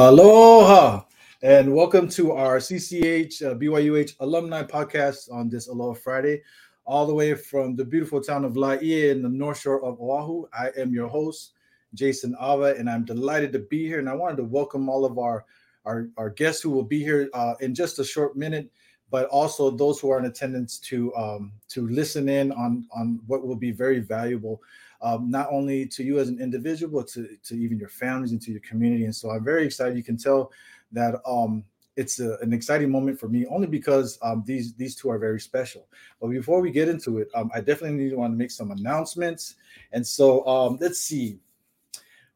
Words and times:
Aloha, 0.00 1.02
and 1.42 1.74
welcome 1.74 2.08
to 2.10 2.30
our 2.30 2.58
CCH 2.58 3.44
uh, 3.44 3.56
BYUH 3.56 4.14
alumni 4.20 4.62
podcast 4.62 5.28
on 5.32 5.48
this 5.48 5.66
Aloha 5.66 5.94
Friday, 5.94 6.40
all 6.86 7.04
the 7.04 7.12
way 7.12 7.34
from 7.34 7.74
the 7.74 7.84
beautiful 7.84 8.20
town 8.20 8.44
of 8.44 8.56
Laie 8.56 9.10
in 9.10 9.22
the 9.22 9.28
North 9.28 9.58
Shore 9.58 9.84
of 9.84 10.00
Oahu. 10.00 10.46
I 10.56 10.70
am 10.78 10.94
your 10.94 11.08
host, 11.08 11.54
Jason 11.94 12.36
Ava, 12.40 12.76
and 12.78 12.88
I'm 12.88 13.04
delighted 13.04 13.52
to 13.54 13.58
be 13.58 13.88
here. 13.88 13.98
And 13.98 14.08
I 14.08 14.14
wanted 14.14 14.36
to 14.36 14.44
welcome 14.44 14.88
all 14.88 15.04
of 15.04 15.18
our 15.18 15.44
our, 15.84 16.08
our 16.16 16.30
guests 16.30 16.62
who 16.62 16.70
will 16.70 16.84
be 16.84 17.00
here 17.00 17.28
uh, 17.34 17.54
in 17.58 17.74
just 17.74 17.98
a 17.98 18.04
short 18.04 18.36
minute, 18.36 18.70
but 19.10 19.26
also 19.30 19.68
those 19.68 19.98
who 19.98 20.12
are 20.12 20.20
in 20.20 20.26
attendance 20.26 20.78
to 20.78 21.12
um, 21.16 21.50
to 21.70 21.88
listen 21.88 22.28
in 22.28 22.52
on 22.52 22.86
on 22.94 23.18
what 23.26 23.44
will 23.44 23.56
be 23.56 23.72
very 23.72 23.98
valuable 23.98 24.62
um, 25.00 25.30
not 25.30 25.48
only 25.50 25.86
to 25.86 26.02
you 26.02 26.18
as 26.18 26.28
an 26.28 26.40
individual, 26.40 27.00
but 27.00 27.08
to, 27.08 27.28
to 27.44 27.54
even 27.54 27.78
your 27.78 27.88
families 27.88 28.32
and 28.32 28.42
to 28.42 28.50
your 28.50 28.60
community. 28.60 29.04
And 29.04 29.14
so 29.14 29.30
I'm 29.30 29.44
very 29.44 29.64
excited. 29.64 29.96
You 29.96 30.02
can 30.02 30.16
tell 30.16 30.52
that 30.92 31.20
um, 31.26 31.64
it's 31.96 32.20
a, 32.20 32.38
an 32.38 32.52
exciting 32.52 32.90
moment 32.90 33.18
for 33.18 33.28
me 33.28 33.46
only 33.46 33.66
because 33.66 34.18
um, 34.22 34.42
these 34.46 34.74
these 34.74 34.94
two 34.94 35.10
are 35.10 35.18
very 35.18 35.40
special. 35.40 35.86
But 36.20 36.28
before 36.28 36.60
we 36.60 36.70
get 36.70 36.88
into 36.88 37.18
it, 37.18 37.28
um, 37.34 37.50
I 37.54 37.60
definitely 37.60 37.96
need 37.96 38.10
to 38.10 38.16
want 38.16 38.32
to 38.32 38.36
make 38.36 38.50
some 38.50 38.70
announcements. 38.70 39.56
And 39.92 40.06
so 40.06 40.46
um, 40.46 40.78
let's 40.80 41.00
see, 41.00 41.38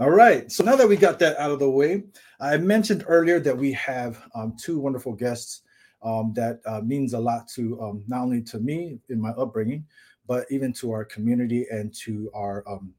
All 0.00 0.10
right. 0.10 0.52
So 0.52 0.62
now 0.62 0.76
that 0.76 0.88
we 0.88 0.96
got 0.96 1.18
that 1.18 1.36
out 1.38 1.50
of 1.50 1.58
the 1.58 1.68
way, 1.68 2.04
I 2.40 2.56
mentioned 2.56 3.04
earlier 3.08 3.40
that 3.40 3.56
we 3.56 3.72
have 3.72 4.22
um, 4.34 4.54
two 4.56 4.78
wonderful 4.78 5.12
guests 5.12 5.62
um, 6.02 6.32
that 6.36 6.60
uh, 6.66 6.80
means 6.80 7.14
a 7.14 7.18
lot 7.18 7.48
to 7.56 7.82
um, 7.82 8.04
not 8.06 8.22
only 8.22 8.40
to 8.42 8.60
me 8.60 9.00
in 9.08 9.20
my 9.20 9.30
upbringing, 9.30 9.84
but 10.28 10.46
even 10.50 10.72
to 10.74 10.92
our 10.92 11.04
community 11.04 11.66
and 11.70 11.92
to 11.94 12.30
our 12.32 12.62
um, 12.68 12.94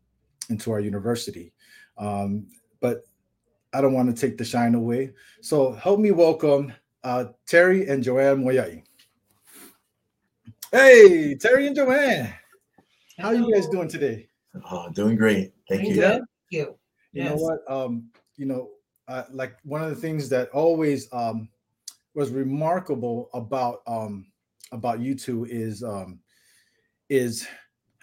into 0.50 0.72
our 0.72 0.80
university. 0.80 1.54
Um, 1.98 2.48
but 2.82 3.04
I 3.74 3.82
don't 3.82 3.94
want 3.94 4.16
to 4.16 4.20
take 4.20 4.38
the 4.38 4.46
shine 4.46 4.76
away. 4.76 5.14
So 5.42 5.74
help 5.74 6.00
me 6.00 6.12
welcome 6.12 6.74
uh, 7.04 7.26
Terry 7.46 7.88
and 7.88 8.04
Joanne 8.04 8.44
Moea'i. 8.44 8.84
Hey, 10.72 11.36
Terry 11.36 11.68
and 11.68 11.76
Joanne. 11.76 12.34
How 13.18 13.30
are 13.30 13.36
you 13.36 13.52
guys 13.52 13.68
doing 13.68 13.88
today? 13.88 14.28
Oh, 14.72 14.90
doing 14.94 15.16
great. 15.16 15.54
Thank 15.68 15.90
you. 15.90 16.02
Thank 16.02 16.24
you. 16.52 16.60
You 17.12 17.24
yes. 17.24 17.30
know 17.30 17.36
what? 17.36 17.60
Um, 17.72 18.10
you 18.38 18.46
know, 18.46 18.70
uh, 19.08 19.24
like 19.32 19.58
one 19.64 19.82
of 19.82 19.90
the 19.90 19.96
things 19.96 20.30
that 20.30 20.50
always 20.50 21.12
um, 21.12 21.50
was 22.14 22.32
remarkable 22.32 23.30
about 23.34 23.82
um, 23.88 24.28
about 24.72 25.00
you 25.00 25.16
two 25.16 25.46
is 25.46 25.84
um, 25.84 26.20
is 27.10 27.48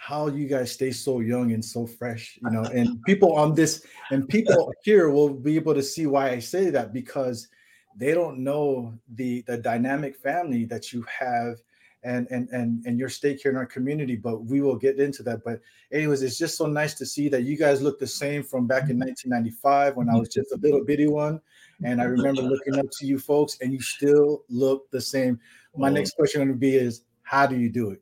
how 0.06 0.28
you 0.28 0.46
guys 0.46 0.70
stay 0.70 0.92
so 0.92 1.18
young 1.18 1.50
and 1.50 1.64
so 1.64 1.84
fresh, 1.84 2.38
you 2.40 2.50
know, 2.50 2.62
and 2.62 3.02
people 3.06 3.32
on 3.32 3.56
this 3.56 3.84
and 4.12 4.28
people 4.28 4.72
here 4.84 5.10
will 5.10 5.30
be 5.30 5.56
able 5.56 5.74
to 5.74 5.82
see 5.82 6.06
why 6.06 6.30
I 6.30 6.38
say 6.38 6.70
that 6.70 6.92
because 6.92 7.48
they 7.96 8.14
don't 8.14 8.38
know 8.38 8.96
the 9.16 9.42
the 9.48 9.58
dynamic 9.58 10.14
family 10.16 10.64
that 10.66 10.92
you 10.92 11.04
have 11.08 11.56
and 12.04 12.28
and 12.30 12.48
and 12.50 12.86
and 12.86 13.00
your 13.00 13.08
stake 13.08 13.40
here 13.42 13.50
in 13.50 13.56
our 13.56 13.66
community 13.66 14.14
but 14.14 14.44
we 14.44 14.60
will 14.60 14.76
get 14.76 15.00
into 15.00 15.24
that. 15.24 15.42
But 15.42 15.60
anyways 15.90 16.22
it's 16.22 16.38
just 16.38 16.56
so 16.56 16.66
nice 16.66 16.94
to 16.94 17.04
see 17.04 17.28
that 17.30 17.42
you 17.42 17.56
guys 17.56 17.82
look 17.82 17.98
the 17.98 18.06
same 18.06 18.44
from 18.44 18.68
back 18.68 18.84
in 18.84 18.98
mm-hmm. 19.00 19.08
1995 19.08 19.96
when 19.96 20.08
i 20.08 20.14
was 20.14 20.28
just 20.28 20.52
a 20.52 20.58
little 20.58 20.84
bitty 20.84 21.08
one 21.08 21.40
and 21.82 22.00
i 22.00 22.04
remember 22.04 22.42
looking 22.52 22.78
up 22.78 22.86
to 23.00 23.06
you 23.06 23.18
folks 23.18 23.58
and 23.60 23.72
you 23.72 23.80
still 23.80 24.44
look 24.48 24.88
the 24.92 25.00
same. 25.00 25.40
My 25.74 25.88
oh. 25.88 25.94
next 25.94 26.14
question 26.14 26.38
going 26.38 26.48
to 26.48 26.54
be 26.54 26.76
is 26.76 27.02
how 27.24 27.44
do 27.44 27.58
you 27.58 27.68
do 27.68 27.90
it? 27.90 28.00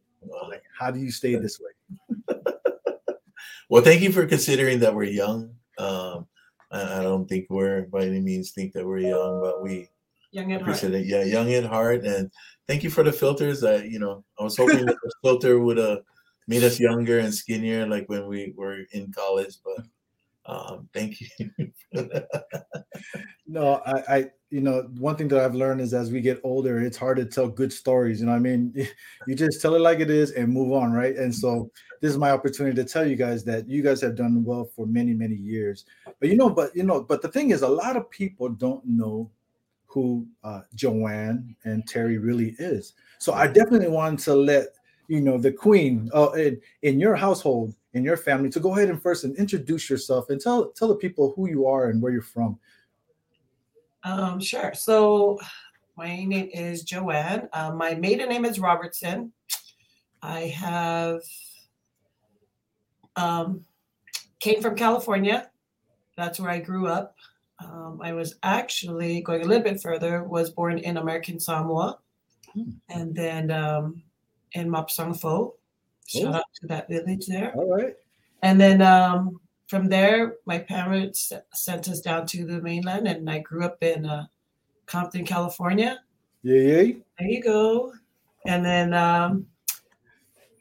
Like 0.50 0.64
how 0.78 0.90
do 0.90 0.98
you 0.98 1.10
stay 1.10 1.34
this 1.36 1.58
way 1.58 1.73
well, 3.68 3.82
thank 3.82 4.02
you 4.02 4.12
for 4.12 4.26
considering 4.26 4.80
that 4.80 4.94
we're 4.94 5.04
young. 5.04 5.54
Um, 5.78 6.26
I, 6.70 7.00
I, 7.00 7.02
don't 7.02 7.28
think 7.28 7.46
we're 7.50 7.82
by 7.82 8.04
any 8.04 8.20
means 8.20 8.52
think 8.52 8.72
that 8.72 8.86
we're 8.86 8.98
young, 8.98 9.40
but 9.40 9.62
we 9.62 9.88
young 10.32 10.52
at 10.52 10.62
heart. 10.62 10.82
It. 10.82 11.06
Yeah, 11.06 11.24
young 11.24 11.52
at 11.52 11.64
heart. 11.64 12.04
And 12.04 12.30
thank 12.66 12.82
you 12.82 12.90
for 12.90 13.02
the 13.02 13.12
filters. 13.12 13.64
I, 13.64 13.76
you 13.76 13.98
know, 13.98 14.24
I 14.38 14.44
was 14.44 14.56
hoping 14.56 14.86
that 14.86 14.96
the 15.02 15.12
filter 15.22 15.58
would 15.58 15.78
have 15.78 15.98
made 16.46 16.64
us 16.64 16.80
younger 16.80 17.18
and 17.18 17.34
skinnier, 17.34 17.86
like 17.86 18.08
when 18.08 18.26
we 18.26 18.52
were 18.56 18.80
in 18.92 19.12
college. 19.12 19.56
But 19.64 19.86
um, 20.46 20.88
thank 20.92 21.20
you. 21.20 21.50
no, 23.46 23.82
I, 23.86 24.16
I, 24.16 24.30
you 24.54 24.60
know, 24.60 24.88
one 24.98 25.16
thing 25.16 25.26
that 25.28 25.40
I've 25.40 25.56
learned 25.56 25.80
is 25.80 25.92
as 25.92 26.12
we 26.12 26.20
get 26.20 26.40
older, 26.44 26.80
it's 26.80 26.96
hard 26.96 27.16
to 27.16 27.24
tell 27.24 27.48
good 27.48 27.72
stories. 27.72 28.20
You 28.20 28.26
know, 28.26 28.34
I 28.34 28.38
mean, 28.38 28.72
you 29.26 29.34
just 29.34 29.60
tell 29.60 29.74
it 29.74 29.80
like 29.80 29.98
it 29.98 30.10
is 30.10 30.30
and 30.30 30.48
move 30.48 30.72
on, 30.72 30.92
right? 30.92 31.16
And 31.16 31.34
so 31.34 31.72
this 32.00 32.12
is 32.12 32.18
my 32.18 32.30
opportunity 32.30 32.76
to 32.76 32.88
tell 32.88 33.04
you 33.04 33.16
guys 33.16 33.42
that 33.46 33.68
you 33.68 33.82
guys 33.82 34.00
have 34.02 34.14
done 34.14 34.44
well 34.44 34.64
for 34.64 34.86
many, 34.86 35.12
many 35.12 35.34
years. 35.34 35.86
But 36.20 36.28
you 36.28 36.36
know, 36.36 36.48
but 36.48 36.70
you 36.76 36.84
know, 36.84 37.02
but 37.02 37.20
the 37.20 37.28
thing 37.28 37.50
is, 37.50 37.62
a 37.62 37.68
lot 37.68 37.96
of 37.96 38.08
people 38.10 38.48
don't 38.48 38.84
know 38.86 39.28
who 39.86 40.24
uh, 40.44 40.60
Joanne 40.76 41.56
and 41.64 41.84
Terry 41.88 42.18
really 42.18 42.54
is. 42.60 42.92
So 43.18 43.32
I 43.32 43.48
definitely 43.48 43.88
wanted 43.88 44.20
to 44.20 44.36
let 44.36 44.68
you 45.08 45.20
know 45.20 45.36
the 45.36 45.50
queen 45.50 46.08
uh, 46.14 46.30
in, 46.30 46.60
in 46.82 47.00
your 47.00 47.16
household 47.16 47.74
in 47.94 48.04
your 48.04 48.16
family 48.16 48.50
to 48.50 48.60
go 48.60 48.76
ahead 48.76 48.90
and 48.90 49.00
first 49.00 49.24
and 49.24 49.36
introduce 49.36 49.88
yourself 49.88 50.28
and 50.28 50.40
tell 50.40 50.70
tell 50.70 50.88
the 50.88 50.94
people 50.94 51.32
who 51.34 51.48
you 51.48 51.66
are 51.66 51.90
and 51.90 52.02
where 52.02 52.12
you're 52.12 52.22
from. 52.22 52.58
Um, 54.04 54.38
sure. 54.38 54.72
So 54.74 55.38
my 55.96 56.24
name 56.24 56.50
is 56.52 56.82
Joanne. 56.82 57.48
Uh, 57.52 57.72
my 57.72 57.94
maiden 57.94 58.28
name 58.28 58.44
is 58.44 58.60
Robertson. 58.60 59.32
I 60.22 60.40
have 60.48 61.20
um, 63.16 63.64
came 64.40 64.60
from 64.60 64.76
California. 64.76 65.50
That's 66.16 66.38
where 66.38 66.50
I 66.50 66.60
grew 66.60 66.86
up. 66.86 67.16
Um, 67.64 68.00
I 68.02 68.12
was 68.12 68.36
actually 68.42 69.22
going 69.22 69.42
a 69.42 69.46
little 69.46 69.62
bit 69.64 69.80
further. 69.80 70.24
Was 70.24 70.50
born 70.50 70.78
in 70.78 70.98
American 70.98 71.40
Samoa, 71.40 71.98
hmm. 72.52 72.70
and 72.90 73.14
then 73.14 73.50
um, 73.50 74.02
in 74.52 74.68
Mapsangfo, 74.68 75.52
Shout 76.06 76.34
oh. 76.34 76.36
out 76.36 76.44
to 76.60 76.66
that 76.68 76.88
village 76.88 77.26
there. 77.26 77.52
All 77.54 77.74
right. 77.74 77.94
And 78.42 78.60
then 78.60 78.82
um, 78.82 79.40
from 79.66 79.88
there, 79.88 80.34
my 80.46 80.58
parents 80.58 81.32
sent 81.52 81.88
us 81.88 82.00
down 82.00 82.26
to 82.28 82.44
the 82.44 82.60
mainland, 82.60 83.08
and 83.08 83.28
I 83.28 83.38
grew 83.38 83.64
up 83.64 83.82
in 83.82 84.06
uh, 84.06 84.26
Compton, 84.86 85.24
California. 85.24 86.00
Yeah, 86.42 86.60
yeah. 86.60 86.92
There 87.18 87.28
you 87.28 87.42
go. 87.42 87.92
And 88.46 88.64
then 88.64 88.92
um, 88.92 89.46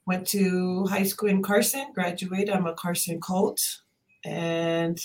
went 0.05 0.25
to 0.29 0.85
high 0.85 1.03
school 1.03 1.29
in 1.29 1.43
Carson, 1.43 1.91
graduated. 1.93 2.49
I'm 2.49 2.65
a 2.65 2.73
Carson 2.73 3.19
Colt. 3.19 3.81
And 4.23 4.97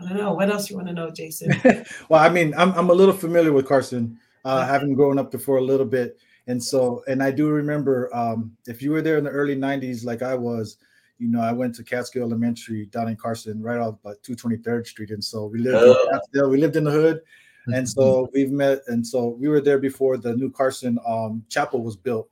I 0.00 0.08
don't 0.08 0.18
know. 0.18 0.34
What 0.34 0.50
else 0.50 0.68
you 0.68 0.76
want 0.76 0.88
to 0.88 0.94
know, 0.94 1.10
Jason? 1.10 1.52
well, 2.08 2.20
I 2.20 2.28
mean, 2.28 2.52
I'm, 2.56 2.72
I'm 2.72 2.90
a 2.90 2.94
little 2.94 3.14
familiar 3.14 3.52
with 3.52 3.68
Carson. 3.68 4.18
uh, 4.44 4.66
having 4.66 4.94
grown 4.94 5.18
up 5.18 5.30
there 5.30 5.40
for 5.40 5.58
a 5.58 5.62
little 5.62 5.86
bit. 5.86 6.18
And 6.46 6.62
so, 6.62 7.04
and 7.06 7.22
I 7.22 7.30
do 7.30 7.48
remember 7.48 8.14
um, 8.14 8.56
if 8.66 8.82
you 8.82 8.90
were 8.90 9.02
there 9.02 9.18
in 9.18 9.24
the 9.24 9.30
early 9.30 9.56
90s, 9.56 10.04
like 10.04 10.22
I 10.22 10.34
was, 10.34 10.78
you 11.22 11.28
know, 11.28 11.40
I 11.40 11.52
went 11.52 11.72
to 11.76 11.84
Catskill 11.84 12.24
Elementary 12.24 12.86
down 12.86 13.06
in 13.06 13.14
Carson, 13.14 13.62
right 13.62 13.78
off 13.78 13.94
about 14.02 14.20
223rd 14.24 14.86
Street. 14.88 15.10
And 15.10 15.22
so 15.22 15.46
we 15.46 15.60
lived 15.60 15.86
in 15.86 16.10
Catskill, 16.10 16.50
we 16.50 16.58
lived 16.58 16.74
in 16.74 16.82
the 16.82 16.90
hood. 16.90 17.20
And 17.68 17.88
so 17.88 18.28
we've 18.34 18.50
met, 18.50 18.80
and 18.88 19.06
so 19.06 19.28
we 19.28 19.46
were 19.46 19.60
there 19.60 19.78
before 19.78 20.16
the 20.16 20.34
new 20.34 20.50
Carson 20.50 20.98
um, 21.06 21.44
chapel 21.48 21.84
was 21.84 21.94
built. 21.94 22.28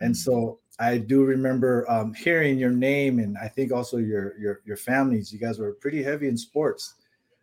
And 0.00 0.16
so 0.16 0.60
I 0.78 0.96
do 0.96 1.24
remember 1.24 1.88
um, 1.90 2.14
hearing 2.14 2.58
your 2.58 2.70
name, 2.70 3.18
and 3.18 3.36
I 3.36 3.48
think 3.48 3.70
also 3.70 3.98
your 3.98 4.36
your 4.38 4.62
your 4.64 4.78
families. 4.78 5.30
You 5.30 5.38
guys 5.38 5.58
were 5.58 5.74
pretty 5.74 6.02
heavy 6.02 6.26
in 6.26 6.38
sports, 6.38 6.94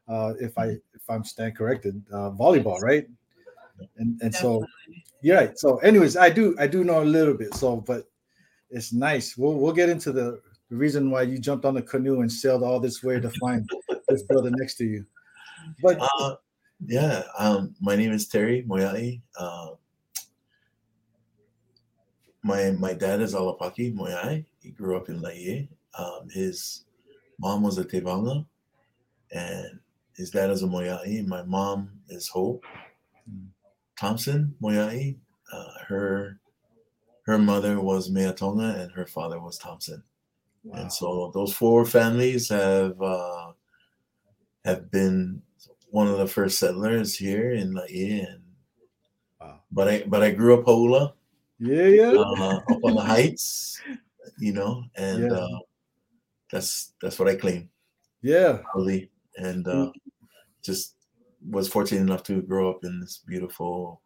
uh, 0.08 0.34
if 0.42 0.58
I 0.58 0.70
if 0.96 1.08
I'm 1.08 1.24
stand 1.24 1.56
corrected, 1.56 2.04
uh, 2.12 2.32
volleyball, 2.32 2.82
right? 2.82 3.08
And 3.98 4.20
and 4.24 4.34
so 4.34 4.66
yeah. 5.22 5.52
So, 5.56 5.78
anyways, 5.78 6.18
I 6.18 6.32
do 6.32 6.56
I 6.60 6.66
do 6.66 6.84
know 6.84 7.04
a 7.04 7.06
little 7.06 7.36
bit. 7.36 7.54
So, 7.54 7.78
but 7.78 8.10
it's 8.72 8.92
nice. 8.92 9.38
We'll 9.38 9.54
we'll 9.54 9.74
get 9.74 9.90
into 9.90 10.12
the, 10.12 10.42
the 10.70 10.76
reason 10.76 11.10
why 11.10 11.24
you 11.24 11.40
jumped 11.40 11.66
on 11.66 11.74
the 11.74 11.82
canoe 11.82 12.22
and 12.22 12.32
sailed 12.32 12.64
all 12.64 12.80
this 12.80 13.04
way 13.04 13.20
to 13.20 13.30
find 13.42 13.68
this 14.08 14.24
brother 14.24 14.52
next 14.52 14.76
to 14.76 14.86
you. 14.86 15.06
But 15.82 15.98
uh, 16.00 16.36
yeah, 16.86 17.24
um, 17.38 17.76
my 17.82 17.96
name 17.96 18.12
is 18.12 18.28
Terry 18.28 18.64
Moea'i. 18.68 19.22
Uh, 19.38 19.72
my 22.44 22.72
my 22.72 22.94
dad 22.94 23.22
is 23.22 23.34
Alapaki 23.34 23.94
Moea'i. 23.94 24.46
He 24.62 24.72
grew 24.72 24.96
up 24.96 25.10
in 25.10 25.22
Laie. 25.22 25.70
Um, 25.98 26.30
his 26.30 26.86
mom 27.40 27.64
was 27.64 27.78
a 27.78 27.84
Tevanga, 27.84 28.46
and 29.32 29.80
his 30.16 30.30
dad 30.30 30.50
is 30.50 30.64
a 30.64 30.68
Moea'i. 30.68 31.26
My 31.28 31.44
mom 31.44 31.92
is 32.10 32.28
Hope 32.30 32.64
Thompson 34.00 34.56
Moea'i. 34.62 35.18
Uh, 35.52 35.74
her 35.88 36.40
her 37.26 37.40
mother 37.40 37.82
was 37.82 38.10
Meatonga, 38.10 38.80
and 38.80 38.92
her 38.92 39.06
father 39.06 39.40
was 39.40 39.58
Thompson. 39.58 40.04
Wow. 40.64 40.82
And 40.82 40.94
so 40.94 41.32
those 41.34 41.54
four 41.54 41.86
families 41.86 42.50
have 42.50 43.02
uh, 43.02 43.52
have 44.66 44.92
been 44.92 45.42
one 45.90 46.08
of 46.08 46.18
the 46.18 46.28
first 46.28 46.60
settlers 46.60 47.16
here 47.16 47.52
in 47.52 47.74
Laie. 47.74 48.28
And, 48.30 48.42
wow. 49.40 49.60
But 49.72 49.88
I 49.88 50.04
but 50.08 50.24
I 50.24 50.32
grew 50.32 50.60
up 50.60 50.66
Hula 50.66 51.14
yeah, 51.60 51.88
yeah. 51.88 52.12
Uh, 52.12 52.62
up 52.72 52.84
on 52.84 52.96
the 52.96 53.02
heights, 53.02 53.82
you 54.38 54.54
know, 54.54 54.84
and 54.96 55.24
yeah. 55.24 55.38
uh, 55.38 55.60
that's 56.52 56.94
that's 57.02 57.20
what 57.20 57.28
I 57.28 57.36
claim. 57.36 57.70
Yeah, 58.22 58.60
early 58.76 59.10
and 59.36 59.68
uh, 59.68 59.92
just 60.64 60.96
was 61.50 61.68
fortunate 61.68 62.02
enough 62.02 62.24
to 62.24 62.42
grow 62.42 62.70
up 62.70 62.84
in 62.84 63.00
this 63.00 63.22
beautiful, 63.26 64.02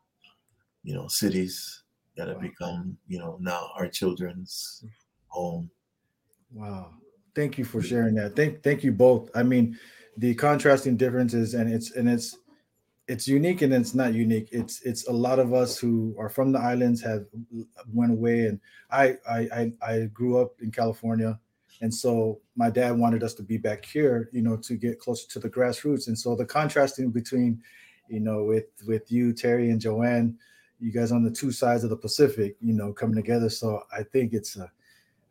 you 0.83 0.93
know, 0.93 1.07
cities 1.07 1.83
that 2.17 2.27
have 2.27 2.37
wow. 2.37 2.43
become, 2.43 2.97
you 3.07 3.19
know, 3.19 3.37
now 3.39 3.69
our 3.75 3.87
children's 3.87 4.83
home. 5.27 5.69
Wow. 6.53 6.91
Thank 7.35 7.57
you 7.57 7.65
for 7.65 7.81
sharing 7.81 8.15
that. 8.15 8.35
Thank 8.35 8.61
thank 8.61 8.83
you 8.83 8.91
both. 8.91 9.29
I 9.35 9.43
mean, 9.43 9.77
the 10.17 10.35
contrasting 10.35 10.97
differences 10.97 11.55
and 11.55 11.71
it's 11.71 11.91
and 11.95 12.07
it's 12.07 12.37
it's 13.07 13.27
unique 13.27 13.61
and 13.61 13.73
it's 13.73 13.93
not 13.93 14.13
unique. 14.13 14.49
It's 14.51 14.81
it's 14.83 15.07
a 15.07 15.11
lot 15.11 15.39
of 15.39 15.53
us 15.53 15.77
who 15.77 16.15
are 16.17 16.29
from 16.29 16.51
the 16.51 16.59
islands 16.59 17.01
have 17.01 17.25
went 17.91 18.11
away, 18.11 18.47
and 18.47 18.59
I 18.91 19.17
I 19.29 19.71
I, 19.81 20.09
grew 20.13 20.39
up 20.39 20.53
in 20.61 20.71
California, 20.71 21.37
and 21.81 21.93
so 21.93 22.39
my 22.55 22.69
dad 22.69 22.97
wanted 22.97 23.23
us 23.23 23.33
to 23.35 23.43
be 23.43 23.57
back 23.57 23.83
here, 23.83 24.29
you 24.31 24.41
know, 24.41 24.55
to 24.57 24.75
get 24.75 24.99
closer 24.99 25.27
to 25.29 25.39
the 25.39 25.49
grassroots. 25.49 26.07
And 26.07 26.17
so 26.17 26.35
the 26.35 26.45
contrasting 26.45 27.09
between, 27.09 27.61
you 28.07 28.21
know, 28.21 28.43
with 28.45 28.67
with 28.87 29.11
you 29.11 29.33
Terry 29.33 29.69
and 29.69 29.81
Joanne, 29.81 30.37
you 30.79 30.93
guys 30.93 31.11
on 31.11 31.23
the 31.23 31.31
two 31.31 31.51
sides 31.51 31.83
of 31.83 31.89
the 31.89 31.97
Pacific, 31.97 32.55
you 32.61 32.73
know, 32.73 32.93
coming 32.93 33.15
together. 33.15 33.49
So 33.49 33.83
I 33.91 34.03
think 34.03 34.31
it's 34.33 34.55
a 34.55 34.71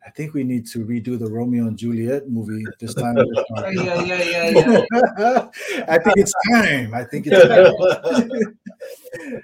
I 0.05 0.09
think 0.09 0.33
we 0.33 0.43
need 0.43 0.67
to 0.67 0.79
redo 0.79 1.17
the 1.17 1.27
Romeo 1.27 1.67
and 1.67 1.77
Juliet 1.77 2.29
movie 2.29 2.65
this 2.79 2.93
time. 2.93 3.17
oh, 3.55 3.69
yeah, 3.69 4.01
yeah, 4.03 4.23
yeah, 4.23 4.85
yeah. 5.17 5.49
I 5.87 5.97
think 5.97 6.17
it's 6.17 6.33
time. 6.51 6.93
I 6.93 7.03
think 7.03 7.27
it's 7.27 7.47
time. 7.47 9.41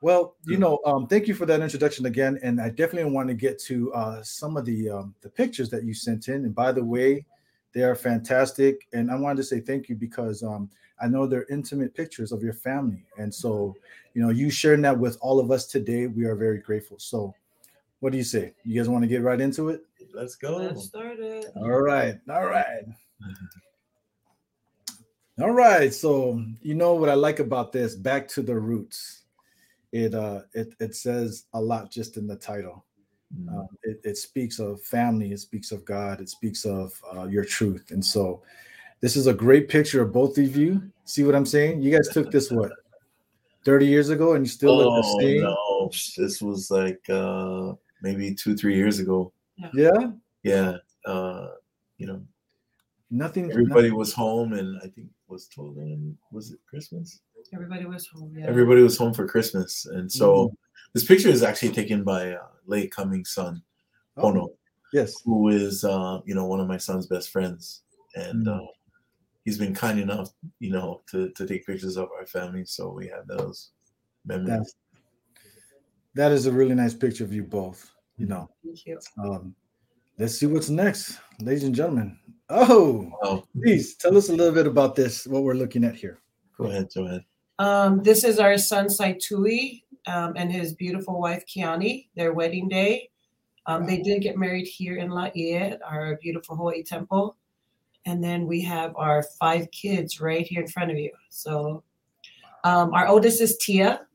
well, 0.00 0.36
you 0.46 0.56
know, 0.56 0.80
um, 0.86 1.06
thank 1.06 1.28
you 1.28 1.34
for 1.34 1.46
that 1.46 1.60
introduction 1.60 2.06
again, 2.06 2.38
and 2.42 2.60
I 2.60 2.70
definitely 2.70 3.10
want 3.12 3.28
to 3.28 3.34
get 3.34 3.58
to 3.64 3.92
uh, 3.92 4.22
some 4.22 4.56
of 4.56 4.64
the 4.64 4.88
um, 4.88 5.14
the 5.20 5.28
pictures 5.28 5.68
that 5.70 5.84
you 5.84 5.94
sent 5.94 6.28
in. 6.28 6.44
And 6.44 6.54
by 6.54 6.72
the 6.72 6.84
way, 6.84 7.26
they 7.74 7.82
are 7.82 7.94
fantastic, 7.94 8.86
and 8.92 9.10
I 9.10 9.16
wanted 9.16 9.36
to 9.38 9.44
say 9.44 9.60
thank 9.60 9.88
you 9.88 9.94
because 9.94 10.42
um, 10.42 10.70
I 11.00 11.08
know 11.08 11.26
they're 11.26 11.46
intimate 11.50 11.94
pictures 11.94 12.32
of 12.32 12.42
your 12.42 12.54
family, 12.54 13.04
and 13.18 13.32
so 13.32 13.74
you 14.14 14.22
know, 14.22 14.30
you 14.30 14.50
sharing 14.50 14.82
that 14.82 14.98
with 14.98 15.18
all 15.20 15.40
of 15.40 15.50
us 15.50 15.66
today, 15.66 16.06
we 16.06 16.24
are 16.24 16.34
very 16.34 16.58
grateful. 16.58 16.98
So 16.98 17.34
what 18.02 18.10
do 18.10 18.18
you 18.18 18.24
say? 18.24 18.52
You 18.64 18.80
guys 18.80 18.88
want 18.88 19.04
to 19.04 19.08
get 19.08 19.22
right 19.22 19.40
into 19.40 19.68
it? 19.68 19.82
Let's 20.12 20.34
go. 20.34 20.56
Let's 20.56 20.86
start 20.86 21.20
it. 21.20 21.46
All 21.54 21.80
right. 21.80 22.18
All 22.28 22.46
right. 22.46 22.82
All 25.40 25.52
right. 25.52 25.94
So 25.94 26.44
you 26.60 26.74
know 26.74 26.94
what 26.94 27.08
I 27.08 27.14
like 27.14 27.38
about 27.38 27.70
this? 27.70 27.94
Back 27.94 28.26
to 28.30 28.42
the 28.42 28.58
roots. 28.58 29.22
It 29.92 30.16
uh 30.16 30.40
it 30.52 30.74
it 30.80 30.96
says 30.96 31.44
a 31.54 31.60
lot 31.60 31.92
just 31.92 32.16
in 32.16 32.26
the 32.26 32.34
title. 32.34 32.84
Mm-hmm. 33.38 33.56
Um, 33.56 33.68
it, 33.84 34.00
it, 34.02 34.16
speaks 34.16 34.58
of 34.58 34.82
family. 34.82 35.30
It 35.30 35.38
speaks 35.38 35.70
of 35.70 35.84
God. 35.84 36.20
It 36.20 36.28
speaks 36.28 36.64
of 36.64 37.00
uh, 37.16 37.28
your 37.28 37.44
truth. 37.44 37.92
And 37.92 38.04
so, 38.04 38.42
this 39.00 39.16
is 39.16 39.26
a 39.26 39.32
great 39.32 39.68
picture 39.70 40.02
of 40.02 40.12
both 40.12 40.36
of 40.36 40.54
you. 40.54 40.82
See 41.04 41.22
what 41.22 41.34
I'm 41.34 41.46
saying? 41.46 41.82
You 41.82 41.92
guys 41.92 42.08
took 42.12 42.30
this 42.30 42.50
what 42.50 42.72
30 43.64 43.86
years 43.86 44.10
ago, 44.10 44.34
and 44.34 44.44
you 44.44 44.50
still 44.50 44.72
oh, 44.72 44.76
look 44.76 45.02
the 45.02 45.08
oh, 45.08 45.20
same. 45.20 45.42
No, 45.42 45.90
this 46.18 46.42
was 46.42 46.70
like 46.70 47.00
uh 47.08 47.72
maybe 48.02 48.34
two, 48.34 48.56
three 48.56 48.76
years 48.76 48.98
ago. 48.98 49.32
Yeah. 49.72 50.10
Yeah. 50.42 50.76
Uh, 51.06 51.48
you 51.98 52.06
know, 52.06 52.20
nothing. 53.10 53.50
Everybody 53.50 53.88
nothing. 53.88 53.98
was 53.98 54.12
home, 54.12 54.52
and 54.54 54.78
I 54.78 54.88
think 54.88 55.08
was 55.28 55.48
told 55.48 55.76
them 55.76 56.18
was 56.30 56.50
it 56.50 56.58
Christmas? 56.68 57.20
Everybody 57.54 57.86
was 57.86 58.06
home. 58.06 58.34
Yeah. 58.36 58.46
Everybody 58.46 58.82
was 58.82 58.96
home 58.96 59.14
for 59.14 59.26
Christmas, 59.26 59.86
and 59.86 60.10
so 60.10 60.34
mm-hmm. 60.34 60.54
this 60.94 61.04
picture 61.04 61.28
is 61.28 61.42
actually 61.42 61.72
taken 61.72 62.02
by 62.02 62.32
uh, 62.32 62.46
late 62.66 62.90
coming 62.92 63.24
son, 63.24 63.62
oh, 64.16 64.28
Ono. 64.28 64.50
Yes. 64.92 65.14
Who 65.24 65.48
is 65.48 65.84
uh, 65.84 66.20
you 66.24 66.34
know 66.34 66.46
one 66.46 66.60
of 66.60 66.68
my 66.68 66.76
son's 66.76 67.06
best 67.06 67.30
friends, 67.30 67.82
and 68.14 68.46
mm-hmm. 68.46 68.64
uh, 68.64 68.68
he's 69.44 69.58
been 69.58 69.74
kind 69.74 69.98
enough, 69.98 70.30
you 70.60 70.70
know, 70.70 71.02
to 71.10 71.30
to 71.30 71.46
take 71.46 71.66
pictures 71.66 71.96
of 71.96 72.08
our 72.18 72.26
family, 72.26 72.64
so 72.64 72.90
we 72.90 73.06
have 73.08 73.26
those 73.26 73.70
memories. 74.24 74.48
That's, 74.48 74.74
that 76.14 76.32
is 76.32 76.46
a 76.46 76.52
really 76.52 76.74
nice 76.74 76.94
picture 76.94 77.24
of 77.24 77.32
you 77.32 77.42
both. 77.42 77.91
You 78.16 78.26
know. 78.26 78.50
Thank 78.64 78.86
you. 78.86 78.98
Um, 79.22 79.54
let's 80.18 80.38
see 80.38 80.46
what's 80.46 80.70
next, 80.70 81.18
ladies 81.40 81.64
and 81.64 81.74
gentlemen. 81.74 82.18
Oh, 82.48 83.10
oh, 83.22 83.44
please 83.54 83.96
tell 83.96 84.16
us 84.16 84.28
a 84.28 84.34
little 84.34 84.54
bit 84.54 84.66
about 84.66 84.94
this. 84.94 85.26
What 85.26 85.42
we're 85.42 85.54
looking 85.54 85.84
at 85.84 85.94
here. 85.94 86.18
Go 86.58 86.64
ahead. 86.64 86.88
Go 86.94 87.06
ahead. 87.06 87.24
Um, 87.58 88.02
this 88.02 88.24
is 88.24 88.38
our 88.38 88.58
son 88.58 88.86
Saitui 88.86 89.82
um, 90.06 90.34
and 90.36 90.52
his 90.52 90.74
beautiful 90.74 91.20
wife 91.20 91.44
Kiani. 91.46 92.08
Their 92.14 92.32
wedding 92.32 92.68
day. 92.68 93.10
Um, 93.66 93.82
wow. 93.82 93.86
They 93.88 94.02
did 94.02 94.22
get 94.22 94.36
married 94.36 94.66
here 94.66 94.96
in 94.96 95.10
Laie, 95.10 95.78
our 95.86 96.18
beautiful 96.20 96.56
Hawaii 96.56 96.82
temple. 96.82 97.36
And 98.04 98.22
then 98.22 98.46
we 98.46 98.60
have 98.62 98.94
our 98.96 99.22
five 99.38 99.70
kids 99.70 100.20
right 100.20 100.44
here 100.44 100.62
in 100.62 100.68
front 100.68 100.90
of 100.90 100.98
you. 100.98 101.12
So 101.30 101.84
um, 102.64 102.92
our 102.92 103.06
oldest 103.06 103.40
is 103.40 103.56
Tia. 103.58 104.06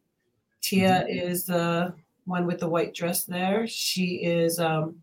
Tia 0.62 1.06
mm-hmm. 1.08 1.30
is 1.30 1.46
the 1.46 1.94
one 2.27 2.46
with 2.46 2.60
the 2.60 2.69
white 2.69 2.93
dress 2.93 3.24
there. 3.24 3.65
She 3.67 4.24
is 4.24 4.60
um, 4.60 5.01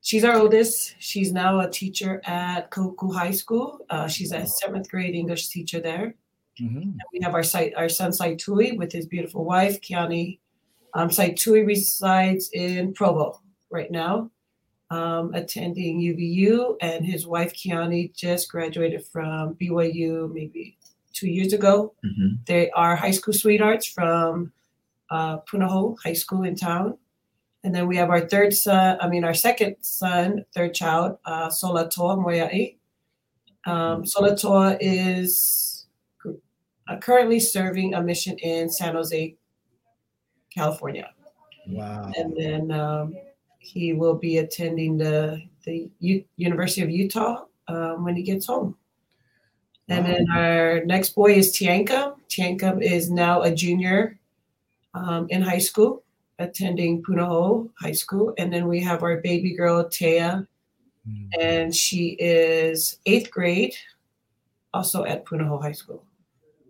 she's 0.00 0.24
our 0.24 0.36
oldest. 0.36 0.96
She's 0.98 1.32
now 1.32 1.60
a 1.60 1.70
teacher 1.70 2.22
at 2.24 2.70
Kahuku 2.70 3.14
High 3.14 3.32
School. 3.32 3.80
Uh, 3.90 4.08
she's 4.08 4.32
a 4.32 4.46
seventh 4.46 4.90
grade 4.90 5.14
English 5.14 5.48
teacher 5.48 5.80
there. 5.80 6.14
Mm-hmm. 6.60 6.92
we 7.12 7.20
have 7.20 7.34
our 7.34 7.42
site, 7.42 7.74
our 7.76 7.90
son 7.90 8.12
Saitui 8.12 8.78
with 8.78 8.90
his 8.90 9.06
beautiful 9.06 9.44
wife 9.44 9.78
Kiani. 9.82 10.38
Um, 10.94 11.10
Saitui 11.10 11.66
resides 11.66 12.48
in 12.54 12.94
Provo 12.94 13.42
right 13.68 13.90
now, 13.90 14.30
um, 14.90 15.34
attending 15.34 16.00
UVU, 16.00 16.76
and 16.80 17.04
his 17.04 17.26
wife 17.26 17.52
Kiani 17.52 18.14
just 18.14 18.50
graduated 18.50 19.04
from 19.04 19.54
BYU 19.56 20.32
maybe 20.32 20.78
two 21.12 21.28
years 21.28 21.52
ago. 21.52 21.92
Mm-hmm. 22.02 22.36
They 22.46 22.70
are 22.70 22.96
high 22.96 23.10
school 23.10 23.34
sweethearts 23.34 23.86
from 23.86 24.52
uh, 25.10 25.38
Punahou 25.40 25.96
High 26.02 26.14
School 26.14 26.44
in 26.44 26.56
town. 26.56 26.98
And 27.64 27.74
then 27.74 27.88
we 27.88 27.96
have 27.96 28.10
our 28.10 28.28
third 28.28 28.54
son, 28.54 28.96
I 29.00 29.08
mean, 29.08 29.24
our 29.24 29.34
second 29.34 29.76
son, 29.80 30.44
third 30.54 30.72
child, 30.72 31.18
uh, 31.24 31.48
Solatoa 31.48 32.16
Moea'i. 32.16 32.76
Um, 33.66 34.04
Solatoa 34.04 34.78
is 34.80 35.86
uh, 36.88 36.96
currently 36.98 37.40
serving 37.40 37.94
a 37.94 38.02
mission 38.02 38.38
in 38.38 38.70
San 38.70 38.94
Jose, 38.94 39.36
California. 40.54 41.10
Wow. 41.66 42.12
And 42.16 42.36
then 42.36 42.70
um, 42.70 43.16
he 43.58 43.92
will 43.92 44.14
be 44.14 44.38
attending 44.38 44.96
the, 44.96 45.42
the 45.64 45.90
U- 45.98 46.24
University 46.36 46.82
of 46.82 46.90
Utah 46.90 47.46
um, 47.66 48.04
when 48.04 48.14
he 48.14 48.22
gets 48.22 48.46
home. 48.46 48.76
And 49.88 50.04
wow. 50.04 50.12
then 50.12 50.26
our 50.30 50.84
next 50.84 51.16
boy 51.16 51.32
is 51.32 51.52
Tianka. 51.52 52.14
Tianka 52.28 52.80
is 52.80 53.10
now 53.10 53.42
a 53.42 53.52
junior 53.52 54.20
um, 54.96 55.26
in 55.28 55.42
high 55.42 55.58
school, 55.58 56.02
attending 56.38 57.02
Punahou 57.02 57.70
High 57.78 57.92
School. 57.92 58.34
And 58.38 58.52
then 58.52 58.66
we 58.66 58.80
have 58.80 59.02
our 59.02 59.18
baby 59.18 59.54
girl, 59.54 59.84
Taya, 59.84 60.46
mm. 61.08 61.28
and 61.40 61.74
she 61.74 62.16
is 62.18 62.98
eighth 63.06 63.30
grade, 63.30 63.74
also 64.72 65.04
at 65.04 65.24
Punahou 65.24 65.60
High 65.60 65.72
School. 65.72 66.02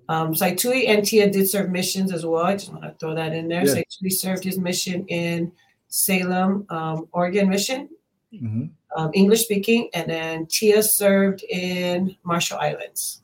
Um, 0.09 0.35
Saitui 0.35 0.88
and 0.88 1.04
Tia 1.04 1.30
did 1.30 1.49
serve 1.49 1.71
missions 1.71 2.12
as 2.12 2.25
well. 2.25 2.45
I 2.45 2.54
just 2.54 2.71
want 2.71 2.85
to 2.85 2.95
throw 3.00 3.14
that 3.14 3.33
in 3.33 3.49
there. 3.49 3.66
Yeah. 3.66 3.83
Saitui 3.83 4.12
served 4.12 4.45
his 4.45 4.59
mission 4.59 5.04
in 5.09 5.52
Salem, 5.88 6.66
um, 6.68 7.09
Oregon 7.12 7.49
Mission, 7.49 7.88
mm-hmm. 8.33 8.66
um, 8.97 9.11
English 9.14 9.42
speaking, 9.45 9.88
and 9.95 10.09
then 10.11 10.47
Tia 10.47 10.83
served 10.83 11.42
in 11.45 12.16
Marshall 12.23 12.59
Islands. 12.59 13.23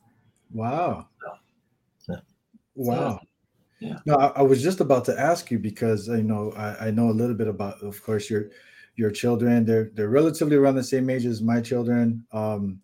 Wow. 0.52 1.06
So, 1.98 2.16
wow. 2.74 3.20
So, 3.20 3.26
yeah. 3.82 3.98
No, 4.06 4.14
I, 4.14 4.26
I, 4.36 4.42
was 4.42 4.62
just 4.62 4.80
about 4.80 5.04
to 5.06 5.18
ask 5.18 5.50
you 5.50 5.58
because 5.58 6.06
you 6.06 6.22
know 6.22 6.52
I, 6.52 6.86
I 6.86 6.90
know 6.90 7.10
a 7.10 7.18
little 7.20 7.34
bit 7.34 7.48
about, 7.48 7.82
of 7.82 8.00
course, 8.02 8.30
your 8.30 8.50
your 8.94 9.10
children. 9.10 9.64
They're 9.64 9.90
they're 9.94 10.08
relatively 10.08 10.56
around 10.56 10.76
the 10.76 10.84
same 10.84 11.10
age 11.10 11.26
as 11.26 11.42
my 11.42 11.60
children, 11.60 12.24
um, 12.32 12.80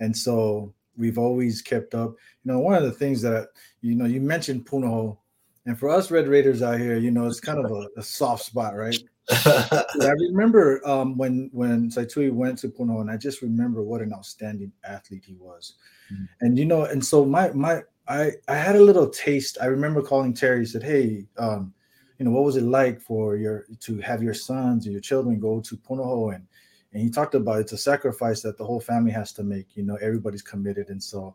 and 0.00 0.16
so 0.16 0.72
we've 0.96 1.18
always 1.18 1.60
kept 1.60 1.94
up. 1.94 2.14
You 2.44 2.52
know, 2.52 2.60
one 2.60 2.74
of 2.74 2.82
the 2.82 2.92
things 2.92 3.20
that 3.22 3.48
you 3.82 3.94
know 3.94 4.06
you 4.06 4.22
mentioned 4.22 4.64
Punahou, 4.64 5.18
and 5.66 5.78
for 5.78 5.90
us 5.90 6.10
Red 6.10 6.28
Raiders 6.28 6.62
out 6.62 6.80
here, 6.80 6.96
you 6.96 7.10
know, 7.10 7.26
it's 7.26 7.40
kind 7.40 7.62
of 7.62 7.70
a, 7.70 7.88
a 7.98 8.02
soft 8.02 8.44
spot, 8.44 8.74
right? 8.74 8.98
I 9.30 9.84
remember 10.30 10.80
um, 10.88 11.18
when 11.18 11.50
when 11.52 11.90
Saitui 11.90 12.32
went 12.32 12.58
to 12.60 12.68
Punahou, 12.68 13.02
and 13.02 13.10
I 13.10 13.18
just 13.18 13.42
remember 13.42 13.82
what 13.82 14.00
an 14.00 14.14
outstanding 14.14 14.72
athlete 14.84 15.24
he 15.26 15.34
was. 15.34 15.74
Mm-hmm. 16.10 16.24
And 16.40 16.58
you 16.58 16.64
know, 16.64 16.84
and 16.84 17.04
so 17.04 17.26
my 17.26 17.50
my 17.50 17.82
I 18.08 18.32
I 18.48 18.54
had 18.54 18.76
a 18.76 18.82
little 18.82 19.08
taste. 19.08 19.58
I 19.60 19.66
remember 19.66 20.02
calling 20.02 20.34
Terry. 20.34 20.66
Said, 20.66 20.82
"Hey, 20.82 21.26
um, 21.36 21.72
you 22.18 22.24
know, 22.24 22.30
what 22.30 22.44
was 22.44 22.56
it 22.56 22.64
like 22.64 23.00
for 23.00 23.36
your 23.36 23.66
to 23.80 23.98
have 23.98 24.22
your 24.22 24.34
sons 24.34 24.86
or 24.86 24.90
your 24.90 25.00
children 25.00 25.38
go 25.38 25.60
to 25.60 25.76
Punahou 25.76 26.34
and 26.34 26.46
and 26.92 27.02
he 27.02 27.10
talked 27.10 27.34
about 27.34 27.60
it's 27.60 27.72
a 27.72 27.78
sacrifice 27.78 28.40
that 28.42 28.56
the 28.56 28.64
whole 28.64 28.80
family 28.80 29.10
has 29.12 29.32
to 29.34 29.42
make. 29.42 29.76
You 29.76 29.82
know, 29.82 29.96
everybody's 29.96 30.42
committed, 30.42 30.88
and 30.88 31.02
so 31.02 31.34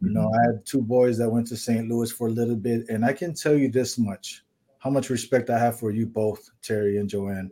you 0.00 0.10
know, 0.10 0.26
mm-hmm. 0.26 0.38
I 0.38 0.52
had 0.52 0.66
two 0.66 0.82
boys 0.82 1.18
that 1.18 1.30
went 1.30 1.46
to 1.48 1.56
St. 1.56 1.88
Louis 1.88 2.10
for 2.10 2.28
a 2.28 2.32
little 2.32 2.56
bit, 2.56 2.88
and 2.88 3.04
I 3.04 3.12
can 3.12 3.34
tell 3.34 3.54
you 3.54 3.70
this 3.70 3.98
much: 3.98 4.44
how 4.78 4.90
much 4.90 5.10
respect 5.10 5.50
I 5.50 5.58
have 5.58 5.78
for 5.78 5.90
you 5.90 6.06
both, 6.06 6.50
Terry 6.62 6.98
and 6.98 7.08
Joanne, 7.08 7.50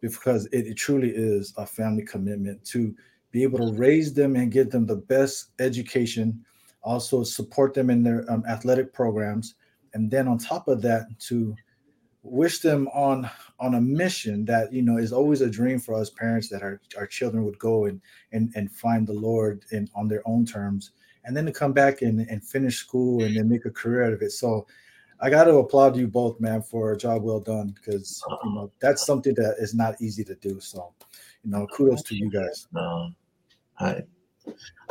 because 0.00 0.46
it, 0.46 0.66
it 0.66 0.74
truly 0.74 1.10
is 1.10 1.52
a 1.56 1.66
family 1.66 2.04
commitment 2.04 2.64
to 2.66 2.94
be 3.32 3.42
able 3.42 3.58
to 3.58 3.76
raise 3.76 4.12
them 4.12 4.36
and 4.36 4.52
give 4.52 4.70
them 4.70 4.86
the 4.86 4.96
best 4.96 5.48
education, 5.58 6.44
also 6.82 7.22
support 7.22 7.74
them 7.74 7.90
in 7.90 8.02
their 8.02 8.30
um, 8.30 8.44
athletic 8.48 8.92
programs, 8.92 9.54
and 9.94 10.10
then 10.10 10.28
on 10.28 10.38
top 10.38 10.68
of 10.68 10.82
that, 10.82 11.06
to 11.28 11.54
wish 12.22 12.60
them 12.60 12.88
on 12.88 13.28
on 13.58 13.74
a 13.74 13.80
mission 13.80 14.44
that 14.44 14.72
you 14.72 14.82
know 14.82 14.96
is 14.96 15.12
always 15.12 15.40
a 15.40 15.50
dream 15.50 15.80
for 15.80 15.94
us 15.94 16.08
parents 16.08 16.48
that 16.48 16.62
our, 16.62 16.80
our 16.96 17.06
children 17.06 17.44
would 17.44 17.58
go 17.58 17.86
and 17.86 18.00
and 18.30 18.52
and 18.54 18.70
find 18.70 19.08
the 19.08 19.12
lord 19.12 19.64
in 19.72 19.88
on 19.96 20.06
their 20.06 20.22
own 20.24 20.46
terms 20.46 20.92
and 21.24 21.36
then 21.36 21.46
to 21.46 21.52
come 21.52 21.72
back 21.72 22.02
and, 22.02 22.20
and 22.28 22.44
finish 22.44 22.78
school 22.78 23.22
and 23.22 23.36
then 23.36 23.48
make 23.48 23.64
a 23.64 23.70
career 23.70 24.04
out 24.04 24.12
of 24.12 24.22
it. 24.22 24.32
So 24.32 24.66
i 25.20 25.30
got 25.30 25.44
to 25.44 25.54
applaud 25.58 25.96
you 25.96 26.08
both 26.08 26.40
man 26.40 26.62
for 26.62 26.92
a 26.92 26.96
job 26.96 27.22
well 27.22 27.38
done 27.38 27.74
because 27.76 28.20
you 28.44 28.54
know 28.54 28.72
that's 28.80 29.06
something 29.06 29.34
that 29.34 29.54
is 29.58 29.72
not 29.74 30.00
easy 30.00 30.24
to 30.24 30.34
do. 30.36 30.58
So 30.60 30.92
you 31.44 31.50
know 31.50 31.66
kudos 31.68 32.02
to 32.04 32.16
you 32.16 32.30
guys. 32.30 32.66
I, 33.78 34.02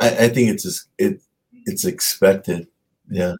I 0.00 0.08
i 0.24 0.28
think 0.28 0.48
it's 0.50 0.62
just 0.64 0.88
it 0.98 1.20
it's 1.66 1.84
expected. 1.84 2.68
Yeah. 3.10 3.34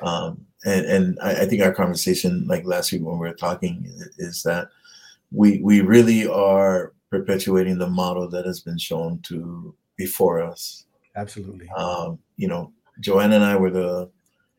Um 0.00 0.46
and 0.64 0.86
and 0.86 1.18
I, 1.20 1.42
I, 1.42 1.46
think 1.46 1.62
our 1.62 1.74
conversation 1.74 2.46
like 2.46 2.64
last 2.64 2.92
week 2.92 3.02
when 3.02 3.18
we 3.18 3.28
were 3.28 3.34
talking 3.34 3.84
is 4.18 4.42
that 4.44 4.68
we 5.32 5.60
we 5.62 5.80
really 5.80 6.26
are 6.26 6.92
perpetuating 7.10 7.78
the 7.78 7.88
model 7.88 8.28
that 8.28 8.46
has 8.46 8.60
been 8.60 8.78
shown 8.78 9.18
to 9.24 9.74
before 9.96 10.42
us. 10.42 10.86
Absolutely. 11.16 11.68
Um, 11.70 12.18
you 12.36 12.48
know 12.48 12.72
joanna 13.00 13.36
and 13.36 13.44
i 13.44 13.56
were 13.56 13.70
the 13.70 14.10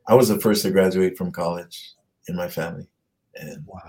i 0.07 0.15
was 0.15 0.27
the 0.27 0.39
first 0.39 0.63
to 0.63 0.71
graduate 0.71 1.15
from 1.15 1.31
college 1.31 1.93
in 2.27 2.35
my 2.35 2.47
family. 2.47 2.87
And 3.35 3.65
wow. 3.65 3.79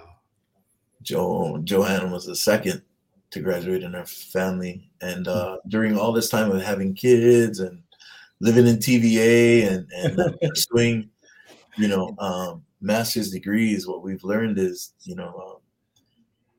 Jo 1.02 1.60
joanna 1.64 2.08
was 2.08 2.26
the 2.26 2.36
second 2.36 2.82
to 3.30 3.40
graduate 3.40 3.82
in 3.82 3.94
our 3.94 4.06
family. 4.06 4.88
And 5.00 5.28
uh, 5.28 5.58
during 5.68 5.98
all 5.98 6.12
this 6.12 6.28
time 6.28 6.50
of 6.50 6.62
having 6.62 6.94
kids 6.94 7.60
and 7.60 7.82
living 8.40 8.66
in 8.66 8.76
tva 8.76 9.68
and, 9.68 9.90
and 9.92 10.20
uh, 10.20 10.32
pursuing 10.42 11.10
you 11.76 11.88
know, 11.88 12.14
um, 12.18 12.62
master's 12.80 13.30
degrees, 13.30 13.86
what 13.86 14.02
we've 14.02 14.24
learned 14.24 14.58
is, 14.58 14.92
you 15.02 15.16
know, 15.16 15.34
um, 15.46 15.56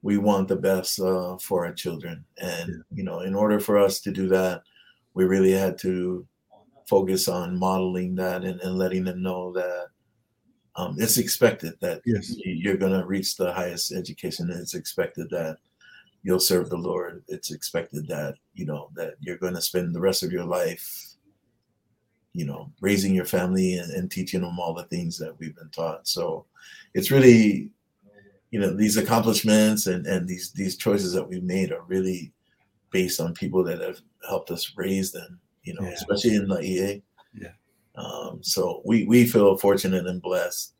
we 0.01 0.17
want 0.17 0.47
the 0.47 0.55
best 0.55 0.99
uh, 0.99 1.37
for 1.37 1.65
our 1.65 1.73
children. 1.73 2.23
And, 2.37 2.83
you 2.91 3.03
know, 3.03 3.21
in 3.21 3.33
order 3.33 3.59
for 3.59 3.77
us 3.77 3.99
to 4.01 4.11
do 4.11 4.27
that, 4.29 4.63
we 5.13 5.25
really 5.25 5.51
had 5.51 5.77
to 5.79 6.27
focus 6.87 7.27
on 7.27 7.57
modeling 7.57 8.15
that 8.15 8.43
and, 8.43 8.59
and 8.61 8.77
letting 8.77 9.05
them 9.05 9.23
know 9.23 9.51
that 9.53 9.87
um, 10.75 10.95
it's 10.99 11.17
expected 11.17 11.73
that 11.79 12.01
yes. 12.05 12.35
you're 12.37 12.77
going 12.77 12.99
to 12.99 13.07
reach 13.07 13.37
the 13.37 13.51
highest 13.53 13.93
education. 13.93 14.51
It's 14.51 14.75
expected 14.75 15.29
that 15.31 15.57
you'll 16.21 16.39
serve 16.39 16.69
the 16.69 16.77
Lord. 16.77 17.23
It's 17.27 17.51
expected 17.51 18.07
that, 18.09 18.35
you 18.53 18.65
know, 18.65 18.89
that 18.95 19.13
you're 19.21 19.37
going 19.37 19.55
to 19.55 19.61
spend 19.61 19.95
the 19.95 20.01
rest 20.01 20.21
of 20.21 20.33
your 20.33 20.43
life 20.43 21.14
you 22.35 22.45
know 22.45 22.71
raising 22.81 23.15
your 23.15 23.25
family 23.25 23.75
and, 23.77 23.91
and, 23.91 24.11
teaching 24.11 24.41
them 24.41 24.59
all 24.59 24.73
the 24.73 24.83
things 24.83 25.17
that 25.17 25.33
we've 25.39 25.55
been 25.55 25.69
taught. 25.69 26.05
So 26.07 26.45
it's 26.93 27.09
really 27.09 27.71
you 28.51 28.59
know 28.59 28.75
these 28.75 28.97
accomplishments 28.97 29.87
and 29.87 30.05
and 30.05 30.27
these 30.27 30.51
these 30.51 30.75
choices 30.75 31.13
that 31.13 31.27
we've 31.27 31.43
made 31.43 31.71
are 31.71 31.83
really 31.87 32.33
based 32.91 33.19
on 33.19 33.33
people 33.33 33.63
that 33.63 33.81
have 33.81 33.99
helped 34.27 34.51
us 34.51 34.73
raise 34.77 35.11
them 35.11 35.39
you 35.63 35.73
know 35.73 35.81
yeah. 35.81 35.93
especially 35.93 36.35
in 36.35 36.47
the 36.47 36.61
ea 36.61 37.03
yeah. 37.33 37.49
Um, 37.95 38.39
so 38.41 38.81
we 38.85 39.05
we 39.05 39.25
feel 39.25 39.57
fortunate 39.57 40.07
and 40.07 40.21
blessed 40.21 40.73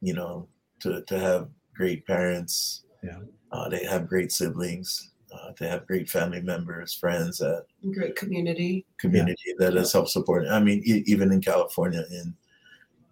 you 0.00 0.14
know 0.14 0.48
to 0.80 1.02
to 1.02 1.18
have 1.18 1.48
great 1.74 2.06
parents. 2.06 2.84
Yeah. 3.02 3.18
Uh, 3.52 3.68
they 3.68 3.84
have 3.84 4.08
great 4.08 4.30
siblings 4.30 5.12
uh, 5.40 5.52
to 5.52 5.68
have 5.68 5.86
great 5.86 6.08
family 6.08 6.40
members, 6.40 6.94
friends, 6.94 7.38
that 7.38 7.66
great 7.92 8.16
community, 8.16 8.84
community 8.98 9.36
yeah. 9.46 9.54
that 9.58 9.74
has 9.74 9.92
helped 9.92 10.10
support. 10.10 10.46
I 10.48 10.60
mean, 10.60 10.82
e- 10.84 11.04
even 11.06 11.32
in 11.32 11.40
California, 11.40 12.04
in 12.10 12.34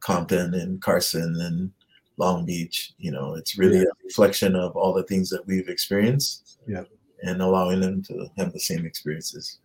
Compton 0.00 0.54
and 0.54 0.80
Carson 0.80 1.36
and 1.40 1.70
Long 2.16 2.44
Beach, 2.44 2.92
you 2.98 3.10
know, 3.10 3.34
it's 3.34 3.58
really 3.58 3.78
yeah. 3.78 3.84
a 3.84 4.04
reflection 4.04 4.56
of 4.56 4.76
all 4.76 4.92
the 4.92 5.04
things 5.04 5.30
that 5.30 5.46
we've 5.46 5.68
experienced. 5.68 6.58
Yeah. 6.66 6.84
And 7.22 7.40
allowing 7.40 7.80
them 7.80 8.02
to 8.04 8.28
have 8.36 8.52
the 8.52 8.60
same 8.60 8.84
experiences. 8.84 9.58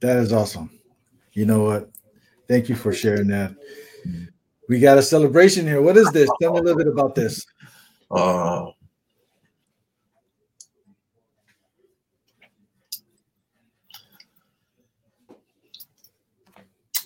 That 0.00 0.16
is 0.18 0.32
awesome. 0.32 0.80
You 1.32 1.46
know 1.46 1.62
what? 1.62 1.90
Thank 2.48 2.68
you 2.68 2.74
for 2.74 2.92
sharing 2.92 3.28
that. 3.28 3.52
Mm-hmm. 4.06 4.24
We 4.68 4.80
got 4.80 4.98
a 4.98 5.02
celebration 5.02 5.66
here. 5.66 5.80
What 5.80 5.96
is 5.96 6.10
this? 6.10 6.28
Tell 6.40 6.52
me 6.52 6.58
a 6.58 6.62
little 6.62 6.78
bit 6.78 6.88
about 6.88 7.14
this. 7.14 7.46
Uh, 8.10 8.70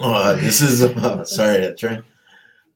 Uh, 0.00 0.34
this 0.40 0.60
is 0.60 0.82
uh, 0.82 1.24
sorry, 1.24 1.74
Trent. 1.76 2.04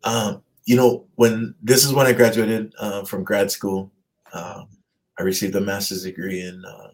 Um, 0.05 0.43
you 0.65 0.77
know, 0.77 1.07
when 1.17 1.55
this 1.62 1.85
is 1.85 1.93
when 1.93 2.07
I 2.07 2.12
graduated 2.12 2.73
uh, 2.79 3.05
from 3.05 3.25
grad 3.25 3.50
school, 3.50 3.91
um, 4.33 4.69
I 5.19 5.23
received 5.23 5.55
a 5.57 5.61
master's 5.61 6.05
degree 6.05 6.41
in 6.41 6.62
uh, 6.65 6.91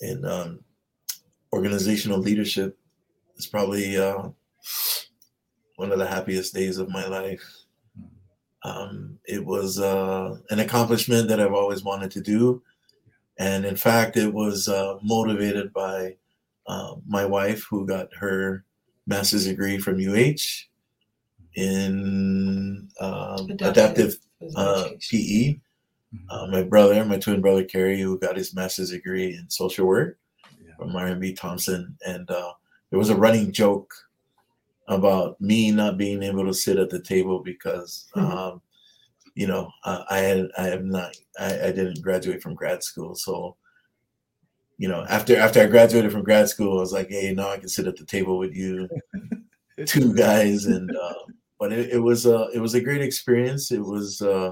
in 0.00 0.24
um, 0.24 0.60
organizational 1.52 2.18
leadership. 2.18 2.78
It's 3.36 3.46
probably 3.46 3.96
uh, 3.96 4.28
one 5.76 5.92
of 5.92 5.98
the 5.98 6.06
happiest 6.06 6.54
days 6.54 6.78
of 6.78 6.90
my 6.90 7.06
life. 7.06 7.42
Um, 8.62 9.18
it 9.24 9.44
was 9.44 9.80
uh, 9.80 10.36
an 10.50 10.60
accomplishment 10.60 11.28
that 11.28 11.40
I've 11.40 11.54
always 11.54 11.82
wanted 11.82 12.10
to 12.12 12.20
do, 12.20 12.62
and 13.38 13.64
in 13.64 13.76
fact, 13.76 14.16
it 14.16 14.32
was 14.32 14.68
motivated 15.02 15.72
by 15.72 16.16
uh, 16.66 16.94
my 17.06 17.24
wife, 17.24 17.64
who 17.68 17.86
got 17.86 18.08
her 18.14 18.64
master's 19.06 19.46
degree 19.46 19.78
from 19.78 19.96
UH 19.96 20.66
in 21.54 22.88
um, 23.00 23.50
adaptive, 23.50 23.58
adaptive 23.60 24.16
uh, 24.56 24.88
PE. 25.10 25.58
Mm-hmm. 26.14 26.16
Uh, 26.28 26.46
my 26.48 26.62
brother, 26.62 27.04
my 27.04 27.18
twin 27.18 27.40
brother 27.40 27.64
Kerry, 27.64 28.00
who 28.00 28.18
got 28.18 28.36
his 28.36 28.54
master's 28.54 28.90
degree 28.90 29.34
in 29.34 29.48
social 29.48 29.86
work 29.86 30.18
yeah. 30.64 30.74
from 30.76 30.92
Myron 30.92 31.20
B. 31.20 31.32
Thompson, 31.32 31.96
and 32.06 32.28
uh, 32.30 32.52
there 32.90 32.98
was 32.98 33.10
a 33.10 33.16
running 33.16 33.52
joke 33.52 33.92
about 34.88 35.40
me 35.40 35.70
not 35.70 35.96
being 35.96 36.22
able 36.22 36.44
to 36.44 36.52
sit 36.52 36.78
at 36.78 36.90
the 36.90 37.00
table 37.00 37.40
because, 37.44 38.08
mm-hmm. 38.16 38.36
um, 38.36 38.62
you 39.34 39.46
know, 39.46 39.70
uh, 39.84 40.02
I 40.10 40.18
had 40.18 40.48
I 40.58 40.64
have 40.64 40.84
not 40.84 41.16
I, 41.38 41.68
I, 41.68 41.72
didn't 41.72 42.02
graduate 42.02 42.42
from 42.42 42.56
grad 42.56 42.82
school, 42.82 43.14
so 43.14 43.56
you 44.80 44.88
know, 44.88 45.04
after 45.10 45.36
after 45.36 45.60
I 45.60 45.66
graduated 45.66 46.10
from 46.10 46.24
grad 46.24 46.48
school, 46.48 46.78
I 46.78 46.80
was 46.80 46.94
like, 46.94 47.10
hey, 47.10 47.34
now 47.34 47.50
I 47.50 47.58
can 47.58 47.68
sit 47.68 47.86
at 47.86 47.96
the 47.96 48.04
table 48.06 48.38
with 48.38 48.54
you, 48.56 48.88
two 49.84 50.14
guys, 50.14 50.64
and 50.64 50.90
uh, 50.96 51.14
but 51.58 51.70
it, 51.70 51.90
it 51.90 51.98
was 51.98 52.24
a 52.24 52.48
it 52.54 52.60
was 52.60 52.72
a 52.72 52.80
great 52.80 53.02
experience. 53.02 53.72
It 53.72 53.84
was 53.84 54.22
uh, 54.22 54.50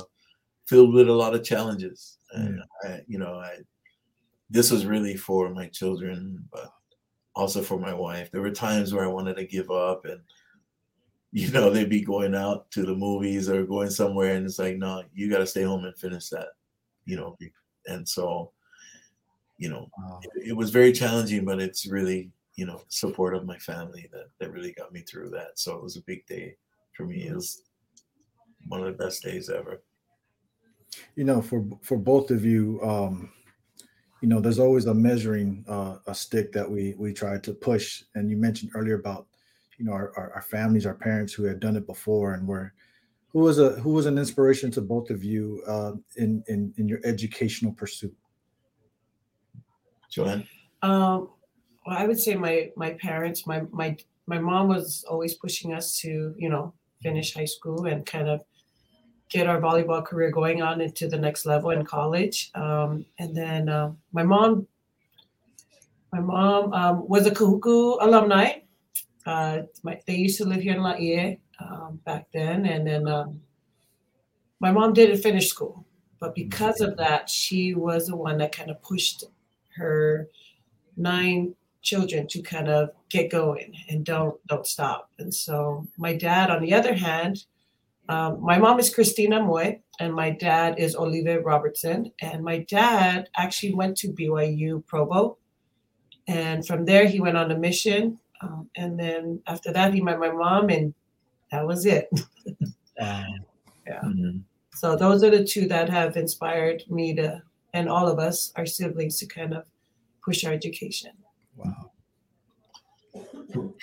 filled 0.66 0.92
with 0.92 1.08
a 1.08 1.14
lot 1.14 1.34
of 1.34 1.44
challenges, 1.44 2.18
and 2.32 2.60
I, 2.84 3.00
you 3.06 3.18
know, 3.18 3.36
I 3.36 3.60
this 4.50 4.70
was 4.70 4.84
really 4.84 5.16
for 5.16 5.48
my 5.48 5.66
children, 5.68 6.46
but 6.52 6.72
also 7.34 7.62
for 7.62 7.78
my 7.78 7.94
wife. 7.94 8.30
There 8.30 8.42
were 8.42 8.50
times 8.50 8.92
where 8.92 9.04
I 9.04 9.08
wanted 9.08 9.38
to 9.38 9.46
give 9.46 9.70
up, 9.70 10.04
and 10.04 10.20
you 11.32 11.50
know, 11.52 11.70
they'd 11.72 11.88
be 11.88 12.02
going 12.02 12.34
out 12.34 12.70
to 12.72 12.84
the 12.84 12.94
movies 12.94 13.48
or 13.48 13.64
going 13.64 13.88
somewhere, 13.88 14.34
and 14.34 14.44
it's 14.44 14.58
like, 14.58 14.76
no, 14.76 15.04
you 15.14 15.30
got 15.30 15.38
to 15.38 15.46
stay 15.46 15.62
home 15.62 15.86
and 15.86 15.98
finish 15.98 16.28
that, 16.28 16.48
you 17.06 17.16
know. 17.16 17.34
And 17.86 18.06
so, 18.06 18.52
you 19.58 19.68
know, 19.68 19.90
wow. 19.98 20.20
it, 20.22 20.50
it 20.50 20.56
was 20.56 20.70
very 20.70 20.92
challenging, 20.92 21.44
but 21.44 21.60
it's 21.60 21.86
really 21.86 22.30
you 22.54 22.66
know 22.66 22.82
support 22.88 23.34
of 23.34 23.46
my 23.46 23.58
family 23.58 24.08
that 24.12 24.26
that 24.40 24.52
really 24.52 24.72
got 24.72 24.92
me 24.92 25.00
through 25.02 25.30
that. 25.30 25.58
So 25.58 25.76
it 25.76 25.82
was 25.82 25.96
a 25.96 26.02
big 26.02 26.26
day 26.26 26.56
for 26.92 27.04
me. 27.04 27.26
It 27.26 27.34
was 27.34 27.62
one 28.66 28.80
of 28.80 28.86
the 28.86 29.04
best 29.04 29.22
days 29.22 29.50
ever. 29.50 29.82
You 31.16 31.24
know 31.24 31.42
for 31.42 31.64
for 31.82 31.98
both 31.98 32.30
of 32.30 32.44
you 32.44 32.80
um 32.82 33.30
you 34.20 34.28
know 34.28 34.40
there's 34.40 34.58
always 34.58 34.86
a 34.86 34.94
measuring 34.94 35.64
uh, 35.68 35.98
a 36.06 36.14
stick 36.14 36.52
that 36.52 36.68
we 36.68 36.94
we 36.98 37.12
try 37.12 37.38
to 37.38 37.52
push. 37.52 38.02
And 38.14 38.30
you 38.30 38.36
mentioned 38.36 38.72
earlier 38.74 38.96
about 38.96 39.26
you 39.78 39.84
know 39.84 39.92
our, 39.92 40.12
our, 40.16 40.32
our 40.34 40.42
families 40.42 40.86
our 40.86 40.94
parents 40.94 41.32
who 41.32 41.44
had 41.44 41.60
done 41.60 41.76
it 41.76 41.86
before 41.86 42.34
and 42.34 42.46
were 42.46 42.72
who 43.28 43.40
was 43.40 43.58
a 43.58 43.70
who 43.80 43.90
was 43.90 44.06
an 44.06 44.18
inspiration 44.18 44.70
to 44.72 44.80
both 44.80 45.10
of 45.10 45.22
you 45.22 45.62
uh, 45.66 45.92
in 46.16 46.42
in 46.48 46.72
in 46.76 46.88
your 46.88 47.00
educational 47.04 47.72
pursuit 47.72 48.16
joanne 50.08 50.46
um 50.82 51.28
well, 51.88 51.96
I 51.96 52.06
would 52.06 52.20
say 52.20 52.34
my 52.34 52.70
my 52.76 52.90
parents, 52.90 53.46
my 53.46 53.62
my 53.70 53.96
my 54.26 54.38
mom 54.38 54.68
was 54.68 55.06
always 55.08 55.34
pushing 55.34 55.72
us 55.72 55.98
to, 56.00 56.34
you 56.36 56.50
know, 56.50 56.74
finish 57.02 57.32
high 57.32 57.46
school 57.46 57.86
and 57.86 58.04
kind 58.04 58.28
of 58.28 58.42
get 59.30 59.46
our 59.46 59.58
volleyball 59.58 60.04
career 60.04 60.30
going 60.30 60.60
on 60.60 60.82
into 60.82 61.08
the 61.08 61.16
next 61.18 61.46
level 61.46 61.70
in 61.70 61.86
college. 61.86 62.50
Um, 62.54 63.06
and 63.18 63.34
then 63.34 63.70
uh, 63.70 63.92
my 64.12 64.22
mom, 64.22 64.66
my 66.12 66.20
mom 66.20 66.74
um, 66.74 67.08
was 67.08 67.26
a 67.26 67.30
Kahuku 67.30 67.96
alumni. 68.02 68.60
Uh, 69.24 69.62
my, 69.82 69.98
they 70.06 70.16
used 70.16 70.36
to 70.38 70.44
live 70.44 70.60
here 70.60 70.74
in 70.74 70.82
Laie 70.82 71.40
um, 71.58 72.00
back 72.04 72.26
then, 72.34 72.66
and 72.66 72.86
then 72.86 73.08
um, 73.08 73.40
my 74.60 74.70
mom 74.70 74.92
didn't 74.92 75.22
finish 75.22 75.48
school, 75.48 75.86
but 76.20 76.34
because 76.34 76.82
of 76.82 76.98
that, 76.98 77.30
she 77.30 77.74
was 77.74 78.08
the 78.08 78.16
one 78.16 78.36
that 78.38 78.52
kind 78.52 78.70
of 78.70 78.82
pushed 78.82 79.24
her 79.78 80.28
nine 80.96 81.54
children 81.82 82.26
to 82.28 82.42
kind 82.42 82.68
of 82.68 82.90
get 83.08 83.30
going 83.30 83.72
and 83.88 84.04
don't 84.04 84.34
don't 84.46 84.66
stop. 84.66 85.10
And 85.18 85.32
so 85.32 85.86
my 85.96 86.14
dad, 86.14 86.50
on 86.50 86.62
the 86.62 86.74
other 86.74 86.94
hand, 86.94 87.44
um, 88.08 88.42
my 88.42 88.58
mom 88.58 88.78
is 88.78 88.94
Christina 88.94 89.42
Moy 89.42 89.80
and 90.00 90.14
my 90.14 90.30
dad 90.30 90.78
is 90.78 90.94
Olive 90.94 91.44
Robertson. 91.44 92.12
And 92.20 92.44
my 92.44 92.58
dad 92.58 93.28
actually 93.36 93.74
went 93.74 93.96
to 93.98 94.08
BYU 94.08 94.84
Provo, 94.86 95.38
and 96.26 96.66
from 96.66 96.84
there 96.84 97.06
he 97.06 97.20
went 97.20 97.36
on 97.36 97.50
a 97.50 97.58
mission. 97.58 98.18
Um, 98.40 98.70
and 98.76 98.98
then 98.98 99.42
after 99.48 99.72
that, 99.72 99.92
he 99.92 100.00
met 100.00 100.20
my 100.20 100.30
mom, 100.30 100.68
and 100.68 100.94
that 101.50 101.66
was 101.66 101.86
it. 101.86 102.08
Yeah. 103.88 104.00
Mm-hmm. 104.04 104.38
So 104.74 104.96
those 104.96 105.24
are 105.24 105.30
the 105.30 105.44
two 105.44 105.66
that 105.68 105.88
have 105.88 106.16
inspired 106.16 106.82
me 106.88 107.14
to, 107.14 107.42
and 107.72 107.88
all 107.88 108.06
of 108.06 108.18
us, 108.18 108.52
our 108.56 108.66
siblings, 108.66 109.18
to 109.18 109.26
kind 109.26 109.54
of 109.54 109.64
push 110.28 110.44
our 110.44 110.52
education. 110.52 111.12
Wow. 111.56 111.90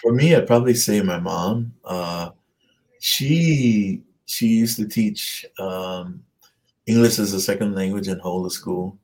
For 0.01 0.13
me, 0.13 0.35
I'd 0.35 0.45
probably 0.45 0.75
say 0.75 1.01
my 1.01 1.19
mom. 1.19 1.73
Uh, 1.83 2.29
she 2.99 4.03
she 4.27 4.47
used 4.47 4.77
to 4.77 4.87
teach 4.87 5.45
um, 5.59 6.23
English 6.85 7.17
as 7.17 7.33
a 7.33 7.41
second 7.41 7.73
language 7.73 8.07
in 8.07 8.19
Hola 8.19 8.51
School. 8.51 8.97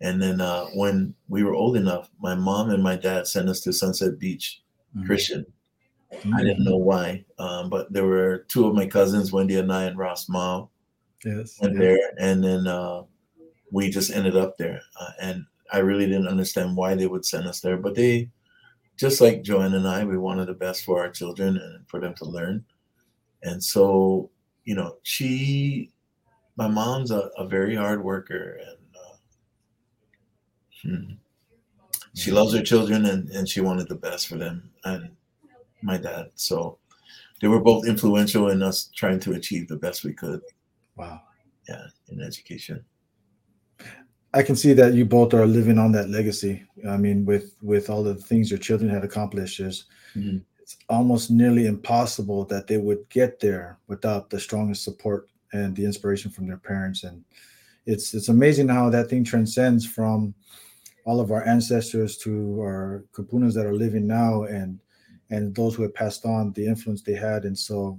And 0.00 0.20
then 0.20 0.40
uh, 0.40 0.66
when 0.74 1.14
we 1.28 1.44
were 1.44 1.54
old 1.54 1.76
enough, 1.76 2.10
my 2.20 2.34
mom 2.34 2.70
and 2.70 2.82
my 2.82 2.96
dad 2.96 3.26
sent 3.26 3.48
us 3.48 3.60
to 3.60 3.72
Sunset 3.72 4.18
Beach 4.18 4.60
mm-hmm. 4.94 5.06
Christian. 5.06 5.46
Mm-hmm. 6.12 6.34
I 6.34 6.42
didn't 6.42 6.64
know 6.64 6.76
why, 6.76 7.24
um, 7.38 7.70
but 7.70 7.92
there 7.92 8.06
were 8.06 8.44
two 8.48 8.66
of 8.66 8.74
my 8.74 8.86
cousins, 8.86 9.32
Wendy 9.32 9.56
and 9.56 9.72
I, 9.72 9.84
and 9.84 9.98
Ross 9.98 10.28
Mao, 10.28 10.70
yes, 11.24 11.58
went 11.60 11.74
yes. 11.74 11.80
there, 11.80 12.10
and 12.18 12.44
then 12.44 12.66
uh, 12.66 13.02
we 13.72 13.90
just 13.90 14.10
ended 14.10 14.36
up 14.36 14.56
there. 14.56 14.80
Uh, 15.00 15.10
and 15.20 15.46
I 15.72 15.78
really 15.78 16.06
didn't 16.06 16.28
understand 16.28 16.76
why 16.76 16.94
they 16.94 17.06
would 17.06 17.24
send 17.24 17.46
us 17.46 17.60
there, 17.60 17.76
but 17.76 17.94
they, 17.94 18.30
just 18.96 19.20
like 19.20 19.42
Joanne 19.42 19.74
and 19.74 19.86
I, 19.86 20.04
we 20.04 20.16
wanted 20.16 20.46
the 20.46 20.54
best 20.54 20.84
for 20.84 21.00
our 21.00 21.10
children 21.10 21.56
and 21.56 21.88
for 21.88 22.00
them 22.00 22.14
to 22.14 22.24
learn. 22.24 22.64
And 23.42 23.62
so, 23.62 24.30
you 24.64 24.74
know, 24.74 24.96
she, 25.02 25.90
my 26.56 26.68
mom's 26.68 27.10
a, 27.10 27.30
a 27.36 27.46
very 27.46 27.74
hard 27.76 28.02
worker 28.02 28.58
and 28.66 28.78
uh, 28.96 29.16
hmm, 30.82 31.12
she 32.14 32.30
loves 32.30 32.54
her 32.54 32.62
children 32.62 33.04
and, 33.06 33.28
and 33.30 33.48
she 33.48 33.60
wanted 33.60 33.88
the 33.88 33.94
best 33.94 34.28
for 34.28 34.36
them 34.36 34.70
and 34.84 35.10
my 35.82 35.98
dad. 35.98 36.30
So 36.34 36.78
they 37.40 37.48
were 37.48 37.60
both 37.60 37.86
influential 37.86 38.48
in 38.48 38.62
us 38.62 38.90
trying 38.94 39.20
to 39.20 39.32
achieve 39.32 39.68
the 39.68 39.76
best 39.76 40.04
we 40.04 40.14
could. 40.14 40.40
Wow. 40.96 41.20
Yeah, 41.68 41.84
in 42.08 42.22
education. 42.22 42.84
I 44.36 44.42
can 44.42 44.54
see 44.54 44.74
that 44.74 44.92
you 44.92 45.06
both 45.06 45.32
are 45.32 45.46
living 45.46 45.78
on 45.78 45.92
that 45.92 46.10
legacy. 46.10 46.62
I 46.86 46.98
mean, 46.98 47.24
with 47.24 47.56
with 47.62 47.88
all 47.88 48.02
the 48.02 48.14
things 48.14 48.50
your 48.50 48.58
children 48.58 48.90
had 48.90 49.02
accomplished, 49.02 49.60
is 49.60 49.86
mm-hmm. 50.14 50.38
it's 50.60 50.76
almost 50.90 51.30
nearly 51.30 51.66
impossible 51.66 52.44
that 52.46 52.66
they 52.66 52.76
would 52.76 53.08
get 53.08 53.40
there 53.40 53.78
without 53.88 54.28
the 54.28 54.38
strongest 54.38 54.84
support 54.84 55.30
and 55.54 55.74
the 55.74 55.86
inspiration 55.86 56.30
from 56.30 56.46
their 56.46 56.58
parents. 56.58 57.04
And 57.04 57.24
it's 57.86 58.12
it's 58.12 58.28
amazing 58.28 58.68
how 58.68 58.90
that 58.90 59.08
thing 59.08 59.24
transcends 59.24 59.86
from 59.86 60.34
all 61.06 61.18
of 61.18 61.30
our 61.30 61.46
ancestors 61.46 62.18
to 62.18 62.60
our 62.60 63.04
kupunas 63.12 63.54
that 63.54 63.64
are 63.64 63.74
living 63.74 64.06
now 64.06 64.42
and 64.42 64.78
and 65.30 65.54
those 65.54 65.74
who 65.74 65.82
have 65.82 65.94
passed 65.94 66.26
on 66.26 66.52
the 66.52 66.66
influence 66.66 67.00
they 67.00 67.14
had. 67.14 67.46
And 67.46 67.58
so, 67.58 67.98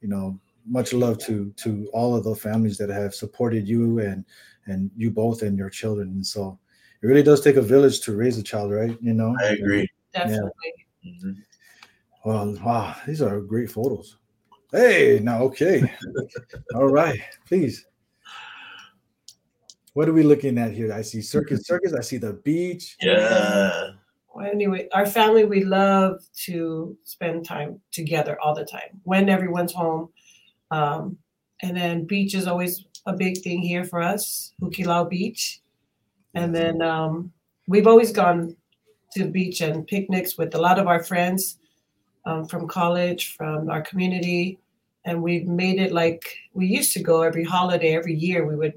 you 0.00 0.08
know, 0.08 0.40
much 0.68 0.92
love 0.92 1.18
to 1.18 1.52
to 1.56 1.88
all 1.92 2.16
of 2.16 2.24
the 2.24 2.34
families 2.34 2.78
that 2.78 2.88
have 2.88 3.14
supported 3.14 3.68
you 3.68 4.00
and 4.00 4.24
and 4.66 4.90
you 4.96 5.10
both 5.10 5.42
and 5.42 5.56
your 5.56 5.70
children. 5.70 6.08
And 6.08 6.26
so 6.26 6.58
it 7.02 7.06
really 7.06 7.22
does 7.22 7.40
take 7.40 7.56
a 7.56 7.62
village 7.62 8.00
to 8.00 8.16
raise 8.16 8.38
a 8.38 8.42
child, 8.42 8.72
right? 8.72 8.96
You 9.00 9.14
know, 9.14 9.36
I 9.40 9.48
agree. 9.48 9.88
Definitely. 10.12 10.50
Yeah. 11.02 11.12
Mm-hmm. 11.12 11.32
Well, 12.24 12.58
wow, 12.64 12.96
these 13.06 13.22
are 13.22 13.40
great 13.40 13.70
photos. 13.70 14.16
Hey, 14.72 15.20
now 15.22 15.42
okay. 15.44 15.94
All 16.74 16.88
right, 16.88 17.20
please. 17.46 17.86
What 19.92 20.08
are 20.08 20.12
we 20.12 20.24
looking 20.24 20.58
at 20.58 20.72
here? 20.72 20.92
I 20.92 21.02
see 21.02 21.22
circus, 21.22 21.66
circus. 21.66 21.94
I 21.94 22.02
see 22.02 22.18
the 22.18 22.34
beach. 22.34 22.96
Yeah. 23.00 23.92
Well, 24.34 24.46
anyway, 24.46 24.88
our 24.92 25.06
family 25.06 25.44
we 25.44 25.64
love 25.64 26.20
to 26.44 26.98
spend 27.04 27.46
time 27.46 27.80
together 27.92 28.38
all 28.42 28.54
the 28.54 28.66
time 28.66 29.00
when 29.04 29.30
everyone's 29.30 29.72
home. 29.72 30.10
Um, 30.70 31.18
and 31.62 31.76
then 31.76 32.04
beach 32.04 32.34
is 32.34 32.46
always 32.46 32.84
a 33.06 33.12
big 33.12 33.38
thing 33.38 33.62
here 33.62 33.84
for 33.84 34.00
us, 34.00 34.52
Hukilau 34.60 35.08
Beach. 35.08 35.60
And 36.34 36.54
then 36.54 36.82
um, 36.82 37.32
we've 37.66 37.86
always 37.86 38.12
gone 38.12 38.56
to 39.14 39.24
beach 39.24 39.60
and 39.60 39.86
picnics 39.86 40.36
with 40.36 40.54
a 40.54 40.60
lot 40.60 40.78
of 40.78 40.86
our 40.86 41.02
friends 41.02 41.58
um, 42.26 42.46
from 42.46 42.68
college, 42.68 43.34
from 43.36 43.70
our 43.70 43.80
community. 43.82 44.58
And 45.04 45.22
we've 45.22 45.46
made 45.46 45.78
it 45.80 45.92
like 45.92 46.36
we 46.52 46.66
used 46.66 46.92
to 46.94 47.02
go 47.02 47.22
every 47.22 47.44
holiday, 47.44 47.94
every 47.94 48.14
year. 48.14 48.46
We 48.46 48.56
would 48.56 48.74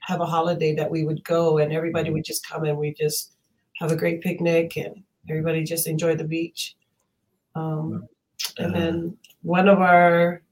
have 0.00 0.20
a 0.20 0.26
holiday 0.26 0.74
that 0.74 0.90
we 0.90 1.04
would 1.04 1.22
go, 1.24 1.58
and 1.58 1.72
everybody 1.72 2.10
would 2.10 2.24
just 2.24 2.46
come 2.46 2.64
and 2.64 2.76
we 2.76 2.94
just 2.94 3.32
have 3.78 3.92
a 3.92 3.96
great 3.96 4.20
picnic, 4.20 4.76
and 4.76 5.02
everybody 5.30 5.62
just 5.62 5.86
enjoy 5.86 6.16
the 6.16 6.24
beach. 6.24 6.74
Um, 7.54 8.08
and 8.58 8.74
then 8.74 9.16
one 9.42 9.68
of 9.68 9.80
our 9.80 10.42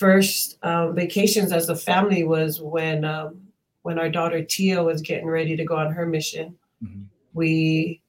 first 0.00 0.56
uh, 0.62 0.90
vacations 0.92 1.52
as 1.52 1.68
a 1.68 1.76
family 1.76 2.24
was 2.24 2.58
when 2.58 3.04
um, 3.04 3.38
when 3.82 3.98
our 3.98 4.08
daughter 4.08 4.42
Tia 4.42 4.82
was 4.82 5.02
getting 5.02 5.26
ready 5.26 5.56
to 5.56 5.64
go 5.64 5.76
on 5.76 5.92
her 5.92 6.06
mission. 6.06 6.56
Mm-hmm. 6.82 7.02
We 7.34 8.00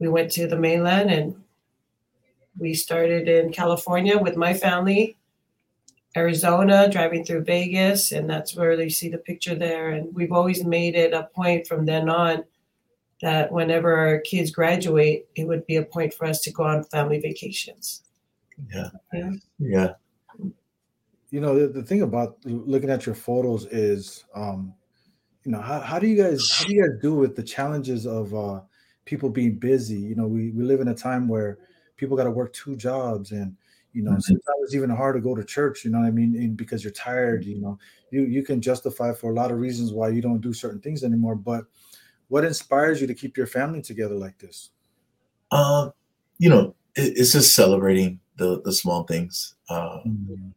we 0.00 0.08
went 0.08 0.32
to 0.32 0.46
the 0.48 0.56
mainland 0.56 1.10
and 1.10 1.36
we 2.58 2.72
started 2.72 3.28
in 3.28 3.52
California 3.52 4.16
with 4.16 4.36
my 4.36 4.54
family, 4.54 5.16
Arizona, 6.16 6.88
driving 6.90 7.24
through 7.24 7.44
Vegas, 7.44 8.10
and 8.10 8.28
that's 8.28 8.56
where 8.56 8.74
they 8.74 8.88
see 8.88 9.10
the 9.10 9.18
picture 9.18 9.54
there. 9.54 9.90
And 9.90 10.12
we've 10.14 10.32
always 10.32 10.64
made 10.64 10.94
it 10.94 11.12
a 11.12 11.28
point 11.34 11.66
from 11.66 11.84
then 11.84 12.08
on 12.08 12.44
that 13.20 13.52
whenever 13.52 13.94
our 13.94 14.18
kids 14.20 14.50
graduate, 14.50 15.28
it 15.34 15.46
would 15.46 15.66
be 15.66 15.76
a 15.76 15.84
point 15.84 16.14
for 16.14 16.24
us 16.24 16.40
to 16.42 16.52
go 16.52 16.62
on 16.62 16.84
family 16.84 17.20
vacations. 17.20 18.02
Yeah. 18.72 18.88
Yeah. 19.12 19.32
yeah 19.58 19.92
you 21.30 21.40
know 21.40 21.58
the, 21.58 21.68
the 21.68 21.82
thing 21.82 22.02
about 22.02 22.38
looking 22.44 22.90
at 22.90 23.06
your 23.06 23.14
photos 23.14 23.66
is 23.66 24.24
um 24.34 24.72
you 25.44 25.52
know 25.52 25.60
how, 25.60 25.80
how 25.80 25.98
do 25.98 26.06
you 26.06 26.16
guys 26.16 26.50
how 26.50 26.64
do 26.64 26.74
you 26.74 26.82
guys 26.82 27.00
do 27.02 27.14
with 27.14 27.36
the 27.36 27.42
challenges 27.42 28.06
of 28.06 28.34
uh 28.34 28.60
people 29.04 29.30
being 29.30 29.58
busy 29.58 29.98
you 29.98 30.14
know 30.14 30.26
we, 30.26 30.50
we 30.50 30.64
live 30.64 30.80
in 30.80 30.88
a 30.88 30.94
time 30.94 31.28
where 31.28 31.58
people 31.96 32.16
got 32.16 32.24
to 32.24 32.30
work 32.30 32.52
two 32.52 32.76
jobs 32.76 33.32
and 33.32 33.56
You 33.94 34.04
know, 34.04 34.12
mm-hmm. 34.12 34.20
sometimes 34.20 34.60
it's 34.64 34.74
even 34.74 34.90
hard 34.90 35.16
to 35.16 35.20
go 35.20 35.34
to 35.34 35.42
church. 35.42 35.84
You 35.84 35.90
know, 35.90 35.98
what 35.98 36.06
I 36.06 36.10
mean, 36.12 36.54
because 36.54 36.84
you're 36.84 36.92
tired. 36.92 37.44
You 37.44 37.58
know, 37.58 37.78
you 38.12 38.22
you 38.28 38.44
can 38.44 38.60
justify 38.60 39.12
for 39.12 39.30
a 39.30 39.34
lot 39.34 39.50
of 39.50 39.58
reasons 39.58 39.92
why 39.92 40.10
you 40.10 40.20
don't 40.20 40.42
do 40.42 40.52
certain 40.52 40.80
things 40.80 41.02
anymore. 41.02 41.34
But 41.34 41.64
what 42.28 42.44
inspires 42.44 43.00
you 43.00 43.06
to 43.08 43.14
keep 43.14 43.36
your 43.36 43.46
family 43.48 43.82
together 43.82 44.14
like 44.14 44.38
this? 44.38 44.70
Uh, 45.50 45.90
you 46.38 46.50
know, 46.50 46.76
it, 46.94 47.16
it's 47.16 47.32
just 47.32 47.54
celebrating 47.54 48.20
the 48.36 48.60
the 48.62 48.72
small 48.72 49.04
things. 49.04 49.56
Uh, 49.68 50.04
mm-hmm. 50.06 50.52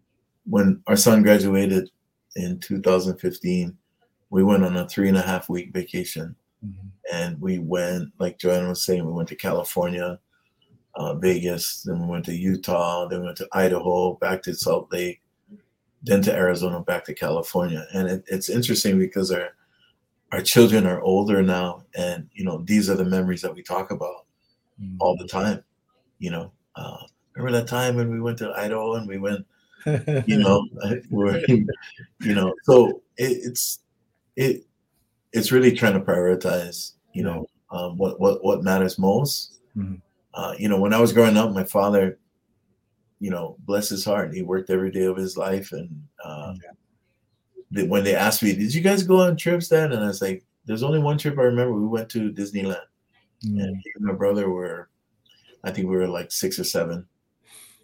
When 0.45 0.81
our 0.87 0.95
son 0.95 1.23
graduated 1.23 1.89
in 2.35 2.59
2015, 2.59 3.77
we 4.29 4.43
went 4.43 4.63
on 4.63 4.77
a 4.77 4.87
three 4.87 5.09
and 5.09 5.17
a 5.17 5.21
half 5.21 5.49
week 5.49 5.71
vacation, 5.73 6.35
mm-hmm. 6.65 6.87
and 7.13 7.39
we 7.39 7.59
went, 7.59 8.09
like 8.17 8.39
Joanna 8.39 8.69
was 8.69 8.85
saying, 8.85 9.05
we 9.05 9.11
went 9.11 9.29
to 9.29 9.35
California, 9.35 10.19
uh, 10.95 11.15
Vegas, 11.15 11.83
then 11.83 12.01
we 12.01 12.07
went 12.07 12.25
to 12.25 12.35
Utah, 12.35 13.07
then 13.07 13.19
we 13.19 13.25
went 13.25 13.37
to 13.37 13.47
Idaho, 13.51 14.15
back 14.15 14.41
to 14.43 14.55
Salt 14.55 14.91
Lake, 14.91 15.21
then 16.03 16.21
to 16.23 16.33
Arizona, 16.33 16.81
back 16.81 17.05
to 17.05 17.13
California, 17.13 17.85
and 17.93 18.07
it, 18.07 18.23
it's 18.27 18.49
interesting 18.49 18.97
because 18.97 19.31
our 19.31 19.49
our 20.31 20.41
children 20.41 20.87
are 20.87 21.01
older 21.01 21.43
now, 21.43 21.83
and 21.95 22.29
you 22.33 22.45
know 22.45 22.63
these 22.65 22.89
are 22.89 22.95
the 22.95 23.05
memories 23.05 23.41
that 23.41 23.53
we 23.53 23.61
talk 23.61 23.91
about 23.91 24.25
mm-hmm. 24.81 24.95
all 24.99 25.17
the 25.17 25.27
time. 25.27 25.63
You 26.19 26.31
know, 26.31 26.51
uh, 26.75 26.97
remember 27.35 27.59
that 27.59 27.67
time 27.67 27.95
when 27.95 28.09
we 28.09 28.21
went 28.21 28.37
to 28.39 28.53
Idaho 28.55 28.95
and 28.95 29.07
we 29.07 29.17
went, 29.17 29.45
you 29.85 30.37
know, 30.37 30.67
we're, 31.09 31.43
you 31.47 32.35
know, 32.35 32.53
so 32.63 33.01
it, 33.17 33.39
it's 33.43 33.79
it 34.35 34.65
it's 35.33 35.51
really 35.51 35.71
trying 35.71 35.93
to 35.93 35.99
prioritize, 35.99 36.93
you 37.13 37.23
know, 37.23 37.47
um, 37.71 37.97
what 37.97 38.19
what 38.19 38.43
what 38.43 38.63
matters 38.63 38.99
most. 38.99 39.59
Mm-hmm. 39.75 39.95
Uh, 40.33 40.55
you 40.57 40.69
know, 40.69 40.79
when 40.79 40.93
I 40.93 40.99
was 40.99 41.13
growing 41.13 41.37
up, 41.37 41.51
my 41.51 41.63
father, 41.63 42.17
you 43.19 43.29
know, 43.29 43.57
bless 43.59 43.89
his 43.89 44.05
heart, 44.05 44.33
he 44.33 44.41
worked 44.41 44.69
every 44.69 44.91
day 44.91 45.05
of 45.05 45.17
his 45.17 45.37
life, 45.37 45.71
and 45.71 46.03
uh, 46.23 46.53
yeah. 47.71 47.83
when 47.83 48.03
they 48.03 48.15
asked 48.15 48.43
me, 48.43 48.53
"Did 48.53 48.73
you 48.73 48.81
guys 48.81 49.03
go 49.03 49.21
on 49.21 49.37
trips 49.37 49.67
then?" 49.67 49.91
and 49.91 50.03
I 50.03 50.07
was 50.07 50.21
like, 50.21 50.43
"There's 50.65 50.83
only 50.83 50.99
one 50.99 51.17
trip 51.17 51.37
I 51.37 51.43
remember. 51.43 51.73
We 51.73 51.87
went 51.87 52.09
to 52.09 52.31
Disneyland, 52.31 52.87
mm-hmm. 53.45 53.59
and 53.59 53.83
my 53.99 54.13
brother 54.13 54.49
were, 54.49 54.89
I 55.63 55.71
think 55.71 55.87
we 55.87 55.95
were 55.95 56.07
like 56.07 56.31
six 56.31 56.59
or 56.59 56.63
seven, 56.63 57.05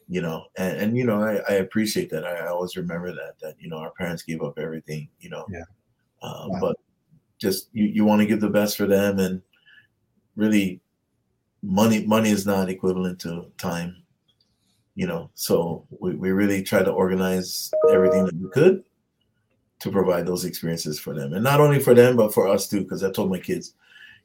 you 0.08 0.22
know 0.22 0.46
and, 0.58 0.78
and 0.78 0.98
you 0.98 1.06
know 1.06 1.22
I, 1.22 1.36
I 1.50 1.56
appreciate 1.56 2.10
that 2.12 2.26
I, 2.26 2.46
I, 2.46 2.48
always 2.48 2.78
remember 2.78 3.13
that 3.13 3.39
that 3.41 3.56
you 3.60 3.70
know 3.70 3.78
our 3.78 3.91
parents 3.91 4.24
gave 4.24 4.41
up 4.41 4.58
everything 4.58 5.10
you 5.20 5.30
know 5.30 5.46
yeah 5.50 5.63
um, 6.22 6.50
wow. 6.50 6.60
but 6.62 6.78
just 7.38 7.70
you, 7.74 7.86
you 7.86 8.06
want 8.06 8.22
to 8.22 8.26
give 8.26 8.39
the 8.39 8.50
best 8.50 8.78
for 8.78 8.86
them 8.86 9.20
and 9.20 9.41
really 10.36 10.82
money 11.62 12.06
money 12.06 12.30
is 12.30 12.46
not 12.46 12.70
equivalent 12.70 13.20
to 13.20 13.52
time 13.58 14.02
you 14.96 15.08
know 15.08 15.30
so 15.34 15.86
we, 16.00 16.15
we 16.15 16.32
really 16.32 16.63
try 16.63 16.82
to 16.82 16.91
organize 16.91 17.72
everything 17.91 18.26
that 18.26 18.36
we 18.36 18.50
could 18.52 18.84
to 19.80 19.91
provide 19.91 20.26
those 20.26 20.46
experiences 20.46 21.00
for 21.00 21.13
them 21.13 21.34
and 21.34 21.43
not 21.43 21.60
only 21.60 21.80
for 21.80 21.93
them 21.93 22.15
but 22.15 22.34
for 22.34 22.48
us 22.48 22.67
too 22.67 22.82
because 22.82 23.04
i 23.04 23.12
told 23.12 23.30
my 23.30 23.39
kids 23.39 23.74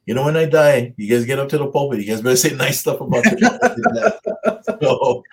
you 0.05 0.13
know, 0.13 0.25
when 0.25 0.35
I 0.35 0.45
die, 0.45 0.93
you 0.97 1.09
guys 1.09 1.25
get 1.25 1.39
up 1.39 1.47
to 1.49 1.57
the 1.57 1.67
pulpit. 1.67 2.01
You 2.01 2.05
guys 2.05 2.21
better 2.21 2.35
say 2.35 2.53
nice 2.55 2.81
stuff 2.81 2.99
about 2.99 3.23
me. 4.25 4.32
so, 4.81 5.23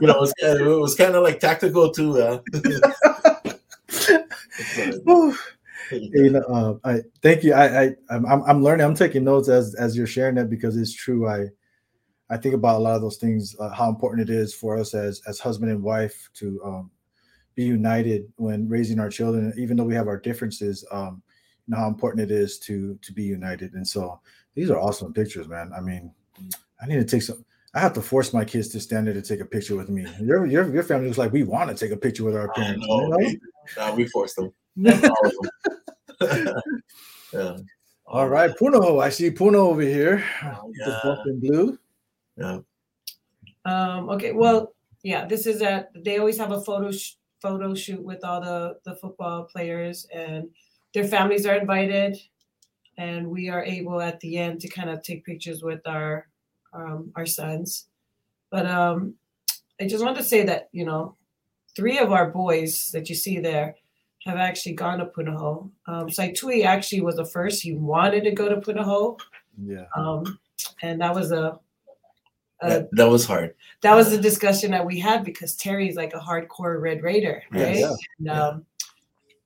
you 0.00 0.06
know, 0.06 0.14
it 0.14 0.20
was, 0.20 0.34
kind 0.40 0.60
of, 0.60 0.66
it 0.66 0.80
was 0.80 0.94
kind 0.94 1.14
of 1.14 1.22
like 1.22 1.40
tactical 1.40 1.90
too. 1.90 2.20
Uh. 2.20 2.38
you 5.92 6.30
know, 6.30 6.40
uh, 6.40 6.74
I 6.84 7.02
thank 7.22 7.44
you. 7.44 7.54
I, 7.54 7.82
I 7.82 7.90
I'm 8.10 8.26
I'm 8.26 8.62
learning. 8.62 8.84
I'm 8.84 8.94
taking 8.94 9.24
notes 9.24 9.48
as 9.48 9.74
as 9.74 9.96
you're 9.96 10.06
sharing 10.06 10.34
that 10.36 10.50
because 10.50 10.76
it's 10.76 10.94
true. 10.94 11.28
I 11.28 11.46
I 12.28 12.36
think 12.36 12.54
about 12.54 12.78
a 12.78 12.82
lot 12.82 12.96
of 12.96 13.02
those 13.02 13.18
things. 13.18 13.54
Uh, 13.58 13.70
how 13.70 13.88
important 13.88 14.28
it 14.28 14.34
is 14.34 14.54
for 14.54 14.76
us 14.76 14.94
as 14.94 15.22
as 15.26 15.38
husband 15.38 15.70
and 15.70 15.82
wife 15.82 16.28
to 16.34 16.60
um, 16.64 16.90
be 17.54 17.64
united 17.64 18.32
when 18.36 18.68
raising 18.68 18.98
our 18.98 19.10
children, 19.10 19.52
even 19.56 19.76
though 19.76 19.84
we 19.84 19.94
have 19.94 20.08
our 20.08 20.18
differences. 20.18 20.84
Um, 20.90 21.22
know 21.68 21.78
how 21.78 21.88
important 21.88 22.30
it 22.30 22.34
is 22.34 22.58
to 22.60 22.98
to 23.02 23.12
be 23.12 23.22
united. 23.22 23.74
And 23.74 23.86
so 23.86 24.20
these 24.54 24.70
are 24.70 24.78
awesome 24.78 25.12
pictures, 25.12 25.48
man. 25.48 25.72
I 25.76 25.80
mean, 25.80 26.12
I 26.80 26.86
need 26.86 26.96
to 26.96 27.04
take 27.04 27.22
some. 27.22 27.44
I 27.76 27.80
have 27.80 27.92
to 27.92 28.00
force 28.00 28.32
my 28.32 28.42
kids 28.42 28.68
to 28.68 28.80
stand 28.80 29.06
there 29.06 29.12
to 29.12 29.20
take 29.20 29.40
a 29.40 29.44
picture 29.44 29.76
with 29.76 29.90
me. 29.90 30.06
Your 30.18 30.46
your, 30.46 30.72
your 30.72 30.82
family 30.82 31.08
looks 31.08 31.18
like 31.18 31.30
we 31.30 31.42
want 31.42 31.68
to 31.68 31.76
take 31.76 31.94
a 31.94 31.96
picture 31.96 32.24
with 32.24 32.34
our 32.34 32.50
parents. 32.54 32.86
Know, 32.86 33.02
you 33.02 33.08
know? 33.10 33.16
we, 33.18 33.40
nah, 33.76 33.94
we 33.94 34.06
force 34.06 34.32
them. 34.32 34.50
yeah. 37.34 37.56
All 38.06 38.28
right, 38.30 38.50
Puno. 38.56 39.02
I 39.02 39.10
see 39.10 39.30
Puno 39.30 39.56
over 39.56 39.82
here. 39.82 40.24
Oh, 40.42 40.72
yeah. 40.74 41.00
The 41.04 41.22
in 41.26 41.40
blue. 41.40 41.78
Yeah. 42.38 42.60
Um, 43.66 44.08
okay. 44.08 44.32
Well, 44.32 44.72
yeah. 45.02 45.26
This 45.26 45.46
is 45.46 45.60
at. 45.60 45.90
They 46.02 46.16
always 46.16 46.38
have 46.38 46.52
a 46.52 46.62
photo 46.62 46.90
sh- 46.90 47.16
photo 47.42 47.74
shoot 47.74 48.02
with 48.02 48.24
all 48.24 48.40
the 48.40 48.78
the 48.84 48.96
football 48.96 49.44
players, 49.44 50.06
and 50.14 50.48
their 50.94 51.04
families 51.04 51.44
are 51.44 51.56
invited, 51.56 52.16
and 52.96 53.28
we 53.28 53.50
are 53.50 53.62
able 53.62 54.00
at 54.00 54.18
the 54.20 54.38
end 54.38 54.62
to 54.62 54.68
kind 54.68 54.88
of 54.88 55.02
take 55.02 55.26
pictures 55.26 55.62
with 55.62 55.86
our 55.86 56.26
um, 56.72 57.12
our 57.16 57.26
sons. 57.26 57.86
But 58.50 58.66
um, 58.66 59.14
I 59.80 59.86
just 59.86 60.04
want 60.04 60.16
to 60.16 60.22
say 60.22 60.44
that 60.44 60.68
you 60.72 60.84
know, 60.84 61.16
three 61.74 61.98
of 61.98 62.12
our 62.12 62.30
boys 62.30 62.90
that 62.92 63.08
you 63.08 63.14
see 63.14 63.38
there 63.38 63.76
have 64.26 64.38
actually 64.38 64.74
gone 64.74 64.98
to 64.98 65.06
Punahou. 65.06 65.70
Um, 65.86 66.08
Saitui 66.08 66.64
actually 66.64 67.00
was 67.00 67.16
the 67.16 67.24
first. 67.24 67.62
He 67.62 67.74
wanted 67.74 68.24
to 68.24 68.32
go 68.32 68.48
to 68.48 68.56
Punahou. 68.56 69.18
Yeah. 69.62 69.84
Um, 69.96 70.38
and 70.82 71.00
that 71.00 71.14
was 71.14 71.32
a, 71.32 71.58
a 72.60 72.68
that, 72.68 72.88
that, 72.92 73.08
was 73.08 73.24
hard. 73.24 73.54
That 73.82 73.94
was 73.94 74.10
the 74.10 74.18
discussion 74.18 74.72
that 74.72 74.84
we 74.84 74.98
had 74.98 75.24
because 75.24 75.54
Terry's 75.54 75.96
like 75.96 76.12
a 76.12 76.18
hardcore 76.18 76.80
Red 76.80 77.02
Raider, 77.02 77.42
right? 77.52 77.76
Yeah. 77.76 77.92
And, 78.18 78.28
um, 78.28 78.66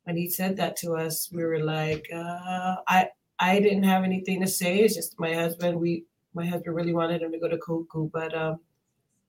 when 0.04 0.16
he 0.16 0.28
said 0.28 0.56
that 0.56 0.76
to 0.76 0.94
us, 0.94 1.30
we 1.32 1.44
were 1.44 1.62
like, 1.62 2.08
uh, 2.12 2.76
I 2.88 3.10
I 3.38 3.60
didn't 3.60 3.84
have 3.84 4.02
anything 4.02 4.40
to 4.40 4.46
say. 4.46 4.78
It's 4.78 4.94
just 4.94 5.20
my 5.20 5.34
husband. 5.34 5.78
We 5.78 6.04
my 6.34 6.46
husband 6.46 6.76
really 6.76 6.94
wanted 6.94 7.22
him 7.22 7.32
to 7.32 7.38
go 7.38 7.48
to 7.48 7.56
Kahuku, 7.56 8.10
but 8.12 8.34
um, 8.36 8.60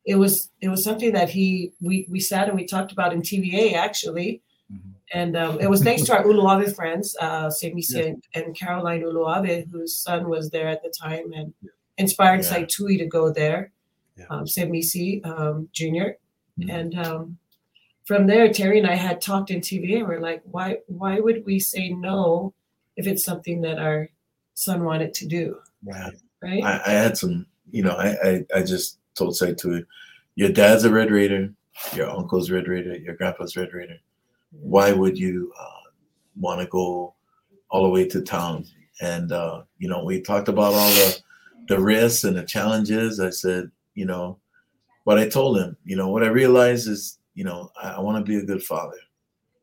it 0.06 0.16
was 0.16 0.50
it 0.62 0.70
was 0.70 0.84
something 0.84 1.14
that 1.14 1.30
he 1.30 1.74
we 1.82 2.08
we 2.10 2.20
sat 2.20 2.48
and 2.48 2.58
we 2.58 2.66
talked 2.66 2.92
about 2.92 3.14
in 3.14 3.22
TVA 3.22 3.74
actually. 3.74 4.42
Mm-hmm. 4.72 4.90
And 5.14 5.36
um, 5.36 5.60
it 5.60 5.70
was 5.70 5.84
thanks 5.84 6.04
to 6.04 6.14
our 6.14 6.24
Uluave 6.24 6.74
friends, 6.74 7.18
uh, 7.20 7.48
Semisi 7.48 8.18
yeah. 8.34 8.42
and, 8.42 8.56
Caroline 8.58 9.02
Uluave, 9.02 9.70
whose 9.70 9.98
son 9.98 10.30
was 10.30 10.50
there 10.50 10.70
at 10.70 10.82
the 10.82 10.90
time 10.90 11.34
and 11.34 11.54
yeah. 11.62 11.72
inspired 11.98 12.44
yeah. 12.44 12.60
Saitui 12.60 12.98
to 12.98 13.06
go 13.06 13.34
there, 13.34 13.74
yeah. 14.18 14.26
um, 14.30 14.46
Semisi 14.46 15.26
um, 15.26 15.68
junior 15.74 16.18
mm-hmm. 16.58 16.70
And 16.70 16.98
um, 16.98 17.38
from 18.06 18.28
there, 18.28 18.52
Terry 18.54 18.80
and 18.80 18.88
I 18.88 18.96
had 18.96 19.20
talked 19.20 19.52
in 19.52 19.60
TVA. 19.60 20.00
And 20.00 20.08
we're 20.08 20.22
like, 20.22 20.42
why 20.46 20.78
why 20.88 21.20
would 21.20 21.46
we 21.46 21.60
say 21.60 21.90
no 21.90 22.54
if 22.96 23.08
it's 23.08 23.26
something 23.26 23.62
that 23.62 23.78
our 23.78 24.10
son 24.54 24.86
wanted 24.86 25.14
to 25.16 25.28
do? 25.28 25.58
Right. 25.84 26.14
Right. 26.41 26.63
I, 26.63 26.82
I 26.86 26.91
had 26.91 27.17
some, 27.17 27.45
you 27.69 27.84
know, 27.84 27.91
I, 27.91 28.15
I, 28.23 28.45
I 28.56 28.63
just 28.63 28.99
told 29.15 29.34
Saitui, 29.34 29.86
your 30.36 30.49
dad's 30.49 30.86
a 30.86 30.91
Red 30.91 31.12
Raider, 31.12 31.54
your 31.93 32.10
uncle's 32.10 32.49
Red 32.49 32.67
Raider, 32.67 32.97
your 32.97 33.15
grandpa's 33.15 33.56
Red 33.56 33.73
Raider. 33.73 33.97
Why 34.51 34.91
would 34.91 35.17
you 35.17 35.54
uh, 35.60 35.89
want 36.39 36.62
to 36.62 36.67
go 36.67 37.13
all 37.69 37.84
the 37.84 37.89
way 37.89 38.08
to 38.08 38.21
town? 38.21 38.65
And 39.01 39.32
uh, 39.32 39.63
you 39.77 39.88
know, 39.88 40.04
we 40.04 40.21
talked 40.21 40.49
about 40.49 40.73
all 40.73 40.89
the 40.89 41.21
the 41.67 41.80
risks 41.80 42.23
and 42.23 42.38
the 42.38 42.43
challenges. 42.43 43.19
I 43.19 43.30
said, 43.30 43.71
you 43.95 44.06
know, 44.06 44.38
but 45.06 45.17
I 45.17 45.30
told 45.30 45.58
him, 45.58 45.77
you 45.86 45.95
know, 45.95 46.10
what 46.10 46.23
I 46.23 46.27
realized 46.27 46.88
is 46.88 47.19
you 47.34 47.43
know, 47.43 47.71
I, 47.82 47.91
I 47.91 47.99
want 47.99 48.23
to 48.23 48.30
be 48.30 48.38
a 48.38 48.45
good 48.45 48.63
father 48.63 48.97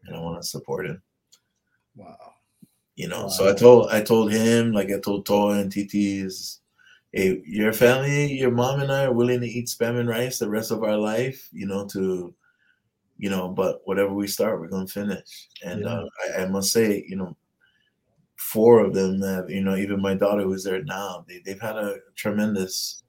and 0.06 0.16
I 0.16 0.20
want 0.20 0.40
to 0.40 0.48
support 0.48 0.86
him. 0.86 1.02
Wow. 1.96 2.34
You 2.96 3.08
know, 3.08 3.22
wow. 3.22 3.28
so 3.28 3.48
I 3.48 3.54
told 3.54 3.90
I 3.90 4.00
told 4.00 4.32
him, 4.32 4.72
like 4.72 4.90
I 4.90 4.98
told 4.98 5.26
Toa 5.26 5.58
and 5.58 5.70
TT 5.70 5.94
is 5.94 6.60
hey, 7.12 7.42
your 7.44 7.72
family, 7.72 8.32
your 8.32 8.50
mom 8.50 8.80
and 8.80 8.92
I 8.92 9.04
are 9.04 9.12
willing 9.12 9.40
to 9.40 9.46
eat 9.46 9.66
spam 9.66 9.98
and 9.98 10.08
rice 10.08 10.38
the 10.38 10.48
rest 10.48 10.70
of 10.70 10.82
our 10.82 10.96
life, 10.96 11.48
you 11.52 11.66
know, 11.66 11.86
to 11.88 12.34
you 13.20 13.28
know, 13.28 13.48
but 13.48 13.80
whatever 13.84 14.14
we 14.14 14.28
start, 14.28 14.60
we're 14.60 14.68
gonna 14.68 14.86
finish. 14.86 15.48
And 15.64 15.82
yeah. 15.82 15.88
uh, 15.88 16.04
I, 16.36 16.42
I, 16.42 16.46
must 16.46 16.70
say, 16.70 17.04
you 17.08 17.16
know, 17.16 17.36
four 18.36 18.84
of 18.84 18.94
them 18.94 19.20
have, 19.22 19.50
you 19.50 19.60
know, 19.60 19.74
even 19.74 20.00
my 20.00 20.14
daughter 20.14 20.42
who's 20.42 20.62
there 20.62 20.84
now, 20.84 21.24
they, 21.26 21.40
they've 21.44 21.60
had 21.60 21.76
a 21.76 21.96
tremendous 22.14 23.02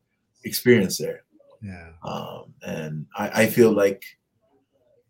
experience 0.44 0.98
there. 0.98 1.24
Yeah. 1.62 1.92
Um, 2.04 2.54
and 2.64 3.06
I, 3.16 3.44
I 3.44 3.46
feel 3.48 3.72
like 3.72 4.04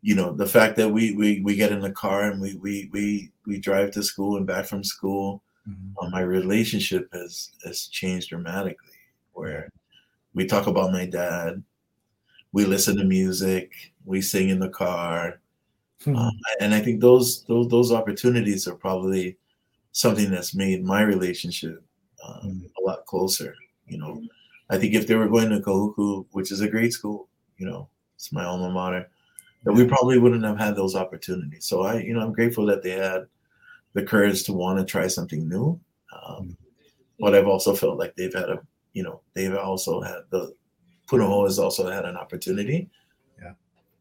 you 0.01 0.15
know 0.15 0.33
the 0.33 0.45
fact 0.45 0.77
that 0.77 0.89
we 0.89 1.13
we 1.13 1.41
we 1.41 1.55
get 1.55 1.71
in 1.71 1.81
the 1.81 1.91
car 1.91 2.23
and 2.23 2.41
we 2.41 2.55
we 2.55 2.89
we 2.93 3.31
we 3.45 3.59
drive 3.59 3.91
to 3.91 4.03
school 4.03 4.37
and 4.37 4.47
back 4.47 4.65
from 4.65 4.83
school 4.83 5.43
mm-hmm. 5.69 6.05
uh, 6.05 6.09
my 6.09 6.21
relationship 6.21 7.07
has 7.13 7.51
has 7.63 7.87
changed 7.87 8.29
dramatically 8.29 8.99
where 9.33 9.69
we 10.33 10.45
talk 10.45 10.67
about 10.67 10.91
my 10.91 11.05
dad 11.05 11.63
we 12.51 12.65
listen 12.65 12.97
to 12.97 13.03
music 13.03 13.71
we 14.05 14.21
sing 14.21 14.49
in 14.49 14.59
the 14.59 14.69
car 14.69 15.39
mm-hmm. 16.01 16.15
um, 16.15 16.33
and 16.59 16.73
i 16.73 16.79
think 16.79 17.01
those 17.01 17.43
those 17.45 17.67
those 17.69 17.91
opportunities 17.91 18.67
are 18.67 18.75
probably 18.75 19.37
something 19.91 20.29
that's 20.29 20.55
made 20.55 20.83
my 20.83 21.01
relationship 21.01 21.83
um, 22.25 22.41
mm-hmm. 22.45 22.83
a 22.83 22.87
lot 22.87 23.05
closer 23.05 23.55
you 23.87 23.97
know 23.97 24.21
i 24.69 24.77
think 24.77 24.93
if 24.93 25.07
they 25.07 25.15
were 25.15 25.29
going 25.29 25.49
to 25.49 25.59
kahuku 25.59 26.25
which 26.31 26.51
is 26.51 26.61
a 26.61 26.69
great 26.69 26.93
school 26.93 27.27
you 27.57 27.65
know 27.65 27.89
it's 28.19 28.33
my 28.33 28.43
alma 28.43 28.69
mater, 28.69 29.09
that 29.63 29.71
we 29.71 29.87
probably 29.87 30.19
wouldn't 30.19 30.43
have 30.43 30.59
had 30.59 30.75
those 30.75 30.93
opportunities. 30.93 31.65
So 31.65 31.83
I, 31.83 31.99
you 31.99 32.13
know, 32.13 32.19
I'm 32.19 32.33
grateful 32.33 32.65
that 32.65 32.83
they 32.83 32.91
had 32.91 33.27
the 33.93 34.03
courage 34.03 34.43
to 34.43 34.53
want 34.53 34.79
to 34.79 34.85
try 34.85 35.07
something 35.07 35.47
new. 35.47 35.79
Um, 36.25 36.55
but 37.19 37.35
I've 37.35 37.47
also 37.47 37.75
felt 37.75 37.97
like 37.97 38.15
they've 38.15 38.33
had 38.33 38.49
a, 38.49 38.59
you 38.93 39.03
know, 39.03 39.21
they've 39.33 39.55
also 39.55 40.01
had 40.01 40.19
the 40.29 40.53
Punahou 41.07 41.45
has 41.45 41.59
also 41.59 41.89
had 41.89 42.05
an 42.05 42.15
opportunity, 42.15 42.89
Yeah. 43.41 43.53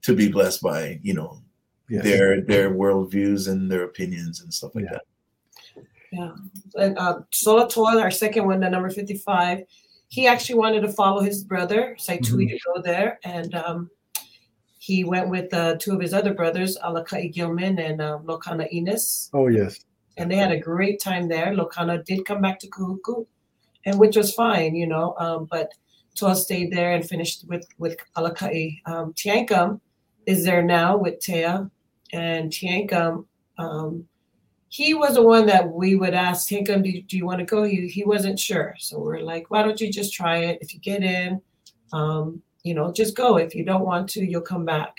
to 0.02 0.14
be 0.14 0.28
blessed 0.30 0.62
by 0.62 1.00
you 1.02 1.14
know 1.14 1.40
Yes. 1.88 2.04
their 2.04 2.40
their 2.42 2.70
worldviews 2.70 3.48
and 3.48 3.70
their 3.70 3.84
opinions 3.84 4.42
and 4.42 4.52
stuff 4.52 4.74
like 4.74 4.84
Yeah. 4.84 4.92
that. 4.92 5.84
Yeah. 6.12 6.32
And 6.76 6.98
uh, 6.98 7.20
Sola 7.30 7.68
Toil, 7.68 7.98
our 7.98 8.10
second 8.10 8.46
one, 8.46 8.60
the 8.60 8.70
number 8.70 8.90
55, 8.90 9.62
he 10.08 10.26
actually 10.26 10.54
wanted 10.58 10.80
to 10.82 10.88
follow 10.92 11.20
his 11.20 11.44
brother, 11.44 11.96
Saitui, 11.98 12.48
to 12.48 12.58
go 12.74 12.80
there. 12.82 13.18
And 13.24 13.54
um, 13.54 13.90
he 14.88 15.04
went 15.04 15.28
with 15.28 15.52
uh, 15.52 15.76
two 15.78 15.92
of 15.92 16.00
his 16.00 16.14
other 16.14 16.32
brothers, 16.32 16.78
Alakai 16.82 17.30
Gilman 17.30 17.78
and 17.78 18.00
uh, 18.00 18.18
Lokana 18.24 18.66
Ines. 18.72 19.28
Oh 19.34 19.48
yes. 19.48 19.84
And 20.16 20.30
they 20.30 20.36
had 20.36 20.50
a 20.50 20.58
great 20.58 20.98
time 20.98 21.28
there. 21.28 21.48
Lokana 21.52 22.02
did 22.06 22.24
come 22.24 22.40
back 22.40 22.58
to 22.60 22.70
Kahuku, 22.70 23.26
and 23.84 23.98
which 23.98 24.16
was 24.16 24.32
fine, 24.32 24.74
you 24.74 24.86
know. 24.86 25.14
Um, 25.18 25.44
but 25.44 25.74
Toa 26.14 26.34
stayed 26.34 26.72
there 26.72 26.92
and 26.94 27.06
finished 27.06 27.44
with, 27.48 27.68
with 27.76 27.98
Alakai. 28.16 28.80
Um, 28.86 29.12
Tiankam 29.12 29.78
is 30.24 30.42
there 30.42 30.62
now 30.62 30.96
with 30.96 31.20
Tea. 31.20 31.44
And 32.14 32.50
Tiankam, 32.50 33.26
um, 33.58 34.08
he 34.70 34.94
was 34.94 35.16
the 35.16 35.22
one 35.22 35.44
that 35.46 35.68
we 35.70 35.96
would 35.96 36.14
ask 36.14 36.48
Tinkum, 36.48 36.82
do, 36.82 37.02
do 37.02 37.18
you 37.18 37.26
want 37.26 37.40
to 37.40 37.44
go? 37.44 37.64
He, 37.64 37.88
he 37.88 38.04
wasn't 38.04 38.40
sure. 38.40 38.74
So 38.78 38.98
we're 38.98 39.20
like, 39.20 39.50
why 39.50 39.62
don't 39.62 39.82
you 39.82 39.92
just 39.92 40.14
try 40.14 40.38
it? 40.38 40.58
If 40.62 40.72
you 40.72 40.80
get 40.80 41.02
in, 41.02 41.42
um, 41.92 42.42
you 42.68 42.74
know, 42.74 42.92
just 42.92 43.16
go. 43.16 43.38
If 43.38 43.54
you 43.54 43.64
don't 43.64 43.86
want 43.86 44.10
to, 44.10 44.24
you'll 44.24 44.42
come 44.42 44.66
back. 44.66 44.94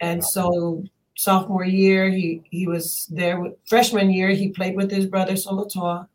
And 0.00 0.24
so 0.24 0.84
sophomore 1.16 1.64
year, 1.64 2.08
he, 2.10 2.42
he 2.50 2.68
was 2.68 3.08
there 3.10 3.40
with 3.40 3.54
freshman 3.66 4.10
year, 4.10 4.30
he 4.30 4.50
played 4.50 4.76
with 4.76 4.88
his 4.88 5.06
brother 5.06 5.32
Solotoa. 5.32 6.06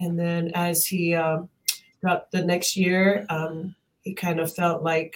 And 0.00 0.18
then 0.18 0.50
as 0.54 0.86
he 0.86 1.14
um, 1.14 1.50
got 2.02 2.30
the 2.30 2.42
next 2.42 2.78
year, 2.78 3.26
um, 3.28 3.74
he 4.00 4.14
kind 4.14 4.40
of 4.40 4.54
felt 4.54 4.82
like, 4.82 5.14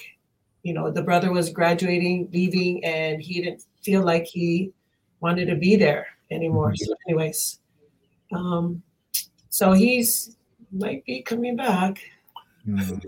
you 0.63 0.75
know, 0.75 0.91
the 0.91 1.03
brother 1.03 1.33
was 1.33 1.49
graduating, 1.49 2.29
leaving, 2.31 2.85
and 2.85 3.23
he 3.23 3.41
didn't 3.41 3.63
feel 3.83 4.05
like 4.05 4.27
he 4.27 4.73
wanted 5.21 5.47
to 5.47 5.57
be 5.57 5.77
there 5.77 6.07
anymore. 6.31 6.75
So, 6.77 6.95
anyways, 7.09 7.61
um, 8.33 8.83
so 9.49 9.73
he's 9.73 10.37
might 10.73 11.05
be 11.07 11.23
coming 11.23 11.57
back 11.57 12.01
Mm. 12.67 13.01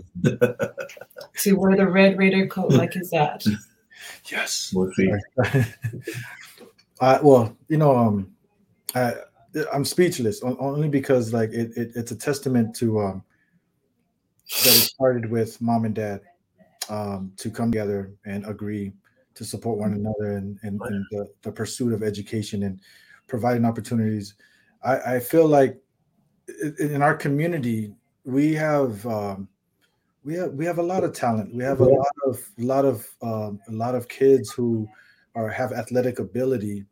to 1.37 1.53
wear 1.53 1.75
the 1.75 1.87
red 1.87 2.17
Raider 2.17 2.47
coat 2.47 2.71
like 2.71 2.93
his 2.93 3.09
dad. 3.09 3.43
Yes. 4.31 4.71
We'll 4.73 4.91
see. 4.93 5.11
I 7.01 7.19
well, 7.21 7.55
you 7.67 7.77
know, 7.77 7.95
um, 7.95 8.31
I 8.95 9.13
I'm 9.73 9.85
speechless 9.85 10.41
only 10.43 10.89
because 10.89 11.33
like 11.33 11.51
it, 11.51 11.71
it 11.75 11.91
it's 11.95 12.11
a 12.11 12.15
testament 12.15 12.75
to 12.77 12.99
um 12.99 13.23
that 14.63 14.67
it 14.67 14.89
started 14.89 15.29
with 15.29 15.59
mom 15.61 15.85
and 15.85 15.95
dad 15.95 16.21
um 16.89 17.33
to 17.37 17.49
come 17.49 17.71
together 17.71 18.11
and 18.25 18.45
agree 18.45 18.93
to 19.35 19.45
support 19.45 19.79
one 19.79 19.93
another 19.93 20.37
and 20.37 20.59
and, 20.63 20.79
and 20.81 21.05
the, 21.11 21.27
the 21.41 21.51
pursuit 21.51 21.93
of 21.93 22.03
education 22.03 22.63
and 22.63 22.79
providing 23.27 23.65
opportunities. 23.65 24.35
I, 24.83 25.15
I 25.15 25.19
feel 25.19 25.47
like 25.47 25.77
in 26.79 27.01
our 27.01 27.15
community 27.15 27.93
we 28.25 28.53
have 28.53 29.05
um 29.05 29.47
we 30.23 30.35
have 30.35 30.53
we 30.53 30.65
have 30.65 30.77
a 30.79 30.83
lot 30.83 31.03
of 31.03 31.13
talent. 31.13 31.53
We 31.53 31.63
have 31.63 31.79
a 31.79 31.85
lot 31.85 32.15
of 32.25 32.39
a 32.57 32.63
lot 32.63 32.85
of 32.85 33.07
um, 33.21 33.59
a 33.67 33.71
lot 33.71 33.95
of 33.95 34.07
kids 34.07 34.51
who 34.51 34.87
are 35.35 35.49
have 35.49 35.71
athletic 35.71 36.19
ability, 36.19 36.85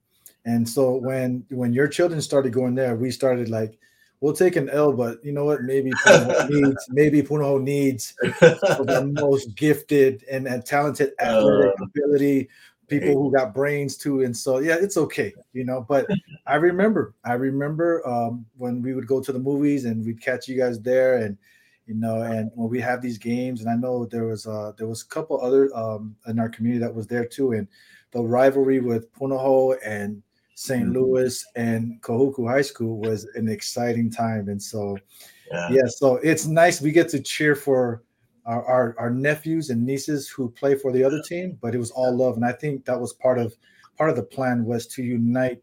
and 0.45 0.67
so 0.67 0.95
when 0.95 1.45
when 1.49 1.73
your 1.73 1.87
children 1.87 2.21
started 2.21 2.53
going 2.53 2.75
there, 2.75 2.95
we 2.95 3.11
started 3.11 3.49
like 3.49 3.77
we'll 4.21 4.33
take 4.33 4.55
an 4.55 4.69
L, 4.69 4.93
but 4.93 5.23
you 5.23 5.31
know 5.31 5.45
what? 5.45 5.63
Maybe 5.63 5.91
Punahou 6.05 6.49
needs 6.49 6.87
maybe 6.89 7.21
Punahou 7.21 7.61
needs 7.61 8.15
the 8.21 9.11
most 9.19 9.55
gifted 9.55 10.23
and, 10.31 10.47
and 10.47 10.65
talented 10.65 11.11
athletic 11.19 11.75
Uh, 11.79 11.83
ability 11.83 12.49
people 12.87 13.21
who 13.21 13.31
got 13.31 13.53
brains 13.53 13.97
too 13.97 14.21
and 14.21 14.35
so 14.35 14.59
yeah 14.59 14.75
it's 14.79 14.97
okay 14.97 15.33
you 15.53 15.65
know 15.65 15.85
but 15.87 16.07
i 16.45 16.55
remember 16.55 17.13
i 17.25 17.33
remember 17.33 18.07
um, 18.07 18.45
when 18.57 18.81
we 18.81 18.93
would 18.93 19.07
go 19.07 19.21
to 19.21 19.31
the 19.31 19.39
movies 19.39 19.85
and 19.85 20.05
we'd 20.05 20.21
catch 20.21 20.47
you 20.47 20.57
guys 20.57 20.79
there 20.81 21.17
and 21.17 21.37
you 21.85 21.93
know 21.93 22.21
and 22.21 22.51
when 22.55 22.69
we 22.69 22.79
have 22.79 23.01
these 23.01 23.17
games 23.17 23.61
and 23.61 23.69
i 23.69 23.75
know 23.75 24.05
there 24.05 24.25
was 24.25 24.47
uh 24.47 24.71
there 24.77 24.87
was 24.87 25.01
a 25.01 25.07
couple 25.07 25.39
other 25.41 25.75
um 25.75 26.15
in 26.27 26.39
our 26.39 26.49
community 26.49 26.79
that 26.79 26.93
was 26.93 27.07
there 27.07 27.25
too 27.25 27.53
and 27.53 27.67
the 28.11 28.21
rivalry 28.21 28.79
with 28.79 29.11
Punahou 29.13 29.77
and 29.83 30.23
St. 30.55 30.87
Mhm. 30.87 30.93
Louis 30.93 31.45
and 31.55 32.01
Kahuku 32.01 32.49
High 32.49 32.61
School 32.61 32.99
was 32.99 33.25
an 33.35 33.47
exciting 33.47 34.09
time 34.09 34.47
and 34.49 34.61
so 34.61 34.97
yeah. 35.51 35.69
yeah 35.69 35.87
so 35.87 36.15
it's 36.17 36.45
nice 36.45 36.81
we 36.81 36.91
get 36.91 37.09
to 37.09 37.19
cheer 37.19 37.55
for 37.55 38.03
our, 38.47 38.65
our, 38.65 38.95
our 38.97 39.09
nephews 39.11 39.69
and 39.69 39.85
nieces 39.85 40.27
who 40.27 40.49
play 40.49 40.73
for 40.75 40.91
the 40.91 41.03
other 41.03 41.21
team 41.21 41.57
but 41.61 41.75
it 41.75 41.77
was 41.77 41.91
all 41.91 42.15
love. 42.15 42.35
And 42.35 42.45
i 42.45 42.51
think 42.51 42.85
that 42.85 42.99
was 42.99 43.13
part 43.13 43.37
of 43.37 43.55
part 43.97 44.09
of 44.09 44.15
the 44.15 44.23
plan 44.23 44.65
was 44.65 44.87
to 44.87 45.03
unite 45.03 45.61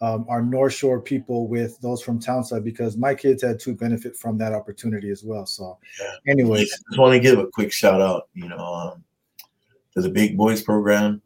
um, 0.00 0.26
our 0.28 0.42
north 0.42 0.74
shore 0.74 1.00
people 1.00 1.48
with 1.48 1.80
those 1.80 2.02
from 2.02 2.18
townside 2.18 2.64
because 2.64 2.96
my 2.96 3.14
kids 3.14 3.42
had 3.42 3.58
to 3.60 3.74
benefit 3.74 4.16
from 4.16 4.36
that 4.38 4.52
opportunity 4.52 5.10
as 5.10 5.22
well. 5.24 5.46
So 5.46 5.78
Yeah. 5.98 6.32
anyways. 6.32 6.68
Just 6.68 6.98
want 6.98 7.14
to 7.14 7.20
give 7.20 7.38
a 7.38 7.46
quick 7.46 7.72
shout 7.72 8.02
out, 8.02 8.28
you 8.34 8.48
know, 8.48 8.58
um, 8.58 9.04
to 9.94 10.02
the 10.02 10.10
Big 10.10 10.36
Boys 10.36 10.62
program, 10.62 11.22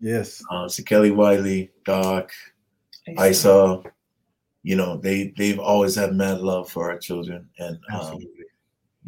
yes. 0.00 0.42
Uh, 0.50 0.68
to 0.68 0.82
Kelly 0.82 1.10
Wiley, 1.10 1.70
Doc, 1.84 2.32
Isa. 3.24 3.82
You 4.64 4.76
know, 4.76 4.96
they 4.98 5.32
they've 5.38 5.58
always 5.58 5.94
had 5.94 6.12
mad 6.14 6.40
love 6.40 6.68
for 6.68 6.90
our 6.90 6.98
children, 6.98 7.48
and 7.58 7.76
um, 7.76 8.00
absolutely 8.00 8.44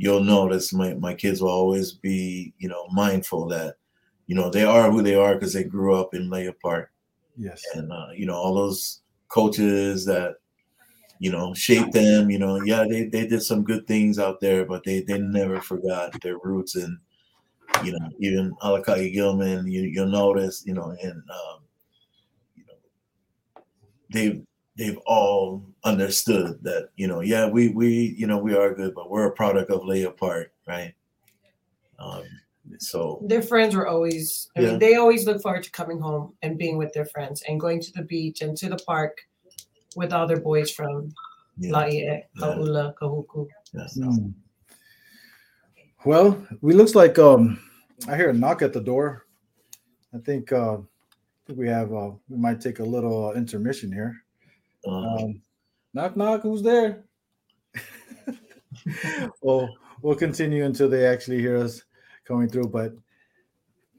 you'll 0.00 0.24
notice 0.24 0.72
my 0.72 0.94
my 0.94 1.12
kids 1.12 1.42
will 1.42 1.50
always 1.50 1.92
be, 1.92 2.54
you 2.58 2.68
know, 2.68 2.86
mindful 2.90 3.46
that, 3.48 3.76
you 4.26 4.34
know, 4.34 4.48
they 4.48 4.64
are 4.64 4.90
who 4.90 5.02
they 5.02 5.14
are 5.14 5.34
because 5.34 5.52
they 5.52 5.62
grew 5.62 5.94
up 5.94 6.14
in 6.14 6.30
Laie 6.30 6.52
Park, 6.62 6.90
yes 7.36 7.62
and 7.74 7.92
uh, 7.92 8.08
you 8.14 8.24
know, 8.24 8.34
all 8.34 8.54
those 8.54 9.02
coaches 9.28 10.06
that 10.06 10.36
you 11.18 11.30
know 11.30 11.52
shaped 11.52 11.92
them. 11.92 12.30
You 12.30 12.38
know, 12.38 12.62
yeah, 12.62 12.86
they 12.88 13.04
they 13.04 13.26
did 13.26 13.42
some 13.42 13.62
good 13.62 13.86
things 13.86 14.18
out 14.18 14.40
there, 14.40 14.64
but 14.64 14.84
they 14.84 15.02
they 15.02 15.18
never 15.18 15.60
forgot 15.60 16.18
their 16.22 16.38
roots 16.38 16.76
and 16.76 16.96
you 17.84 17.92
know 17.92 18.08
even 18.20 18.54
Alakai 18.62 19.12
Gilman. 19.12 19.66
You 19.66 19.82
you'll 19.82 20.06
notice, 20.06 20.64
you 20.64 20.72
know, 20.72 20.96
and 21.02 21.12
um, 21.12 21.60
you 22.56 22.64
know 22.66 23.62
they've 24.10 24.42
they've 24.78 24.98
all 25.04 25.62
understood 25.84 26.58
that 26.62 26.90
you 26.96 27.06
know 27.08 27.20
yeah 27.20 27.48
we 27.48 27.68
we 27.68 28.14
you 28.18 28.26
know 28.26 28.38
we 28.38 28.54
are 28.56 28.74
good, 28.74 28.94
but 28.94 29.10
we're 29.10 29.26
a 29.26 29.32
product 29.32 29.70
of 29.70 29.84
Laie 29.84 30.10
Park, 30.10 30.52
right? 30.68 30.94
Um, 31.98 32.22
so 32.78 33.20
Their 33.26 33.42
friends 33.42 33.74
were 33.74 33.86
always, 33.88 34.48
I 34.56 34.60
Yeah. 34.60 34.70
mean, 34.70 34.78
they 34.78 34.94
always 34.94 35.26
look 35.26 35.42
forward 35.42 35.64
to 35.64 35.70
coming 35.70 35.98
home 36.00 36.34
and 36.42 36.56
being 36.56 36.78
with 36.78 36.92
their 36.92 37.04
friends 37.06 37.42
and 37.48 37.58
going 37.60 37.80
to 37.80 37.92
the 37.92 38.02
beach 38.02 38.40
and 38.42 38.56
to 38.58 38.68
the 38.68 38.78
park 38.86 39.18
with 39.96 40.12
all 40.12 40.26
their 40.26 40.40
boys 40.40 40.70
from 40.70 41.12
yeah, 41.58 41.72
Laie, 41.72 42.24
Yeah. 42.36 42.40
Kaula, 42.42 42.94
Kahuku. 42.94 43.46
yeah. 43.74 43.86
Mm. 43.98 44.32
well 46.06 46.46
we 46.62 46.72
looks 46.72 46.94
like 46.94 47.18
um 47.18 47.58
i 48.08 48.16
hear 48.16 48.30
a 48.30 48.32
knock 48.32 48.62
at 48.62 48.72
the 48.72 48.80
door 48.80 49.26
i 50.14 50.18
think 50.18 50.52
uh 50.52 50.76
I 50.78 51.42
think 51.46 51.58
we 51.58 51.68
have 51.68 51.92
uh 51.92 52.12
we 52.28 52.36
might 52.38 52.60
take 52.60 52.78
a 52.78 52.84
little 52.84 53.28
uh, 53.30 53.32
intermission 53.34 53.90
here 53.92 54.14
Um, 54.86 54.94
Um, 54.94 55.42
knock 55.94 56.16
knock, 56.16 56.42
who's 56.42 56.62
there? 56.62 57.04
well, 59.42 59.76
we'll 60.02 60.14
continue 60.14 60.64
until 60.64 60.88
they 60.88 61.06
actually 61.06 61.40
hear 61.40 61.56
us 61.56 61.82
coming 62.24 62.48
through. 62.48 62.68
But 62.68 62.94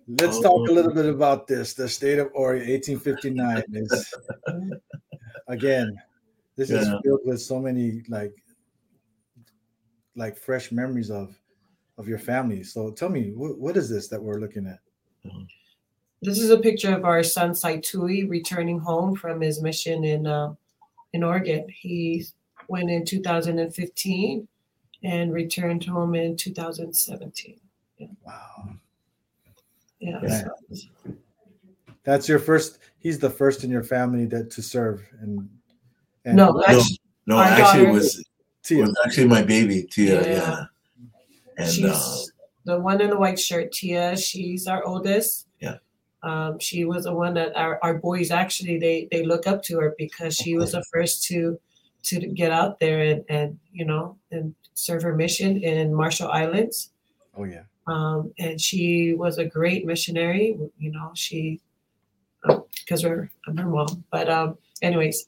let's 0.08 0.40
talk 0.40 0.68
a 0.68 0.72
little 0.72 0.94
bit 0.94 1.06
about 1.06 1.48
this. 1.48 1.74
The 1.74 1.88
state 1.88 2.20
of 2.20 2.30
Ori, 2.34 2.60
1859 2.60 3.64
is 3.74 4.14
again. 5.48 5.96
This 6.58 6.70
is 6.70 6.86
Yeah. 6.86 7.00
filled 7.04 7.22
with 7.26 7.42
so 7.42 7.60
many 7.60 8.04
like 8.10 8.34
like 10.16 10.38
fresh 10.38 10.72
memories 10.72 11.10
of 11.10 11.40
of 11.98 12.08
your 12.08 12.20
family. 12.20 12.64
So 12.64 12.92
tell 12.92 13.10
me, 13.10 13.32
what, 13.34 13.58
what 13.58 13.78
is 13.78 13.90
this 13.90 14.08
that 14.10 14.22
we're 14.22 14.40
looking 14.40 14.68
at? 14.68 14.80
This 16.22 16.40
is 16.40 16.50
a 16.50 16.60
picture 16.60 16.94
of 16.94 17.06
our 17.06 17.24
son 17.24 17.52
Saitui 17.52 18.30
returning 18.30 18.80
home 18.80 19.16
from 19.16 19.42
his 19.42 19.62
mission 19.62 20.04
in 20.04 20.28
uh, 20.28 20.54
in 21.14 21.24
Oregon. 21.24 21.68
He 21.70 22.26
went 22.68 22.90
in 22.90 23.06
2015 23.06 24.48
and 25.04 25.34
returned 25.34 25.84
home 25.84 26.16
in 26.16 26.36
2017. 26.38 27.60
Wow, 28.26 28.70
Yeah. 30.00 30.20
Yeah. 30.24 30.44
so- 30.74 31.14
that's 32.04 32.28
your 32.28 32.40
first. 32.40 32.80
He's 32.98 33.20
the 33.20 33.30
first 33.30 33.64
in 33.64 33.70
your 33.70 33.84
family 33.84 34.26
that 34.26 34.50
to 34.52 34.62
serve, 34.64 35.08
and, 35.22 35.48
and 36.26 36.36
no, 36.36 36.50
No, 36.52 36.64
actually, 36.68 37.00
no, 37.28 37.38
Our 37.38 37.44
actually, 37.44 37.86
it 37.86 37.92
was 37.92 38.24
Tia. 38.64 38.82
was 38.84 38.98
actually 39.06 39.28
my 39.28 39.44
baby 39.44 39.84
Tia. 39.84 40.22
Yeah. 40.22 40.28
Yeah, 40.28 40.64
and 41.58 41.70
she's 41.70 41.86
uh, 41.86 42.18
the 42.66 42.80
one 42.80 43.02
in 43.02 43.12
the 43.12 43.18
white 43.18 43.40
shirt, 43.40 43.72
Tia. 43.72 44.18
She's 44.18 44.66
our 44.66 44.84
oldest. 44.84 45.48
Um, 46.24 46.60
she 46.60 46.86
was 46.86 47.06
the 47.06 47.14
one 47.14 47.34
that 47.34 47.56
our, 47.56 47.80
our 47.82 47.96
boys 47.96 48.30
actually 48.30 48.78
they 48.78 49.08
they 49.12 49.24
look 49.24 49.48
up 49.48 49.64
to 49.64 49.80
her 49.80 49.96
because 49.98 50.36
she 50.36 50.56
was 50.56 50.74
the 50.74 50.84
first 50.92 51.24
to 51.26 51.60
to 52.04 52.20
get 52.20 52.52
out 52.52 52.80
there 52.80 53.00
and 53.02 53.26
and 53.30 53.60
you 53.72 53.86
know 53.86 54.18
and 54.32 54.54
serve 54.74 55.02
her 55.02 55.16
mission 55.16 55.64
in 55.64 55.94
Marshall 55.94 56.30
Islands. 56.30 56.92
Oh 57.36 57.46
yeah. 57.46 57.64
Um, 57.88 58.32
and 58.38 58.62
she 58.62 59.14
was 59.14 59.38
a 59.38 59.46
great 59.46 59.86
missionary. 59.86 60.58
You 60.78 60.92
know, 60.92 61.12
she 61.16 61.60
because 62.44 63.04
we're 63.04 63.30
I'm 63.48 63.58
her 63.58 63.68
mom. 63.68 64.04
But 64.12 64.30
um, 64.30 64.58
anyways, 64.82 65.26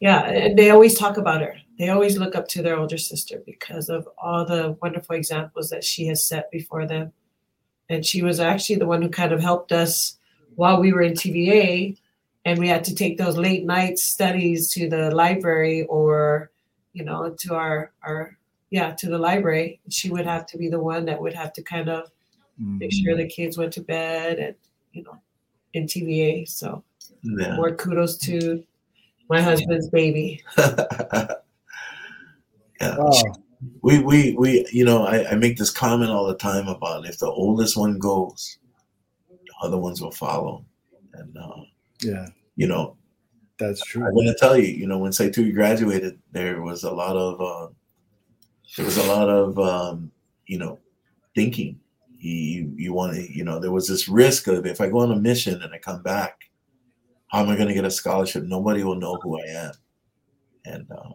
yeah, 0.00 0.24
and 0.24 0.58
they 0.58 0.70
always 0.70 0.98
talk 0.98 1.16
about 1.16 1.40
her. 1.40 1.56
They 1.78 1.90
always 1.90 2.16
look 2.16 2.34
up 2.34 2.48
to 2.48 2.62
their 2.62 2.78
older 2.78 2.98
sister 2.98 3.42
because 3.44 3.88
of 3.88 4.08
all 4.18 4.44
the 4.44 4.76
wonderful 4.80 5.16
examples 5.16 5.68
that 5.70 5.84
she 5.84 6.06
has 6.06 6.26
set 6.26 6.50
before 6.50 6.86
them. 6.86 7.12
And 7.88 8.04
she 8.04 8.22
was 8.22 8.40
actually 8.40 8.76
the 8.76 8.86
one 8.86 9.02
who 9.02 9.08
kind 9.08 9.32
of 9.32 9.40
helped 9.40 9.72
us 9.72 10.18
while 10.56 10.80
we 10.80 10.92
were 10.92 11.02
in 11.02 11.12
TVA 11.12 11.96
and 12.46 12.60
we 12.60 12.68
had 12.68 12.84
to 12.84 12.94
take 12.94 13.18
those 13.18 13.36
late 13.36 13.66
night 13.66 13.98
studies 13.98 14.70
to 14.70 14.88
the 14.88 15.10
library 15.10 15.82
or 15.84 16.50
you 16.92 17.04
know 17.04 17.34
to 17.40 17.54
our 17.54 17.92
our 18.02 18.38
yeah 18.70 18.92
to 18.92 19.08
the 19.08 19.18
library 19.18 19.80
she 19.90 20.10
would 20.10 20.24
have 20.24 20.46
to 20.46 20.56
be 20.56 20.68
the 20.68 20.80
one 20.80 21.04
that 21.04 21.20
would 21.20 21.34
have 21.34 21.52
to 21.52 21.62
kind 21.62 21.88
of 21.88 22.04
mm-hmm. 22.60 22.78
make 22.78 22.92
sure 22.92 23.16
the 23.16 23.26
kids 23.26 23.58
went 23.58 23.72
to 23.72 23.82
bed 23.82 24.38
and 24.38 24.54
you 24.92 25.02
know 25.02 25.18
in 25.74 25.86
TVA 25.86 26.48
so 26.48 26.82
yeah. 27.22 27.56
more 27.56 27.74
kudos 27.74 28.16
to 28.18 28.64
my 29.28 29.42
husband's 29.42 29.90
baby 29.90 30.42
yeah 30.56 31.28
oh. 32.82 33.22
We 33.82 33.98
we 34.00 34.34
we 34.36 34.66
you 34.72 34.84
know 34.84 35.04
I, 35.04 35.30
I 35.30 35.34
make 35.34 35.56
this 35.56 35.70
comment 35.70 36.10
all 36.10 36.26
the 36.26 36.36
time 36.36 36.68
about 36.68 37.06
if 37.06 37.18
the 37.18 37.30
oldest 37.30 37.76
one 37.76 37.98
goes 37.98 38.58
the 39.28 39.66
other 39.66 39.78
ones 39.78 40.00
will 40.00 40.12
follow. 40.12 40.64
And 41.14 41.36
uh, 41.36 41.62
yeah. 42.02 42.26
you 42.56 42.66
know 42.66 42.96
that's 43.58 43.82
true. 43.82 44.06
I'm 44.06 44.14
going 44.14 44.26
to 44.26 44.34
tell 44.34 44.58
you 44.58 44.68
you 44.68 44.86
know 44.86 44.98
when 44.98 45.12
Saitui 45.12 45.54
graduated 45.54 46.18
there 46.32 46.62
was 46.62 46.84
a 46.84 46.90
lot 46.90 47.16
of 47.16 47.40
uh, 47.40 47.72
there 48.76 48.84
was 48.84 48.98
a 48.98 49.06
lot 49.06 49.28
of 49.28 49.58
um, 49.58 50.10
you 50.46 50.58
know 50.58 50.78
thinking. 51.34 51.80
You 52.18 52.72
you 52.76 52.92
want 52.92 53.14
to 53.14 53.32
you 53.32 53.44
know 53.44 53.60
there 53.60 53.70
was 53.70 53.86
this 53.86 54.08
risk 54.08 54.48
of 54.48 54.66
if 54.66 54.80
i 54.80 54.88
go 54.88 55.00
on 55.00 55.12
a 55.12 55.16
mission 55.16 55.62
and 55.62 55.72
i 55.72 55.78
come 55.78 56.02
back 56.02 56.46
how 57.28 57.40
am 57.40 57.50
i 57.50 57.56
going 57.56 57.68
to 57.68 57.74
get 57.74 57.84
a 57.84 57.90
scholarship? 57.90 58.44
Nobody 58.44 58.82
will 58.82 58.94
know 58.94 59.18
who 59.22 59.38
i 59.40 59.44
am. 59.46 59.72
And 60.64 60.90
um, 60.90 61.14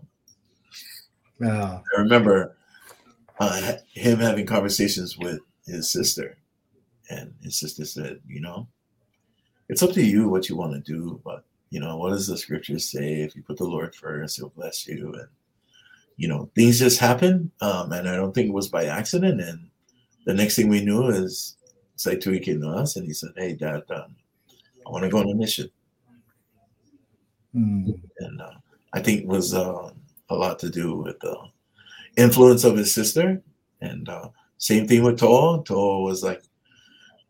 i 1.43 2.01
remember 2.01 2.55
uh, 3.39 3.73
him 3.93 4.19
having 4.19 4.45
conversations 4.45 5.17
with 5.17 5.39
his 5.65 5.91
sister. 5.91 6.37
And 7.09 7.33
his 7.43 7.59
sister 7.59 7.83
said 7.85 8.19
you 8.27 8.39
know 8.39 8.67
it's 9.67 9.83
up 9.83 9.91
to 9.93 10.03
you 10.03 10.29
what 10.29 10.47
you 10.47 10.55
want 10.55 10.73
to 10.73 10.79
do 10.79 11.19
but 11.25 11.43
you 11.69 11.79
know 11.79 11.97
what 11.97 12.11
does 12.11 12.27
the 12.27 12.37
scriptures 12.37 12.89
say? 12.89 13.21
If 13.21 13.35
you 13.35 13.43
put 13.43 13.57
the 13.57 13.65
lord 13.65 13.93
first 13.93 14.37
he'll 14.37 14.49
bless 14.49 14.87
you. 14.87 15.13
And 15.13 15.27
you 16.15 16.27
know 16.27 16.49
things 16.55 16.79
just 16.79 16.99
happen 16.99 17.51
um, 17.61 17.91
and 17.91 18.07
i 18.07 18.15
don't 18.15 18.33
think 18.33 18.47
it 18.47 18.53
was 18.53 18.69
by 18.69 18.85
accident. 18.85 19.41
And 19.41 19.69
the 20.25 20.33
next 20.33 20.55
thing 20.55 20.69
we 20.69 20.85
knew 20.85 21.07
is 21.09 21.57
Saitui 21.97 22.43
came 22.43 22.61
to 22.61 22.69
us 22.69 22.95
and 22.95 23.05
he 23.05 23.13
said 23.13 23.31
hey 23.35 23.53
dad 23.53 23.83
um, 23.89 24.15
i 24.87 24.89
want 24.89 25.03
to 25.03 25.09
go 25.09 25.19
on 25.19 25.29
a 25.29 25.35
mission. 25.35 25.69
Mm. 27.53 27.99
and 28.19 28.41
uh, 28.41 28.53
i 28.93 29.01
think 29.01 29.23
it 29.23 29.27
was 29.27 29.53
uh, 29.53 29.91
a 30.31 30.35
lot 30.35 30.59
to 30.59 30.69
do 30.69 30.95
with 30.95 31.19
the 31.19 31.37
influence 32.17 32.63
of 32.63 32.77
his 32.77 32.93
sister 32.93 33.41
and 33.81 34.09
uh, 34.09 34.29
same 34.57 34.87
thing 34.87 35.03
with 35.03 35.19
Toa. 35.19 35.63
Toa 35.63 36.01
was 36.01 36.23
like 36.23 36.43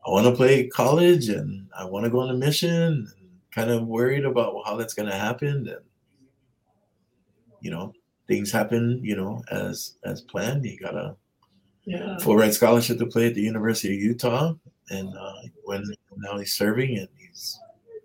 I 0.05 0.09
want 0.09 0.25
to 0.25 0.33
play 0.33 0.67
college 0.67 1.29
and 1.29 1.67
I 1.77 1.85
want 1.85 2.05
to 2.05 2.09
go 2.09 2.21
on 2.21 2.29
a 2.29 2.33
mission 2.33 2.69
and 2.69 3.07
kind 3.53 3.69
of 3.69 3.87
worried 3.87 4.25
about 4.25 4.55
how 4.65 4.75
that's 4.75 4.93
going 4.93 5.09
to 5.09 5.15
happen. 5.15 5.67
And, 5.67 5.81
you 7.61 7.69
know, 7.69 7.93
things 8.27 8.51
happen, 8.51 8.99
you 9.03 9.15
know, 9.15 9.43
as, 9.51 9.97
as 10.03 10.21
planned. 10.21 10.65
He 10.65 10.75
got 10.77 10.95
a 10.95 11.15
yeah. 11.85 12.17
full 12.17 12.35
ride 12.35 12.53
scholarship 12.53 12.97
to 12.97 13.05
play 13.05 13.27
at 13.27 13.35
the 13.35 13.41
University 13.41 13.93
of 13.93 14.01
Utah. 14.01 14.53
And 14.89 15.15
uh, 15.15 15.41
when 15.65 15.83
now 16.17 16.39
he's 16.39 16.53
serving 16.53 16.97
and 16.97 17.07
he's 17.17 17.59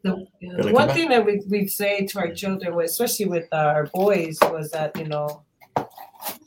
the, 0.07 0.73
one 0.73 0.88
thing 0.90 1.09
that 1.11 1.25
we, 1.25 1.42
we'd 1.49 1.69
say 1.69 2.07
to 2.07 2.19
our 2.19 2.33
children, 2.33 2.79
especially 2.81 3.27
with 3.27 3.47
our 3.53 3.87
boys, 3.87 4.38
was 4.42 4.71
that, 4.71 4.97
you 4.97 5.07
know, 5.07 5.42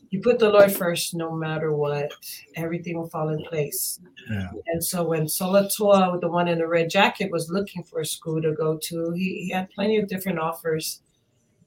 you 0.10 0.22
put 0.22 0.40
the 0.40 0.50
Lord 0.50 0.72
first 0.72 1.14
no 1.14 1.32
matter 1.32 1.72
what, 1.72 2.12
everything 2.56 2.98
will 2.98 3.10
fall 3.10 3.30
in 3.30 3.44
place. 3.44 4.00
Yeah. 4.30 4.50
And 4.68 4.84
so 4.84 5.04
when 5.04 5.26
Solatoa, 5.26 6.20
the 6.20 6.28
one 6.28 6.48
in 6.48 6.58
the 6.58 6.68
red 6.68 6.90
jacket, 6.90 7.32
was 7.32 7.52
looking 7.52 7.84
for 7.84 8.00
a 8.00 8.06
school 8.06 8.42
to 8.42 8.54
go 8.54 8.78
to, 8.78 9.12
he, 9.12 9.44
he 9.46 9.50
had 9.52 9.70
plenty 9.70 9.98
of 9.98 10.08
different 10.08 10.40
offers. 10.40 11.02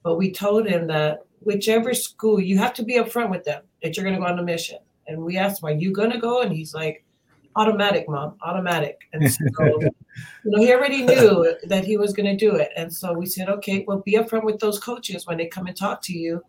But 0.03 0.17
we 0.17 0.33
told 0.33 0.67
him 0.67 0.89
that 0.89 1.25
whichever 1.41 1.95
school, 1.95 2.41
you 2.41 2.59
have 2.59 2.75
to 2.75 2.83
be 2.83 2.99
upfront 2.99 3.31
with 3.31 3.45
them 3.45 3.63
that 3.83 3.97
you're 3.97 4.05
going 4.05 4.17
to 4.17 4.21
go 4.21 4.27
on 4.27 4.39
a 4.39 4.43
mission. 4.43 4.79
And 5.07 5.23
we 5.23 5.37
asked 5.37 5.63
him, 5.63 5.69
Are 5.69 5.73
you 5.73 5.93
going 5.93 6.11
to 6.11 6.19
go? 6.19 6.43
And 6.43 6.53
he's 6.53 6.75
like, 6.75 7.05
Automatic, 7.55 8.09
mom, 8.09 8.37
automatic. 8.43 8.99
And 9.12 9.31
so, 9.31 9.38
you 9.59 9.91
know, 10.45 10.61
he 10.61 10.73
already 10.73 11.03
knew 11.03 11.55
that 11.65 11.85
he 11.85 11.97
was 11.97 12.12
going 12.12 12.27
to 12.27 12.37
do 12.37 12.57
it. 12.57 12.71
And 12.77 12.93
so 12.93 13.12
we 13.12 13.27
said, 13.27 13.49
Okay, 13.49 13.85
well, 13.87 14.03
be 14.05 14.15
upfront 14.15 14.45
with 14.45 14.59
those 14.59 14.79
coaches 14.79 15.27
when 15.27 15.38
they 15.38 15.47
come 15.47 15.67
and 15.67 15.77
talk 15.77 16.03
to 16.03 16.12
you 16.12 16.43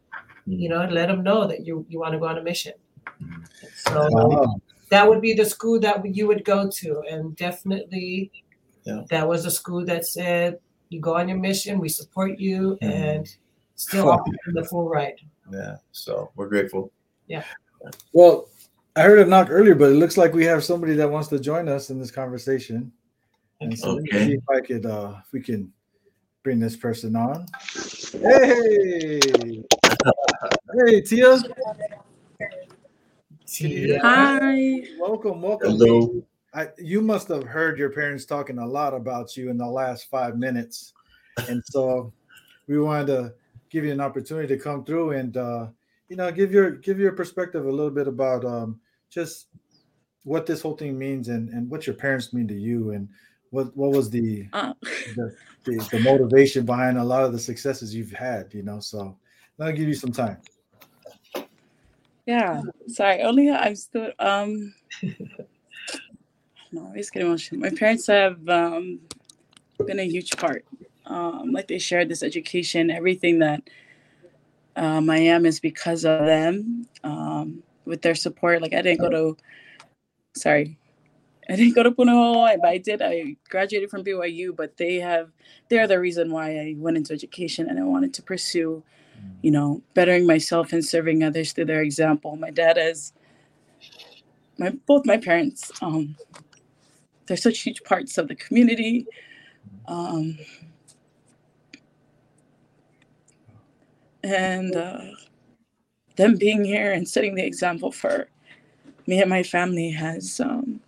you 0.46 0.70
know, 0.70 0.86
let 0.86 1.08
them 1.08 1.24
know 1.24 1.48
that 1.48 1.66
you 1.66 1.86
you 1.90 2.00
want 2.00 2.14
to 2.14 2.20
go 2.20 2.28
on 2.28 2.38
a 2.38 2.44
mission. 2.44 2.74
So 3.76 4.08
wow. 4.12 4.56
that 4.90 5.08
would 5.08 5.22
be 5.22 5.34
the 5.34 5.46
school 5.46 5.80
that 5.80 6.04
you 6.16 6.28
would 6.28 6.44
go 6.44 6.70
to, 6.70 7.02
and 7.10 7.36
definitely, 7.36 8.32
yeah. 8.84 9.04
that 9.10 9.28
was 9.28 9.46
a 9.46 9.52
school 9.52 9.86
that 9.86 10.06
said 10.06 10.60
you 10.90 11.00
go 11.00 11.16
on 11.16 11.28
your 11.28 11.38
mission, 11.38 11.80
we 11.80 11.90
support 11.90 12.40
you, 12.40 12.78
mm. 12.82 12.92
and 12.92 13.36
still 13.76 14.10
offer 14.10 14.32
the 14.48 14.64
full 14.66 14.90
ride. 14.90 15.20
Yeah, 15.52 15.78
so 15.92 16.32
we're 16.36 16.50
grateful. 16.50 16.92
Yeah. 17.28 17.44
Well, 18.12 18.48
I 18.96 19.02
heard 19.02 19.20
a 19.20 19.26
knock 19.26 19.48
earlier, 19.50 19.74
but 19.74 19.90
it 19.90 19.96
looks 19.96 20.18
like 20.18 20.34
we 20.34 20.46
have 20.46 20.64
somebody 20.64 20.94
that 20.94 21.10
wants 21.10 21.28
to 21.30 21.40
join 21.40 21.68
us 21.68 21.90
in 21.90 22.00
this 22.00 22.12
conversation. 22.12 22.92
And 23.60 23.78
so 23.78 23.98
okay. 23.98 24.28
see 24.28 24.34
if 24.34 24.44
I 24.50 24.62
could, 24.62 24.86
uh, 24.86 25.16
if 25.26 25.34
we 25.34 25.42
can 25.42 25.74
bring 26.44 26.60
this 26.60 26.78
person 26.78 27.16
on. 27.16 27.48
Hey, 28.12 29.20
hey, 30.86 31.02
Tia. 31.02 31.40
Tia. 33.48 34.00
Hi. 34.00 34.84
Welcome, 35.00 35.42
welcome. 35.42 35.72
Hello. 35.72 36.24
I, 36.54 36.68
you 36.78 37.02
must 37.02 37.30
have 37.30 37.46
heard 37.46 37.80
your 37.80 37.90
parents 37.90 38.26
talking 38.26 38.60
a 38.60 38.68
lot 38.68 38.94
about 38.94 39.36
you 39.36 39.50
in 39.50 39.58
the 39.58 39.66
last 39.66 40.08
five 40.12 40.38
minutes, 40.38 40.94
and 41.50 41.64
so 41.66 42.14
we 42.68 42.80
wanted 42.80 43.08
to 43.08 43.34
give 43.72 43.86
you 43.86 43.92
an 43.92 44.02
opportunity 44.02 44.48
to 44.56 44.62
come 44.62 44.86
through 44.86 45.14
and 45.14 45.36
uh, 45.36 45.66
you 46.10 46.16
know 46.16 46.32
give 46.32 46.52
your 46.52 46.70
give 46.70 47.00
your 47.00 47.14
perspective 47.14 47.66
a 47.66 47.72
little 47.72 47.90
bit 47.90 48.08
about 48.08 48.46
um, 48.46 48.80
just 49.14 49.48
what 50.24 50.46
this 50.46 50.62
whole 50.62 50.76
thing 50.76 50.98
means 50.98 51.28
and 51.28 51.50
and 51.50 51.70
what 51.70 51.86
your 51.86 51.96
parents 51.96 52.34
mean 52.34 52.48
to 52.48 52.54
you 52.54 52.92
and 52.92 53.08
what 53.50 53.76
what 53.78 53.92
was 53.92 54.10
the, 54.10 54.48
uh. 54.54 54.74
the, 55.16 55.36
the, 55.66 55.88
the 55.92 56.00
motivation 56.00 56.66
behind 56.66 56.98
a 56.98 57.04
lot 57.04 57.24
of 57.24 57.32
the 57.32 57.40
successes 57.40 57.94
you've 57.94 58.12
had 58.12 58.54
you 58.54 58.64
know? 58.64 58.80
So 58.80 59.18
i'll 59.60 59.72
give 59.72 59.88
you 59.88 59.94
some 59.94 60.12
time. 60.12 60.38
Yeah. 62.26 62.62
Sorry 62.88 63.22
only 63.22 63.52
i'm 63.52 63.76
still 63.76 64.12
um 64.20 64.74
no 66.72 66.82
i 66.82 66.86
always 66.86 67.10
get 67.10 67.22
emotional. 67.22 67.62
My 67.62 67.70
parents 67.70 68.08
have 68.08 68.48
um 68.50 69.00
been 69.86 70.00
a 70.00 70.08
huge 70.08 70.32
part. 70.38 70.66
Um 71.06 71.52
like 71.52 71.68
they 71.68 71.80
shared 71.80 72.10
this 72.10 72.24
education 72.24 72.90
everything 72.90 73.40
that 73.40 73.62
um 74.76 75.10
i 75.10 75.18
am 75.18 75.46
is 75.46 75.60
because 75.60 76.06
of 76.06 76.26
them. 76.26 76.88
Um 77.04 77.62
with 77.86 78.02
their 78.02 78.16
support 78.16 78.62
like 78.62 78.74
i 78.74 78.82
didn't 78.82 79.00
go 79.00 79.10
to 79.10 79.38
sorry 80.36 80.78
I 81.50 81.56
didn't 81.56 81.76
go 81.76 81.84
to 81.84 81.92
Punahou, 81.92 82.58
but 82.62 82.70
I 82.70 82.78
did. 82.78 83.02
I 83.02 83.36
graduated 83.50 83.90
from 83.90 84.04
BYU, 84.04 84.56
but 84.56 84.78
they 84.78 84.96
have 84.96 85.30
they're 85.70 85.88
the 85.88 86.00
reason 86.00 86.32
why 86.32 86.58
I 86.58 86.76
went 86.78 86.98
into 86.98 87.14
education 87.14 87.70
and 87.70 87.80
I 87.80 87.84
wanted 87.84 88.14
to 88.16 88.22
pursue, 88.22 88.84
you 89.42 89.52
know, 89.52 89.82
bettering 89.94 90.26
myself 90.26 90.72
and 90.72 90.84
serving 90.86 91.24
others 91.24 91.52
through 91.52 91.66
their 91.66 91.82
example. 91.82 92.36
My 92.38 92.50
dad 92.50 92.78
is 92.78 93.14
my 94.58 94.70
both 94.86 95.06
my 95.06 95.18
parents. 95.18 95.72
Um, 95.82 96.16
they're 97.26 97.38
such 97.38 97.60
huge 97.60 97.84
parts 97.84 98.18
of 98.18 98.28
the 98.28 98.36
community. 98.36 99.06
Um, 99.88 100.38
and 104.24 104.76
uh, 104.76 105.02
them 106.16 106.38
being 106.38 106.64
here 106.64 106.92
and 106.92 107.08
setting 107.08 107.36
the 107.36 107.46
example 107.46 107.92
for 107.92 108.28
me 109.08 109.22
and 109.22 109.30
my 109.30 109.44
family 109.44 109.92
has 109.92 110.40
um, 110.40 110.80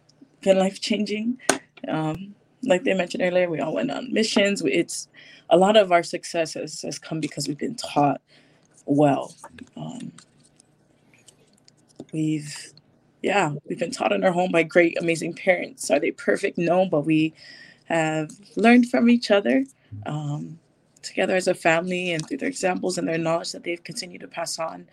been 0.41 0.59
life 0.59 0.79
changing. 0.79 1.39
Um, 1.87 2.35
like 2.63 2.83
they 2.83 2.93
mentioned 2.93 3.23
earlier, 3.23 3.49
we 3.49 3.59
all 3.59 3.73
went 3.73 3.91
on 3.91 4.11
missions. 4.13 4.61
It's 4.65 5.07
a 5.49 5.57
lot 5.57 5.77
of 5.77 5.91
our 5.91 6.03
success 6.03 6.53
has, 6.53 6.81
has 6.81 6.97
come 6.97 7.19
because 7.19 7.47
we've 7.47 7.57
been 7.57 7.75
taught 7.75 8.21
well. 8.85 9.35
Um, 9.75 10.11
we've, 12.13 12.73
yeah, 13.21 13.53
we've 13.67 13.79
been 13.79 13.91
taught 13.91 14.11
in 14.11 14.23
our 14.23 14.31
home 14.31 14.51
by 14.51 14.63
great, 14.63 14.97
amazing 14.99 15.33
parents. 15.33 15.91
Are 15.91 15.99
they 15.99 16.11
perfect? 16.11 16.57
No, 16.57 16.85
but 16.85 17.05
we 17.05 17.33
have 17.85 18.31
learned 18.55 18.89
from 18.89 19.09
each 19.09 19.29
other 19.29 19.65
um, 20.05 20.57
together 21.01 21.35
as 21.35 21.47
a 21.47 21.53
family 21.53 22.13
and 22.13 22.27
through 22.27 22.37
their 22.37 22.49
examples 22.49 22.97
and 22.97 23.07
their 23.07 23.17
knowledge 23.17 23.51
that 23.51 23.63
they've 23.63 23.83
continued 23.83 24.21
to 24.21 24.27
pass 24.27 24.57
on 24.57 24.87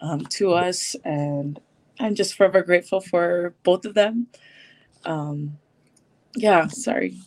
um, 0.00 0.20
to 0.26 0.52
us. 0.52 0.96
And 1.04 1.60
I'm 1.98 2.14
just 2.14 2.34
forever 2.34 2.62
grateful 2.62 3.00
for 3.00 3.54
both 3.62 3.84
of 3.84 3.94
them. 3.94 4.26
Um, 5.04 5.58
yeah, 6.36 6.66
sorry. 6.68 7.18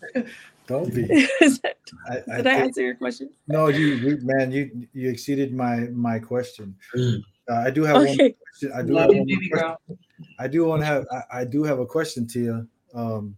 Don't 0.67 0.93
be. 0.93 1.03
that, 1.05 1.76
I, 2.09 2.17
I 2.32 2.38
did 2.38 2.47
I, 2.47 2.53
answer 2.53 2.82
your 2.82 2.95
question? 2.95 3.30
No, 3.47 3.67
you, 3.67 3.88
you, 3.88 4.17
man, 4.21 4.51
you 4.51 4.88
you 4.93 5.09
exceeded 5.09 5.53
my 5.53 5.88
my 5.91 6.19
question. 6.19 6.76
Mm. 6.95 7.21
Uh, 7.49 7.55
I 7.55 7.69
do 7.69 7.84
have 7.84 7.97
okay. 7.97 8.15
one 8.17 8.17
question. 8.17 8.71
I 8.74 8.82
do 8.82 8.93
Love 8.93 9.13
have 9.13 9.28
you, 9.28 9.38
one 9.38 9.49
question. 9.49 9.97
I 10.39 10.47
do 10.47 10.65
want 10.65 10.82
to 10.82 10.86
have. 10.86 11.05
I, 11.11 11.39
I, 11.39 11.45
do 11.45 11.63
have 11.63 11.80
a 11.80 11.86
question 11.86 12.26
to 12.28 12.39
you. 12.39 12.67
Um, 12.93 13.36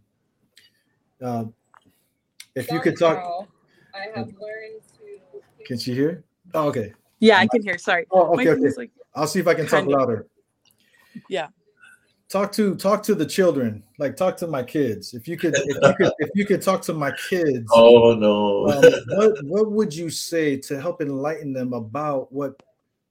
uh, 1.20 1.44
if 2.54 2.70
you 2.70 2.80
could 2.80 2.96
talk. 2.96 3.48
I 3.94 4.16
have 4.16 4.26
learned 4.26 4.82
to. 4.98 5.64
Can 5.64 5.78
she 5.78 5.94
hear? 5.94 6.22
Oh, 6.54 6.68
okay. 6.68 6.92
Yeah, 7.18 7.38
I 7.38 7.48
can 7.48 7.62
hear. 7.62 7.78
Sorry. 7.78 8.06
Oh, 8.10 8.34
okay. 8.34 8.50
okay. 8.50 8.70
Like 8.76 8.90
I'll 9.16 9.26
see 9.26 9.40
if 9.40 9.48
I 9.48 9.54
can 9.54 9.66
talk 9.66 9.86
louder. 9.86 10.26
Yeah. 11.28 11.48
Talk 12.28 12.52
to 12.52 12.74
talk 12.74 13.02
to 13.04 13.14
the 13.14 13.24
children. 13.24 13.82
Like 13.98 14.16
talk 14.16 14.36
to 14.38 14.46
my 14.46 14.62
kids. 14.62 15.14
If 15.14 15.26
you 15.26 15.36
could, 15.36 15.54
if 15.56 15.66
you 15.66 15.94
could, 15.96 16.12
if 16.18 16.30
you 16.34 16.44
could 16.44 16.60
talk 16.60 16.82
to 16.82 16.92
my 16.92 17.12
kids. 17.28 17.66
Oh 17.72 18.14
no. 18.14 18.68
um, 18.68 18.92
what 19.16 19.44
what 19.44 19.72
would 19.72 19.94
you 19.94 20.10
say 20.10 20.56
to 20.58 20.80
help 20.80 21.00
enlighten 21.00 21.52
them 21.52 21.72
about 21.72 22.32
what 22.32 22.60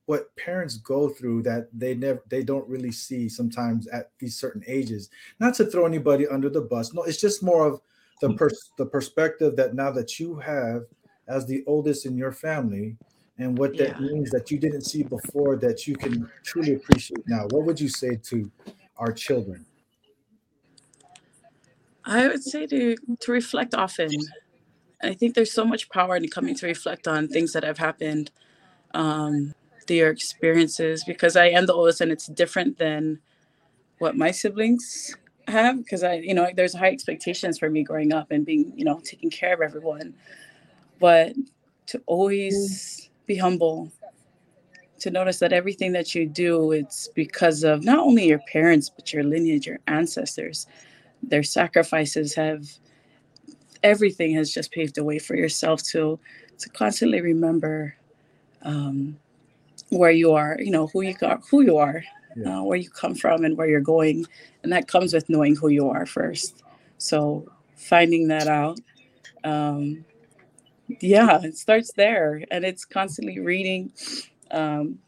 what 0.06 0.36
parents 0.36 0.78
go 0.78 1.10
through 1.10 1.42
that 1.44 1.68
they 1.74 1.96
never 1.96 2.22
they 2.30 2.44
don't 2.44 2.68
really 2.68 2.92
see 2.92 3.28
sometimes 3.28 3.88
at 3.88 4.12
these 4.20 4.38
certain 4.38 4.64
ages 4.68 5.10
not 5.40 5.56
to 5.56 5.66
throw 5.66 5.86
anybody 5.86 6.28
under 6.28 6.48
the 6.50 6.62
bus 6.62 6.94
no 6.94 7.02
it's 7.04 7.20
just 7.20 7.42
more 7.42 7.66
of 7.66 7.82
the 8.22 8.32
pers- 8.34 8.70
the 8.78 8.86
perspective 8.86 9.56
that 9.56 9.74
now 9.74 9.90
that 9.90 10.20
you 10.20 10.36
have 10.36 10.84
as 11.28 11.48
the 11.48 11.64
oldest 11.66 12.06
in 12.06 12.16
your 12.16 12.32
family 12.32 12.96
and 13.38 13.58
what 13.58 13.78
that 13.78 14.00
yeah. 14.00 14.08
means 14.08 14.30
that 14.32 14.50
you 14.50 14.58
didn't 14.58 14.84
see 14.84 15.04
before 15.04 15.56
that 15.58 15.88
you 15.88 15.96
can 15.96 16.30
truly 16.44 16.76
appreciate 16.76 17.24
now 17.28 17.48
what 17.52 17.66
would 17.66 17.80
you 17.80 17.90
say 17.90 18.16
to 18.16 18.50
our 18.98 19.12
children 19.12 19.66
i 22.06 22.28
would 22.28 22.44
say 22.44 22.66
to 22.66 22.96
to 23.20 23.32
reflect 23.32 23.74
often 23.76 24.10
i 25.04 25.14
think 25.14 25.36
there's 25.36 25.52
so 25.52 25.66
much 25.66 25.90
power 25.90 26.16
in 26.16 26.28
coming 26.30 26.56
to 26.56 26.66
reflect 26.66 27.08
on 27.08 27.28
things 27.28 27.54
that 27.54 27.64
have 27.64 27.78
happened 27.78 28.32
um, 28.94 29.54
their 29.88 30.10
experiences 30.10 31.04
because 31.04 31.36
I 31.36 31.48
am 31.48 31.66
the 31.66 31.74
oldest 31.74 32.02
and 32.02 32.12
it's 32.12 32.28
different 32.28 32.78
than 32.78 33.20
what 34.00 34.16
my 34.16 34.32
siblings 34.32 35.16
have 35.48 35.78
because 35.78 36.04
I, 36.04 36.16
you 36.16 36.34
know, 36.34 36.50
there's 36.56 36.74
high 36.74 36.90
expectations 36.90 37.60
for 37.60 37.70
me 37.70 37.84
growing 37.84 38.14
up 38.14 38.32
and 38.32 38.46
being, 38.46 38.74
you 38.76 38.86
know, 38.86 39.00
taking 39.04 39.30
care 39.30 39.54
of 39.54 39.62
everyone. 39.62 40.16
But 41.00 41.36
to 41.88 42.02
always 42.08 43.10
be 43.26 43.36
humble, 43.36 43.92
to 45.00 45.12
notice 45.12 45.40
that 45.40 45.54
everything 45.54 45.92
that 45.92 46.16
you 46.16 46.26
do, 46.26 46.72
it's 46.72 47.08
because 47.10 47.64
of 47.64 47.84
not 47.84 48.00
only 48.00 48.28
your 48.28 48.40
parents, 48.52 48.90
but 48.90 49.14
your 49.14 49.24
lineage, 49.24 49.68
your 49.68 49.80
ancestors. 49.88 50.68
Their 51.22 51.44
sacrifices 51.44 52.34
have 52.36 52.68
everything 53.84 54.34
has 54.36 54.52
just 54.52 54.72
paved 54.72 54.96
the 54.96 55.04
way 55.04 55.20
for 55.20 55.36
yourself 55.36 55.84
to 55.84 56.20
to 56.58 56.70
constantly 56.70 57.22
remember 57.22 57.96
um, 58.62 59.18
where 59.90 60.12
you 60.12 60.32
are, 60.32 60.58
you 60.60 60.72
know, 60.72 60.88
who 60.88 61.02
you 61.02 61.16
are, 61.22 61.42
who 61.52 61.62
you 61.62 61.78
are, 61.78 62.04
yeah. 62.36 62.60
uh, 62.60 62.64
where 62.64 62.78
you 62.78 62.90
come 62.90 63.14
from, 63.14 63.44
and 63.44 63.58
where 63.58 63.68
you're 63.68 63.82
going, 63.82 64.26
and 64.64 64.72
that 64.72 64.88
comes 64.88 65.14
with 65.14 65.30
knowing 65.30 65.56
who 65.56 65.68
you 65.68 65.90
are 65.90 66.06
first. 66.06 66.64
So 66.98 67.46
finding 67.76 68.28
that 68.30 68.48
out, 68.48 68.80
um, 69.44 70.06
yeah, 70.88 71.42
it 71.44 71.58
starts 71.58 71.92
there, 71.94 72.44
and 72.52 72.66
it's 72.66 72.86
constantly 72.86 73.40
reading 73.40 73.92
um, 74.52 75.00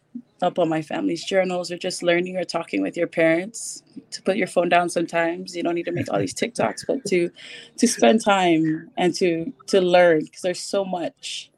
up 0.42 0.60
on 0.60 0.70
my 0.70 0.82
family's 0.82 1.24
journals, 1.24 1.72
or 1.72 1.78
just 1.78 2.04
learning 2.04 2.38
or 2.38 2.44
talking 2.44 2.82
with 2.82 2.98
your 2.98 3.08
parents. 3.08 3.84
To 4.12 4.22
put 4.22 4.38
your 4.38 4.48
phone 4.48 4.70
down 4.70 4.90
sometimes, 4.90 5.56
you 5.56 5.64
don't 5.64 5.76
need 5.76 5.86
to 5.86 5.92
make 5.92 6.12
all 6.12 6.20
these 6.20 6.34
TikToks, 6.34 6.86
but 6.88 7.06
to 7.06 7.30
to 7.78 7.88
spend 7.88 8.24
time 8.24 8.90
and 8.98 9.14
to 9.16 9.54
to 9.68 9.82
learn 9.82 10.22
because 10.26 10.42
there's 10.42 10.60
so 10.60 10.86
much. 10.86 11.52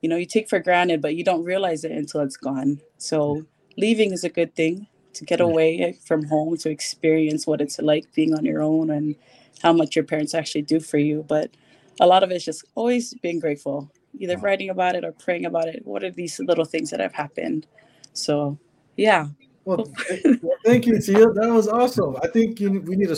You 0.00 0.08
know 0.08 0.16
you 0.16 0.26
take 0.26 0.48
for 0.48 0.60
granted 0.60 1.02
but 1.02 1.16
you 1.16 1.24
don't 1.24 1.44
realize 1.44 1.84
it 1.84 1.92
until 1.92 2.20
it's 2.20 2.36
gone. 2.36 2.80
So 2.98 3.44
leaving 3.76 4.12
is 4.12 4.24
a 4.24 4.28
good 4.28 4.54
thing 4.54 4.86
to 5.14 5.24
get 5.24 5.40
away 5.40 5.98
from 6.06 6.24
home 6.26 6.56
to 6.58 6.70
experience 6.70 7.46
what 7.46 7.60
it's 7.60 7.78
like 7.80 8.12
being 8.14 8.34
on 8.34 8.44
your 8.44 8.62
own 8.62 8.90
and 8.90 9.16
how 9.62 9.72
much 9.72 9.96
your 9.96 10.04
parents 10.04 10.34
actually 10.34 10.62
do 10.62 10.78
for 10.78 10.98
you 10.98 11.24
but 11.28 11.50
a 12.00 12.06
lot 12.06 12.22
of 12.22 12.30
it's 12.30 12.44
just 12.44 12.64
always 12.74 13.14
being 13.14 13.38
grateful 13.38 13.90
either 14.18 14.36
writing 14.38 14.70
about 14.70 14.94
it 14.94 15.04
or 15.04 15.12
praying 15.12 15.44
about 15.46 15.68
it 15.68 15.84
what 15.84 16.02
are 16.02 16.10
these 16.10 16.38
little 16.40 16.64
things 16.64 16.90
that 16.90 17.00
have 17.00 17.12
happened 17.12 17.66
so 18.12 18.58
yeah 18.96 19.26
well, 19.64 19.84
thank 20.64 20.86
you 20.86 20.98
tia 21.00 21.30
that 21.32 21.50
was 21.50 21.68
awesome 21.68 22.16
i 22.22 22.26
think 22.26 22.60
you, 22.60 22.80
we 22.82 22.96
need 22.96 23.08
to 23.08 23.16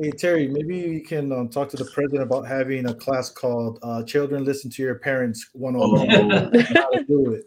Hey 0.00 0.10
Terry, 0.10 0.48
maybe 0.48 0.78
you 0.78 1.02
can 1.02 1.30
um, 1.32 1.50
talk 1.50 1.68
to 1.68 1.76
the 1.76 1.84
president 1.84 2.22
about 2.22 2.46
having 2.46 2.86
a 2.86 2.94
class 2.94 3.28
called 3.28 3.78
uh, 3.82 4.02
"Children 4.04 4.42
Listen 4.42 4.70
to 4.70 4.82
Your 4.82 4.94
Parents 4.94 5.50
101." 5.52 6.32
Oh. 6.32 6.62
how 6.74 6.88
to 6.92 7.04
do 7.04 7.32
it. 7.32 7.44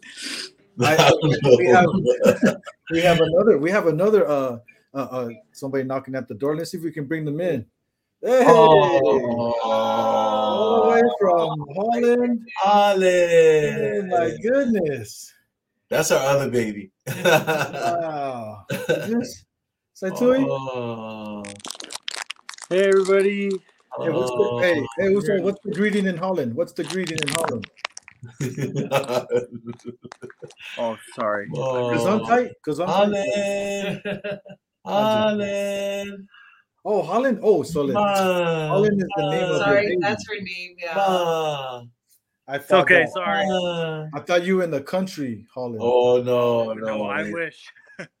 I, 0.80 1.12
we 1.58 1.66
have 1.66 1.86
we 2.92 3.00
have 3.00 3.20
another 3.20 3.58
we 3.58 3.68
have 3.72 3.88
another 3.88 4.28
uh, 4.28 4.58
uh, 4.94 4.96
uh, 4.96 5.28
somebody 5.52 5.82
knocking 5.82 6.14
at 6.14 6.28
the 6.28 6.34
door. 6.34 6.56
Let's 6.56 6.70
see 6.70 6.78
if 6.78 6.84
we 6.84 6.92
can 6.92 7.06
bring 7.06 7.24
them 7.24 7.40
in. 7.40 7.66
Hey, 8.22 8.44
oh. 8.46 10.25
All 10.56 10.82
the 10.82 10.88
way 10.90 11.02
from 11.20 11.64
Holland. 11.74 12.48
Holland. 12.56 14.12
Oh 14.12 14.18
my 14.18 14.36
goodness. 14.42 15.32
That's 15.88 16.10
our 16.10 16.26
other 16.26 16.50
baby. 16.50 16.90
wow. 17.24 18.66
Yes. 18.88 19.44
Saitui? 19.94 20.44
Oh. 20.48 21.44
Hey 22.68 22.88
everybody. 22.88 23.50
Hey, 23.98 24.10
what's 24.10 24.30
the, 24.30 24.36
oh. 24.36 24.58
hey, 24.58 24.86
hey, 24.98 25.14
what's, 25.14 25.26
the, 25.26 25.40
what's 25.40 25.58
the 25.64 25.72
greeting 25.72 26.04
in 26.06 26.18
Holland? 26.18 26.54
What's 26.54 26.72
the 26.72 26.84
greeting 26.84 27.16
in 27.22 27.28
Holland? 27.28 27.66
oh, 30.78 30.98
sorry. 31.14 31.46
Because 31.48 32.06
I'm 32.06 32.20
tight. 32.26 32.52
Because 32.62 32.78
I'm 36.86 37.04
Holland. 37.04 37.06
Holland. 37.06 37.40
Oh, 37.42 37.42
Holland. 37.42 37.42
Oh, 37.42 37.62
so 37.64 37.92
Holland 37.92 39.02
is 39.02 39.08
the 39.16 39.30
name 39.30 39.50
of 39.50 39.56
Sorry, 39.58 39.96
that's 40.00 40.28
her 40.28 40.36
name. 40.40 40.76
Yeah. 40.78 41.82
I 42.48 42.58
thought 42.58 42.82
okay, 42.82 43.00
that, 43.00 43.12
sorry. 43.12 43.44
I 44.14 44.20
thought 44.20 44.44
you 44.44 44.56
were 44.56 44.62
in 44.62 44.70
the 44.70 44.80
country, 44.80 45.44
Holland. 45.52 45.80
Oh 45.80 46.22
no, 46.22 46.70
oh, 46.70 46.74
no, 46.74 46.98
no, 46.98 47.04
I 47.06 47.30
wish. 47.32 47.72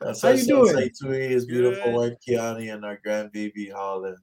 That's 0.00 0.22
How 0.22 0.30
you 0.30 0.44
doing? 0.44 0.74
Saitui, 0.74 1.28
his 1.30 1.46
beautiful 1.46 1.84
Good. 1.84 1.94
wife 1.94 2.14
Kiani, 2.26 2.74
and 2.74 2.84
our 2.84 2.98
grandbaby 3.06 3.72
Holland. 3.72 4.18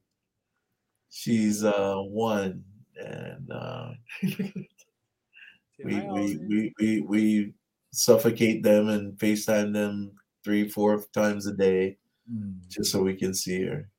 She's 1.09 1.63
uh 1.63 1.95
one, 1.95 2.63
and 2.97 3.49
uh, 3.49 3.91
we, 4.21 6.01
we, 6.01 6.39
we 6.47 6.73
we 6.79 7.01
we 7.01 7.53
suffocate 7.93 8.63
them 8.63 8.89
and 8.89 9.17
FaceTime 9.17 9.71
them 9.73 10.11
three, 10.43 10.67
four 10.67 11.03
times 11.13 11.47
a 11.47 11.53
day, 11.53 11.97
mm. 12.31 12.55
just 12.69 12.91
so 12.91 13.01
we 13.01 13.15
can 13.15 13.33
see 13.33 13.63
her. 13.63 13.89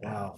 Wow. 0.00 0.36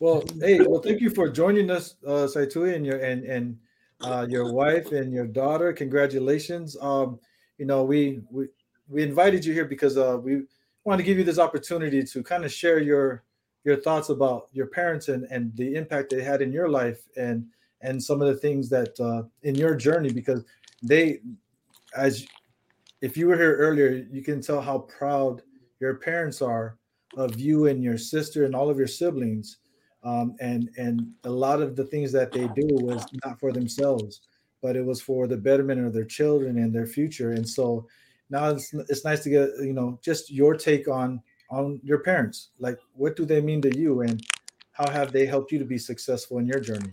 Well, 0.00 0.24
hey, 0.40 0.60
well, 0.60 0.80
thank 0.80 1.00
you 1.00 1.10
for 1.10 1.28
joining 1.28 1.70
us, 1.70 1.96
uh, 2.06 2.26
Saitui, 2.26 2.74
and 2.74 2.86
your 2.86 2.98
and 2.98 3.24
and 3.24 3.58
uh, 4.00 4.26
your 4.28 4.52
wife 4.52 4.92
and 4.92 5.12
your 5.12 5.26
daughter. 5.26 5.72
Congratulations. 5.74 6.76
Um, 6.80 7.20
you 7.58 7.66
know, 7.66 7.84
we 7.84 8.22
we 8.30 8.46
we 8.88 9.02
invited 9.02 9.44
you 9.44 9.52
here 9.52 9.66
because 9.66 9.98
uh, 9.98 10.18
we 10.20 10.42
want 10.84 10.98
to 10.98 11.04
give 11.04 11.18
you 11.18 11.24
this 11.24 11.38
opportunity 11.38 12.02
to 12.02 12.22
kind 12.22 12.44
of 12.44 12.52
share 12.52 12.78
your 12.78 13.24
your 13.64 13.76
thoughts 13.76 14.08
about 14.08 14.48
your 14.52 14.66
parents 14.66 15.08
and 15.08 15.24
and 15.30 15.54
the 15.56 15.74
impact 15.74 16.10
they 16.10 16.22
had 16.22 16.40
in 16.40 16.52
your 16.52 16.68
life 16.68 17.02
and 17.16 17.46
and 17.82 18.02
some 18.02 18.20
of 18.20 18.28
the 18.28 18.36
things 18.36 18.68
that 18.70 18.98
uh, 19.00 19.22
in 19.42 19.54
your 19.54 19.74
journey 19.74 20.10
because 20.10 20.44
they 20.82 21.20
as 21.94 22.26
if 23.02 23.16
you 23.16 23.26
were 23.26 23.36
here 23.36 23.56
earlier 23.56 24.06
you 24.10 24.22
can 24.22 24.40
tell 24.40 24.60
how 24.60 24.78
proud 24.78 25.42
your 25.80 25.96
parents 25.96 26.42
are 26.42 26.76
of 27.16 27.38
you 27.38 27.66
and 27.66 27.82
your 27.82 27.98
sister 27.98 28.44
and 28.44 28.54
all 28.54 28.70
of 28.70 28.78
your 28.78 28.86
siblings 28.86 29.58
um, 30.04 30.34
and 30.40 30.70
and 30.76 31.10
a 31.24 31.30
lot 31.30 31.60
of 31.60 31.76
the 31.76 31.84
things 31.84 32.12
that 32.12 32.32
they 32.32 32.48
do 32.48 32.68
was 32.82 33.04
not 33.24 33.38
for 33.40 33.52
themselves 33.52 34.20
but 34.62 34.76
it 34.76 34.84
was 34.84 35.00
for 35.00 35.26
the 35.26 35.36
betterment 35.36 35.84
of 35.84 35.92
their 35.92 36.04
children 36.04 36.58
and 36.58 36.74
their 36.74 36.86
future. 36.86 37.32
And 37.32 37.48
so 37.48 37.86
now 38.28 38.50
it's, 38.50 38.72
it's 38.88 39.04
nice 39.04 39.22
to 39.24 39.30
get 39.30 39.48
you 39.60 39.72
know 39.72 39.98
just 40.02 40.30
your 40.30 40.54
take 40.54 40.88
on 40.88 41.22
on 41.50 41.80
your 41.82 42.00
parents. 42.00 42.50
Like 42.58 42.78
what 42.94 43.16
do 43.16 43.24
they 43.24 43.40
mean 43.40 43.62
to 43.62 43.76
you 43.76 44.02
and 44.02 44.22
how 44.72 44.90
have 44.90 45.12
they 45.12 45.26
helped 45.26 45.52
you 45.52 45.58
to 45.58 45.64
be 45.64 45.78
successful 45.78 46.38
in 46.38 46.46
your 46.46 46.60
journey? 46.60 46.92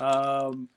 Um 0.00 0.68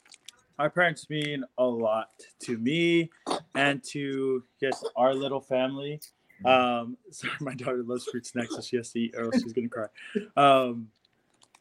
my 0.58 0.68
parents 0.68 1.10
mean 1.10 1.44
a 1.58 1.66
lot 1.66 2.10
to 2.42 2.58
me 2.58 3.10
and 3.56 3.84
to 3.86 4.44
just 4.60 4.88
our 4.96 5.14
little 5.14 5.42
family 5.42 6.00
Um, 6.46 6.98
sorry, 7.12 7.34
my 7.40 7.54
daughter 7.54 7.84
loves 7.84 8.06
fruit 8.06 8.26
snacks, 8.26 8.56
so 8.56 8.62
she 8.62 8.78
has 8.78 8.92
to 8.92 9.00
eat, 9.00 9.16
or 9.16 9.26
else 9.26 9.42
she's 9.42 9.54
gonna 9.54 9.70
cry. 9.70 9.88
Um, 10.36 10.88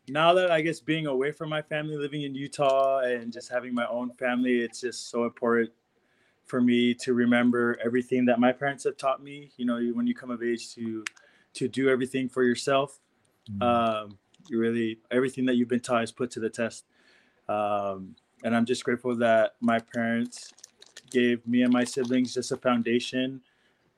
now 0.08 0.34
that 0.34 0.50
I 0.50 0.60
guess 0.60 0.80
being 0.80 1.06
away 1.06 1.32
from 1.32 1.48
my 1.48 1.62
family, 1.62 1.96
living 1.96 2.22
in 2.22 2.34
Utah, 2.34 3.00
and 3.00 3.32
just 3.32 3.50
having 3.50 3.74
my 3.74 3.86
own 3.86 4.10
family, 4.12 4.60
it's 4.60 4.80
just 4.80 5.10
so 5.10 5.24
important 5.24 5.70
for 6.46 6.60
me 6.60 6.94
to 6.94 7.14
remember 7.14 7.78
everything 7.84 8.24
that 8.24 8.40
my 8.40 8.50
parents 8.50 8.84
have 8.84 8.96
taught 8.96 9.22
me. 9.22 9.50
You 9.56 9.66
know, 9.66 9.80
when 9.94 10.06
you 10.06 10.14
come 10.14 10.30
of 10.30 10.42
age, 10.42 10.74
to 10.74 11.04
to 11.54 11.68
do 11.68 11.88
everything 11.88 12.28
for 12.28 12.42
yourself. 12.42 12.98
Mm-hmm. 13.50 13.62
Um, 13.62 14.18
you 14.48 14.58
really 14.58 14.98
everything 15.10 15.46
that 15.46 15.54
you've 15.54 15.68
been 15.68 15.80
taught 15.80 16.02
is 16.02 16.12
put 16.12 16.30
to 16.32 16.40
the 16.40 16.50
test. 16.50 16.84
Um, 17.48 18.14
and 18.42 18.56
I'm 18.56 18.64
just 18.64 18.84
grateful 18.84 19.14
that 19.16 19.56
my 19.60 19.78
parents 19.78 20.52
gave 21.10 21.46
me 21.46 21.62
and 21.62 21.72
my 21.72 21.84
siblings 21.84 22.32
just 22.32 22.52
a 22.52 22.56
foundation 22.56 23.40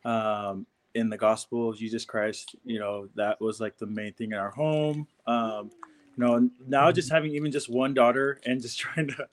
um, 0.04 0.66
in 0.94 1.08
the 1.08 1.16
gospel 1.16 1.70
of 1.70 1.76
Jesus 1.76 2.04
Christ. 2.04 2.56
You 2.64 2.78
know, 2.78 3.08
that 3.14 3.40
was 3.40 3.60
like 3.60 3.78
the 3.78 3.86
main 3.86 4.12
thing 4.12 4.32
in 4.32 4.38
our 4.38 4.50
home. 4.50 5.06
Um, 5.26 5.70
you 6.16 6.24
know, 6.24 6.50
now 6.66 6.92
just 6.92 7.10
having 7.10 7.34
even 7.34 7.50
just 7.50 7.68
one 7.68 7.94
daughter 7.94 8.38
and 8.44 8.60
just 8.60 8.78
trying 8.84 9.08
to 9.08 9.28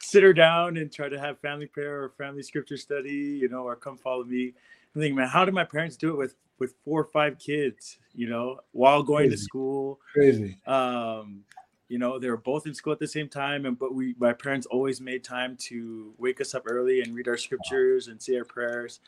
sit 0.00 0.22
her 0.22 0.32
down 0.32 0.76
and 0.76 0.92
try 0.92 1.08
to 1.08 1.18
have 1.18 1.38
family 1.40 1.66
prayer 1.66 2.02
or 2.02 2.10
family 2.10 2.42
scripture 2.42 2.76
study, 2.76 3.38
you 3.40 3.48
know, 3.48 3.62
or 3.62 3.76
come 3.76 3.96
follow 3.96 4.24
me. 4.24 4.52
I'm 4.94 5.00
thinking, 5.00 5.16
man, 5.16 5.28
how 5.28 5.44
did 5.44 5.54
my 5.54 5.64
parents 5.64 5.96
do 5.96 6.10
it 6.10 6.16
with 6.16 6.34
with 6.58 6.74
four 6.84 7.00
or 7.00 7.04
five 7.04 7.38
kids, 7.38 7.98
you 8.14 8.28
know, 8.28 8.60
while 8.72 9.02
going 9.02 9.28
Crazy. 9.30 9.36
to 9.36 9.42
school? 9.42 10.00
Crazy. 10.12 10.58
um 10.66 11.44
you 11.88 11.98
know 11.98 12.18
they 12.18 12.30
were 12.30 12.36
both 12.36 12.66
in 12.66 12.74
school 12.74 12.92
at 12.92 12.98
the 13.00 13.06
same 13.06 13.28
time 13.28 13.66
and 13.66 13.78
but 13.78 13.92
we 13.94 14.14
my 14.18 14.32
parents 14.32 14.66
always 14.66 15.00
made 15.00 15.24
time 15.24 15.56
to 15.56 16.14
wake 16.18 16.40
us 16.40 16.54
up 16.54 16.62
early 16.66 17.02
and 17.02 17.14
read 17.14 17.26
our 17.28 17.36
scriptures 17.36 18.06
and 18.08 18.22
say 18.22 18.36
our 18.36 18.44
prayers 18.44 19.00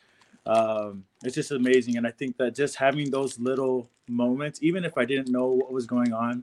um 0.47 1.05
it's 1.23 1.35
just 1.35 1.53
amazing 1.53 1.97
and 1.97 2.07
i 2.07 2.11
think 2.11 2.37
that 2.37 2.55
just 2.55 2.77
having 2.77 3.11
those 3.11 3.39
little 3.39 3.89
moments 4.09 4.59
even 4.63 4.85
if 4.85 4.99
i 4.99 5.05
didn't 5.05 5.29
know 5.29 5.47
what 5.47 5.73
was 5.73 5.87
going 5.87 6.13
on 6.13 6.43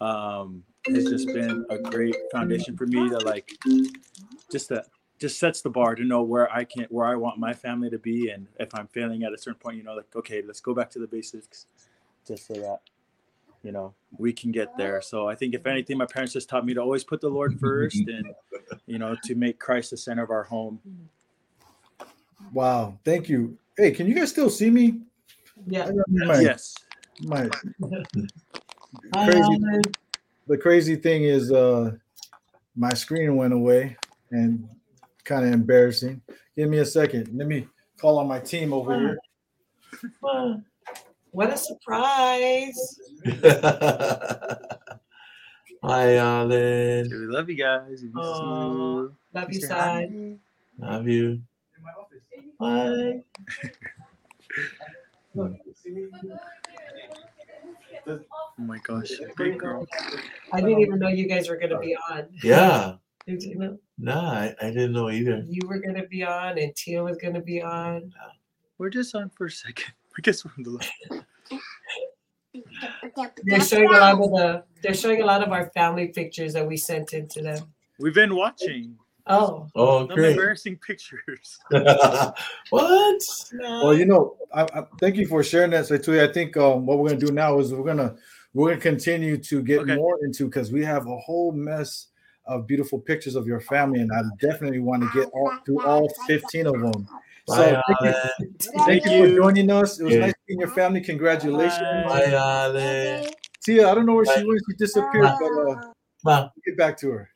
um 0.00 0.62
has 0.86 1.04
just 1.04 1.26
been 1.28 1.64
a 1.70 1.78
great 1.78 2.14
foundation 2.30 2.76
for 2.76 2.86
me 2.86 3.08
to 3.08 3.18
like 3.18 3.50
just 4.52 4.68
that 4.68 4.86
just 5.18 5.38
sets 5.38 5.62
the 5.62 5.70
bar 5.70 5.94
to 5.94 6.04
know 6.04 6.22
where 6.22 6.52
i 6.52 6.62
can 6.62 6.86
where 6.90 7.06
i 7.06 7.14
want 7.14 7.38
my 7.38 7.52
family 7.52 7.88
to 7.90 7.98
be 7.98 8.30
and 8.30 8.46
if 8.60 8.74
i'm 8.74 8.86
failing 8.88 9.22
at 9.22 9.32
a 9.32 9.38
certain 9.38 9.58
point 9.58 9.76
you 9.76 9.82
know 9.82 9.94
like 9.94 10.14
okay 10.14 10.42
let's 10.46 10.60
go 10.60 10.74
back 10.74 10.90
to 10.90 10.98
the 10.98 11.06
basics 11.06 11.66
just 12.26 12.46
so 12.46 12.54
that 12.54 12.80
you 13.62 13.72
know 13.72 13.94
we 14.16 14.32
can 14.32 14.52
get 14.52 14.76
there. 14.76 15.00
So 15.02 15.28
i 15.28 15.34
think 15.34 15.54
if 15.54 15.66
anything 15.66 15.98
my 15.98 16.06
parents 16.06 16.32
just 16.32 16.48
taught 16.48 16.64
me 16.64 16.74
to 16.74 16.80
always 16.80 17.04
put 17.04 17.20
the 17.20 17.28
lord 17.28 17.58
first 17.58 17.96
and 17.96 18.26
you 18.86 18.98
know 18.98 19.16
to 19.24 19.34
make 19.34 19.58
christ 19.58 19.90
the 19.90 19.96
center 19.96 20.22
of 20.22 20.30
our 20.30 20.44
home 20.44 20.80
Wow. 22.52 22.98
Thank 23.04 23.28
you. 23.28 23.58
Hey, 23.76 23.90
can 23.90 24.06
you 24.06 24.14
guys 24.14 24.30
still 24.30 24.50
see 24.50 24.70
me? 24.70 25.00
Yeah. 25.66 25.90
My, 26.08 26.40
yes 26.40 26.74
my 27.20 27.48
crazy 29.12 29.40
Alan. 29.40 29.82
the 30.46 30.58
crazy 30.58 30.96
thing 30.96 31.24
is 31.24 31.50
uh 31.52 31.92
my 32.76 32.94
screen 32.94 33.34
went 33.36 33.52
away 33.52 33.96
and 34.30 34.68
kind 35.24 35.44
of 35.46 35.52
embarrassing. 35.52 36.22
Give 36.56 36.68
me 36.68 36.78
a 36.78 36.84
second. 36.84 37.36
Let 37.36 37.48
me 37.48 37.66
call 38.00 38.18
on 38.18 38.28
my 38.28 38.38
team 38.38 38.72
over 38.72 38.98
here. 38.98 39.18
What 41.30 41.52
a 41.52 41.58
surprise. 41.58 42.98
Hi, 45.84 46.16
Alan. 46.16 47.10
we 47.10 47.26
love 47.26 47.50
you 47.50 47.54
guys 47.54 48.02
We 48.02 48.08
miss 48.08 48.26
Love 48.26 49.52
you, 49.52 49.60
Mr. 49.60 49.68
side. 49.68 50.38
Love 50.78 51.06
you. 51.06 51.42
Bye. 52.58 53.22
oh 58.08 58.20
my 58.56 58.78
gosh 58.78 59.12
great 59.36 59.58
girl 59.58 59.86
I 60.52 60.60
didn't 60.60 60.80
even 60.80 60.98
know 60.98 61.08
you 61.08 61.28
guys 61.28 61.48
were 61.48 61.56
going 61.56 61.70
to 61.70 61.78
be 61.78 61.94
on. 62.10 62.26
Yeah. 62.42 62.94
Did 63.26 63.42
you 63.42 63.56
know? 63.56 63.78
Nah, 63.98 64.32
I, 64.32 64.54
I 64.62 64.66
didn't 64.70 64.92
know 64.92 65.10
either. 65.10 65.44
You 65.46 65.68
were 65.68 65.78
going 65.78 65.96
to 65.96 66.06
be 66.08 66.24
on, 66.24 66.58
and 66.58 66.74
Tia 66.74 67.02
was 67.04 67.18
going 67.18 67.34
to 67.34 67.42
be 67.42 67.60
on. 67.60 68.12
we're 68.78 68.88
just 68.88 69.14
on 69.14 69.28
for 69.30 69.46
a 69.46 69.50
second 69.50 69.92
i 70.16 70.20
guess 70.22 70.44
we're 70.44 70.52
on 70.56 70.62
the 70.64 70.70
line 70.70 71.24
They're 73.44 73.60
showing 73.60 73.88
a 73.88 73.92
lot 73.92 74.14
of 74.14 74.30
the. 74.30 74.64
They're 74.82 74.94
showing 74.94 75.22
a 75.22 75.26
lot 75.26 75.42
of 75.42 75.52
our 75.52 75.70
family 75.70 76.08
pictures 76.08 76.52
that 76.54 76.66
we 76.66 76.76
sent 76.76 77.12
in 77.12 77.28
to 77.28 77.42
them. 77.42 77.72
we've 77.98 78.14
been 78.14 78.34
watching 78.34 78.96
Oh, 79.28 79.68
Oh, 79.74 80.06
some 80.06 80.16
great. 80.16 80.30
embarrassing 80.30 80.76
pictures 80.84 81.58
what? 81.70 83.22
no. 83.52 83.84
Well, 83.84 83.94
you 83.94 84.06
know, 84.06 84.36
I, 84.52 84.62
I 84.62 84.84
thank 85.00 85.16
you 85.16 85.26
for 85.26 85.42
sharing 85.42 85.70
that, 85.72 85.84
Saitui. 85.84 86.26
I 86.26 86.32
think 86.32 86.56
um, 86.56 86.86
what 86.86 86.98
we're 86.98 87.08
gonna 87.08 87.20
do 87.20 87.32
now 87.32 87.58
is 87.58 87.72
we're 87.72 87.84
gonna 87.84 88.16
we're 88.54 88.70
gonna 88.70 88.80
continue 88.80 89.36
to 89.36 89.62
get 89.62 89.80
Okay. 89.80 89.94
more 89.94 90.18
into 90.22 90.46
because 90.46 90.72
we 90.72 90.84
have 90.84 91.06
a 91.06 91.16
whole 91.18 91.52
mess 91.52 92.06
of 92.46 92.66
beautiful 92.66 92.98
pictures 92.98 93.34
of 93.34 93.46
your 93.46 93.60
family, 93.60 94.00
and 94.00 94.10
I 94.10 94.22
definitely 94.40 94.78
want 94.78 95.02
to 95.02 95.08
get 95.10 95.28
all 95.34 95.52
through 95.66 95.84
all 95.84 96.08
15 96.26 96.66
of 96.66 96.80
them. 96.80 97.08
So 97.46 97.74
Bye, 97.74 97.82
thank 97.86 98.14
you, 98.40 98.54
thank 98.58 98.86
Thank 98.86 99.04
you 99.04 99.26
for 99.26 99.34
joining 99.34 99.70
us. 99.70 100.00
It 100.00 100.04
was 100.04 100.14
Yeah. 100.14 100.20
nice 100.20 100.34
seeing 100.46 100.60
your 100.60 100.70
family. 100.70 101.00
Congratulations. 101.02 102.04
Bye, 102.04 102.32
Alan. 102.32 103.24
Tia, 103.62 103.88
I 103.88 103.94
don't 103.94 104.06
know 104.06 104.14
where 104.14 104.24
she 104.24 104.44
went. 104.46 104.60
She 104.68 104.76
disappeared, 104.76 105.30
but 105.40 105.50
uh, 105.52 105.92
Ma. 106.24 106.48
get 106.64 106.76
back 106.76 106.96
to 106.98 107.10
her. 107.10 107.30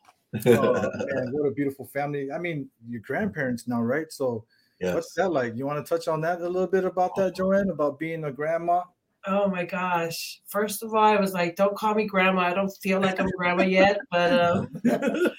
Oh, 0.47 0.72
man, 1.14 1.28
what 1.33 1.47
a 1.47 1.53
beautiful 1.53 1.87
family. 1.87 2.30
I 2.33 2.39
mean, 2.39 2.68
your 2.89 3.01
grandparents 3.01 3.68
now, 3.68 3.83
right? 3.83 4.11
So 4.11 4.45
what's 4.80 5.14
that 5.14 5.30
like? 5.30 5.57
You 5.57 5.66
want 5.66 5.85
to 5.85 5.89
touch 5.89 6.09
on 6.09 6.20
that 6.22 6.41
a 6.41 6.49
little 6.49 6.66
bit 6.66 6.85
about 6.85 7.14
that, 7.16 7.37
Joanne, 7.37 7.70
about 7.70 7.99
being 7.99 8.24
a 8.24 8.33
grandma? 8.33 8.83
Oh 9.26 9.49
my 9.49 9.64
gosh. 9.64 10.41
First 10.49 10.83
of 10.83 10.95
all, 10.95 11.05
I 11.05 11.16
was 11.16 11.33
like, 11.33 11.55
don't 11.55 11.76
call 11.76 11.95
me 11.95 12.07
grandma. 12.07 12.43
I 12.43 12.55
don't 12.55 12.72
feel 12.83 13.01
like 13.01 13.20
I'm 13.20 13.30
grandma 13.37 13.62
yet. 13.62 14.01
But 14.11 14.33
um, 14.33 14.68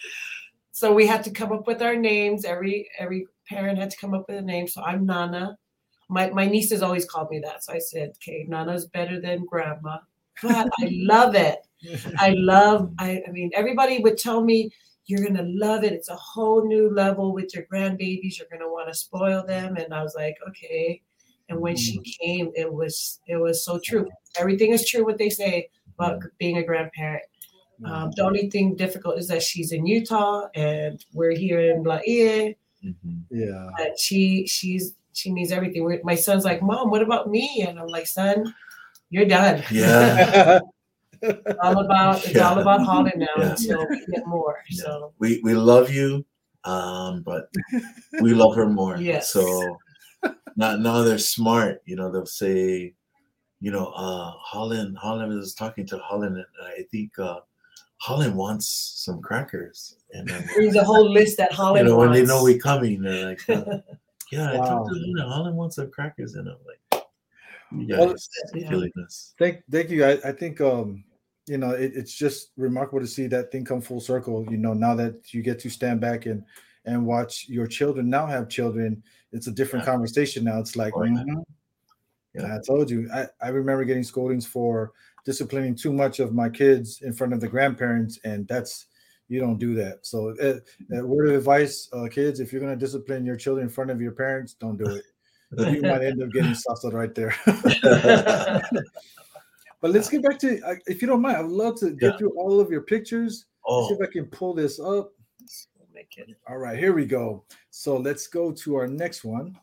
so 0.72 0.94
we 0.94 1.06
had 1.06 1.24
to 1.26 1.32
come 1.32 1.52
up 1.52 1.68
with 1.68 1.82
our 1.82 1.96
names. 1.96 2.46
Every 2.46 2.89
every 2.98 3.28
parent 3.50 3.78
had 3.78 3.91
to 3.91 3.98
come 3.98 4.14
up 4.14 4.26
with 4.30 4.38
a 4.38 4.41
name. 4.41 4.68
So 4.68 4.82
I'm 4.82 5.06
Nana. 5.06 5.58
My 6.08 6.30
my 6.30 6.46
nieces 6.46 6.82
always 6.82 7.06
called 7.06 7.30
me 7.30 7.39
that. 7.39 7.66
So 7.66 7.74
I 7.74 7.80
said, 7.80 8.12
okay, 8.18 8.46
Nana's 8.48 8.86
better 8.86 9.20
than 9.20 9.46
grandma. 9.46 9.98
But 10.41 10.70
I 10.80 10.89
love 10.89 11.36
it. 11.36 11.60
I 12.18 12.34
love, 12.38 12.91
I, 12.98 13.22
I 13.28 13.32
mean, 13.32 13.52
everybody 13.54 14.00
would 14.00 14.18
tell 14.18 14.44
me, 14.44 14.72
you're 15.06 15.24
gonna 15.26 15.43
love 15.43 15.84
it. 15.84 15.93
It's 15.93 16.10
a 16.10 16.16
whole 16.16 16.66
new 16.66 16.89
level 16.89 17.34
with 17.34 17.54
your 17.54 17.66
grandbabies. 17.72 18.38
You're 18.38 18.47
gonna 18.51 18.72
want 18.72 18.88
to 18.88 18.93
spoil 18.93 19.43
them. 19.45 19.76
And 19.76 19.93
I 19.93 20.01
was 20.04 20.16
like, 20.16 20.38
okay. 20.47 21.01
And 21.49 21.60
when 21.60 21.76
she 21.76 21.99
came, 21.99 22.51
it 22.56 22.72
was 22.72 23.20
it 23.28 23.36
was 23.36 23.66
so 23.66 23.80
true. 23.84 24.08
Everything 24.38 24.72
is 24.72 24.88
true 24.88 25.04
what 25.04 25.18
they 25.18 25.30
say 25.30 25.70
about 25.97 26.22
being 26.39 26.58
a 26.58 26.64
grandparent. 26.64 27.24
Um, 27.86 28.12
the 28.16 28.24
only 28.24 28.49
thing 28.49 28.76
difficult 28.76 29.18
is 29.18 29.28
that 29.28 29.43
she's 29.43 29.74
in 29.74 29.86
Utah 29.86 30.47
and 30.56 31.04
we're 31.14 31.36
here 31.36 31.60
in 31.60 31.84
Laie. 31.84 32.56
Mhm. 32.84 33.24
yeah. 33.30 33.70
And 33.80 33.99
she 33.99 34.47
she's 34.47 34.95
she 35.14 35.32
needs 35.32 35.51
everything. 35.51 35.84
We're, 35.84 35.99
my 36.04 36.16
son's 36.16 36.45
like, 36.45 36.62
Mom, 36.62 36.89
what 36.89 37.01
about 37.01 37.30
me? 37.30 37.66
And 37.68 37.78
I'm 37.78 37.88
like, 37.88 38.08
Son, 38.08 38.54
you're 39.10 39.26
done. 39.26 39.64
Yeah. 39.70 40.60
It's 41.24 41.60
all 41.62 41.80
about 41.80 42.26
it's 42.26 42.40
all 42.40 42.60
about 42.60 42.82
Holland 42.86 43.14
now 43.18 43.28
Yeah. 43.38 43.52
until 43.52 43.88
we 43.90 44.06
get 44.12 44.28
more. 44.28 44.64
Yeah. 44.70 44.84
So 44.84 45.14
we 45.20 45.40
we 45.44 45.54
love 45.54 45.90
you, 45.92 46.26
um, 46.66 47.24
but 47.24 47.50
we 48.22 48.34
love 48.34 48.56
her 48.56 48.68
more. 48.70 48.98
Yes. 48.98 49.32
So 49.32 49.78
now 50.56 50.76
now 50.76 51.02
they're 51.02 51.18
smart. 51.18 51.82
You 51.86 51.96
know, 51.96 52.12
they'll 52.12 52.26
say, 52.26 52.94
you 53.62 53.72
know, 53.72 53.88
uh, 53.96 54.32
Holland 54.38 54.98
Holland 54.98 55.32
is 55.42 55.54
talking 55.54 55.86
to 55.88 55.98
Holland, 56.00 56.36
and 56.38 56.46
I 56.66 56.84
think 56.92 57.18
uh, 57.18 57.40
Holland 57.98 58.36
wants 58.36 58.68
some 58.68 59.22
crackers. 59.22 59.96
And 60.14 60.28
then, 60.28 60.46
there's 60.56 60.76
a 60.76 60.84
whole 60.84 61.10
list 61.10 61.38
that 61.38 61.52
Holland. 61.54 61.88
you 61.88 61.94
Holland 61.94 62.10
know, 62.10 62.16
when 62.16 62.28
they 62.28 62.28
know 62.28 62.44
we're 62.44 62.60
coming, 62.60 63.02
they're 63.02 63.30
like, 63.30 63.42
uh, 63.50 63.80
yeah, 64.32 64.52
I 64.54 64.58
talked 64.58 64.90
to 64.90 64.94
Luna. 64.96 65.28
Holland 65.28 65.56
wants 65.56 65.78
some 65.78 65.90
crackers, 65.90 66.36
and 66.36 66.48
I'm 66.50 66.58
like, 66.68 67.04
you 67.72 67.98
Well, 67.98 68.16
Yeah. 68.54 68.70
killing 68.70 68.92
us. 69.04 69.34
Thank, 69.40 69.64
thank 69.72 69.90
you. 69.90 70.06
I, 70.06 70.12
I 70.24 70.32
think, 70.32 70.62
um, 70.62 71.04
you 71.48 71.58
know, 71.58 71.72
it, 71.72 71.91
it's 71.96 72.14
just 72.14 72.52
remarkable 72.58 73.02
to 73.02 73.08
see 73.08 73.28
that 73.28 73.52
thing 73.52 73.66
come 73.66 73.82
full 73.82 74.00
circle. 74.00 74.46
You 74.50 74.58
know, 74.58 74.74
now 74.74 74.96
that 74.96 75.34
you 75.34 75.41
get 75.41 75.60
to 75.60 75.70
stand 75.70 76.00
back 76.02 76.26
and 76.26 76.44
and 76.86 77.06
watch 77.06 77.48
your 77.48 77.68
children 77.68 78.10
now 78.10 78.26
have 78.26 78.50
children, 78.50 79.02
it's 79.32 79.48
a 79.48 79.52
different 79.52 79.86
Yeah. 79.86 79.91
conversation 79.91 80.44
now. 80.44 80.60
It's 80.60 80.76
like, 80.76 80.94
Oh, 80.96 81.04
yeah. 82.34 82.56
I 82.56 82.60
told 82.66 82.89
you. 82.89 83.10
I, 83.14 83.28
I 83.41 83.50
remember 83.50 83.86
getting 83.86 84.04
scoldings 84.04 84.46
for 84.46 84.91
disciplining 85.24 85.76
too 85.76 85.94
much 85.94 86.20
of 86.20 86.34
my 86.34 86.50
kids 86.50 87.02
in 87.02 87.14
front 87.14 87.34
of 87.34 87.39
the 87.39 87.48
grandparents, 87.48 88.20
and 88.24 88.48
that's 88.48 88.88
you 89.30 89.39
don't 89.39 89.58
do 89.58 89.74
that. 89.76 90.06
So, 90.06 90.36
uh, 90.41 90.60
uh, 90.96 91.06
word 91.06 91.30
of 91.30 91.36
advice, 91.36 91.88
uh, 91.94 92.08
kids, 92.10 92.39
if 92.39 92.52
you're 92.52 92.62
gonna 92.62 92.76
discipline 92.76 93.26
your 93.26 93.38
children 93.38 93.68
in 93.68 93.74
front 93.74 93.91
of 93.91 94.02
your 94.02 94.12
parents, 94.12 94.54
don't 94.54 94.78
do 94.78 94.96
it. 94.96 95.06
You 95.58 95.84
might 95.84 96.04
end 96.04 96.22
up 96.22 96.32
getting 96.32 96.54
salsa 96.68 96.91
right 96.91 97.14
there. 97.14 97.36
But 99.84 99.92
let's 99.92 100.08
get 100.08 100.24
back 100.24 100.40
to, 100.40 100.80
if 100.88 101.02
you 101.02 101.10
don't 101.10 101.22
mind, 101.22 101.36
I 101.36 101.42
would 101.42 101.52
love 101.52 101.78
to 101.82 101.92
get 101.92 102.14
Yeah. 102.14 102.18
through 102.18 102.32
all 102.38 102.62
of 102.62 102.72
your 102.72 102.84
pictures. 102.84 103.48
Let's 103.68 103.90
see 103.90 103.96
oh, 103.96 103.98
if 104.00 104.10
I 104.10 104.12
can 104.14 104.26
pull 104.28 104.54
this 104.54 104.80
up. 104.80 105.12
Make 105.94 106.18
it- 106.18 106.38
All 106.48 106.58
right, 106.58 106.80
here 106.80 106.94
we 106.94 107.06
go. 107.06 107.44
So 107.70 107.98
let's 107.98 108.26
go 108.28 108.54
to 108.54 108.76
our 108.76 108.88
next 108.88 109.26
one. 109.26 109.60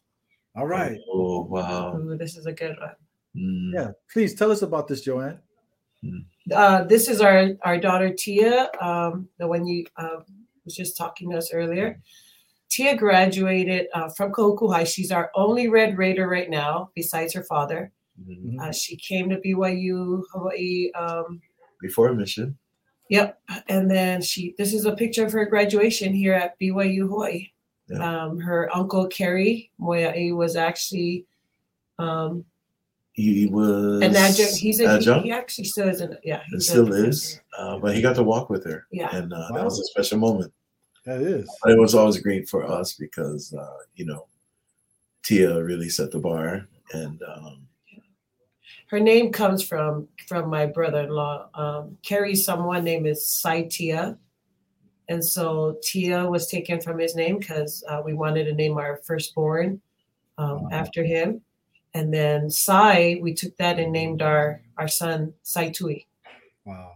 All 0.56 0.66
right. 0.66 0.98
Oh 1.10 1.44
wow. 1.44 1.96
Ooh, 1.96 2.18
this 2.18 2.36
is 2.36 2.44
a 2.44 2.52
good 2.52 2.76
one. 2.78 2.96
Mm. 3.34 3.72
Yeah. 3.72 3.90
Please 4.12 4.34
tell 4.34 4.52
us 4.52 4.60
about 4.60 4.88
this, 4.88 5.00
Joanne. 5.00 5.38
Uh, 6.52 6.84
this 6.84 7.08
is 7.08 7.22
our 7.22 7.56
our 7.62 7.78
daughter 7.78 8.12
Tia, 8.12 8.68
um, 8.78 9.26
the 9.38 9.46
one 9.46 9.66
you 9.66 9.86
uh, 9.96 10.20
was 10.66 10.76
just 10.76 10.98
talking 10.98 11.30
to 11.30 11.38
us 11.38 11.50
earlier. 11.54 11.98
Tia 12.68 12.94
graduated 12.94 13.86
uh, 13.94 14.10
from 14.10 14.32
Kahuku 14.32 14.70
High. 14.70 14.84
She's 14.84 15.12
our 15.12 15.30
only 15.34 15.68
Red 15.68 15.96
Raider 15.96 16.28
right 16.28 16.50
now, 16.50 16.90
besides 16.94 17.32
her 17.32 17.44
father. 17.44 17.90
Mhm. 18.28 18.60
Uh, 18.60 18.72
she 18.72 18.96
came 18.96 19.28
to 19.30 19.36
BYU 19.38 20.22
Hawaii. 20.32 20.90
Um, 20.92 21.40
Before 21.80 22.12
mission. 22.14 22.56
yep, 23.08 23.40
and 23.68 23.90
then 23.90 24.20
she. 24.22 24.54
This 24.58 24.72
is 24.74 24.84
a 24.86 24.94
picture 24.94 25.24
of 25.24 25.32
her 25.32 25.46
graduation 25.46 26.12
here 26.12 26.34
at 26.34 26.58
BYU 26.60 27.08
Hawaii. 27.08 27.48
Yeah. 27.88 27.98
Um, 28.24 28.38
her 28.38 28.68
uncle 28.76 29.06
Kerry 29.08 29.70
Moea'i 29.80 30.34
was 30.34 30.54
actually 30.54 31.24
um, 31.98 32.44
He 33.12 33.46
was 33.48 34.00
an 34.02 34.14
adjunct. 34.14 34.54
He's 34.56 34.78
a, 34.80 34.84
he, 34.84 34.88
adjunct. 34.96 35.24
he 35.24 35.32
actually 35.32 35.64
still 35.64 35.88
is. 35.88 36.00
An, 36.00 36.16
yeah, 36.22 36.42
and 36.52 36.62
still 36.62 36.92
is. 36.92 37.40
Uh, 37.58 37.78
but 37.78 37.94
he 37.96 38.00
got 38.02 38.14
to 38.16 38.22
walk 38.22 38.48
with 38.50 38.64
her, 38.64 38.86
Yeah. 38.92 39.14
and 39.16 39.32
uh, 39.32 39.48
Wow. 39.50 39.56
that 39.56 39.64
was 39.64 39.80
a 39.80 39.84
special 39.86 40.18
moment. 40.18 40.52
That 41.06 41.20
is. 41.22 41.48
But 41.62 41.72
it 41.72 41.78
was 41.80 41.94
always 41.94 42.18
great 42.20 42.48
for 42.48 42.64
us 42.64 42.92
because 42.94 43.52
uh, 43.54 43.78
you 43.96 44.04
know 44.04 44.26
Tia 45.24 45.62
really 45.64 45.88
set 45.88 46.10
the 46.12 46.18
bar, 46.20 46.68
and 46.92 47.20
um, 47.26 47.66
her 48.90 49.00
name 49.00 49.30
comes 49.32 49.62
from 49.62 50.08
from 50.26 50.50
my 50.50 50.66
brother-in-law 50.66 51.48
um 51.54 51.96
carries 52.02 52.44
someone 52.44 52.84
named 52.84 53.06
is 53.06 53.26
Sai 53.26 53.62
Tia 53.70 54.18
and 55.08 55.24
so 55.24 55.76
Tia 55.82 56.26
was 56.26 56.46
taken 56.48 56.80
from 56.80 56.98
his 56.98 57.14
name 57.16 57.38
because 57.38 57.82
uh, 57.88 58.00
we 58.04 58.14
wanted 58.14 58.44
to 58.44 58.54
name 58.54 58.78
our 58.78 58.96
firstborn 59.06 59.80
um, 60.38 60.62
Wow. 60.62 60.68
after 60.72 61.04
him 61.04 61.40
and 61.94 62.12
then 62.12 62.50
Sai 62.50 63.18
we 63.22 63.34
took 63.34 63.56
that 63.58 63.78
and 63.78 63.92
named 63.92 64.22
our 64.22 64.62
our 64.76 64.88
son 64.88 65.32
Sai 65.42 65.70
Tui 65.70 66.06
Wow. 66.64 66.92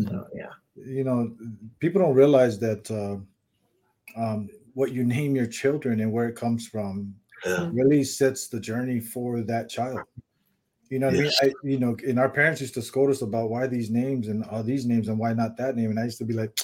so 0.00 0.26
yeah 0.34 0.52
You 0.76 1.04
know, 1.04 1.34
people 1.78 2.02
don't 2.02 2.14
realize 2.14 2.58
that 2.58 2.90
uh, 2.90 3.16
um, 4.20 4.50
what 4.74 4.92
you 4.92 5.04
name 5.04 5.34
your 5.34 5.46
children 5.46 6.00
and 6.00 6.12
where 6.12 6.28
it 6.28 6.36
comes 6.36 6.68
from 6.68 7.14
really 7.72 8.04
sets 8.04 8.48
the 8.48 8.60
journey 8.60 9.00
for 9.00 9.40
that 9.42 9.70
child. 9.70 10.00
You 10.90 10.98
know 11.00 11.10
Yes. 11.10 11.36
I 11.40 11.46
mean? 11.46 11.54
I, 11.54 11.68
you 11.68 11.78
know, 11.78 11.96
and 12.06 12.18
our 12.18 12.28
parents 12.28 12.60
used 12.60 12.74
to 12.74 12.82
scold 12.82 13.10
us 13.10 13.22
about 13.22 13.50
why 13.50 13.66
these 13.66 13.90
names 13.90 14.28
and 14.28 14.44
all 14.44 14.62
these 14.62 14.86
names 14.86 15.08
and 15.08 15.18
why 15.18 15.32
not 15.32 15.56
that 15.56 15.76
name. 15.76 15.90
And 15.90 15.98
I 15.98 16.04
used 16.04 16.18
to 16.18 16.24
be 16.24 16.34
like, 16.34 16.58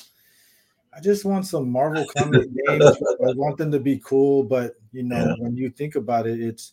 I 0.94 1.00
just 1.00 1.24
want 1.24 1.46
some 1.46 1.70
Marvel 1.70 2.04
comic 2.04 2.48
names. 2.52 2.84
I 2.84 3.32
want 3.34 3.56
them 3.56 3.72
to 3.72 3.80
be 3.80 3.98
cool, 4.04 4.44
but 4.44 4.74
you 4.92 5.02
know, 5.02 5.16
Yeah. 5.16 5.34
when 5.38 5.56
you 5.56 5.70
think 5.70 5.96
about 5.96 6.26
it, 6.26 6.40
it's 6.40 6.72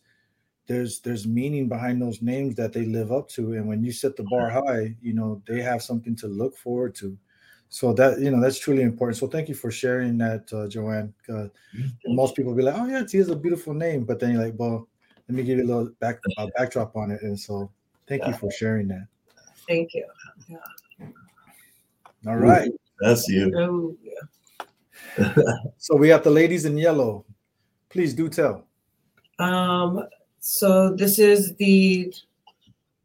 there's 0.67 0.99
there's 0.99 1.25
meaning 1.25 1.67
behind 1.67 2.01
those 2.01 2.21
names 2.21 2.55
that 2.55 2.73
they 2.73 2.85
live 2.85 3.11
up 3.11 3.27
to. 3.29 3.53
And 3.53 3.67
when 3.67 3.83
you 3.83 3.91
set 3.91 4.15
the 4.15 4.23
bar 4.23 4.49
high, 4.49 4.95
you 5.01 5.13
know, 5.13 5.41
they 5.47 5.61
have 5.61 5.81
something 5.81 6.15
to 6.17 6.27
look 6.27 6.55
forward 6.57 6.93
to. 6.95 7.17
So 7.69 7.93
that 7.93 8.19
you 8.19 8.31
know 8.31 8.41
that's 8.41 8.59
truly 8.59 8.83
important. 8.83 9.17
So 9.17 9.27
thank 9.27 9.47
you 9.47 9.55
for 9.55 9.71
sharing 9.71 10.17
that, 10.19 10.51
uh, 10.53 10.67
Joanne. 10.67 11.13
Uh, 11.27 11.47
most 12.07 12.35
people 12.35 12.53
be 12.55 12.63
like, 12.63 12.75
"Oh 12.77 12.87
yeah, 12.87 13.03
Tia's 13.03 13.29
a 13.29 13.35
beautiful 13.35 13.73
name," 13.73 14.05
but 14.05 14.19
then 14.19 14.31
you're 14.33 14.43
like, 14.43 14.55
"Well, 14.57 14.87
let 15.29 15.35
me 15.35 15.43
give 15.43 15.59
you 15.59 15.63
a 15.63 15.67
little 15.67 15.91
back 15.99 16.19
uh, 16.37 16.47
backdrop 16.57 16.95
on 16.95 17.11
it." 17.11 17.21
And 17.21 17.39
so, 17.39 17.71
thank 18.07 18.25
you 18.25 18.33
for 18.33 18.51
sharing 18.51 18.87
that. 18.89 19.07
thank 19.67 19.93
you 19.93 20.05
All 22.27 22.37
right, 22.37 22.71
that's 22.99 23.27
you. 23.27 23.53
oh 23.55 23.95
yeah. 24.03 24.13
so 25.77 25.95
we 25.95 26.09
have 26.09 26.23
the 26.23 26.29
ladies 26.29 26.65
in 26.65 26.77
yellow. 26.77 27.25
Please 27.89 28.13
do 28.13 28.29
tell. 28.29 28.65
Um, 29.39 30.07
so 30.39 30.93
this 30.93 31.19
is 31.19 31.55
the, 31.55 32.13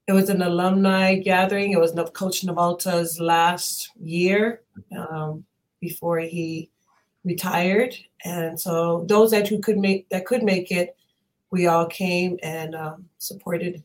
it 0.07 0.13
was 0.13 0.29
an 0.29 0.43
alumni 0.43 1.17
gathering. 1.17 1.73
It 1.73 1.81
was 1.81 1.93
Coach 2.13 2.43
Navalta's 2.43 3.21
last 3.21 3.91
year 4.01 4.63
um, 4.97 5.45
before 5.81 6.19
he 6.19 6.71
retired. 7.25 7.95
And 8.25 8.61
so 8.61 9.05
those 9.09 9.31
that 9.31 9.49
who 9.49 9.61
could 9.61 9.79
make 9.79 10.09
that 10.11 10.27
could 10.27 10.43
make 10.43 10.71
it, 10.71 10.97
we 11.55 11.69
all 11.69 11.87
came 11.87 12.37
and 12.43 12.75
um, 12.75 13.05
supported 13.19 13.81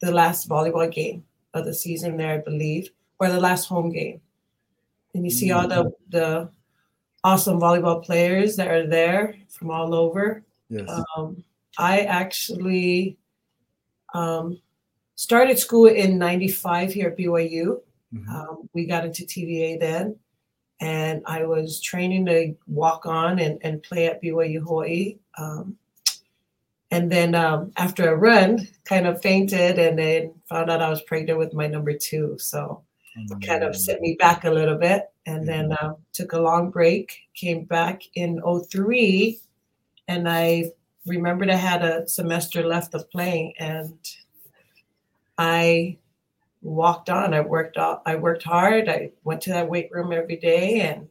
the 0.00 0.12
last 0.12 0.48
volleyball 0.48 0.88
game 0.90 1.24
of 1.52 1.64
the 1.64 1.74
season 1.74 2.16
there, 2.16 2.34
I 2.34 2.38
believe, 2.38 2.90
or 3.18 3.28
the 3.28 3.40
last 3.40 3.66
home 3.66 3.90
game. 3.90 4.20
And 5.12 5.24
you 5.24 5.32
see 5.32 5.50
all 5.50 5.66
the 5.66 5.92
the 6.10 6.48
awesome 7.24 7.58
volleyball 7.58 8.04
players 8.04 8.54
that 8.54 8.68
are 8.68 8.86
there 8.86 9.34
from 9.48 9.72
all 9.72 9.96
over. 9.96 10.44
Yes. 10.68 10.88
Um, 11.16 11.42
I 11.76 12.02
actually 12.02 13.18
um, 14.14 14.60
started 15.16 15.58
school 15.58 15.86
in 15.88 16.18
95 16.18 16.92
here 16.92 17.08
at 17.08 17.18
BYU. 17.18 17.82
Mhm. 18.14 18.28
Um, 18.28 18.68
we 18.74 18.86
got 18.86 19.04
into 19.04 19.24
TVA 19.24 19.80
then, 19.80 20.14
and 20.80 21.22
I 21.26 21.46
was 21.46 21.80
training 21.80 22.26
to 22.26 22.54
walk 22.68 23.06
on 23.06 23.40
and, 23.40 23.58
and 23.62 23.82
play 23.82 24.06
at 24.06 24.22
BYU 24.22 24.60
Hawaii. 24.60 25.18
Um, 26.92 26.98
and 26.98 27.12
then 27.12 27.34
um, 27.34 27.72
after 27.76 28.12
a 28.12 28.16
run, 28.16 28.68
kind 28.84 29.06
of 29.06 29.22
fainted 29.22 29.78
and 29.78 29.98
then 29.98 30.34
found 30.48 30.70
out 30.70 30.82
I 30.82 30.90
was 30.90 31.02
pregnant 31.02 31.38
with 31.38 31.54
my 31.54 31.66
number 31.66 31.92
two. 31.92 32.36
So 32.38 32.82
kind 33.46 33.62
of 33.62 33.76
set 33.76 34.00
me 34.00 34.16
back 34.18 34.44
a 34.44 34.50
little 34.50 34.76
bit. 34.76 35.10
And 35.26 35.46
then 35.46 35.72
uh, 35.72 35.94
took 36.12 36.32
a 36.32 36.40
long 36.40 36.70
break 36.70 37.12
came 37.34 37.64
back 37.64 38.02
in 38.14 38.40
03 38.42 39.40
and 40.08 40.28
i 40.28 40.70
remembered 41.06 41.48
i 41.48 41.54
had 41.54 41.82
a 41.82 42.06
semester 42.06 42.62
left 42.62 42.94
of 42.94 43.10
playing 43.10 43.54
and 43.58 43.96
i 45.38 45.96
walked 46.62 47.08
on. 47.08 47.32
I 47.32 47.40
worked 47.40 47.78
out 47.78 48.02
i 48.04 48.16
worked 48.16 48.42
hard. 48.42 48.88
I 48.88 49.12
went 49.24 49.40
to 49.42 49.50
that 49.50 49.68
weight 49.68 49.88
room 49.90 50.12
every 50.12 50.36
day 50.36 50.80
and 50.80 51.08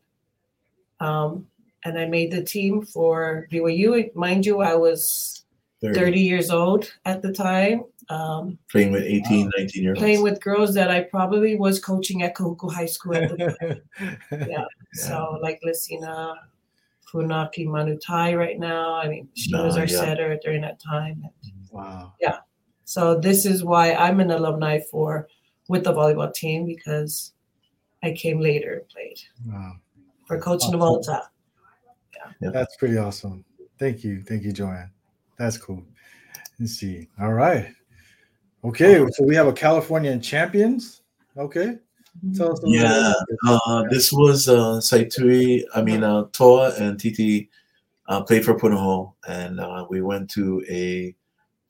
um, 1.00 1.48
and 1.84 1.98
i 1.98 2.06
made 2.06 2.32
the 2.32 2.44
team 2.44 2.86
for 2.86 3.48
byu 3.52 4.14
mind 4.16 4.46
you 4.46 4.62
i 4.62 4.76
was 4.76 5.46
30, 5.82 6.00
30 6.00 6.20
years 6.20 6.50
old 6.50 6.92
at 7.06 7.22
the 7.22 7.32
time 7.32 7.84
um, 8.10 8.58
playing 8.72 8.92
with 8.92 9.04
18, 9.04 9.52
19 9.58 9.84
year 9.84 9.92
olds. 9.92 10.00
playing 10.00 10.24
with 10.24 10.42
girls 10.42 10.74
that 10.74 10.90
I 10.90 11.02
probably 11.02 11.56
was 11.56 11.80
coaching 11.80 12.24
at 12.24 12.36
Kahuku 12.36 12.72
High 12.74 12.88
School 12.88 13.16
at 13.16 13.30
the 13.30 13.82
time. 14.00 14.18
Yeah. 14.50 14.66
So 14.94 15.38
like 15.42 15.60
Lucina 15.64 16.34
Funaki 17.12 17.66
Manutai 17.68 18.38
right 18.38 18.60
now. 18.60 18.96
I 18.96 19.08
mean, 19.08 19.30
she 19.36 19.54
was 19.56 19.78
our 19.78 19.86
yeah. 19.86 20.00
setter 20.00 20.40
during 20.44 20.62
that 20.62 20.80
time. 20.82 21.24
wow. 21.72 22.14
Yeah. 22.20 22.40
So 22.86 23.20
this 23.20 23.46
is 23.46 23.64
why 23.64 23.94
I'm 23.94 24.20
an 24.20 24.32
alumni 24.32 24.80
for 24.92 25.28
with 25.68 25.84
the 25.84 25.94
volleyball 25.94 26.34
team 26.34 26.66
because 26.66 27.34
I 28.02 28.12
came 28.14 28.40
later 28.40 28.74
and 28.74 28.90
played 28.90 29.20
Wow. 29.46 29.74
for 30.26 30.40
Coach 30.40 30.64
Awesome. 30.64 30.80
Navolta. 30.80 31.22
That's 32.42 32.76
pretty 32.78 32.98
awesome. 32.98 33.46
Thank 33.78 34.04
you. 34.04 34.22
Thank 34.22 34.44
you, 34.44 34.52
Joanne. 34.52 34.92
That's 35.40 35.58
cool. 35.58 35.84
Let's 36.60 36.74
see. 36.74 37.08
All 37.20 37.34
right. 37.34 37.74
Okay. 38.64 39.04
So 39.14 39.24
we 39.24 39.36
have 39.36 39.48
a 39.48 39.54
Californian 39.54 40.22
champions. 40.22 41.02
Okay. 41.38 41.78
Tell 42.36 42.52
us 42.52 42.60
a 42.60 42.66
little 42.66 42.72
bit 42.72 42.82
Yeah, 42.82 43.14
uh, 43.66 43.84
this 43.90 44.12
was 44.12 44.50
uh, 44.50 44.80
Saitui. 44.82 45.64
I 45.74 45.82
mean, 45.82 46.04
uh, 46.04 46.26
Toa 46.34 46.74
and 46.78 47.00
Titi 47.00 47.50
uh, 48.10 48.22
played 48.24 48.44
for 48.44 48.56
Punahou, 48.56 49.14
and 49.28 49.60
uh, 49.62 49.86
we 49.90 50.02
went 50.02 50.30
to 50.32 50.62
a 50.70 51.16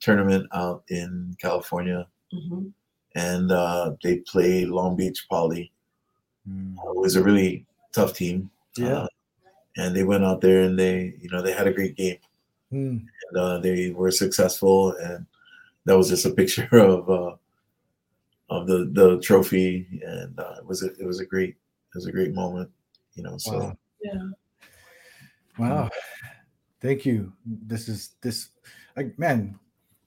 tournament 0.00 0.46
out 0.52 0.82
in 0.88 1.36
California, 1.38 2.08
Mhm. 2.34 2.72
and 3.14 3.52
uh, 3.52 3.94
they 4.02 4.18
played 4.26 4.68
Long 4.68 4.96
Beach 4.96 5.26
Poly. 5.30 5.70
Mm, 6.48 6.74
Uh, 6.78 6.90
It 6.90 6.96
was 6.96 7.14
a 7.16 7.22
really 7.22 7.66
tough 7.92 8.14
team. 8.14 8.50
Yeah. 8.76 9.02
Uh, 9.02 9.08
and 9.76 9.94
they 9.94 10.02
went 10.02 10.24
out 10.24 10.40
there 10.40 10.62
and 10.62 10.76
they, 10.76 11.14
you 11.20 11.28
know, 11.30 11.42
they 11.42 11.52
had 11.52 11.68
a 11.68 11.72
great 11.72 11.94
game. 11.96 12.18
Mm, 12.72 13.00
And, 13.30 13.36
uh, 13.36 13.58
they 13.58 13.90
were 13.90 14.10
successful, 14.10 14.92
and 14.96 15.26
that 15.84 15.96
was 15.96 16.08
just 16.08 16.26
a 16.26 16.30
picture 16.34 16.68
of 16.72 17.08
uh, 17.10 17.36
of 18.48 18.66
the 18.66 18.90
the 18.92 19.20
trophy, 19.20 20.00
and 20.04 20.38
uh, 20.38 20.56
it 20.58 20.66
was 20.66 20.82
a, 20.82 20.92
it 20.98 21.06
was 21.06 21.20
a 21.20 21.26
great 21.26 21.50
it 21.50 21.94
was 21.94 22.06
a 22.06 22.12
great 22.12 22.34
moment, 22.34 22.70
you 23.14 23.22
know. 23.22 23.36
So 23.38 23.58
Wow. 23.58 23.76
Yeah. 24.02 24.30
Wow. 25.58 25.90
Thank 26.80 27.04
you. 27.04 27.32
This 27.44 27.88
is 27.88 28.16
this 28.22 28.48
like 28.96 29.18
man, 29.18 29.58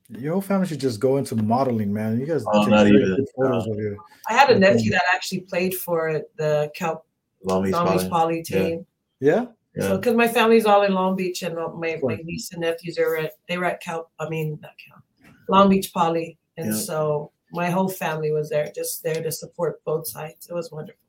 your 0.10 0.34
whole 0.34 0.42
family 0.42 0.68
should 0.68 0.80
just 0.80 1.00
go 1.00 1.18
into 1.18 1.36
modeling, 1.36 1.94
man. 1.94 2.20
You 2.20 2.26
guys 2.26 2.46
Oh, 2.52 2.66
not 2.66 2.88
even. 2.88 3.16
good 3.16 3.28
photos 3.36 3.68
of 3.68 3.78
you. 3.78 3.98
I 4.30 4.34
had 4.34 4.50
a 4.50 4.54
Okay. 4.54 4.60
nephew 4.60 4.92
that 4.92 5.04
actually 5.14 5.42
played 5.42 5.76
for 5.76 6.22
the 6.38 6.72
Cal 6.76 7.06
Long 7.44 7.64
Beach 7.64 7.74
Poly. 7.74 8.10
Poly 8.10 8.44
team. 8.44 8.86
Yeah. 9.20 9.34
Yeah. 9.34 9.46
So, 9.80 9.98
because 9.98 10.16
my 10.16 10.28
family's 10.28 10.66
all 10.66 10.84
in 10.84 10.94
Long 10.94 11.16
Beach, 11.16 11.42
and 11.42 11.56
my, 11.56 12.00
my 12.04 12.20
niece 12.24 12.52
and 12.52 12.62
nephews 12.62 13.00
are 13.00 13.16
at 13.18 13.32
they 13.48 13.58
were 13.58 13.66
at 13.66 13.82
Cal. 13.82 14.12
I 14.20 14.30
mean, 14.30 14.60
not 14.62 14.74
Cal, 14.78 15.04
Long 15.50 15.70
Beach 15.70 15.92
Poly, 15.92 16.38
and 16.58 16.68
Yeah. 16.68 16.74
so 16.78 17.32
my 17.52 17.70
whole 17.70 17.90
family 17.90 18.32
was 18.32 18.50
there, 18.50 18.72
just 18.76 19.02
there 19.04 19.22
to 19.24 19.32
support 19.32 19.84
both 19.84 20.08
sides. 20.08 20.48
It 20.50 20.54
was 20.54 20.72
wonderful. 20.72 21.00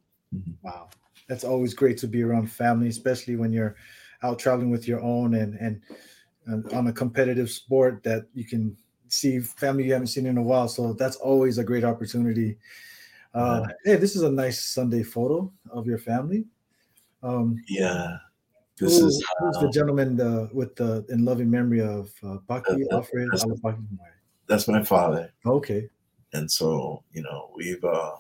Wow. 0.62 0.88
That's 1.28 1.44
always 1.44 1.74
great 1.74 1.98
to 1.98 2.06
be 2.06 2.22
around 2.22 2.50
family, 2.50 2.88
especially 2.88 3.36
when 3.36 3.52
you're 3.52 3.76
out 4.22 4.38
traveling 4.38 4.70
with 4.70 4.88
your 4.88 5.00
own 5.00 5.34
and 5.34 5.54
and 5.54 5.82
and 6.46 6.70
on 6.72 6.86
a 6.86 6.92
competitive 6.92 7.50
sport 7.50 8.02
that 8.02 8.26
you 8.34 8.44
can 8.44 8.76
see 9.08 9.40
family 9.40 9.84
you 9.84 9.92
haven't 9.92 10.08
seen 10.08 10.26
in 10.26 10.38
a 10.38 10.42
while. 10.42 10.68
So 10.68 10.92
that's 10.94 11.16
always 11.16 11.58
a 11.58 11.64
great 11.64 11.84
opportunity. 11.84 12.58
Uh, 13.34 13.66
Hey, 13.84 13.96
this 13.96 14.16
is 14.16 14.22
a 14.22 14.30
nice 14.30 14.64
Sunday 14.64 15.02
photo 15.02 15.52
of 15.70 15.86
your 15.86 15.98
family. 15.98 16.44
Um, 17.22 17.56
Yeah. 17.68 18.18
This 18.78 18.98
who- 19.00 19.06
is 19.06 19.24
who's 19.38 19.58
the 19.58 19.70
gentleman 19.70 20.20
uh, 20.20 20.48
with 20.52 20.74
the 20.76 21.04
in 21.08 21.24
loving 21.24 21.50
memory 21.50 21.80
of 21.80 22.12
uh, 22.22 22.38
Baki 22.48 22.70
Uh, 22.70 22.86
uh, 22.90 22.96
Alfred 22.96 23.28
that's- 23.30 23.44
Alapaki? 23.44 23.86
that's 24.46 24.68
my 24.68 24.82
father. 24.82 25.32
Okay. 25.46 25.88
and 26.34 26.50
so 26.50 27.02
you 27.12 27.22
know 27.22 27.50
we've 27.56 27.84
uh 27.84 28.16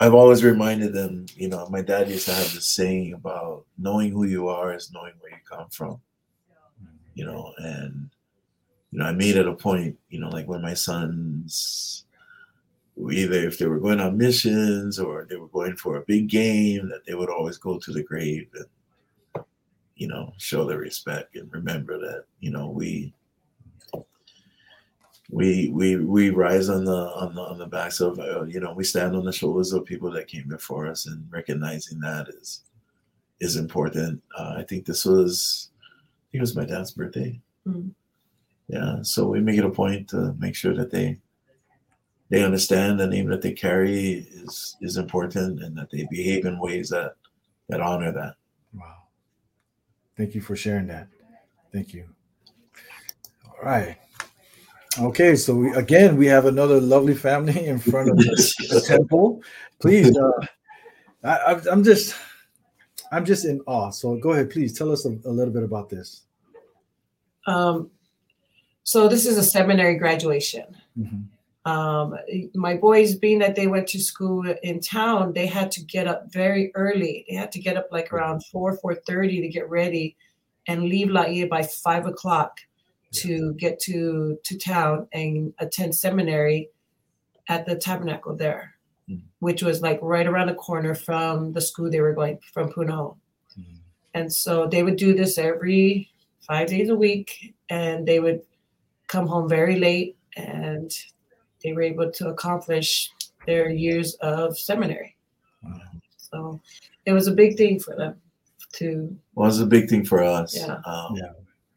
i've 0.00 0.14
always 0.14 0.42
reminded 0.42 0.92
them 0.92 1.26
you 1.36 1.46
know 1.48 1.68
my 1.70 1.80
dad 1.80 2.10
used 2.10 2.26
to 2.26 2.34
have 2.34 2.52
this 2.52 2.66
saying 2.66 3.12
about 3.14 3.64
knowing 3.78 4.10
who 4.10 4.24
you 4.24 4.48
are 4.48 4.74
is 4.74 4.90
knowing 4.92 5.12
where 5.20 5.30
you 5.30 5.38
come 5.48 5.68
from 5.70 6.00
you 7.14 7.24
know 7.24 7.52
and 7.58 8.10
you 8.90 8.98
know 8.98 9.04
i 9.06 9.12
made 9.12 9.36
it 9.36 9.46
a 9.46 9.54
point 9.54 9.96
you 10.10 10.18
know 10.18 10.28
like 10.28 10.48
when 10.48 10.60
my 10.60 10.74
sons 10.74 12.04
either 13.12 13.46
if 13.46 13.58
they 13.58 13.66
were 13.66 13.78
going 13.78 14.00
on 14.00 14.18
missions 14.18 14.98
or 14.98 15.24
they 15.30 15.36
were 15.36 15.48
going 15.58 15.76
for 15.76 15.96
a 15.98 16.04
big 16.06 16.26
game 16.28 16.88
that 16.88 17.04
they 17.06 17.14
would 17.14 17.30
always 17.30 17.58
go 17.58 17.78
to 17.78 17.92
the 17.92 18.02
grave 18.02 18.48
and 18.54 18.66
you 19.98 20.06
know 20.08 20.32
show 20.38 20.64
their 20.64 20.78
respect 20.78 21.36
and 21.36 21.52
remember 21.52 21.98
that 21.98 22.24
you 22.40 22.50
know 22.50 22.68
we 22.70 23.12
we 25.30 25.68
we 25.70 25.96
we 25.96 26.30
rise 26.30 26.68
on 26.70 26.84
the 26.84 27.00
on 27.22 27.34
the 27.34 27.42
on 27.42 27.58
the 27.58 27.66
backs 27.66 28.00
of 28.00 28.18
uh, 28.18 28.44
you 28.44 28.60
know 28.60 28.72
we 28.72 28.82
stand 28.84 29.14
on 29.14 29.24
the 29.24 29.32
shoulders 29.32 29.72
of 29.72 29.84
people 29.84 30.10
that 30.10 30.26
came 30.26 30.48
before 30.48 30.86
us 30.86 31.06
and 31.06 31.26
recognizing 31.30 32.00
that 32.00 32.28
is 32.28 32.62
is 33.40 33.56
important 33.56 34.22
uh, 34.38 34.54
i 34.56 34.62
think 34.62 34.86
this 34.86 35.04
was 35.04 35.70
i 35.82 36.24
think 36.32 36.40
it 36.40 36.40
was 36.40 36.56
my 36.56 36.64
dad's 36.64 36.92
birthday 36.92 37.38
Mhm. 37.66 37.90
yeah 38.68 39.02
so 39.02 39.26
we 39.28 39.40
make 39.40 39.58
it 39.58 39.64
a 39.66 39.70
point 39.70 40.08
to 40.08 40.34
make 40.38 40.54
sure 40.54 40.74
that 40.74 40.90
they 40.90 41.18
they 42.30 42.42
understand 42.44 42.98
the 42.98 43.06
name 43.06 43.28
that 43.28 43.42
they 43.42 43.52
carry 43.52 44.26
is 44.42 44.76
is 44.80 44.96
important 44.96 45.62
and 45.62 45.76
that 45.76 45.90
they 45.90 46.06
behave 46.10 46.46
in 46.46 46.58
ways 46.58 46.88
that 46.88 47.16
that 47.68 47.80
honor 47.82 48.12
that 48.12 48.36
Wow. 48.72 49.07
Thank 50.18 50.34
you 50.34 50.40
for 50.40 50.56
sharing 50.56 50.88
that. 50.88 51.06
Thank 51.72 51.94
you. 51.94 52.04
All 53.46 53.62
right. 53.62 53.96
Okay, 55.00 55.36
so 55.36 55.54
we, 55.54 55.70
again, 55.74 56.16
we 56.16 56.26
have 56.26 56.46
another 56.46 56.80
lovely 56.80 57.14
family 57.14 57.66
in 57.66 57.78
front 57.78 58.10
of 58.10 58.16
the, 58.16 58.54
the 58.70 58.80
temple. 58.80 59.40
Please, 59.80 60.14
uh, 60.18 60.46
I, 61.22 61.36
I'm- 61.52 61.62
I'm 61.70 61.84
just, 61.84 62.16
I'm 63.12 63.24
just 63.24 63.44
in 63.44 63.60
awe. 63.66 63.90
So 63.90 64.16
go 64.16 64.32
ahead, 64.32 64.50
please 64.50 64.76
tell 64.76 64.90
us 64.90 65.06
a, 65.06 65.10
a 65.24 65.30
little 65.30 65.54
bit 65.54 65.62
about 65.62 65.88
this. 65.88 66.22
Um, 67.46 67.90
so 68.82 69.06
this 69.08 69.24
is 69.24 69.38
a 69.38 69.42
seminary 69.44 69.94
graduation. 69.96 70.64
Mhm. 70.98 71.26
Um, 71.64 72.14
my 72.54 72.76
boys, 72.76 73.16
being 73.16 73.40
that 73.40 73.54
they 73.56 73.66
went 73.66 73.88
to 73.88 74.00
school 74.00 74.44
in 74.62 74.80
town, 74.80 75.32
they 75.34 75.46
had 75.46 75.70
to 75.72 75.84
get 75.84 76.06
up 76.06 76.32
very 76.32 76.70
early. 76.74 77.26
They 77.28 77.34
had 77.34 77.52
to 77.52 77.60
get 77.60 77.76
up 77.76 77.88
like 77.90 78.12
around 78.12 78.44
four, 78.46 78.76
four 78.76 78.94
thirty 78.94 79.40
to 79.40 79.48
get 79.48 79.68
ready, 79.68 80.16
and 80.66 80.84
leave 80.84 81.10
Laie 81.10 81.44
by 81.44 81.62
five 81.62 82.06
o'clock 82.06 82.58
to 83.12 83.54
get 83.54 83.80
to 83.80 84.38
to 84.44 84.58
town 84.58 85.08
and 85.12 85.52
attend 85.58 85.94
seminary 85.94 86.70
at 87.48 87.66
the 87.66 87.76
tabernacle 87.76 88.36
there, 88.36 88.74
Mhm. 89.08 89.22
which 89.40 89.62
was 89.62 89.80
like 89.82 89.98
right 90.02 90.26
around 90.26 90.48
the 90.48 90.54
corner 90.54 90.94
from 90.94 91.52
the 91.52 91.60
school 91.60 91.90
they 91.90 92.00
were 92.00 92.14
going 92.14 92.38
from 92.52 92.70
Punahou. 92.70 93.16
And 94.14 94.32
so 94.32 94.66
they 94.66 94.82
would 94.82 94.96
do 94.96 95.14
this 95.14 95.38
every 95.38 96.10
five 96.40 96.68
days 96.68 96.88
a 96.88 96.94
week, 96.96 97.54
and 97.68 98.06
they 98.06 98.20
would 98.20 98.40
come 99.06 99.26
home 99.26 99.48
very 99.48 99.78
late, 99.78 100.16
and 100.36 100.90
they 101.62 101.72
were 101.72 101.82
able 101.82 102.10
to 102.10 102.28
accomplish 102.28 103.10
their 103.46 103.70
years 103.70 104.14
of 104.16 104.58
seminary. 104.58 105.16
Wow. 105.62 105.80
So 106.16 106.60
it 107.06 107.12
was 107.12 107.26
a 107.26 107.32
big 107.32 107.56
thing 107.56 107.80
for 107.80 107.96
them 107.96 108.20
to, 108.74 109.16
Well, 109.34 109.48
it's 109.48 109.60
a 109.60 109.66
big 109.66 109.88
thing 109.88 110.04
for 110.04 110.22
us. 110.22 110.56
Yeah. 110.56 110.80
Um, 110.84 111.16
Yeah. 111.16 111.32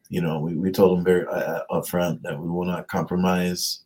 You 0.08 0.20
know, 0.20 0.40
we, 0.40 0.54
we 0.54 0.70
told 0.70 0.98
them 0.98 1.04
very 1.04 1.26
uh, 1.26 1.62
upfront 1.70 2.20
that 2.20 2.38
we 2.38 2.46
will 2.46 2.66
not 2.66 2.86
compromise, 2.86 3.80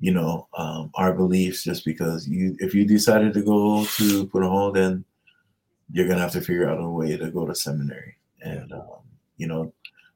you 0.00 0.12
know, 0.12 0.48
um, 0.58 0.90
our 0.96 1.12
beliefs 1.12 1.62
just 1.62 1.84
because 1.84 2.26
you, 2.26 2.56
if 2.58 2.74
you 2.74 2.84
decided 2.84 3.32
to 3.34 3.42
go 3.42 3.84
to 3.84 4.26
Punahou, 4.26 4.74
then 4.74 5.04
you're 5.92 6.08
gonna 6.08 6.20
have 6.20 6.32
to 6.32 6.40
figure 6.40 6.68
out 6.68 6.80
a 6.80 6.90
way 6.90 7.16
to 7.16 7.30
go 7.30 7.46
to 7.46 7.54
seminary. 7.54 8.16
And 8.42 8.72
um, 8.72 9.06
you 9.36 9.46
know, 9.46 9.72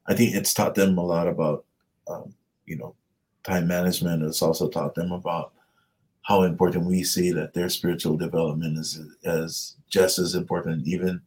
I 0.07 0.15
think 0.15 0.35
it's 0.35 0.53
taught 0.53 0.75
them 0.75 0.97
a 0.97 1.05
lot 1.05 1.29
about, 1.29 1.63
um, 2.09 2.33
you 2.65 2.75
know, 2.77 2.93
time 3.43 3.67
management. 3.67 4.23
It's 4.23 4.41
also 4.41 4.69
taught 4.69 4.95
them 4.95 5.11
about 5.11 5.53
how 6.23 6.43
important 6.43 6.85
we 6.85 7.03
see 7.03 7.31
that 7.31 7.53
their 7.53 7.69
spiritual 7.69 8.15
development 8.17 8.77
is 8.77 8.99
as 9.25 9.75
just 9.89 10.19
as 10.19 10.35
important, 10.35 10.87
even 10.87 11.21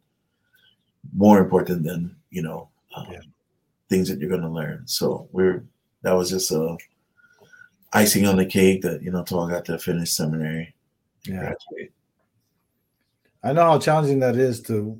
more 1.13 1.39
important 1.39 1.83
than 1.83 2.15
you 2.31 2.41
know 2.41 2.69
um, 2.95 3.07
Yeah. 3.11 3.19
things 3.89 4.09
that 4.09 4.19
you're 4.19 4.29
going 4.29 4.41
to 4.41 4.49
learn. 4.49 4.83
So 4.87 5.27
we're 5.31 5.63
that 6.01 6.13
was 6.13 6.29
just 6.29 6.51
a 6.51 6.77
icing 7.93 8.25
on 8.25 8.37
the 8.37 8.45
cake 8.45 8.81
that 8.81 9.03
you 9.03 9.11
know 9.11 9.19
until 9.19 9.41
I 9.41 9.51
got 9.51 9.65
to 9.65 9.77
finish 9.77 10.11
seminary. 10.11 10.73
Yeah. 11.27 11.39
graduate. 11.39 11.91
I 13.43 13.53
know 13.53 13.63
how 13.63 13.79
challenging 13.79 14.19
that 14.19 14.35
is 14.37 14.59
to, 14.63 14.99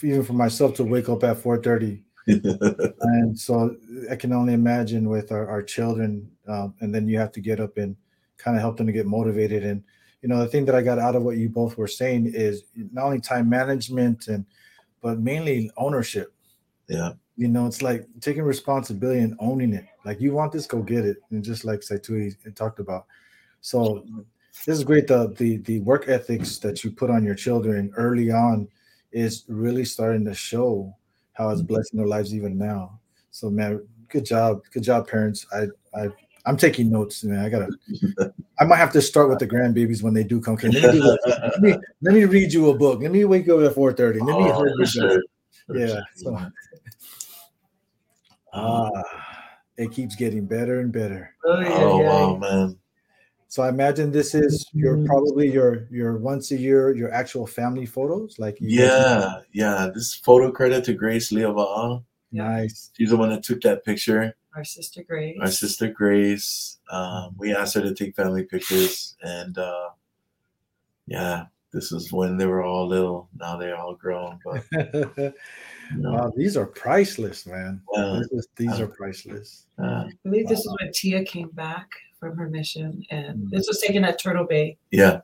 even 0.00 0.22
for 0.22 0.32
myself, 0.32 0.74
to 0.76 0.84
wake 0.84 1.08
up 1.08 1.24
at 1.24 1.38
4:30 1.42 2.03
and 2.26 3.38
so 3.38 3.76
I 4.10 4.16
can 4.16 4.32
only 4.32 4.54
imagine 4.54 5.08
with 5.08 5.30
our, 5.30 5.46
our 5.48 5.62
children, 5.62 6.30
um, 6.48 6.74
and 6.80 6.94
then 6.94 7.06
you 7.06 7.18
have 7.18 7.32
to 7.32 7.40
get 7.40 7.60
up 7.60 7.76
and 7.76 7.96
kind 8.38 8.56
of 8.56 8.62
help 8.62 8.76
them 8.76 8.86
to 8.86 8.92
get 8.92 9.06
motivated. 9.06 9.64
And 9.64 9.82
you 10.22 10.28
know, 10.28 10.38
the 10.38 10.46
thing 10.46 10.64
that 10.64 10.74
I 10.74 10.80
got 10.80 10.98
out 10.98 11.16
of 11.16 11.22
what 11.22 11.36
you 11.36 11.50
both 11.50 11.76
were 11.76 11.86
saying 11.86 12.32
is 12.34 12.64
not 12.92 13.04
only 13.04 13.20
time 13.20 13.48
management 13.48 14.28
and, 14.28 14.46
but 15.02 15.18
mainly 15.18 15.70
ownership. 15.76 16.32
yeah, 16.88 17.12
You 17.36 17.48
know, 17.48 17.66
it's 17.66 17.82
like 17.82 18.06
taking 18.20 18.42
responsibility 18.42 19.20
and 19.20 19.36
owning 19.38 19.74
it. 19.74 19.84
Like 20.06 20.18
you 20.22 20.32
want 20.32 20.52
this, 20.52 20.66
go 20.66 20.82
get 20.82 21.04
it. 21.04 21.18
And 21.30 21.44
just 21.44 21.66
like 21.66 21.80
Saitui 21.80 22.34
talked 22.54 22.80
about. 22.80 23.04
So 23.60 24.06
this 24.64 24.78
is 24.78 24.84
great. 24.84 25.06
The 25.06 25.34
the 25.36 25.58
the 25.58 25.80
work 25.80 26.08
ethics 26.08 26.56
that 26.58 26.84
you 26.84 26.90
put 26.90 27.10
on 27.10 27.22
your 27.22 27.34
children 27.34 27.92
early 27.96 28.30
on 28.30 28.68
is 29.12 29.44
really 29.48 29.84
starting 29.84 30.24
to 30.24 30.34
show 30.34 30.94
how 31.34 31.50
it's 31.50 31.62
blessing 31.62 31.98
their 31.98 32.06
lives 32.08 32.34
even 32.34 32.56
now. 32.56 32.98
So 33.30 33.50
man, 33.50 33.86
good 34.08 34.24
job, 34.24 34.62
good 34.72 34.82
job, 34.82 35.06
parents. 35.08 35.46
I 35.52 35.66
I 35.98 36.08
I'm 36.46 36.56
taking 36.56 36.90
notes, 36.90 37.22
man. 37.24 37.44
I 37.44 37.48
gotta. 37.48 37.68
I 38.60 38.64
might 38.64 38.76
have 38.76 38.92
to 38.92 39.02
start 39.02 39.28
with 39.28 39.40
the 39.40 39.48
grandbabies 39.48 40.00
when 40.00 40.14
they 40.14 40.22
do 40.22 40.40
come. 40.40 40.54
Okay, 40.54 40.68
let 40.68 40.82
me, 40.94 41.00
do 41.00 41.16
let 41.26 41.60
me 41.60 41.76
let 42.02 42.14
me 42.14 42.24
read 42.24 42.52
you 42.52 42.70
a 42.70 42.74
book. 42.78 43.00
Let 43.00 43.10
me 43.10 43.24
wake 43.24 43.48
up 43.48 43.60
at 43.60 43.74
4:30. 43.74 44.22
Let 44.24 44.36
me 44.36 44.50
Oh, 44.52 44.64
hear 44.64 44.74
for 44.76 44.86
sure. 44.86 45.22
For 45.66 45.76
Yeah, 45.76 45.86
sure. 45.88 46.02
so- 46.14 46.38
Ah, 48.52 49.02
it 49.76 49.90
keeps 49.90 50.14
getting 50.14 50.46
better 50.46 50.80
and 50.80 50.92
better. 50.92 51.34
Oh 51.44 51.98
wow, 52.00 52.36
man. 52.36 52.78
So 53.54 53.62
I 53.62 53.68
imagine 53.68 54.10
this 54.10 54.34
is 54.34 54.66
your 54.72 54.96
probably 55.06 55.48
your 55.48 55.86
your 55.88 56.16
once 56.18 56.50
a 56.50 56.56
year 56.56 56.92
your 56.92 57.12
actual 57.14 57.46
family 57.46 57.86
photos, 57.86 58.36
like 58.36 58.60
you 58.60 58.66
guys- 58.66 58.88
Yeah, 58.88 59.40
yeah. 59.52 59.90
This 59.94 60.12
photo 60.12 60.50
credit 60.50 60.84
to 60.86 60.92
Grace 60.92 61.30
Leova'a. 61.30 62.02
nice. 62.32 62.90
She's 62.96 63.10
the 63.10 63.16
one 63.16 63.28
that 63.30 63.44
took 63.44 63.60
that 63.60 63.84
picture. 63.84 64.34
our 64.56 64.64
sister 64.64 65.04
Grace. 65.04 65.36
Our 65.40 65.52
sister 65.52 65.86
Grace. 65.86 66.80
Um, 66.90 67.36
we 67.38 67.54
asked 67.54 67.74
her 67.76 67.80
to 67.82 67.94
take 67.94 68.16
family 68.16 68.42
pictures, 68.42 69.14
and 69.22 69.56
uh, 69.56 69.90
yeah, 71.06 71.44
this 71.72 71.92
is 71.92 72.10
when 72.12 72.36
they 72.36 72.46
were 72.46 72.64
all 72.64 72.88
little. 72.88 73.28
Now 73.38 73.56
they're 73.56 73.76
all 73.76 73.94
grown, 73.94 74.40
but 74.44 74.64
you 74.72 75.32
know, 76.02 76.12
wow, 76.14 76.32
these 76.36 76.56
are 76.56 76.66
priceless, 76.66 77.46
man. 77.46 77.82
yeah, 77.94 78.18
This 78.18 78.32
is- 78.32 78.48
these 78.56 78.80
are 78.80 78.88
priceless. 78.88 79.66
uh, 79.78 80.10
I 80.10 80.12
believe 80.24 80.48
this 80.48 80.58
is 80.66 80.76
when 80.80 80.90
Tia 80.92 81.22
came 81.24 81.50
back 81.50 81.88
from 82.24 82.38
her 82.38 82.48
mission, 82.48 83.04
and 83.10 83.50
this 83.50 83.66
was 83.68 83.80
taken 83.80 84.04
at 84.04 84.18
Turtle 84.18 84.46
Bay. 84.46 84.78
yeah, 84.90 85.20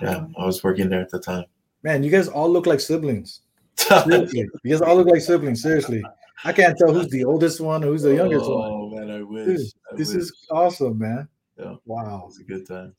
yeah. 0.00 0.16
Um, 0.16 0.34
I 0.38 0.46
was 0.46 0.64
working 0.64 0.88
there 0.88 1.00
at 1.02 1.10
the 1.10 1.20
time. 1.20 1.44
Man, 1.82 2.02
you 2.02 2.10
guys 2.10 2.28
all 2.28 2.50
look 2.50 2.66
like 2.66 2.80
siblings. 2.80 3.42
Seriously, 3.76 4.48
you 4.62 4.70
guys 4.70 4.80
all 4.80 4.96
look 4.96 5.08
like 5.08 5.20
siblings. 5.20 5.60
Seriously, 5.60 6.02
I 6.44 6.52
can't 6.52 6.78
tell 6.78 6.92
who's 6.94 7.08
the 7.10 7.24
oldest 7.24 7.60
one 7.60 7.84
or 7.84 7.88
who's 7.88 8.02
the 8.02 8.14
youngest 8.14 8.48
one. 8.48 8.70
Oh 8.72 8.88
man, 8.90 9.10
I 9.10 9.22
wish. 9.22 9.46
Dude, 9.46 9.60
I 9.92 9.96
This 9.96 10.14
wish. 10.14 10.22
is 10.22 10.46
awesome, 10.50 10.98
man. 10.98 11.28
Yeah. 11.58 11.74
Wow, 11.84 12.22
It 12.22 12.26
was 12.26 12.38
a 12.40 12.44
good 12.44 12.66
time. 12.66 12.94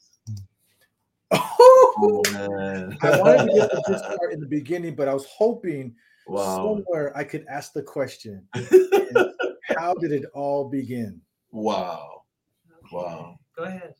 Oh 1.97 2.21
man. 2.33 2.97
I 3.01 3.19
wanted 3.21 3.47
to 3.47 3.53
get 3.53 3.71
to 3.71 3.81
this 3.87 4.01
part 4.01 4.33
in 4.33 4.41
the 4.41 4.47
beginning, 4.47 4.95
but 4.95 5.07
I 5.07 5.13
was 5.13 5.25
hoping 5.25 5.95
wow. 6.27 6.57
somewhere 6.57 7.15
I 7.17 7.23
could 7.23 7.45
ask 7.49 7.71
the 7.71 7.81
question: 7.81 8.45
How 9.77 9.93
did 9.95 10.11
it 10.11 10.25
all 10.33 10.69
begin? 10.69 11.21
wow. 11.51 12.14
Wow. 12.91 13.39
Go 13.57 13.63
ahead. 13.63 13.95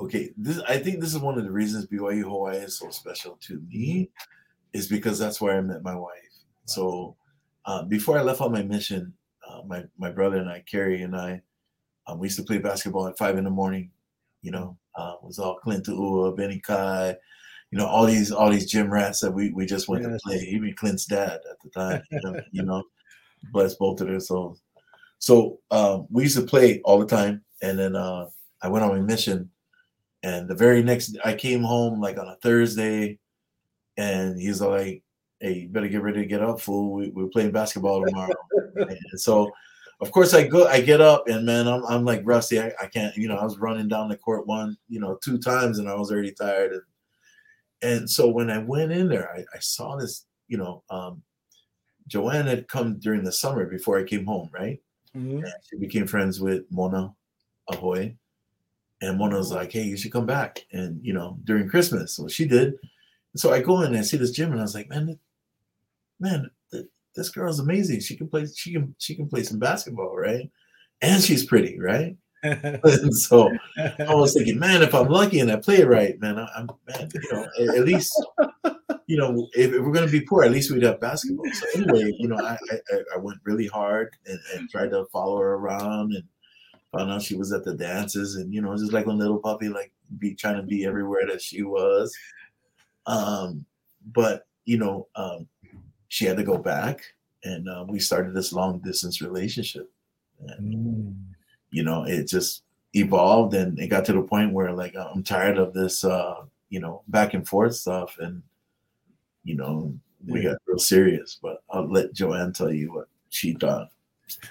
Okay 0.00 0.32
this 0.36 0.58
i 0.66 0.76
think 0.76 0.98
this 0.98 1.14
is 1.14 1.20
one 1.20 1.38
of 1.38 1.44
the 1.44 1.50
reasons 1.52 1.86
byu 1.86 2.22
hawaii 2.22 2.56
is 2.56 2.76
so 2.76 2.90
special 2.90 3.38
to 3.40 3.62
me 3.68 4.10
is 4.72 4.88
because 4.88 5.20
that's 5.20 5.40
where 5.40 5.56
i 5.56 5.60
met 5.60 5.84
my 5.84 5.94
wife 5.94 6.26
so 6.64 7.16
uh, 7.64 7.82
before 7.82 8.18
I 8.18 8.22
left 8.22 8.40
on 8.40 8.52
my 8.52 8.62
mission, 8.62 9.12
uh, 9.48 9.62
my 9.66 9.84
my 9.98 10.10
brother 10.10 10.38
and 10.38 10.48
I, 10.48 10.62
Kerry 10.70 11.02
and 11.02 11.16
I, 11.16 11.42
um, 12.06 12.18
we 12.18 12.26
used 12.26 12.38
to 12.38 12.44
play 12.44 12.58
basketball 12.58 13.08
at 13.08 13.18
five 13.18 13.38
in 13.38 13.44
the 13.44 13.50
morning. 13.50 13.90
You 14.42 14.52
know, 14.52 14.76
uh, 14.94 15.14
it 15.20 15.26
was 15.26 15.38
all 15.38 15.56
Clint 15.56 15.88
Ua, 15.88 16.32
Benny 16.32 16.60
Kai, 16.60 17.16
you 17.70 17.78
know, 17.78 17.86
all 17.86 18.06
these 18.06 18.30
all 18.30 18.50
these 18.50 18.70
gym 18.70 18.90
rats 18.90 19.20
that 19.20 19.32
we, 19.32 19.50
we 19.50 19.66
just 19.66 19.88
went 19.88 20.04
yes. 20.04 20.12
to 20.12 20.18
play. 20.24 20.38
Even 20.38 20.74
Clint's 20.74 21.06
dad 21.06 21.40
at 21.50 21.60
the 21.62 21.70
time, 21.70 22.02
you 22.10 22.20
know, 22.22 22.40
you 22.52 22.62
know 22.64 22.82
bless 23.52 23.74
both 23.74 24.00
of 24.00 24.08
their 24.08 24.20
souls. 24.20 24.62
So 25.18 25.60
um, 25.70 26.06
we 26.10 26.24
used 26.24 26.36
to 26.36 26.44
play 26.44 26.80
all 26.82 26.98
the 26.98 27.06
time, 27.06 27.42
and 27.62 27.78
then 27.78 27.96
uh, 27.96 28.26
I 28.62 28.68
went 28.68 28.84
on 28.84 28.94
my 28.94 29.00
mission, 29.00 29.50
and 30.22 30.48
the 30.48 30.54
very 30.54 30.82
next 30.82 31.16
I 31.24 31.34
came 31.34 31.62
home 31.62 32.00
like 32.00 32.18
on 32.18 32.28
a 32.28 32.36
Thursday, 32.36 33.18
and 33.96 34.40
he's 34.40 34.60
like, 34.60 35.02
"Hey, 35.40 35.52
you 35.54 35.68
better 35.68 35.88
get 35.88 36.02
ready 36.02 36.20
to 36.20 36.26
get 36.26 36.42
up, 36.42 36.60
fool. 36.60 36.92
We, 36.92 37.08
we're 37.10 37.28
playing 37.28 37.52
basketball 37.52 38.04
tomorrow." 38.04 38.34
and 38.76 39.20
so 39.20 39.50
of 40.00 40.10
course 40.10 40.34
I 40.34 40.46
go 40.46 40.66
I 40.66 40.80
get 40.80 41.00
up 41.00 41.28
and 41.28 41.46
man 41.46 41.66
I'm 41.66 41.84
I'm 41.86 42.04
like 42.04 42.22
rusty 42.24 42.60
I, 42.60 42.72
I 42.80 42.86
can't 42.86 43.16
you 43.16 43.28
know 43.28 43.36
I 43.36 43.44
was 43.44 43.58
running 43.58 43.88
down 43.88 44.08
the 44.08 44.16
court 44.16 44.46
one 44.46 44.76
you 44.88 45.00
know 45.00 45.18
two 45.22 45.38
times 45.38 45.78
and 45.78 45.88
I 45.88 45.94
was 45.94 46.12
already 46.12 46.32
tired 46.32 46.72
and 46.72 46.82
and 47.82 48.10
so 48.10 48.28
when 48.28 48.50
I 48.50 48.58
went 48.58 48.92
in 48.92 49.08
there 49.08 49.30
I, 49.32 49.40
I 49.54 49.58
saw 49.60 49.96
this 49.96 50.26
you 50.48 50.58
know 50.58 50.82
um, 50.90 51.22
Joanne 52.08 52.46
had 52.46 52.68
come 52.68 52.98
during 52.98 53.24
the 53.24 53.32
summer 53.32 53.66
before 53.66 53.98
I 53.98 54.04
came 54.04 54.26
home 54.26 54.50
right 54.52 54.80
mm-hmm. 55.16 55.44
she 55.68 55.78
became 55.78 56.06
friends 56.06 56.40
with 56.40 56.64
Mona 56.70 57.14
Ahoy 57.70 58.16
and 59.00 59.18
Mona 59.18 59.36
was 59.36 59.52
like 59.52 59.72
hey 59.72 59.82
you 59.82 59.96
should 59.96 60.12
come 60.12 60.26
back 60.26 60.64
and 60.72 61.00
you 61.02 61.12
know 61.12 61.38
during 61.44 61.68
Christmas 61.68 62.16
so 62.16 62.28
she 62.28 62.46
did 62.46 62.74
so 63.34 63.52
I 63.52 63.60
go 63.60 63.80
in 63.80 63.88
and 63.88 63.98
I 63.98 64.02
see 64.02 64.16
this 64.16 64.30
gym 64.30 64.50
and 64.52 64.60
I 64.60 64.62
was 64.62 64.74
like 64.74 64.88
man 64.88 65.18
man 66.20 66.50
this 67.16 67.30
girl's 67.30 67.58
amazing. 67.58 68.00
She 68.00 68.16
can 68.16 68.28
play. 68.28 68.46
She 68.54 68.72
can. 68.72 68.94
She 68.98 69.16
can 69.16 69.28
play 69.28 69.42
some 69.42 69.58
basketball, 69.58 70.14
right? 70.14 70.48
And 71.02 71.22
she's 71.22 71.44
pretty, 71.44 71.80
right? 71.80 72.16
and 72.42 73.16
so 73.16 73.50
I 73.76 74.14
was 74.14 74.34
thinking, 74.34 74.58
man, 74.58 74.82
if 74.82 74.94
I'm 74.94 75.08
lucky 75.08 75.40
and 75.40 75.50
I 75.50 75.56
play 75.56 75.78
it 75.78 75.88
right, 75.88 76.20
man, 76.20 76.38
I, 76.38 76.48
am 76.56 76.68
man, 76.86 77.08
you 77.12 77.32
know, 77.32 77.74
at, 77.74 77.84
least, 77.84 78.14
you 79.06 79.16
know, 79.16 79.48
if, 79.54 79.72
if 79.72 79.82
we're 79.82 79.92
gonna 79.92 80.08
be 80.10 80.20
poor, 80.20 80.42
at 80.42 80.50
least 80.50 80.70
we'd 80.70 80.82
have 80.82 81.00
basketball. 81.00 81.46
So 81.52 81.66
anyway, 81.76 82.12
you 82.18 82.28
know, 82.28 82.38
I 82.38 82.56
I, 82.70 82.98
I 83.14 83.18
went 83.18 83.38
really 83.44 83.66
hard 83.66 84.10
and, 84.26 84.38
and, 84.54 84.68
tried 84.68 84.90
to 84.90 85.06
follow 85.12 85.38
her 85.38 85.54
around 85.54 86.12
and 86.12 86.24
found 86.92 87.10
out 87.10 87.22
she 87.22 87.36
was 87.36 87.52
at 87.52 87.64
the 87.64 87.74
dances 87.74 88.36
and 88.36 88.52
you 88.52 88.60
know, 88.60 88.76
just 88.76 88.92
like 88.92 89.06
a 89.06 89.10
little 89.10 89.38
puppy, 89.38 89.68
like 89.68 89.92
be 90.18 90.34
trying 90.34 90.56
to 90.56 90.62
be 90.62 90.84
everywhere 90.84 91.26
that 91.26 91.40
she 91.40 91.62
was. 91.62 92.14
Um, 93.06 93.64
but 94.12 94.46
you 94.64 94.78
know, 94.78 95.06
um, 95.14 95.46
she 96.08 96.24
had 96.24 96.36
to 96.36 96.44
go 96.44 96.58
back, 96.58 97.00
and 97.44 97.68
uh, 97.68 97.84
we 97.88 98.00
started 98.00 98.34
this 98.34 98.52
long 98.52 98.80
distance 98.80 99.20
relationship. 99.20 99.90
And, 100.40 100.74
mm. 100.74 101.14
You 101.70 101.82
know, 101.82 102.04
it 102.04 102.28
just 102.28 102.62
evolved, 102.94 103.54
and 103.54 103.78
it 103.78 103.88
got 103.88 104.04
to 104.06 104.12
the 104.12 104.22
point 104.22 104.52
where 104.52 104.72
like 104.72 104.94
I'm 104.96 105.22
tired 105.22 105.58
of 105.58 105.74
this, 105.74 106.04
uh, 106.04 106.42
you 106.68 106.80
know, 106.80 107.02
back 107.08 107.34
and 107.34 107.46
forth 107.46 107.74
stuff, 107.74 108.16
and 108.18 108.42
you 109.46 109.54
know, 109.54 109.94
we 110.26 110.42
got 110.42 110.56
real 110.66 110.78
serious. 110.78 111.38
But 111.40 111.62
I'll 111.70 111.90
let 111.90 112.12
Joanne 112.12 112.52
tell 112.52 112.72
you 112.72 112.92
what 112.92 113.08
she 113.30 113.54
thought. 113.54 113.88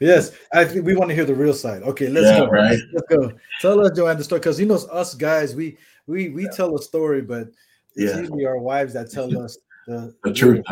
yes, 0.00 0.32
I 0.52 0.64
think 0.64 0.84
we 0.84 0.96
want 0.96 1.10
to 1.10 1.14
hear 1.14 1.24
the 1.24 1.34
real 1.34 1.54
side. 1.54 1.82
Okay, 1.84 2.08
let's 2.08 2.26
yeah, 2.26 2.40
go. 2.40 2.46
Right? 2.48 2.78
Let's 2.92 3.06
go. 3.08 3.32
Tell 3.60 3.80
us, 3.80 3.96
Joanne, 3.96 4.18
the 4.18 4.24
story 4.24 4.40
because 4.40 4.58
you 4.58 4.66
know 4.66 4.74
us 4.74 5.14
guys, 5.14 5.54
we 5.54 5.78
we 6.08 6.30
we 6.30 6.44
yeah. 6.44 6.50
tell 6.50 6.76
a 6.76 6.82
story, 6.82 7.22
but 7.22 7.48
it's 7.94 8.12
yeah. 8.12 8.18
usually 8.18 8.44
our 8.44 8.58
wives 8.58 8.92
that 8.94 9.10
tell 9.10 9.38
us 9.42 9.58
the, 9.86 10.14
the 10.24 10.32
truth. 10.32 10.64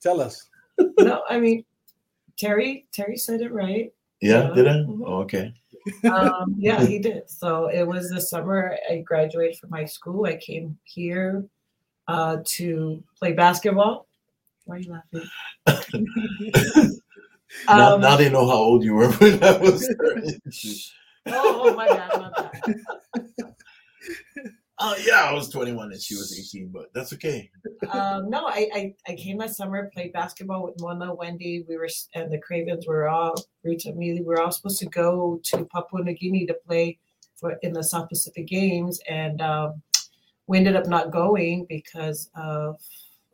Tell 0.00 0.20
us. 0.20 0.48
no, 0.98 1.22
I 1.28 1.38
mean 1.38 1.64
Terry. 2.36 2.86
Terry 2.92 3.16
said 3.16 3.40
it 3.40 3.52
right. 3.52 3.92
Yeah, 4.20 4.38
uh, 4.38 4.54
did 4.54 4.66
I? 4.66 4.72
Mm-hmm. 4.72 5.04
Oh, 5.06 5.18
okay. 5.20 5.54
um, 6.10 6.56
yeah, 6.58 6.84
he 6.84 6.98
did. 6.98 7.30
So 7.30 7.68
it 7.68 7.86
was 7.86 8.10
the 8.10 8.20
summer 8.20 8.76
I 8.90 8.98
graduated 8.98 9.58
from 9.58 9.70
high 9.70 9.84
school. 9.84 10.26
I 10.26 10.36
came 10.36 10.76
here 10.84 11.44
uh, 12.08 12.38
to 12.44 13.02
play 13.18 13.32
basketball. 13.32 14.06
Why 14.64 14.76
are 14.76 14.78
you 14.78 14.92
laughing? 14.92 15.28
now, 17.68 17.94
um, 17.94 18.00
now, 18.00 18.16
they 18.16 18.30
know 18.30 18.46
how 18.46 18.56
old 18.56 18.84
you 18.84 18.94
were 18.94 19.10
when 19.12 19.42
I 19.42 19.56
was. 19.58 19.88
oh, 21.26 21.70
oh, 21.70 21.74
my 21.74 21.86
God, 21.86 22.32
my. 22.32 23.44
Oh 24.78 24.94
yeah, 25.06 25.24
I 25.24 25.32
was 25.32 25.48
21 25.48 25.92
and 25.92 26.02
she 26.02 26.14
was 26.14 26.38
18, 26.38 26.68
but 26.68 26.92
that's 26.92 27.12
okay. 27.14 27.50
Um, 27.90 28.28
no, 28.28 28.46
I, 28.46 28.68
I, 28.74 28.94
I 29.08 29.14
came 29.14 29.38
last 29.38 29.56
summer, 29.56 29.90
played 29.92 30.12
basketball 30.12 30.64
with 30.64 30.80
Mona, 30.80 31.14
Wendy. 31.14 31.64
We 31.68 31.76
were 31.76 31.88
and 32.14 32.32
the 32.32 32.38
Cravens 32.38 32.86
were 32.86 33.08
all 33.08 33.34
Rita 33.64 33.92
Mealy. 33.94 34.20
We 34.20 34.26
were 34.26 34.40
all 34.40 34.52
supposed 34.52 34.78
to 34.80 34.86
go 34.86 35.40
to 35.44 35.64
Papua 35.66 36.02
New 36.02 36.14
Guinea 36.14 36.46
to 36.46 36.54
play 36.66 36.98
for 37.36 37.58
in 37.62 37.72
the 37.72 37.84
South 37.84 38.08
Pacific 38.08 38.46
Games, 38.46 39.00
and 39.08 39.40
um, 39.40 39.82
we 40.46 40.58
ended 40.58 40.76
up 40.76 40.86
not 40.86 41.10
going 41.10 41.66
because 41.68 42.30
of 42.34 42.80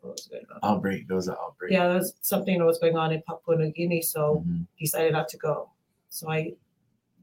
what 0.01 0.13
was 0.13 0.27
going 0.27 0.45
on. 0.51 0.59
Outbreak. 0.75 1.07
There 1.07 1.15
was 1.15 1.27
an 1.27 1.35
outbreak. 1.41 1.71
Yeah, 1.71 1.87
there 1.87 1.97
was 1.97 2.13
something 2.21 2.57
that 2.57 2.65
was 2.65 2.79
going 2.79 2.97
on 2.97 3.11
in 3.11 3.21
Papua 3.27 3.57
New 3.57 3.71
Guinea, 3.71 4.01
so 4.01 4.43
mm-hmm. 4.45 4.63
decided 4.79 5.13
not 5.13 5.27
to 5.29 5.37
go. 5.37 5.69
So 6.09 6.29
I, 6.29 6.53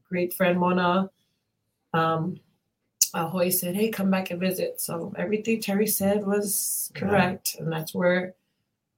great 0.07 0.33
friend 0.33 0.59
Mona. 0.59 1.09
Um, 1.93 2.39
Ahoy 3.13 3.49
said, 3.49 3.75
"Hey, 3.75 3.89
come 3.89 4.09
back 4.09 4.31
and 4.31 4.39
visit." 4.39 4.79
So 4.79 5.13
everything 5.17 5.59
Terry 5.59 5.87
said 5.87 6.25
was 6.25 6.91
correct, 6.95 7.55
yeah. 7.55 7.63
and 7.63 7.71
that's 7.71 7.93
where 7.93 8.35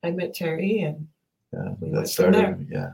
I 0.03 0.11
met 0.11 0.35
Terry, 0.35 0.81
and 0.81 1.07
yeah, 1.51 1.73
we 1.79 1.89
that 1.91 2.07
started. 2.07 2.67
Yeah, 2.69 2.91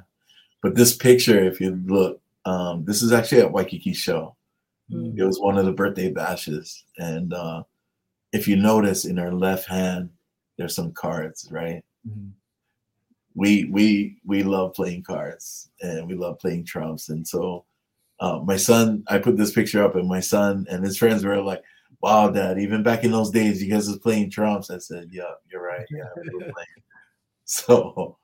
but 0.61 0.75
this 0.75 0.95
picture, 0.95 1.43
if 1.43 1.59
you 1.59 1.81
look, 1.85 2.21
um, 2.45 2.85
this 2.85 3.01
is 3.01 3.11
actually 3.11 3.41
at 3.41 3.51
Waikiki 3.51 3.93
Shell. 3.93 4.37
Mm-hmm. 4.91 5.19
It 5.19 5.23
was 5.25 5.39
one 5.39 5.57
of 5.57 5.65
the 5.65 5.73
birthday 5.73 6.09
bashes, 6.11 6.85
and 6.97 7.33
uh, 7.33 7.63
if 8.31 8.47
you 8.47 8.55
notice, 8.55 9.05
in 9.05 9.17
her 9.17 9.33
left 9.33 9.67
hand, 9.67 10.09
there's 10.57 10.75
some 10.75 10.91
cards, 10.91 11.47
right? 11.51 11.83
Mm-hmm. 12.07 12.29
We 13.35 13.65
we 13.65 14.17
we 14.25 14.43
love 14.43 14.73
playing 14.73 15.03
cards, 15.03 15.69
and 15.81 16.07
we 16.07 16.15
love 16.15 16.39
playing 16.39 16.65
trumps, 16.65 17.09
and 17.09 17.27
so 17.27 17.65
uh, 18.19 18.39
my 18.39 18.57
son, 18.57 19.03
I 19.07 19.17
put 19.19 19.37
this 19.37 19.53
picture 19.53 19.83
up, 19.83 19.95
and 19.95 20.07
my 20.07 20.19
son 20.19 20.65
and 20.69 20.83
his 20.83 20.97
friends 20.97 21.23
were 21.23 21.41
like, 21.41 21.63
"Wow, 22.01 22.29
Dad! 22.29 22.59
Even 22.59 22.83
back 22.83 23.03
in 23.03 23.11
those 23.11 23.31
days, 23.31 23.63
you 23.63 23.71
guys 23.71 23.87
was 23.87 23.99
playing 23.99 24.31
trumps." 24.31 24.69
I 24.69 24.77
said, 24.79 25.09
"Yeah, 25.11 25.31
you're 25.49 25.63
right. 25.63 25.85
Yeah, 25.89 26.03
we 26.17 26.33
were 26.33 26.39
playing." 26.53 26.83
So, 27.45 28.17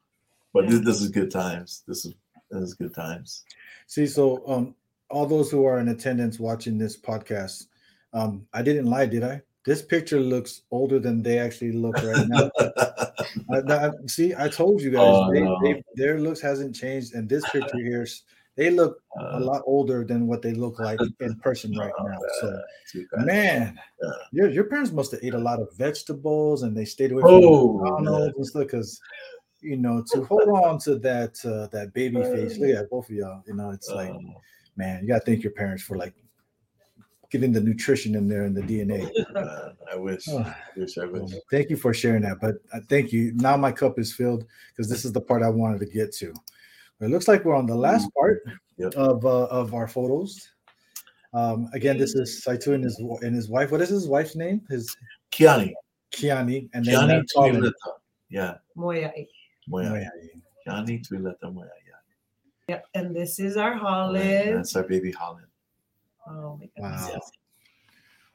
but 0.54 0.68
this, 0.68 0.82
this 0.82 1.02
is 1.02 1.10
good 1.10 1.32
times. 1.32 1.84
This 1.88 2.06
is 2.06 2.14
this 2.52 2.62
is 2.62 2.74
good 2.74 2.94
times. 2.94 3.44
See, 3.88 4.06
so 4.08 4.44
um, 4.48 4.76
all 5.10 5.26
those 5.26 5.50
who 5.50 5.66
are 5.66 5.80
in 5.80 5.88
attendance 5.88 6.40
watching 6.40 6.78
this 6.78 6.98
podcast, 6.98 7.68
um, 8.14 8.46
I 8.54 8.62
didn't 8.62 8.88
lie, 8.88 9.06
did 9.06 9.24
I? 9.24 9.42
This 9.66 9.82
picture 9.82 10.20
looks 10.20 10.62
older 10.70 11.00
than 11.00 11.24
they 11.24 11.40
actually 11.40 11.72
look 11.72 11.96
right 11.96 12.28
now. 12.28 12.52
I, 12.60 13.88
I, 13.88 13.92
see, 14.06 14.34
I 14.38 14.48
told 14.48 14.82
you 14.82 14.92
guys, 14.92 15.02
oh, 15.04 15.32
they, 15.34 15.42
no. 15.42 15.60
they, 15.64 15.84
their 15.96 16.20
looks 16.20 16.40
hasn't 16.40 16.76
changed, 16.76 17.16
and 17.16 17.28
this 17.28 17.50
picture 17.50 17.80
here 17.80 18.06
they 18.56 18.70
look 18.70 19.02
uh, 19.20 19.32
a 19.34 19.40
lot 19.40 19.64
older 19.66 20.06
than 20.06 20.28
what 20.28 20.42
they 20.42 20.54
look 20.54 20.80
like 20.80 21.00
in 21.20 21.36
person 21.40 21.72
right 21.78 21.92
uh, 22.00 22.04
now. 22.04 22.18
So, 22.40 22.62
man, 23.18 23.78
yeah. 24.02 24.10
your 24.32 24.50
your 24.50 24.64
parents 24.66 24.92
must 24.92 25.12
have 25.12 25.24
ate 25.24 25.34
a 25.34 25.40
lot 25.40 25.60
of 25.60 25.76
vegetables 25.76 26.64
and 26.64 26.76
they 26.76 26.86
stayed 26.86 27.12
away 27.12 27.22
from 27.22 27.32
oh, 27.34 27.74
McDonald's 27.80 28.38
and 28.38 28.46
stuff 28.46 28.64
because 28.64 29.00
you 29.62 29.78
know 29.78 30.04
to 30.14 30.24
hold 30.24 30.48
on 30.48 30.80
to 30.80 30.96
that 31.00 31.38
uh, 31.44 31.68
that 31.76 31.94
baby 31.94 32.22
face. 32.22 32.58
Look 32.58 32.70
at 32.70 32.90
both 32.90 33.10
of 33.10 33.16
y'all. 33.16 33.44
You 33.46 33.56
know, 33.56 33.72
it's 33.72 33.90
like, 33.90 34.12
oh. 34.12 34.42
man, 34.78 35.02
you 35.02 35.10
gotta 35.10 35.26
thank 35.26 35.44
your 35.44 35.54
parents 35.54 35.84
for 35.84 35.98
like 35.98 36.14
getting 37.32 37.52
the 37.52 37.62
nutrition 37.62 38.16
in 38.16 38.28
there 38.28 38.44
and 38.44 38.56
the 38.56 38.62
DNA. 38.62 39.10
Uh, 39.36 39.70
I 39.92 39.96
wish. 39.96 40.26
Oh, 40.30 40.40
I 40.40 40.56
wish 40.76 40.98
I 40.98 41.06
wish. 41.06 41.32
Thank 41.52 41.70
you 41.70 41.78
for 41.78 41.94
sharing 41.94 42.22
that. 42.24 42.40
But 42.40 42.56
uh, 42.74 42.80
thank 42.90 43.12
you. 43.12 43.34
Now 43.36 43.58
my 43.58 43.72
cup 43.72 44.00
is 44.00 44.14
filled 44.14 44.46
because 44.70 44.90
this 44.90 45.06
is 45.06 45.14
the 45.14 45.22
part 45.22 45.44
I 45.44 45.50
wanted 45.50 45.80
to 45.80 45.86
get 45.86 46.14
to. 46.16 46.34
It 47.02 47.10
looks 47.10 47.28
like 47.28 47.44
we're 47.44 47.56
on 47.56 47.66
the 47.66 47.76
last 47.76 48.10
part 48.18 48.44
yep. 48.78 48.94
of 48.94 49.26
uh, 49.26 49.46
of 49.46 49.74
our 49.74 49.88
photos. 49.88 50.50
Um, 51.34 51.70
again, 51.74 51.98
this 51.98 52.16
is 52.16 52.44
Saitu 52.46 52.74
and 52.74 52.84
his 52.84 52.98
and 53.22 53.36
his 53.36 53.50
wife. 53.50 53.72
What 53.72 53.82
is 53.82 53.90
his 53.90 54.08
wife's 54.08 54.36
name? 54.36 54.62
His 54.70 54.96
Kiani. 55.32 55.74
Kiani 56.14 56.70
and 56.74 56.86
then 56.86 56.96
Kiani 56.96 57.24
Tuileta. 57.36 57.72
Yeah. 58.30 58.56
Moea'i. 58.78 59.28
Moea'i. 59.70 60.08
Kiani 60.66 61.06
Tuileta 61.06 61.44
Moea'i. 61.44 61.68
Yeah. 61.86 61.96
Yep. 62.70 62.86
And 62.94 63.16
this 63.16 63.40
is 63.40 63.58
our 63.58 63.76
Holland. 63.76 64.58
That's 64.58 64.76
our 64.76 64.84
baby 64.84 65.12
Holland. 65.12 65.48
Oh 66.28 66.58
my 66.60 66.68
goodness. 66.76 67.10
Wow. 67.14 67.22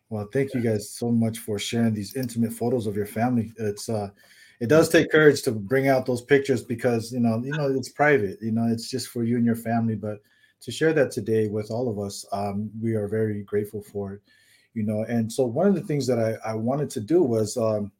Well, 0.09 0.29
thank 0.33 0.55
you 0.55 0.61
guys 0.61 0.91
so 0.91 1.11
much 1.11 1.39
for 1.39 1.59
sharing 1.59 1.95
these 1.95 2.17
intimate 2.17 2.53
photos 2.53 2.87
of 2.87 2.97
your 2.97 3.07
family. 3.07 3.53
It's 3.59 3.89
uh 3.89 4.11
it 4.61 4.69
does 4.69 4.89
take 4.91 5.11
courage 5.11 5.43
to 5.43 5.53
bring 5.53 5.89
out 5.89 6.07
those 6.07 6.21
pictures 6.21 6.63
because 6.63 7.13
you 7.13 7.21
know 7.21 7.43
you 7.43 7.55
know 7.55 7.69
it's 7.75 7.89
private 7.89 8.39
you 8.41 8.53
know 8.53 8.67
it's 8.71 8.89
just 8.89 9.09
for 9.09 9.25
you 9.25 9.37
and 9.37 9.47
your 9.47 9.57
family 9.57 9.95
but 9.95 10.21
to 10.61 10.71
share 10.71 10.93
that 10.93 11.11
today 11.11 11.49
with 11.49 11.71
all 11.71 11.89
of 11.89 11.99
us 11.99 12.25
um, 12.33 12.71
we 12.81 12.95
are 12.95 13.09
very 13.09 13.43
grateful 13.43 13.83
for 13.83 14.15
it 14.15 14.21
you 14.75 14.83
know 14.83 15.05
and 15.09 15.33
so 15.33 15.45
one 15.47 15.67
of 15.67 15.75
the 15.75 15.81
things 15.81 16.07
that 16.07 16.19
i, 16.19 16.51
I 16.51 16.55
wanted 16.55 16.91
to 16.91 17.01
do 17.01 17.23
was 17.23 17.57
um, 17.57 17.91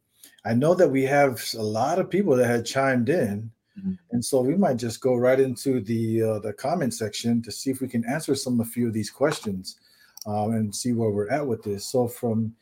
i 0.45 0.53
know 0.53 0.75
that 0.75 0.89
we 0.89 1.03
have 1.05 1.43
a 1.57 1.63
lot 1.63 1.99
of 1.99 2.11
people 2.11 2.37
that 2.37 2.47
had 2.47 2.67
chimed 2.67 3.09
in 3.09 3.51
Mhm. 3.79 3.99
and 4.11 4.25
so 4.25 4.41
we 4.41 4.57
might 4.57 4.77
just 4.77 5.01
go 5.01 5.15
right 5.15 5.39
into 5.39 5.81
the 5.81 6.23
uh, 6.23 6.39
the 6.41 6.53
comment 6.53 6.93
section 6.93 7.41
to 7.43 7.53
see 7.53 7.71
if 7.71 7.81
we 7.81 7.89
can 7.89 8.05
answer 8.05 8.35
some 8.35 8.61
a 8.61 8.65
few 8.65 8.89
of 8.89 8.93
these 8.93 9.11
questions, 9.11 9.79
um, 10.27 10.53
and 10.53 10.75
see 10.75 10.93
where 10.93 11.11
we're 11.11 11.31
at 11.31 11.47
with 11.47 11.63
this. 11.63 11.87
So 11.87 12.09
from 12.09 12.55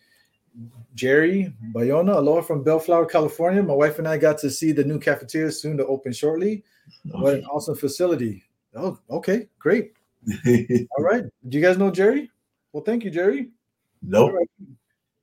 Jerry 0.94 1.52
Bayona, 1.74 2.16
aloha 2.16 2.42
from 2.42 2.62
Bellflower, 2.62 3.06
California. 3.06 3.62
My 3.62 3.74
wife 3.74 3.98
and 3.98 4.08
I 4.08 4.18
got 4.18 4.38
to 4.38 4.50
see 4.50 4.72
the 4.72 4.84
new 4.84 4.98
cafeteria 4.98 5.50
soon 5.52 5.76
to 5.78 5.86
open 5.86 6.12
shortly. 6.12 6.62
What 7.04 7.34
an 7.34 7.44
awesome 7.44 7.76
facility! 7.76 8.44
Oh, 8.74 8.98
okay, 9.10 9.48
great. 9.58 9.92
All 10.98 11.04
right. 11.04 11.24
Do 11.48 11.58
you 11.58 11.62
guys 11.64 11.78
know 11.78 11.90
Jerry? 11.90 12.30
Well, 12.72 12.82
thank 12.84 13.04
you, 13.04 13.10
Jerry. 13.10 13.50
nope. 14.02 14.34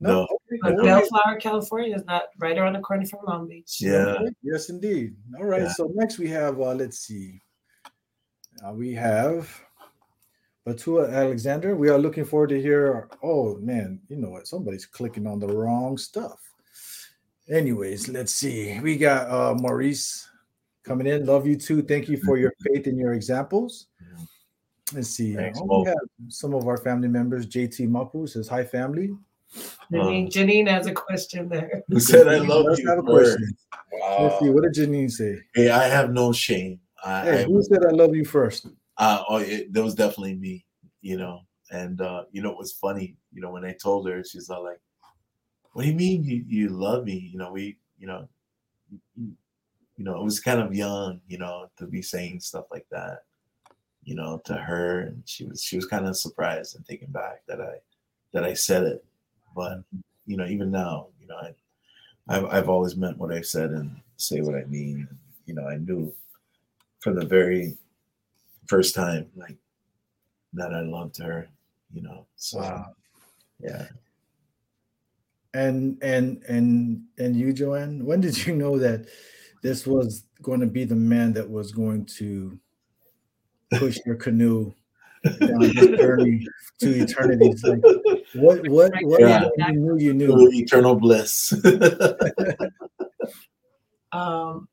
No. 0.05 0.21
No. 0.21 0.27
Okay, 0.51 0.59
But. 0.61 0.83
Bellflower, 0.83 1.39
California 1.39 1.95
is 1.95 2.05
not 2.05 2.23
right 2.39 2.57
around 2.57 2.73
the 2.73 2.79
corner 2.79 3.05
from 3.05 3.19
Long 3.27 3.47
Beach. 3.47 3.77
Yeah. 3.79 4.15
Okay, 4.19 4.29
Yes, 4.41 4.69
indeed. 4.69 5.15
All 5.37 5.45
right. 5.45 5.63
Yeah. 5.63 5.73
So 5.73 5.91
next 5.95 6.17
we 6.17 6.27
have, 6.29 6.59
uh, 6.59 6.73
let's 6.73 6.99
see. 6.99 7.41
Uh, 8.65 8.71
we 8.71 8.93
have 8.93 9.49
Batua 10.65 11.13
Alexander. 11.13 11.75
We 11.75 11.89
are 11.89 11.99
looking 11.99 12.25
forward 12.25 12.49
to 12.49 12.61
hear. 12.61 13.09
Oh 13.21 13.57
man, 13.57 13.99
you 14.07 14.15
know 14.15 14.29
what? 14.29 14.47
Somebody's 14.47 14.85
clicking 14.85 15.27
on 15.27 15.39
the 15.39 15.47
wrong 15.47 15.97
stuff. 15.97 16.39
Anyways, 17.49 18.09
let's 18.09 18.33
see. 18.33 18.79
We 18.79 18.97
got 18.97 19.29
uh, 19.29 19.53
Maurice 19.55 20.27
coming 20.83 21.05
in. 21.07 21.25
Love 21.25 21.45
you 21.45 21.55
too. 21.57 21.83
Thank 21.83 22.07
you 22.09 22.17
for 22.17 22.37
your 22.37 22.53
faith 22.65 22.87
and 22.87 22.97
your 22.97 23.13
examples. 23.13 23.87
Let's 24.93 25.09
see. 25.09 25.35
Thanks, 25.35 25.59
Oh, 25.61 25.83
we 25.83 25.89
have 25.89 25.97
some 26.29 26.53
of 26.53 26.67
our 26.67 26.77
family 26.77 27.07
members. 27.07 27.47
JT 27.47 27.89
Mapu 27.89 28.27
says 28.27 28.47
hi, 28.47 28.63
family. 28.63 29.15
Janine, 29.91 30.31
Janine 30.31 30.67
has 30.67 30.87
a 30.87 30.93
question 30.93 31.47
there. 31.49 31.83
Who 31.89 31.99
said 31.99 32.27
I 32.27 32.39
He 32.39 32.47
love 32.47 32.65
does 32.65 32.79
you? 32.79 32.89
have 32.89 32.99
a 32.99 33.03
first? 33.03 33.37
question. 33.37 33.57
Let's 34.19 34.39
see. 34.39 34.49
What 34.49 34.63
did 34.63 34.73
Janine 34.73 35.11
say? 35.11 35.39
Hey, 35.53 35.69
I 35.69 35.87
have 35.87 36.11
no 36.11 36.33
shame. 36.33 36.79
I, 37.03 37.21
Hey, 37.21 37.41
I 37.41 37.45
who 37.45 37.61
said 37.63 37.85
I 37.85 37.91
love 37.91 38.15
you 38.15 38.25
first? 38.25 38.67
uh, 38.97 39.23
oh, 39.29 39.37
it, 39.37 39.71
that 39.73 39.83
was 39.83 39.95
definitely 39.95 40.35
me, 40.35 40.65
you 41.01 41.17
know. 41.17 41.41
And 41.71 41.99
uh, 42.01 42.23
you 42.31 42.41
know, 42.41 42.51
it 42.51 42.57
was 42.57 42.73
funny, 42.73 43.15
you 43.33 43.41
know, 43.41 43.51
when 43.51 43.65
I 43.65 43.73
told 43.73 44.07
her, 44.09 44.23
she's 44.23 44.49
all 44.49 44.63
like, 44.63 44.79
"What 45.73 45.83
do 45.83 45.87
you 45.89 45.95
mean 45.95 46.23
you 46.23 46.43
you 46.47 46.69
love 46.69 47.05
me?" 47.05 47.29
You 47.31 47.37
know, 47.39 47.51
we, 47.51 47.77
you 47.99 48.07
know, 48.07 48.27
you, 48.91 48.99
you 49.97 50.03
know, 50.03 50.19
it 50.19 50.23
was 50.23 50.39
kind 50.39 50.59
of 50.61 50.75
young, 50.75 51.21
you 51.27 51.37
know, 51.37 51.67
to 51.77 51.85
be 51.87 52.01
saying 52.01 52.39
stuff 52.41 52.65
like 52.71 52.85
that, 52.91 53.23
you 54.03 54.13
know, 54.15 54.41
to 54.45 54.53
her, 54.53 55.01
and 55.01 55.23
she 55.25 55.45
was 55.45 55.63
she 55.63 55.75
was 55.75 55.85
kind 55.87 56.05
of 56.07 56.15
surprised 56.17 56.75
and 56.75 56.85
taken 56.85 57.11
back 57.11 57.43
that 57.47 57.59
I 57.61 57.75
that 58.33 58.43
I 58.43 58.53
said 58.53 58.83
it, 58.83 59.03
but 59.55 59.79
mm-hmm. 59.79 59.99
you 60.25 60.37
know, 60.37 60.45
even 60.45 60.71
now, 60.71 61.07
you 61.19 61.27
know, 61.27 61.37
I 61.37 61.53
I've 62.27 62.45
I've 62.45 62.69
always 62.69 62.95
meant 62.95 63.17
what 63.17 63.31
I've 63.31 63.45
said 63.45 63.71
and 63.71 63.95
say 64.17 64.41
what 64.41 64.55
I 64.55 64.65
mean. 64.65 65.07
You 65.45 65.53
know, 65.55 65.67
I 65.67 65.77
knew 65.77 66.13
from 66.99 67.15
the 67.15 67.25
very 67.25 67.77
first 68.67 68.95
time, 68.95 69.27
like 69.35 69.57
that 70.53 70.73
I 70.73 70.81
loved 70.81 71.17
her, 71.17 71.47
you 71.93 72.01
know. 72.01 72.25
So 72.35 72.59
Wow. 72.59 72.85
yeah. 73.59 73.87
And 75.53 75.97
and 76.01 76.43
and 76.49 77.03
and 77.17 77.35
you, 77.35 77.53
Joanne, 77.53 78.05
when 78.05 78.21
did 78.21 78.45
you 78.45 78.55
know 78.55 78.77
that 78.79 79.07
this 79.61 79.87
was 79.87 80.25
going 80.41 80.59
to 80.59 80.67
be 80.67 80.83
the 80.83 80.95
man 80.95 81.33
that 81.33 81.49
was 81.49 81.71
going 81.71 82.05
to 82.17 82.59
push 83.71 83.97
your 84.05 84.15
canoe 84.15 84.73
down 85.39 85.59
this 85.75 85.99
journey 85.99 86.45
to 86.79 86.89
eternity? 86.89 87.47
It's 87.47 87.63
like, 87.63 87.81
what 88.33 88.63
what 88.67 88.91
what 89.03 89.21
Yeah. 89.21 89.49
you 89.69 89.73
knew 89.73 89.97
you 89.97 90.13
To 90.13 90.17
knew? 90.35 90.51
eternal 90.53 90.95
bliss. 90.95 91.53
Um, 94.11 94.69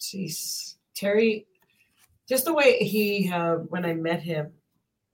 jeez, 0.00 0.74
Terry, 0.96 1.46
just 2.28 2.46
the 2.46 2.52
way 2.52 2.78
he, 2.78 3.30
uh, 3.32 3.56
when 3.68 3.84
I 3.84 3.94
met 3.94 4.20
him, 4.22 4.52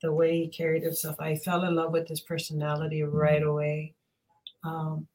the 0.00 0.10
way 0.10 0.38
he 0.38 0.48
carried 0.48 0.82
himself, 0.82 1.16
I 1.20 1.34
fell 1.36 1.64
in 1.64 1.74
love 1.74 1.92
with 1.92 2.08
his 2.08 2.20
personality 2.20 3.02
right 3.02 3.42
away. 3.42 3.94
Um, 4.64 5.06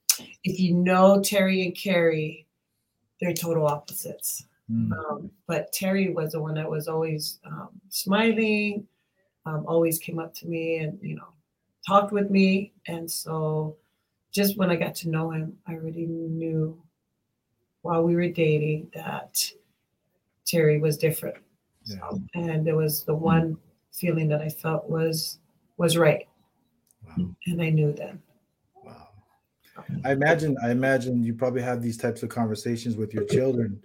if 0.43 0.59
you 0.59 0.76
know 0.76 1.20
Terry 1.20 1.66
and 1.66 1.76
Kerry, 1.76 2.45
they're 3.20 3.34
total 3.34 3.66
opposites. 3.66 4.45
Mm, 4.72 4.91
Um, 4.91 5.32
but 5.47 5.72
Terry 5.74 6.14
was 6.14 6.34
the 6.34 6.41
one 6.41 6.53
that 6.53 6.70
was 6.70 6.88
always 6.88 7.39
um, 7.45 7.70
smiling, 7.89 8.86
um, 9.46 9.66
always 9.68 10.00
came 10.00 10.20
up 10.20 10.34
to 10.36 10.48
me 10.48 10.78
and 10.78 10.98
you 11.02 11.16
know 11.16 11.28
talked 11.88 12.12
with 12.14 12.30
me. 12.30 12.74
And 12.88 13.10
so, 13.10 13.76
just 14.32 14.58
when 14.58 14.70
I 14.70 14.76
got 14.76 14.96
to 14.96 15.10
know 15.10 15.32
him, 15.32 15.58
I 15.68 15.74
already 15.74 16.06
knew 16.06 16.82
while 17.82 18.04
we 18.04 18.16
were 18.16 18.30
dating 18.30 18.89
that 18.94 19.44
Terry 20.46 20.80
was 20.80 20.98
different. 20.98 21.38
yeah. 21.86 22.00
And 22.34 22.68
it 22.68 22.74
was 22.76 23.04
the 23.04 23.14
one 23.16 23.58
feeling 23.91 24.28
that 24.30 24.41
I 24.41 24.50
felt 24.50 24.89
was 24.89 25.39
was 25.78 25.98
right, 25.98 26.28
Wow. 27.06 27.36
and 27.48 27.62
I 27.62 27.70
knew 27.70 27.91
then. 27.94 28.22
Wow. 28.84 29.10
I 30.06 30.12
imagine 30.14 30.56
I 30.64 30.72
imagine 30.72 31.24
you 31.24 31.34
probably 31.34 31.62
have 31.62 31.82
these 31.82 31.98
types 31.98 32.24
of 32.24 32.30
conversations 32.30 32.96
with 32.96 33.14
your 33.14 33.26
children, 33.26 33.82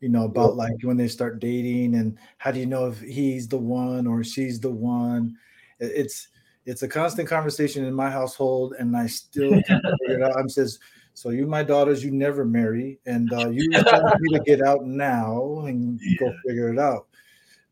you 0.00 0.08
know, 0.08 0.24
about 0.24 0.56
like 0.56 0.74
when 0.82 0.96
they 0.96 1.08
start 1.08 1.40
dating 1.40 1.94
and 1.94 2.18
how 2.38 2.50
do 2.50 2.60
you 2.60 2.66
know 2.66 2.86
if 2.86 3.00
he's 3.00 3.48
the 3.48 3.58
one 3.58 4.06
or 4.06 4.22
she's 4.22 4.60
the 4.60 4.70
one? 4.70 5.36
It's 5.78 6.28
it's 6.66 6.82
a 6.82 6.88
constant 6.88 7.28
conversation 7.28 7.84
in 7.84 7.94
my 7.94 8.10
household, 8.10 8.74
and 8.78 8.96
I 8.96 9.06
still 9.06 9.50
figure 9.68 9.92
it 10.08 10.22
out. 10.22 10.36
I'm 10.36 10.48
says, 10.48 10.78
so 11.14 11.30
you, 11.30 11.46
my 11.46 11.62
daughters, 11.62 12.04
you 12.04 12.10
never 12.10 12.44
marry, 12.44 12.98
and 13.06 13.32
uh, 13.32 13.48
you 13.48 13.70
me 13.70 14.36
to 14.36 14.42
get 14.46 14.60
out 14.60 14.84
now 14.84 15.60
and 15.66 15.98
go 16.18 16.30
figure 16.46 16.70
it 16.70 16.78
out. 16.78 17.06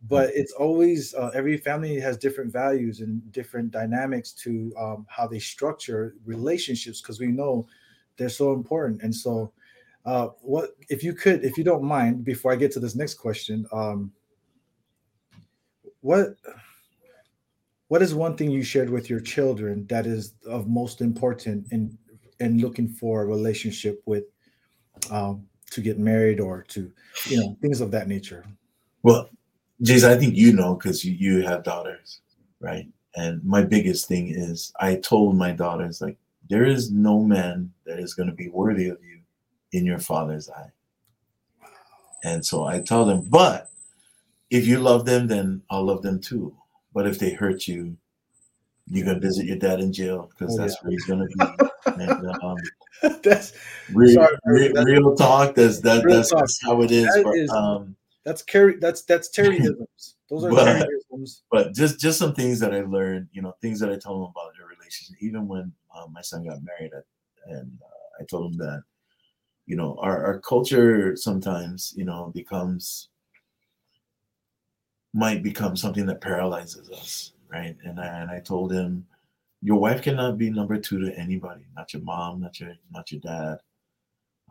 But 0.08 0.30
it's 0.34 0.52
always 0.52 1.14
uh, 1.14 1.30
every 1.34 1.56
family 1.56 1.98
has 1.98 2.16
different 2.16 2.52
values 2.52 3.00
and 3.00 3.20
different 3.32 3.70
dynamics 3.70 4.32
to 4.44 4.72
um, 4.78 5.06
how 5.08 5.26
they 5.26 5.38
structure 5.38 6.14
relationships 6.24 7.00
because 7.00 7.20
we 7.20 7.26
know 7.26 7.66
they're 8.16 8.28
so 8.28 8.52
important. 8.52 9.02
And 9.02 9.14
so, 9.14 9.52
uh, 10.04 10.28
what 10.42 10.70
if 10.90 11.02
you 11.02 11.14
could, 11.14 11.44
if 11.44 11.56
you 11.56 11.64
don't 11.64 11.82
mind, 11.82 12.24
before 12.24 12.52
I 12.52 12.56
get 12.56 12.72
to 12.72 12.80
this 12.80 12.94
next 12.94 13.14
question, 13.14 13.66
um, 13.72 14.12
what 16.00 16.36
what 17.88 18.02
is 18.02 18.14
one 18.14 18.36
thing 18.36 18.50
you 18.50 18.62
shared 18.62 18.90
with 18.90 19.08
your 19.08 19.20
children 19.20 19.86
that 19.88 20.06
is 20.06 20.34
of 20.46 20.68
most 20.68 21.00
important 21.00 21.66
in 21.72 21.96
in 22.40 22.60
looking 22.60 22.88
for 22.88 23.22
a 23.22 23.26
relationship 23.26 24.02
with 24.04 24.24
um, 25.10 25.46
to 25.70 25.80
get 25.80 25.98
married 25.98 26.38
or 26.38 26.62
to 26.68 26.92
you 27.26 27.40
know 27.40 27.56
things 27.62 27.80
of 27.80 27.90
that 27.90 28.06
nature? 28.06 28.44
Well, 29.02 29.30
Jason, 29.80 30.10
I 30.10 30.16
think 30.16 30.34
you 30.34 30.52
know 30.52 30.74
because 30.74 31.02
you, 31.04 31.12
you 31.12 31.46
have 31.46 31.64
daughters, 31.64 32.20
right? 32.60 32.86
And 33.16 33.42
my 33.42 33.62
biggest 33.62 34.06
thing 34.06 34.28
is 34.28 34.72
I 34.80 34.96
told 34.96 35.36
my 35.36 35.52
daughters, 35.52 36.00
like, 36.00 36.18
there 36.50 36.64
is 36.64 36.90
no 36.90 37.20
man 37.20 37.72
that 37.86 38.00
is 38.00 38.12
going 38.12 38.28
to 38.28 38.34
be 38.34 38.48
worthy 38.48 38.88
of 38.88 38.98
you 39.02 39.20
in 39.74 39.84
your 39.84 39.98
father's 39.98 40.48
eye. 40.48 40.70
And 42.22 42.44
so 42.44 42.64
I 42.64 42.80
tell 42.80 43.04
them, 43.04 43.22
but 43.28 43.70
if 44.50 44.66
you 44.66 44.78
love 44.78 45.04
them, 45.04 45.26
then 45.26 45.62
I'll 45.68 45.84
love 45.84 46.02
them 46.02 46.20
too. 46.20 46.54
But 46.94 47.06
if 47.06 47.18
they 47.18 47.32
hurt 47.32 47.66
you, 47.68 47.96
you're 48.86 49.04
gonna 49.06 49.18
visit 49.18 49.46
your 49.46 49.56
dad 49.56 49.80
in 49.80 49.92
jail 49.92 50.30
because 50.30 50.54
Oh, 50.54 50.58
that's 50.62 50.74
yeah. 50.74 50.78
where 50.82 50.90
he's 50.92 51.06
to 51.06 51.26
be. 51.26 52.00
and 52.02 52.42
um, 52.42 52.56
that's 53.22 53.52
real, 53.92 54.14
Sorry, 54.14 54.36
real, 54.46 54.68
that's- 54.74 54.86
real 54.86 55.14
talk. 55.16 55.54
That's 55.54 55.80
that, 55.80 56.04
that's, 56.06 56.30
talk. 56.30 56.46
how 56.62 56.82
it 56.82 56.90
is. 56.90 57.06
That 57.06 57.24
but, 57.24 57.36
is- 57.36 57.50
um, 57.50 57.96
that's 58.24 58.42
Terry. 58.44 58.76
That's 58.76 59.02
that's 59.02 59.28
Terryisms. 59.36 60.14
Those 60.30 60.44
are 60.44 60.50
But- 60.50 60.86
Terryisms. 61.12 61.42
but 61.50 61.74
just 61.74 61.98
just 61.98 62.18
some 62.18 62.34
things 62.34 62.60
that 62.60 62.72
I 62.74 62.82
learned, 62.82 63.28
you 63.32 63.42
know, 63.42 63.54
things 63.60 63.80
that 63.80 63.90
I 63.90 63.96
told 63.96 64.22
him 64.26 64.30
about 64.30 64.52
their 64.56 64.66
relationship. 64.68 65.16
Even 65.20 65.48
when 65.48 65.72
um, 65.96 66.12
my 66.12 66.22
son 66.22 66.44
got 66.46 66.58
married, 66.62 66.92
I, 66.94 67.52
and 67.52 67.76
uh, 67.82 68.22
I 68.22 68.24
told 68.24 68.52
him 68.52 68.58
that, 68.58 68.82
you 69.66 69.76
know, 69.76 69.96
our, 70.00 70.24
our 70.24 70.38
culture 70.40 71.16
sometimes, 71.16 71.94
you 71.96 72.04
know, 72.04 72.30
becomes 72.34 73.08
might 75.14 75.42
become 75.42 75.76
something 75.76 76.06
that 76.06 76.20
paralyzes 76.20 76.90
us, 76.90 77.32
right? 77.48 77.76
And 77.84 78.00
I, 78.00 78.06
and 78.06 78.30
I 78.30 78.40
told 78.40 78.72
him, 78.72 79.06
your 79.62 79.78
wife 79.78 80.02
cannot 80.02 80.36
be 80.36 80.50
number 80.50 80.76
two 80.76 80.98
to 80.98 81.16
anybody, 81.18 81.64
not 81.74 81.92
your 81.94 82.02
mom, 82.02 82.40
not 82.40 82.60
your 82.60 82.74
not 82.92 83.10
your 83.10 83.20
dad. 83.20 83.58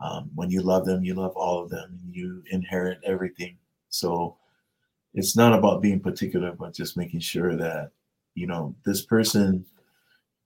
Um, 0.00 0.30
when 0.34 0.50
you 0.50 0.60
love 0.60 0.86
them, 0.86 1.04
you 1.04 1.14
love 1.14 1.36
all 1.36 1.62
of 1.62 1.70
them, 1.70 2.00
and 2.02 2.14
you 2.14 2.42
inherit 2.50 2.98
everything. 3.04 3.56
So 3.90 4.36
it's 5.12 5.36
not 5.36 5.56
about 5.56 5.82
being 5.82 6.00
particular, 6.00 6.50
but 6.50 6.74
just 6.74 6.96
making 6.96 7.20
sure 7.20 7.56
that 7.56 7.92
you 8.34 8.48
know 8.48 8.74
this 8.84 9.02
person, 9.02 9.64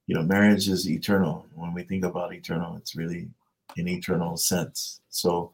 you 0.07 0.15
know, 0.15 0.23
marriage 0.23 0.69
is 0.69 0.91
eternal. 0.91 1.47
When 1.55 1.73
we 1.73 1.85
think 1.85 2.05
about 2.05 2.35
eternal, 2.35 2.77
it's 2.77 2.95
really 2.95 3.29
an 3.77 3.89
eternal 3.89 4.37
sense. 4.37 5.01
So 5.11 5.53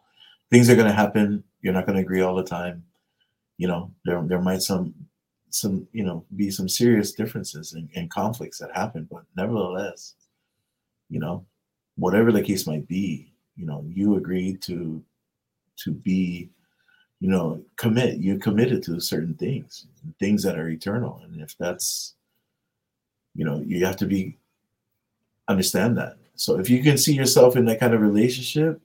things 0.50 0.70
are 0.70 0.76
going 0.76 0.88
to 0.88 0.92
happen. 0.92 1.42
You're 1.62 1.72
not 1.72 1.86
going 1.86 1.96
to 1.96 2.02
agree 2.02 2.20
all 2.20 2.34
the 2.34 2.44
time. 2.44 2.84
You 3.58 3.68
know, 3.68 3.90
there 4.04 4.22
there 4.26 4.40
might 4.40 4.62
some 4.62 4.94
some 5.50 5.86
you 5.92 6.04
know 6.04 6.24
be 6.36 6.50
some 6.50 6.68
serious 6.68 7.12
differences 7.12 7.74
and, 7.74 7.88
and 7.94 8.10
conflicts 8.10 8.58
that 8.58 8.74
happen, 8.74 9.08
but 9.10 9.22
nevertheless, 9.36 10.14
you 11.08 11.20
know, 11.20 11.44
whatever 11.96 12.32
the 12.32 12.42
case 12.42 12.66
might 12.66 12.88
be, 12.88 13.32
you 13.56 13.64
know, 13.64 13.84
you 13.88 14.16
agreed 14.16 14.60
to 14.62 15.02
to 15.76 15.92
be 15.92 16.50
you 17.24 17.30
know, 17.30 17.62
commit. 17.76 18.18
You're 18.18 18.38
committed 18.38 18.82
to 18.82 19.00
certain 19.00 19.32
things, 19.32 19.86
things 20.20 20.42
that 20.42 20.58
are 20.58 20.68
eternal. 20.68 21.22
And 21.24 21.40
if 21.40 21.56
that's, 21.58 22.16
you 23.34 23.46
know, 23.46 23.62
you 23.66 23.82
have 23.86 23.96
to 23.96 24.06
be 24.06 24.36
understand 25.48 25.96
that. 25.96 26.18
So 26.36 26.58
if 26.58 26.68
you 26.68 26.82
can 26.82 26.98
see 26.98 27.14
yourself 27.14 27.56
in 27.56 27.64
that 27.66 27.80
kind 27.80 27.94
of 27.94 28.00
relationship, 28.00 28.80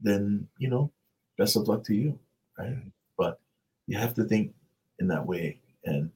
then 0.00 0.48
you 0.58 0.68
know, 0.68 0.90
best 1.36 1.56
of 1.56 1.68
luck 1.68 1.84
to 1.84 1.94
you, 1.94 2.18
right? 2.58 2.76
But 3.18 3.40
you 3.86 3.98
have 3.98 4.14
to 4.14 4.24
think 4.24 4.52
in 4.98 5.08
that 5.08 5.26
way, 5.26 5.58
and 5.84 6.10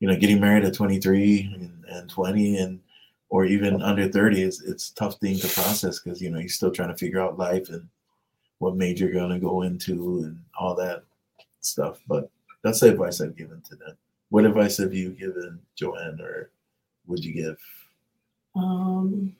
you 0.00 0.08
know, 0.08 0.16
getting 0.16 0.40
married 0.40 0.64
at 0.64 0.74
23 0.74 1.52
and, 1.54 1.84
and 1.88 2.10
20 2.10 2.58
and 2.58 2.80
or 3.28 3.46
even 3.46 3.80
under 3.80 4.08
30 4.08 4.42
is 4.42 4.62
it's 4.62 4.90
a 4.90 4.94
tough 4.94 5.18
thing 5.18 5.38
to 5.38 5.48
process 5.48 6.00
because 6.00 6.20
you 6.20 6.28
know 6.28 6.38
you're 6.38 6.50
still 6.50 6.70
trying 6.70 6.90
to 6.90 6.98
figure 6.98 7.20
out 7.20 7.38
life 7.38 7.70
and 7.70 7.88
what 8.58 8.76
major 8.76 9.08
you're 9.08 9.26
to 9.26 9.38
go 9.38 9.62
into 9.62 10.18
and 10.18 10.38
all 10.58 10.74
that 10.74 11.02
stuff. 11.60 11.98
But 12.06 12.30
that's 12.62 12.80
the 12.80 12.90
advice 12.90 13.20
I've 13.20 13.36
given 13.36 13.60
to 13.62 13.76
them. 13.76 13.96
What 14.28 14.44
advice 14.44 14.76
have 14.78 14.94
you 14.94 15.10
given, 15.10 15.58
Joanne, 15.76 16.20
or 16.20 16.50
would 17.06 17.24
you 17.24 17.32
give? 17.32 17.58
Um, 18.54 19.34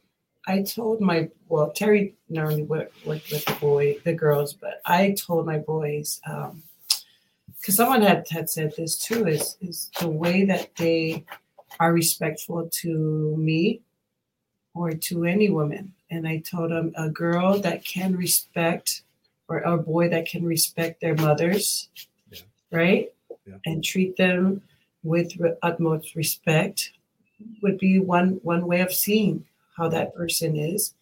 I 0.47 0.63
told 0.63 1.01
my 1.01 1.29
well, 1.49 1.71
Terry 1.71 2.15
normally 2.29 2.65
worked, 2.65 3.07
worked 3.07 3.31
with 3.31 3.45
the 3.45 3.55
boy, 3.55 3.99
the 4.05 4.13
girls, 4.13 4.53
but 4.53 4.81
I 4.85 5.13
told 5.13 5.47
my 5.47 5.59
boys 5.59 6.21
um, 6.29 6.63
because 7.61 7.77
someone 7.77 8.03
had 8.03 8.27
had 8.29 8.51
said 8.51 8.75
this 8.77 8.97
too 8.99 9.27
is 9.27 9.57
is 9.61 9.91
the 10.01 10.09
way 10.09 10.45
that 10.45 10.75
they 10.77 11.25
are 11.79 11.93
respectful 11.93 12.69
to 12.71 13.37
me 13.39 13.81
or 14.75 14.93
to 14.93 15.25
any 15.25 15.49
woman. 15.51 15.93
And 16.11 16.27
I 16.27 16.39
told 16.39 16.71
them 16.71 16.93
a 16.97 17.09
girl 17.09 17.59
that 17.61 17.85
can 17.85 18.17
respect 18.17 19.03
or 19.49 19.59
a 19.61 19.79
boy 19.79 20.09
that 20.09 20.27
can 20.27 20.45
respect 20.45 21.01
their 21.01 21.15
mothers, 21.15 21.89
Yeah. 22.31 22.41
right? 22.71 23.13
Yeah. 23.47 23.57
And 23.67 23.85
treat 23.85 24.17
them 24.17 24.63
with 25.03 25.33
utmost 25.63 26.15
respect 26.15 26.93
would 27.63 27.79
be 27.79 27.99
one 27.99 28.41
one 28.43 28.67
way 28.67 28.81
of 28.81 28.93
seeing 28.93 29.45
how 29.77 29.89
that 29.89 30.15
person 30.15 30.57
is. 30.57 30.95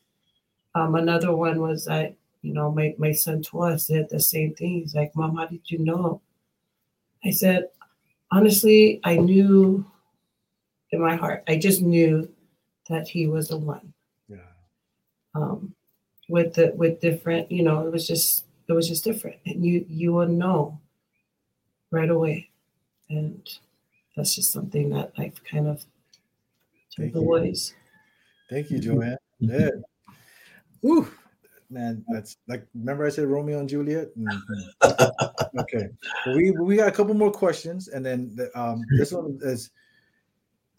Um, 0.74 0.94
another 0.94 1.34
one 1.34 1.60
was 1.60 1.84
that 1.86 2.14
you 2.42 2.52
know 2.54 2.70
my 2.70 2.94
my 2.98 3.12
son 3.12 3.42
Tua 3.42 3.78
said 3.78 4.08
the 4.08 4.20
same 4.20 4.54
thing. 4.54 4.80
He's 4.80 4.94
like, 4.94 5.14
"Mom, 5.16 5.36
how 5.36 5.46
did 5.46 5.68
you 5.70 5.78
know?" 5.78 6.20
I 7.24 7.30
said, 7.30 7.68
"Honestly, 8.30 9.00
I 9.04 9.16
knew 9.16 9.84
in 10.92 11.00
my 11.00 11.16
heart. 11.16 11.44
I 11.48 11.56
just 11.58 11.82
knew 11.82 12.28
that 12.88 13.08
he 13.08 13.26
was 13.26 13.48
the 13.48 13.58
one." 13.58 13.92
Yeah. 14.28 14.38
um, 15.34 15.74
with 16.28 16.54
the 16.54 16.72
with 16.76 17.00
different 17.00 17.50
you 17.50 17.62
know 17.62 17.86
it 17.86 17.92
was 17.92 18.06
just 18.06 18.44
it 18.68 18.72
was 18.72 18.88
just 18.88 19.02
different 19.04 19.36
and 19.46 19.64
you 19.66 19.84
you 19.88 20.12
will 20.12 20.28
know 20.28 20.78
right 21.90 22.08
away 22.08 22.48
and 23.08 23.48
that's 24.16 24.36
just 24.36 24.52
something 24.52 24.90
that 24.90 25.12
i've 25.18 25.42
kind 25.44 25.66
of 25.66 25.78
told 26.94 26.98
Thank 26.98 27.14
the 27.14 27.20
you. 27.20 27.26
boys 27.26 27.74
Thank 28.50 28.70
you, 28.70 28.78
Joanne. 28.78 29.16
Yeah. 29.40 29.70
Ooh, 30.84 31.08
man, 31.70 32.04
that's 32.08 32.36
like 32.46 32.66
remember 32.74 33.06
I 33.06 33.08
said 33.08 33.26
Romeo 33.26 33.58
and 33.58 33.68
Juliet? 33.68 34.08
Mhm. 34.18 34.38
okay. 35.58 35.88
We 36.26 36.50
we 36.50 36.76
got 36.76 36.88
a 36.88 36.92
couple 36.92 37.14
more 37.14 37.32
questions, 37.32 37.88
and 37.88 38.04
then 38.04 38.32
the, 38.34 38.50
um 38.58 38.84
this 38.90 39.12
one 39.12 39.38
is 39.40 39.70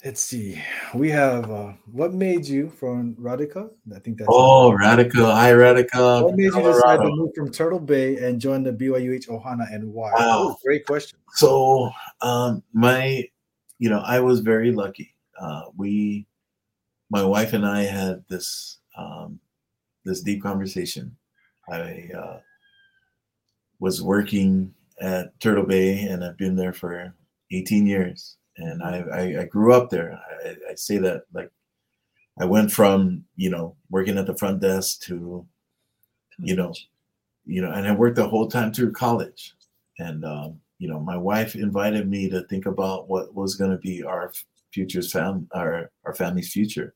let's 0.06 0.22
see. 0.22 0.62
We 0.94 1.10
have 1.10 1.50
uh 1.50 1.74
what 1.92 2.14
made 2.14 2.46
you 2.46 2.70
from 2.70 3.16
Radica? 3.16 3.72
I 3.96 4.00
think 4.00 4.20
that's 4.20 4.30
Oh, 4.32 4.78
Radica. 4.80 5.34
Hi, 5.34 5.54
Radica. 5.54 6.24
what 6.24 6.36
made 6.36 6.54
you 6.54 6.62
decide 6.62 6.98
to 6.98 7.10
move 7.10 7.32
from 7.36 7.52
Turtle 7.52 7.80
Bay 7.80 8.18
and 8.18 8.40
join 8.40 8.62
the 8.62 8.74
BYUH 8.74 9.28
Ohana 9.28 9.74
and 9.74 9.92
why? 9.92 10.12
Wow. 10.14 10.56
Great 10.64 10.86
question. 10.86 11.18
So, 11.34 11.90
um, 12.22 12.62
my, 12.74 13.24
you 13.80 13.90
know, 13.90 14.04
I 14.06 14.20
was 14.20 14.42
very 14.42 14.72
lucky. 14.72 15.16
Uh, 15.40 15.64
we, 15.76 16.28
my 17.12 17.24
wife 17.24 17.54
and 17.54 17.66
I 17.66 17.84
had 17.84 18.24
this, 18.28 18.80
um, 18.98 19.40
this 20.04 20.22
deep 20.22 20.42
conversation. 20.42 21.16
I 21.70 22.10
uh, 22.18 22.40
was 23.80 24.02
working 24.02 24.74
at 25.00 25.40
Turtle 25.40 25.66
Bay, 25.66 26.00
and 26.00 26.24
I've 26.24 26.38
been 26.38 26.56
there 26.56 26.74
for 26.74 27.14
18 27.52 27.86
years. 27.86 28.38
And 28.58 28.82
I, 28.82 29.04
I, 29.14 29.42
I 29.42 29.46
grew 29.46 29.74
up 29.74 29.90
there. 29.90 30.20
I, 30.44 30.56
I 30.72 30.76
say 30.76 30.98
that 30.98 31.24
like 31.34 31.52
I 32.40 32.46
went 32.46 32.72
from 32.72 33.24
you 33.36 33.50
know 33.50 33.76
working 33.90 34.18
at 34.18 34.26
the 34.26 34.38
front 34.38 34.62
desk 34.62 35.02
to 35.04 35.46
you 36.40 36.56
know 36.56 36.74
you 37.46 37.62
know, 37.62 37.72
and 37.72 37.88
I 37.88 37.94
worked 37.94 38.16
the 38.16 38.28
whole 38.28 38.48
time 38.48 38.72
through 38.72 38.92
college. 38.94 39.54
And 40.00 40.26
um, 40.26 40.60
you 40.80 40.88
know, 40.88 41.00
my 41.00 41.18
wife 41.18 41.56
invited 41.56 42.10
me 42.10 42.30
to 42.30 42.42
think 42.44 42.66
about 42.66 43.10
what 43.10 43.34
was 43.36 43.56
going 43.56 43.72
to 43.72 43.78
be 43.78 44.04
our 44.04 44.32
future's 44.74 45.12
fam 45.12 45.48
our 45.54 45.92
our 46.06 46.14
family's 46.14 46.52
future. 46.52 46.94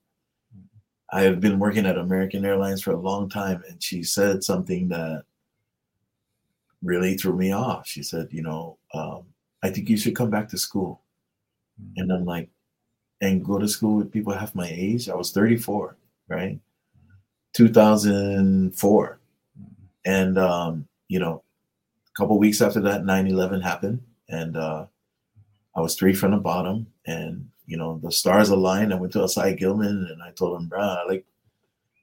I 1.12 1.22
have 1.22 1.40
been 1.40 1.60
working 1.60 1.86
at 1.86 1.98
American 1.98 2.46
Airlines 2.46 2.82
for 2.82 2.92
a 2.92 3.00
long 3.00 3.30
time, 3.30 3.64
and 3.70 3.82
she 3.82 4.04
said 4.04 4.44
something 4.44 4.88
that 4.90 5.24
really 6.84 7.16
threw 7.16 7.36
me 7.36 7.52
off. 7.52 7.88
She 7.88 8.04
said, 8.04 8.30
"You 8.32 8.42
know, 8.44 8.78
um, 8.94 9.24
I 9.64 9.70
think 9.70 9.90
you 9.90 9.98
should 9.98 10.16
come 10.16 10.30
back 10.30 10.50
to 10.50 10.58
school." 10.58 11.02
And 11.98 12.12
I'm 12.12 12.26
like, 12.26 12.50
and 13.22 13.44
go 13.44 13.60
to 13.60 13.68
school 13.68 13.98
with 13.98 14.12
people 14.12 14.34
half 14.34 14.56
my 14.56 14.70
age. 14.72 15.10
I 15.10 15.16
was 15.16 15.32
34, 15.32 15.98
right? 16.30 16.60
2004 17.56 19.20
and 20.06 20.38
um, 20.38 20.88
you 21.08 21.20
know 21.20 21.42
a 22.08 22.20
couple 22.20 22.38
weeks 22.38 22.62
after 22.62 22.82
that 22.82 23.04
9-11 23.04 23.64
happened 23.64 24.02
and 24.28 24.58
uh, 24.58 24.86
i 25.76 25.80
was 25.80 25.96
three 25.96 26.14
from 26.14 26.32
the 26.32 26.38
bottom 26.38 26.86
and 27.08 27.48
you 27.68 27.78
know 27.78 28.00
the 28.04 28.12
stars 28.12 28.50
aligned. 28.50 28.94
I 28.94 28.98
went 28.98 29.14
to 29.14 29.20
asai 29.20 29.58
gilman 29.58 30.08
and 30.12 30.22
i 30.24 30.32
told 30.32 30.60
him 30.60 30.68
bro 30.68 30.80
i 30.80 31.04
like 31.08 31.26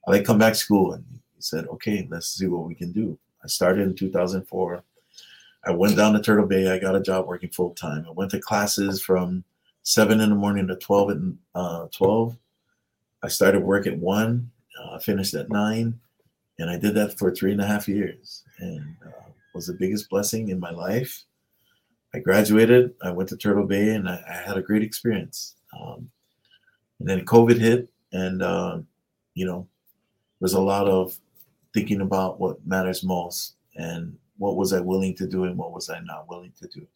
i 0.07 0.11
like 0.11 0.25
come 0.25 0.37
back 0.37 0.53
to 0.53 0.59
school. 0.59 0.93
And 0.93 1.03
he 1.35 1.41
said 1.41 1.67
okay 1.67 2.07
let's 2.09 2.27
see 2.27 2.47
what 2.47 2.67
we 2.67 2.75
can 2.75 2.91
do. 2.91 3.17
I 3.43 3.47
started 3.47 3.87
in 3.87 3.95
2004 3.95 4.83
i 5.65 5.71
went 5.71 5.95
down 5.95 6.13
to 6.13 6.21
turtle 6.21 6.45
bay. 6.45 6.69
I 6.69 6.79
got 6.79 6.95
a 6.95 7.01
job 7.01 7.27
working 7.27 7.49
full-time. 7.49 8.05
I 8.07 8.11
went 8.11 8.31
to 8.31 8.39
classes 8.39 9.01
from 9.01 9.43
7 9.83 10.19
in 10.19 10.29
the 10.29 10.35
morning 10.35 10.67
to 10.67 10.75
12 10.75 11.09
and 11.09 11.37
uh, 11.55 11.87
12 11.91 12.37
i 13.21 13.27
started 13.27 13.61
work 13.61 13.85
at 13.85 13.97
1 13.97 14.51
uh, 14.81 14.99
finished 14.99 15.33
at 15.33 15.49
9 15.49 15.99
and 16.59 16.69
I 16.69 16.77
did 16.77 16.93
that 16.95 17.17
for 17.17 17.31
three 17.31 17.51
and 17.51 17.61
a 17.61 17.65
half 17.65 17.87
years, 17.87 18.43
and 18.59 18.95
uh, 19.05 19.29
was 19.53 19.67
the 19.67 19.73
biggest 19.73 20.09
blessing 20.09 20.49
in 20.49 20.59
my 20.59 20.71
life. 20.71 21.23
I 22.15 22.19
graduated. 22.19 22.93
I 23.01 23.11
went 23.11 23.29
to 23.29 23.37
Turtle 23.37 23.65
Bay, 23.65 23.89
and 23.95 24.07
I, 24.07 24.23
I 24.27 24.33
had 24.47 24.57
a 24.57 24.61
great 24.61 24.83
experience. 24.83 25.55
Um, 25.79 26.09
and 26.99 27.09
then 27.09 27.25
COVID 27.25 27.57
hit, 27.57 27.89
and 28.11 28.41
uh, 28.41 28.79
you 29.33 29.45
know, 29.45 29.67
there's 30.39 30.53
a 30.53 30.61
lot 30.61 30.87
of 30.87 31.17
thinking 31.73 32.01
about 32.01 32.39
what 32.39 32.65
matters 32.65 33.03
most, 33.03 33.55
and 33.75 34.15
what 34.37 34.55
was 34.55 34.73
I 34.73 34.79
willing 34.79 35.15
to 35.15 35.27
do, 35.27 35.45
and 35.45 35.57
what 35.57 35.73
was 35.73 35.89
I 35.89 35.99
not 35.99 36.29
willing 36.29 36.53
to 36.61 36.67
do. 36.67 36.87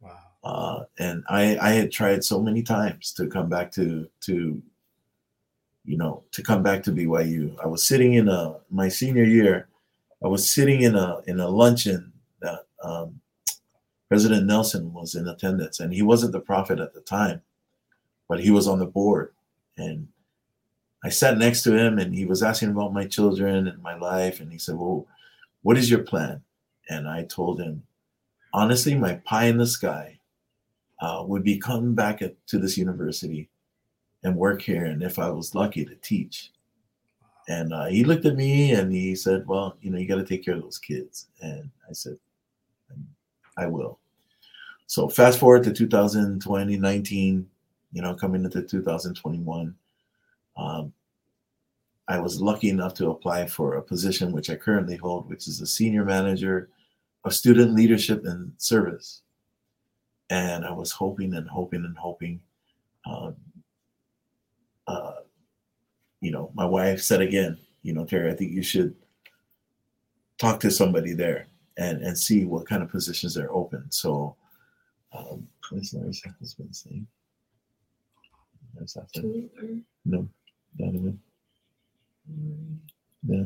Wow. 0.00 0.18
Uh, 0.44 0.84
and 0.98 1.24
I, 1.28 1.56
I 1.58 1.70
had 1.70 1.92
tried 1.92 2.24
so 2.24 2.40
many 2.40 2.62
times 2.62 3.12
to 3.14 3.26
come 3.26 3.48
back 3.48 3.72
to 3.72 4.08
to 4.22 4.62
you 5.84 5.96
know, 5.96 6.22
to 6.32 6.42
come 6.42 6.62
back 6.62 6.82
to 6.84 6.92
BYU. 6.92 7.56
I 7.62 7.66
was 7.66 7.82
sitting 7.82 8.14
in 8.14 8.28
a 8.28 8.56
my 8.70 8.88
senior 8.88 9.24
year. 9.24 9.68
I 10.24 10.28
was 10.28 10.54
sitting 10.54 10.82
in 10.82 10.94
a 10.94 11.20
in 11.26 11.40
a 11.40 11.48
luncheon 11.48 12.12
that 12.40 12.66
um, 12.84 13.20
President 14.12 14.44
Nelson 14.44 14.92
was 14.92 15.14
in 15.14 15.26
attendance, 15.26 15.80
and 15.80 15.90
he 15.90 16.02
wasn't 16.02 16.32
the 16.32 16.40
prophet 16.40 16.78
at 16.78 16.92
the 16.92 17.00
time, 17.00 17.40
but 18.28 18.40
he 18.40 18.50
was 18.50 18.68
on 18.68 18.78
the 18.78 18.84
board. 18.84 19.32
And 19.78 20.06
I 21.02 21.08
sat 21.08 21.38
next 21.38 21.62
to 21.62 21.74
him, 21.74 21.98
and 21.98 22.14
he 22.14 22.26
was 22.26 22.42
asking 22.42 22.72
about 22.72 22.92
my 22.92 23.06
children 23.06 23.66
and 23.68 23.82
my 23.82 23.96
life, 23.96 24.40
and 24.40 24.52
he 24.52 24.58
said, 24.58 24.74
"Well, 24.74 25.06
what 25.62 25.78
is 25.78 25.90
your 25.90 26.02
plan?" 26.02 26.42
And 26.90 27.08
I 27.08 27.24
told 27.24 27.58
him, 27.58 27.84
honestly, 28.52 28.94
my 28.94 29.14
pie 29.24 29.46
in 29.46 29.56
the 29.56 29.66
sky 29.66 30.18
uh, 31.00 31.24
would 31.26 31.42
be 31.42 31.56
coming 31.56 31.94
back 31.94 32.20
at, 32.20 32.34
to 32.48 32.58
this 32.58 32.76
university 32.76 33.48
and 34.24 34.36
work 34.36 34.60
here, 34.60 34.84
and 34.84 35.02
if 35.02 35.18
I 35.18 35.30
was 35.30 35.54
lucky 35.54 35.86
to 35.86 35.94
teach. 36.02 36.52
And 37.48 37.72
uh, 37.72 37.86
he 37.86 38.04
looked 38.04 38.26
at 38.26 38.36
me 38.36 38.72
and 38.72 38.92
he 38.92 39.16
said, 39.16 39.48
"Well, 39.48 39.78
you 39.80 39.90
know, 39.90 39.96
you 39.96 40.06
got 40.06 40.16
to 40.16 40.24
take 40.26 40.44
care 40.44 40.56
of 40.56 40.60
those 40.60 40.76
kids." 40.76 41.28
And 41.40 41.70
I 41.88 41.94
said, 41.94 42.18
"I 43.56 43.64
will." 43.64 43.98
So 44.92 45.08
fast 45.08 45.38
forward 45.38 45.64
to 45.64 45.72
2020, 45.72 46.76
19, 46.76 47.48
you 47.94 48.02
know, 48.02 48.14
coming 48.14 48.44
into 48.44 48.60
2021, 48.60 49.74
um, 50.58 50.92
I 52.08 52.18
was 52.18 52.42
lucky 52.42 52.68
enough 52.68 52.92
to 52.96 53.08
apply 53.08 53.46
for 53.46 53.76
a 53.76 53.82
position 53.82 54.32
which 54.32 54.50
I 54.50 54.56
currently 54.56 54.96
hold, 54.96 55.30
which 55.30 55.48
is 55.48 55.62
a 55.62 55.66
senior 55.66 56.04
manager 56.04 56.68
of 57.24 57.32
student 57.32 57.72
leadership 57.74 58.26
and 58.26 58.52
service. 58.58 59.22
And 60.28 60.62
I 60.62 60.72
was 60.72 60.92
hoping 60.92 61.32
and 61.36 61.48
hoping 61.48 61.86
and 61.86 61.96
hoping. 61.96 62.42
Um, 63.06 63.36
uh, 64.86 65.20
you 66.20 66.32
know, 66.32 66.50
my 66.52 66.66
wife 66.66 67.00
said 67.00 67.22
again, 67.22 67.56
you 67.82 67.94
know, 67.94 68.04
Terry, 68.04 68.30
I 68.30 68.34
think 68.34 68.52
you 68.52 68.62
should 68.62 68.94
talk 70.36 70.60
to 70.60 70.70
somebody 70.70 71.14
there. 71.14 71.46
and 71.78 72.02
and 72.02 72.18
see 72.18 72.44
what 72.44 72.68
kind 72.68 72.82
of 72.82 72.90
positions 72.90 73.38
are 73.38 73.50
open. 73.50 73.90
So, 73.90 74.36
um, 75.14 75.46
what's 75.70 75.92
Larry's 75.94 76.22
husband's 76.38 76.86
name? 76.86 77.06
That's 78.78 78.96
after 78.96 79.22
no, 80.04 80.28
Donovan. 80.78 81.20
Yeah. 83.26 83.44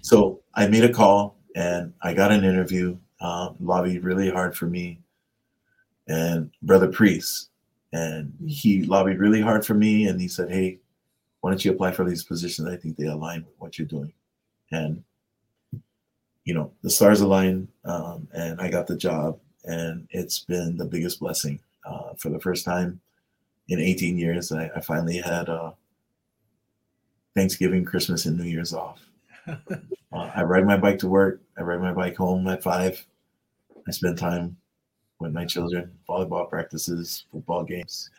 So 0.00 0.40
I 0.54 0.66
made 0.66 0.84
a 0.84 0.92
call 0.92 1.36
and 1.54 1.92
I 2.02 2.14
got 2.14 2.32
an 2.32 2.44
interview. 2.44 2.96
Um, 3.20 3.54
lobbied 3.60 4.02
really 4.02 4.28
hard 4.28 4.56
for 4.56 4.66
me 4.66 4.98
and 6.08 6.50
Brother 6.62 6.88
Priest, 6.88 7.50
and 7.92 8.32
he 8.46 8.82
lobbied 8.84 9.18
really 9.18 9.40
hard 9.40 9.64
for 9.64 9.74
me. 9.74 10.06
And 10.06 10.20
he 10.20 10.28
said, 10.28 10.50
"Hey, 10.50 10.80
why 11.40 11.50
don't 11.50 11.64
you 11.64 11.72
apply 11.72 11.92
for 11.92 12.04
these 12.08 12.24
positions? 12.24 12.68
I 12.68 12.76
think 12.76 12.96
they 12.96 13.06
align 13.06 13.44
with 13.44 13.54
what 13.58 13.78
you're 13.78 13.86
doing." 13.86 14.12
And 14.70 15.02
you 16.44 16.54
know, 16.54 16.72
the 16.82 16.90
stars 16.90 17.20
aligned, 17.20 17.68
um, 17.84 18.28
and 18.34 18.60
I 18.60 18.68
got 18.68 18.86
the 18.86 18.96
job, 18.96 19.38
and 19.64 20.06
it's 20.10 20.40
been 20.40 20.76
the 20.76 20.84
biggest 20.84 21.20
blessing. 21.20 21.60
Uh, 21.84 22.14
for 22.16 22.28
the 22.28 22.40
first 22.40 22.64
time 22.64 23.00
in 23.68 23.80
18 23.80 24.18
years, 24.18 24.52
I, 24.52 24.70
I 24.76 24.80
finally 24.80 25.18
had 25.18 25.48
uh, 25.48 25.72
Thanksgiving, 27.34 27.84
Christmas, 27.84 28.26
and 28.26 28.36
New 28.36 28.44
Year's 28.44 28.72
off. 28.72 29.00
uh, 29.46 29.56
I 30.12 30.42
ride 30.42 30.66
my 30.66 30.76
bike 30.76 30.98
to 31.00 31.08
work. 31.08 31.40
I 31.58 31.62
ride 31.62 31.80
my 31.80 31.92
bike 31.92 32.16
home 32.16 32.46
at 32.48 32.62
five. 32.62 33.04
I 33.86 33.90
spend 33.90 34.18
time 34.18 34.56
with 35.18 35.32
my 35.32 35.44
children, 35.44 35.90
volleyball 36.08 36.48
practices, 36.48 37.24
football 37.32 37.64
games. 37.64 38.10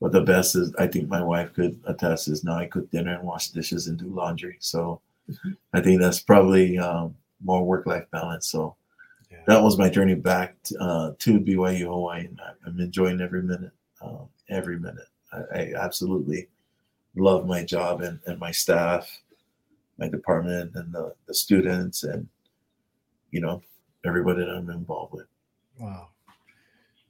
But 0.00 0.12
the 0.12 0.20
best 0.20 0.56
is, 0.56 0.74
I 0.78 0.86
think 0.86 1.08
my 1.08 1.22
wife 1.22 1.52
could 1.54 1.80
attest, 1.86 2.28
is 2.28 2.44
now 2.44 2.56
I 2.56 2.66
cook 2.66 2.90
dinner 2.90 3.14
and 3.14 3.24
wash 3.24 3.48
dishes 3.48 3.88
and 3.88 3.98
do 3.98 4.06
laundry. 4.06 4.56
So 4.60 5.00
mm-hmm. 5.30 5.52
I 5.72 5.80
think 5.80 6.00
that's 6.00 6.20
probably 6.20 6.78
um, 6.78 7.14
more 7.42 7.64
work 7.64 7.86
life 7.86 8.04
balance. 8.10 8.48
So. 8.50 8.76
That 9.48 9.62
was 9.62 9.78
my 9.78 9.88
journey 9.88 10.14
back 10.14 10.62
to, 10.62 10.78
uh, 10.78 11.12
to 11.18 11.40
BYU 11.40 11.86
Hawaii. 11.86 12.26
And 12.26 12.38
I'm 12.66 12.78
enjoying 12.78 13.22
every 13.22 13.42
minute, 13.42 13.72
uh, 14.02 14.24
every 14.50 14.78
minute. 14.78 15.08
I, 15.32 15.38
I, 15.58 15.72
absolutely 15.74 16.48
love 17.16 17.46
my 17.46 17.64
job 17.64 18.02
and, 18.02 18.20
and 18.26 18.38
my 18.38 18.50
staff, 18.50 19.10
my 19.98 20.06
department, 20.06 20.72
and 20.74 20.92
the, 20.92 21.14
the 21.26 21.32
students, 21.32 22.04
and 22.04 22.28
you 23.30 23.40
know 23.40 23.62
everybody 24.04 24.40
that 24.40 24.50
I'm 24.50 24.68
involved 24.68 25.14
with. 25.14 25.26
Wow. 25.78 26.08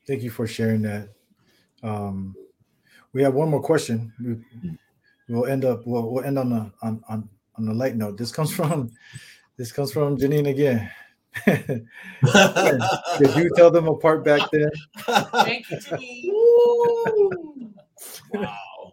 Thank 0.06 0.22
you 0.22 0.30
for 0.30 0.46
sharing 0.46 0.82
that. 0.82 1.08
Um, 1.82 2.36
we 3.12 3.22
have 3.22 3.34
one 3.34 3.50
more 3.50 3.62
question. 3.62 4.12
We, 5.28 5.34
will 5.34 5.46
end 5.46 5.64
up. 5.64 5.82
We'll, 5.86 6.08
we'll 6.08 6.24
end 6.24 6.38
on 6.38 6.52
a 6.52 6.72
on 6.82 7.02
on 7.08 7.28
on 7.56 7.68
a 7.68 7.74
light 7.74 7.96
note. 7.96 8.16
This 8.16 8.30
comes 8.30 8.52
from 8.56 8.92
this 9.56 9.72
comes 9.72 9.92
from 9.92 10.16
Janine 10.16 10.48
again. 10.48 10.88
Did 13.18 13.36
you 13.36 13.50
tell 13.56 13.70
them 13.70 13.88
apart 13.88 14.24
back 14.24 14.50
then? 14.50 14.70
Thank 14.96 15.70
you, 15.70 15.76
Janine. 15.78 17.72
wow. 18.32 18.92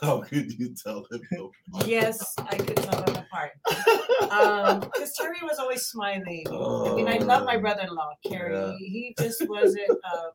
How 0.00 0.20
could 0.22 0.58
you 0.58 0.74
tell 0.74 1.06
them? 1.10 1.20
apart? 1.32 1.86
yes, 1.86 2.34
I 2.38 2.56
could 2.56 2.76
tell 2.76 3.02
them 3.02 3.16
apart. 3.16 3.52
Because 3.66 4.82
um, 4.82 4.90
Terry 5.18 5.38
was 5.42 5.58
always 5.58 5.82
smiling. 5.86 6.46
I 6.48 6.94
mean, 6.94 7.08
I 7.08 7.18
love 7.18 7.44
my 7.44 7.56
oh. 7.56 7.60
brother-in-law, 7.60 8.14
Kerry. 8.26 8.54
Yeah. 8.54 8.72
He 8.78 9.14
just 9.18 9.46
wasn't 9.46 9.90
uh, 9.90 10.30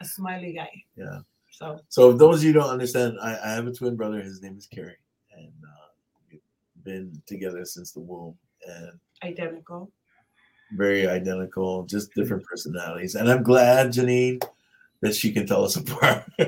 a 0.00 0.04
smiley 0.04 0.54
guy. 0.54 0.70
Yeah. 0.96 1.20
So, 1.50 1.80
so 1.88 2.12
those 2.12 2.38
of 2.38 2.44
you 2.44 2.52
don't 2.52 2.70
understand, 2.70 3.16
I, 3.22 3.38
I 3.44 3.52
have 3.52 3.66
a 3.66 3.72
twin 3.72 3.96
brother. 3.96 4.20
His 4.20 4.42
name 4.42 4.56
is 4.56 4.66
Kerry, 4.66 4.96
and 5.36 5.52
uh, 5.64 5.88
we've 6.30 6.40
been 6.84 7.22
together 7.26 7.64
since 7.64 7.92
the 7.92 8.00
womb. 8.00 8.36
And 8.66 8.98
identical. 9.22 9.90
Very 10.72 11.06
identical, 11.06 11.84
just 11.84 12.12
different 12.14 12.44
personalities. 12.44 13.14
And 13.14 13.30
I'm 13.30 13.42
glad, 13.42 13.88
Janine, 13.88 14.42
that 15.00 15.14
she 15.14 15.32
can 15.32 15.46
tell 15.46 15.64
us 15.64 15.76
apart. 15.76 16.24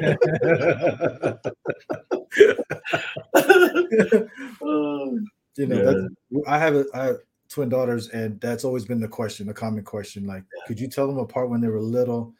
you 5.56 5.66
know, 5.66 6.08
yeah. 6.30 6.40
I 6.46 6.58
have 6.58 6.74
a, 6.74 6.84
I 6.94 7.04
have 7.04 7.18
twin 7.48 7.68
daughters, 7.68 8.08
and 8.08 8.40
that's 8.40 8.64
always 8.64 8.84
been 8.84 9.00
the 9.00 9.08
question, 9.08 9.46
the 9.46 9.54
common 9.54 9.84
question. 9.84 10.26
Like, 10.26 10.42
yeah. 10.56 10.62
could 10.66 10.80
you 10.80 10.88
tell 10.88 11.06
them 11.06 11.18
apart 11.18 11.50
when 11.50 11.60
they 11.60 11.68
were 11.68 11.80
little? 11.80 12.34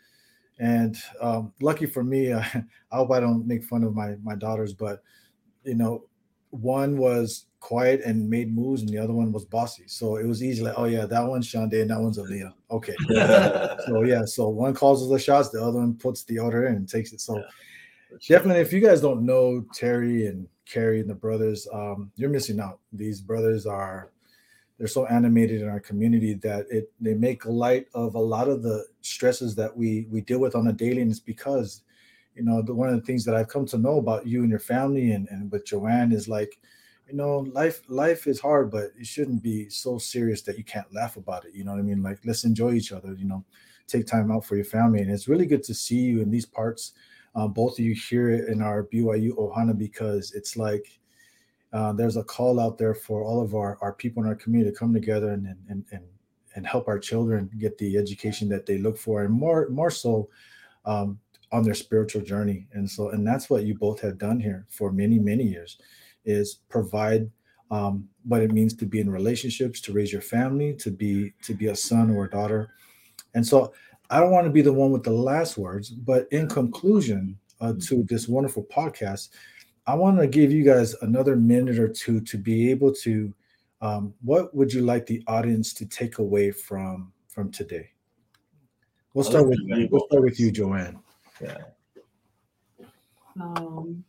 And 0.59 0.97
um, 1.21 1.53
lucky 1.61 1.87
for 1.87 2.03
me, 2.03 2.33
I, 2.33 2.41
I 2.91 2.97
hope 2.97 3.13
I 3.13 3.21
don't 3.21 3.47
make 3.47 3.63
fun 3.65 3.85
of 3.85 3.95
my 3.95 4.17
my 4.23 4.35
daughters, 4.35 4.73
but 4.73 5.03
you 5.65 5.75
know, 5.75 6.08
one 6.51 6.97
was 6.97 7.47
quiet 7.61 8.01
and 8.05 8.29
made 8.29 8.55
moves, 8.55 8.83
and 8.83 8.91
the 8.91 8.99
other 8.99 9.13
one 9.13 9.33
was 9.33 9.45
bossy. 9.45 9.85
So 9.87 10.17
it 10.17 10.27
was 10.27 10.43
easy, 10.43 10.63
like, 10.63 10.75
oh 10.77 10.85
yeah, 10.85 11.07
that 11.07 11.27
one's 11.27 11.51
Shande 11.51 11.81
and 11.81 11.91
that 11.91 12.01
one's 12.01 12.19
Aaliyah. 12.19 12.53
Okay. 12.71 12.95
so 13.87 14.03
yeah, 14.03 14.25
so 14.25 14.49
one 14.49 14.75
calls 14.75 15.09
the 15.09 15.19
shots, 15.19 15.51
the 15.51 15.63
other 15.63 15.79
one 15.79 15.95
puts 15.95 16.25
the 16.25 16.39
order 16.39 16.67
in 16.67 16.77
and 16.77 16.89
takes 16.89 17.13
it. 17.13 17.21
So 17.21 17.37
yeah, 17.37 17.43
definitely, 18.29 18.63
if 18.63 18.73
you 18.73 18.81
guys 18.81 19.01
don't 19.01 19.27
know 19.27 19.65
Terry 19.75 20.27
and 20.27 20.47
Kerry 20.67 21.01
and 21.01 21.11
the 21.11 21.15
brothers, 21.15 21.67
um, 21.73 22.13
you're 22.17 22.31
missing 22.31 22.61
out. 22.61 22.81
These 22.93 23.21
brothers 23.21 23.67
are 23.67 24.11
they're 24.79 24.87
so 24.87 25.07
animated 25.07 25.61
in 25.61 25.69
our 25.69 25.81
community 25.81 26.35
that 26.35 26.67
it 26.71 26.93
they 27.01 27.15
make 27.15 27.45
light 27.45 27.89
of 27.95 28.15
a 28.15 28.21
lot 28.21 28.49
of 28.49 28.63
the 28.63 28.87
stresses 29.01 29.55
that 29.57 29.77
we 29.77 30.07
we 30.11 30.21
deal 30.21 30.39
with 30.39 30.55
on 30.55 30.69
a 30.69 30.73
daily, 30.73 31.03
and 31.03 31.11
it's 31.11 31.21
because 31.21 31.83
you 32.39 32.45
know 32.45 32.63
the, 32.63 32.75
one 32.75 32.89
of 32.89 32.95
the 32.95 33.07
things 33.07 33.25
that 33.25 33.35
I've 33.35 33.49
come 33.49 33.67
to 33.67 33.79
know 33.79 33.99
about 33.99 34.27
you 34.27 34.41
and 34.41 34.51
your 34.51 34.59
family 34.61 35.11
and 35.13 35.29
and 35.29 35.51
with 35.51 35.67
Joanne 35.67 36.13
is 36.13 36.29
like 36.29 36.59
you 37.09 37.17
know 37.17 37.39
life 37.53 37.83
life 37.89 38.27
is 38.27 38.41
hard 38.41 38.71
but 38.71 38.93
it 38.99 39.07
shouldn't 39.07 39.43
be 39.43 39.69
so 39.69 39.99
serious 39.99 40.43
that 40.43 40.57
you 40.57 40.65
can't 40.65 40.93
laugh 40.95 41.17
about 41.17 41.45
it 41.45 41.55
you 41.55 41.65
know 41.65 41.73
what 41.73 41.81
i 41.81 41.83
mean? 41.83 42.03
Like 42.03 42.21
let's 42.25 42.45
enjoy 42.45 42.73
each 42.75 42.93
other 42.93 43.15
you 43.15 43.27
know 43.27 43.45
take 43.89 44.07
time 44.07 44.31
out 44.31 44.45
for 44.45 44.55
your 44.55 44.65
family. 44.67 45.01
And 45.01 45.11
it's 45.11 45.29
really 45.29 45.47
good 45.47 45.65
to 45.65 45.75
see 45.75 45.97
you 45.97 46.21
in 46.21 46.31
these 46.31 46.47
parts. 46.47 46.93
Uh, 47.35 47.49
both 47.49 47.79
of 47.79 47.85
you 47.85 47.95
here 47.95 48.47
in 48.47 48.63
our 48.63 48.85
byu 48.85 49.35
ohana 49.37 49.77
because 49.77 50.33
it's 50.33 50.57
like 50.57 51.01
uh, 51.73 51.93
there's 51.93 52.17
a 52.17 52.25
call 52.25 52.59
out 52.59 52.79
there 52.79 52.95
for 52.95 53.23
all 53.23 53.43
of 53.43 53.55
our, 53.55 53.77
our 53.83 53.93
people 53.93 54.23
in 54.23 54.29
our 54.29 54.35
community 54.35 54.71
to 54.71 54.79
come 54.79 54.93
together 54.93 55.31
and, 55.33 55.47
and 55.69 55.85
and 55.91 56.05
and 56.55 56.67
help 56.67 56.89
our 56.89 56.99
children 56.99 57.51
get 57.59 57.77
the 57.79 57.97
education 57.97 58.49
that 58.49 58.67
they 58.67 58.79
look 58.79 58.97
for 58.97 59.23
and 59.23 59.33
more 59.33 59.69
more 59.69 59.91
so 59.91 60.29
um, 60.87 61.19
on 61.53 61.63
their 61.63 61.75
spiritual 61.75 62.23
journey 62.23 62.67
and 62.73 62.89
so 62.89 63.11
and 63.11 63.27
that's 63.27 63.49
what 63.49 63.65
you 63.65 63.75
both 63.75 64.01
have 64.01 64.19
done 64.19 64.39
here 64.39 64.67
for 64.69 64.93
many 64.93 65.19
many 65.19 65.45
years 65.45 65.79
is 66.25 66.61
provide 66.69 67.31
um, 67.71 68.09
what 68.25 68.43
it 68.43 68.53
means 68.53 68.75
to 68.75 68.87
be 68.87 69.01
in 69.01 69.11
relationships, 69.11 69.81
to 69.83 69.93
raise 69.93 70.13
your 70.13 70.23
family, 70.23 70.75
to 70.75 70.91
be 70.91 71.33
to 71.43 71.55
be 71.55 71.67
a 71.67 71.77
son 71.77 72.11
or 72.11 72.25
a 72.25 72.31
daughter. 72.31 72.71
And 73.35 73.47
so 73.47 73.73
I 74.11 74.21
don't 74.21 74.31
want 74.31 74.47
to 74.47 74.53
be 74.53 74.63
the 74.63 74.73
one 74.73 74.91
with 74.91 75.03
the 75.03 75.11
last 75.11 75.59
words, 75.59 75.91
but 75.91 76.29
in 76.31 76.49
conclusion 76.49 77.39
uh, 77.61 77.69
mm-hmm. 77.69 77.79
to 77.81 78.05
this 78.05 78.29
wonderful 78.29 78.65
podcast, 78.65 79.31
I 79.87 79.95
want 79.95 80.19
to 80.19 80.27
give 80.27 80.51
you 80.53 80.65
guys 80.65 80.95
another 81.03 81.37
minute 81.37 81.79
or 81.79 81.89
two 81.89 82.21
to 82.21 82.39
be 82.39 82.71
able 82.71 82.93
to. 82.95 83.35
Um, 83.81 84.13
what 84.23 84.53
would 84.57 84.73
you 84.73 84.83
like 84.83 85.07
the 85.07 85.23
audience 85.29 85.73
to 85.75 85.87
take 85.87 86.19
away 86.19 86.51
from 86.51 87.13
from 87.29 87.53
today? 87.53 87.91
We'll 89.15 89.25
start 89.25 89.49
with 89.49 89.61
you. 89.65 89.89
We'll 89.91 90.07
start 90.07 90.25
with 90.25 90.41
you, 90.41 90.51
Joanne. 90.51 90.99
Yeah. 91.41 91.59
Um, 93.41 94.05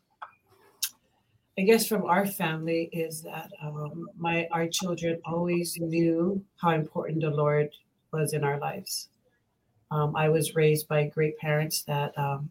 I 1.57 1.61
guess 1.63 1.87
from 1.87 2.05
our 2.05 2.25
family 2.25 2.89
is 2.93 3.21
that 3.23 3.51
um, 3.61 4.07
my 4.17 4.47
our 4.51 4.67
children 4.67 5.19
always 5.25 5.77
knew 5.77 6.43
how 6.57 6.69
important 6.69 7.21
the 7.21 7.29
Lord 7.29 7.69
was 8.11 8.33
in 8.33 8.43
our 8.43 8.59
lives. 8.59 9.09
Um, 9.91 10.15
I 10.15 10.29
was 10.29 10.55
raised 10.55 10.87
by 10.87 11.07
great 11.07 11.37
parents 11.37 11.81
that 11.83 12.17
um, 12.17 12.49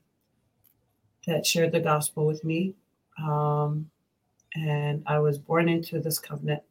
that 1.26 1.46
shared 1.46 1.72
the 1.72 1.80
gospel 1.80 2.26
with 2.26 2.44
me, 2.44 2.74
um, 3.22 3.90
and 4.54 5.02
I 5.06 5.18
was 5.18 5.38
born 5.38 5.68
into 5.68 6.00
this 6.00 6.18
covenant. 6.18 6.62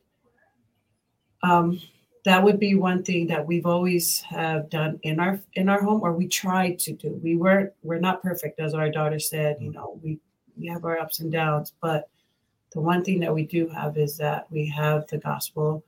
That 2.25 2.43
would 2.43 2.59
be 2.59 2.75
one 2.75 3.03
thing 3.03 3.27
that 3.27 3.45
we've 3.45 3.65
always 3.65 4.21
have 4.21 4.69
done 4.69 4.99
in 5.03 5.19
our 5.19 5.39
in 5.53 5.69
our 5.69 5.81
home, 5.81 6.01
or 6.01 6.13
we 6.13 6.27
tried 6.27 6.79
to 6.79 6.93
do. 6.93 7.19
We 7.23 7.35
weren't 7.37 7.71
we're 7.83 7.99
not 7.99 8.21
perfect, 8.21 8.59
as 8.59 8.73
our 8.73 8.89
daughter 8.89 9.19
said. 9.19 9.57
You 9.61 9.71
know, 9.71 9.99
we 10.03 10.19
we 10.57 10.67
have 10.67 10.83
our 10.83 10.99
ups 10.99 11.19
and 11.19 11.31
downs, 11.31 11.73
but 11.81 12.09
the 12.73 12.81
one 12.81 13.03
thing 13.03 13.19
that 13.21 13.33
we 13.33 13.45
do 13.45 13.67
have 13.69 13.97
is 13.97 14.17
that 14.17 14.51
we 14.51 14.67
have 14.67 15.07
the 15.07 15.17
gospel 15.17 15.83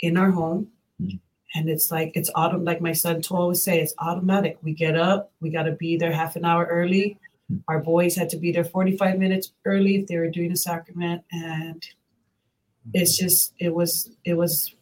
in 0.00 0.16
our 0.16 0.30
home. 0.30 0.68
Mm-hmm. 1.00 1.16
And 1.54 1.68
it's 1.68 1.90
like 1.90 2.12
it's 2.14 2.30
autumn, 2.34 2.64
like 2.64 2.80
my 2.80 2.92
son 2.92 3.20
to 3.22 3.34
always 3.34 3.62
say, 3.62 3.80
it's 3.80 3.94
automatic. 3.98 4.58
We 4.62 4.72
get 4.72 4.96
up, 4.96 5.32
we 5.40 5.50
got 5.50 5.64
to 5.64 5.72
be 5.72 5.96
there 5.96 6.12
half 6.12 6.36
an 6.36 6.44
hour 6.44 6.64
early. 6.64 7.18
Mm-hmm. 7.50 7.60
Our 7.68 7.80
boys 7.80 8.16
had 8.16 8.30
to 8.30 8.38
be 8.38 8.52
there 8.52 8.64
45 8.64 9.18
minutes 9.18 9.52
early 9.64 9.96
if 9.96 10.06
they 10.06 10.16
were 10.16 10.30
doing 10.30 10.52
a 10.52 10.56
sacrament. 10.56 11.22
And 11.30 11.86
it's 12.94 13.18
just, 13.18 13.52
it 13.58 13.74
was, 13.74 14.10
it 14.24 14.34
was 14.34 14.74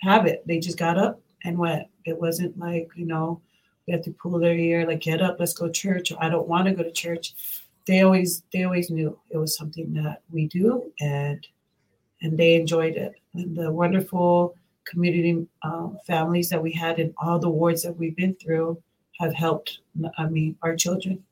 habit. 0.00 0.42
They 0.46 0.58
just 0.58 0.78
got 0.78 0.98
up 0.98 1.20
and 1.44 1.58
went. 1.58 1.86
It 2.04 2.20
wasn't 2.20 2.58
like, 2.58 2.90
you 2.94 3.06
know, 3.06 3.40
we 3.86 3.92
have 3.92 4.02
to 4.02 4.10
pull 4.10 4.38
their 4.38 4.56
ear, 4.56 4.86
like, 4.86 5.00
get 5.00 5.22
up, 5.22 5.36
let's 5.38 5.54
go 5.54 5.66
to 5.66 5.72
church, 5.72 6.10
or 6.10 6.18
I 6.20 6.28
don't 6.28 6.48
want 6.48 6.66
to 6.66 6.74
go 6.74 6.82
to 6.82 6.92
church 6.92 7.34
they 7.86 8.02
always 8.02 8.42
they 8.52 8.64
always 8.64 8.90
knew 8.90 9.18
it 9.30 9.38
was 9.38 9.56
something 9.56 9.92
that 9.94 10.22
we 10.30 10.46
do 10.48 10.92
and 11.00 11.46
and 12.20 12.36
they 12.36 12.56
enjoyed 12.56 12.96
it 12.96 13.14
and 13.34 13.56
the 13.56 13.70
wonderful 13.70 14.54
community 14.84 15.46
um, 15.62 15.98
families 16.06 16.48
that 16.48 16.62
we 16.62 16.72
had 16.72 16.98
in 16.98 17.12
all 17.18 17.38
the 17.38 17.48
wards 17.48 17.82
that 17.82 17.96
we've 17.96 18.16
been 18.16 18.34
through 18.36 18.80
have 19.18 19.34
helped, 19.34 19.80
I 20.16 20.26
mean, 20.26 20.56
our 20.62 20.76
children 20.76 21.24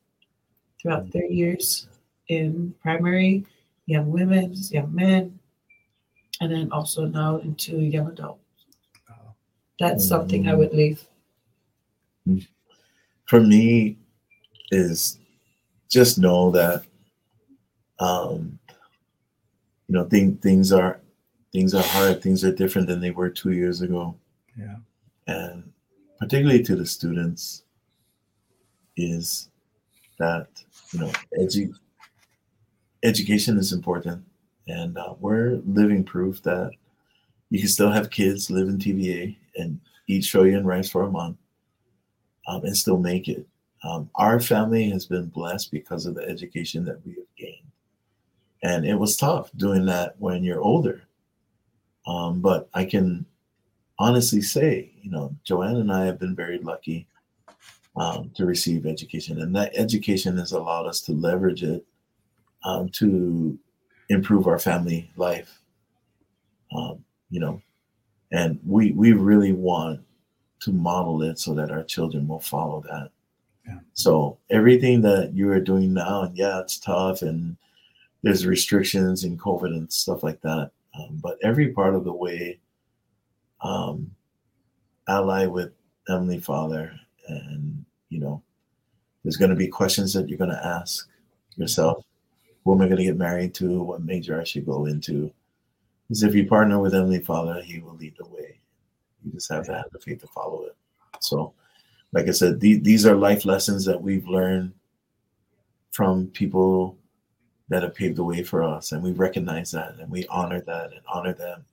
throughout 0.81 1.11
their 1.13 1.27
years 1.27 1.87
in 2.29 2.75
primary, 2.83 3.47
young 3.87 4.11
women, 4.11 4.55
young 4.71 4.93
men, 4.93 5.39
and 6.41 6.51
then 6.51 6.73
also 6.73 7.05
now 7.05 7.37
into 7.39 7.79
young 7.79 8.09
adults. 8.09 8.44
That's 9.81 10.07
something 10.07 10.49
I 10.49 10.55
would 10.55 10.73
leave. 10.73 11.05
For 13.27 13.41
me, 13.41 13.99
is 14.71 15.19
just 15.91 16.19
know 16.19 16.51
that 16.51 16.85
um, 17.99 18.59
you 19.89 19.95
know 19.95 20.05
thing, 20.05 20.37
things 20.39 20.73
are 20.73 21.01
things 21.53 21.75
are 21.75 21.83
hard 21.83 22.21
things 22.23 22.43
are 22.45 22.53
different 22.53 22.89
than 22.89 23.01
they 23.01 23.13
were 23.13 23.31
two 23.31 23.53
years 23.53 23.81
ago 23.83 24.17
Yeah. 24.59 24.77
and 25.29 25.71
particularly 26.19 26.63
to 26.65 26.75
the 26.75 26.87
students 26.87 27.63
is 28.97 29.51
that 30.19 30.49
you 30.93 31.01
know 31.01 31.13
edu- 31.39 31.79
education 33.05 33.57
is 33.59 33.73
important 33.73 34.25
and 34.67 34.99
uh, 34.99 35.15
we're 35.21 35.61
living 35.67 36.03
proof 36.03 36.43
that 36.43 36.73
you 37.51 37.61
can 37.61 37.69
still 37.69 37.93
have 37.93 38.11
kids 38.11 38.51
live 38.51 38.69
in 38.69 38.79
tva 38.79 39.37
and 39.57 39.81
eat 40.07 40.23
shoyu 40.23 40.57
and 40.57 40.67
rice 40.67 40.91
for 40.91 41.03
a 41.03 41.11
month 41.11 41.37
um, 42.47 42.65
and 42.65 42.77
still 42.77 42.99
make 42.99 43.29
it. 43.29 43.47
Um, 43.83 44.09
our 44.15 44.41
family 44.41 44.89
has 44.91 45.07
been 45.07 45.27
blessed 45.27 45.71
because 45.71 46.07
of 46.07 46.15
the 46.15 46.23
education 46.23 46.85
that 46.85 47.05
we 47.05 47.15
have 47.15 47.37
gained. 47.37 47.67
And 48.63 48.87
it 48.87 48.95
was 48.95 49.17
tough 49.17 49.51
doing 49.57 49.85
that 49.87 50.15
when 50.19 50.43
you're 50.43 50.63
older. 50.63 51.03
Um, 52.07 52.41
but 52.41 52.69
i 52.75 52.85
can 52.85 53.25
honestly 53.99 54.43
say 54.43 54.91
you 55.01 55.11
know 55.11 55.35
joanne 55.43 55.77
and 55.77 55.91
i 55.91 56.05
have 56.05 56.19
been 56.19 56.35
very 56.35 56.59
lucky 56.59 57.07
um, 57.97 58.31
to 58.35 58.45
receive 58.45 58.87
education. 58.87 59.41
And 59.41 59.55
that 59.57 59.73
education 59.75 60.37
has 60.39 60.53
allowed 60.53 60.87
us 60.87 61.01
to 61.03 61.13
leverage 61.13 61.63
it 61.63 61.85
um, 62.65 62.89
to 62.91 63.59
improve 64.09 64.47
our 64.47 64.59
family 64.59 65.11
life. 65.17 65.61
Um, 66.75 67.05
you 67.31 67.41
know 67.41 67.63
and 68.35 68.59
we 68.67 68.93
we 68.93 69.13
really 69.13 69.53
want 69.53 70.01
to 70.61 70.73
model 70.73 71.23
it 71.23 71.39
so 71.39 71.55
that 71.55 71.71
our 71.71 71.85
children 71.85 72.27
will 72.29 72.41
follow 72.41 72.83
that 72.91 73.09
Yeah. 73.67 73.81
so 73.93 74.39
everything 74.51 75.01
that 75.03 75.33
you 75.35 75.49
are 75.51 75.61
doing 75.73 75.93
now 75.95 76.23
and 76.25 76.37
yeah 76.37 76.61
it's 76.61 76.79
tough 76.79 77.23
and 77.23 77.57
there's 78.23 78.47
restrictions 78.47 79.25
and 79.25 79.39
covid 79.47 79.73
and 79.79 79.93
stuff 79.93 80.23
like 80.23 80.41
that 80.43 80.71
um, 80.99 81.19
but 81.23 81.39
every 81.43 81.69
part 81.79 81.95
of 81.95 82.05
the 82.05 82.13
way 82.25 82.59
um, 83.61 84.11
ally 85.09 85.47
with 85.47 85.73
Heavenly 86.09 86.39
Father, 86.39 86.93
and 87.29 87.85
you 88.11 88.21
know, 88.21 88.43
there's 89.23 89.39
going 89.39 89.51
to 89.51 89.57
be 89.57 89.69
questions 89.69 90.13
that 90.13 90.29
you're 90.29 90.39
going 90.39 90.51
to 90.51 90.67
ask 90.67 91.09
yourself. 91.57 92.05
Who 92.65 92.75
am 92.75 92.83
I 92.83 92.87
going 92.87 92.99
to 92.99 93.05
get 93.05 93.17
married 93.17 93.55
to? 93.55 93.83
What 93.83 94.03
major 94.03 94.39
I 94.41 94.45
should 94.45 94.67
go 94.67 94.85
into? 94.87 95.33
Because 96.09 96.23
if 96.23 96.35
you 96.35 96.47
partner 96.47 96.79
with 96.79 96.93
Heavenly 96.93 97.21
Father, 97.21 97.63
He 97.63 97.81
will 97.81 97.95
lead 97.95 98.15
the 98.19 98.27
way. 98.27 98.61
You 99.25 99.33
just 99.33 99.51
have 99.51 99.67
to 99.67 99.75
have 99.75 99.91
the 99.93 99.99
faith 99.99 100.21
to 100.21 100.27
follow 100.29 100.65
it. 100.65 100.77
So, 101.21 101.55
like 102.13 102.29
I 102.29 102.33
said, 102.33 102.61
the- 102.61 102.79
these 102.79 103.07
are 103.07 103.17
life 103.17 103.45
lessons 103.45 103.85
that 103.87 104.01
we've 104.01 104.29
learned 104.29 104.75
from 105.91 106.29
people 106.29 106.99
that 107.69 107.83
have 107.83 107.95
paved 107.95 108.17
the 108.17 108.25
way 108.25 108.43
for 108.43 108.63
us, 108.63 108.93
and 108.93 109.03
we 109.03 109.13
recognize 109.13 109.71
that 109.71 109.99
and 109.99 110.11
we 110.11 110.27
honor 110.27 110.61
that 110.61 110.93
and 110.93 111.01
honor 111.09 111.33
them. 111.33 111.65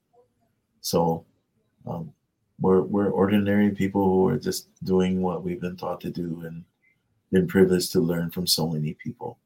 So, 0.80 1.26
um, 1.86 2.14
we're 2.62 2.82
we're 2.84 3.10
ordinary 3.10 3.72
people 3.72 4.06
who 4.06 4.28
are 4.28 4.38
just 4.38 4.70
doing 4.84 5.22
what 5.22 5.44
we've 5.44 5.60
been 5.60 5.76
taught 5.76 6.00
to 6.02 6.12
do 6.12 6.42
and 6.46 6.64
been 7.32 7.48
privileged 7.48 7.92
to 7.94 8.00
learn 8.00 8.30
from 8.30 8.48
so 8.48 8.70
many 8.70 8.94
people. 8.94 9.38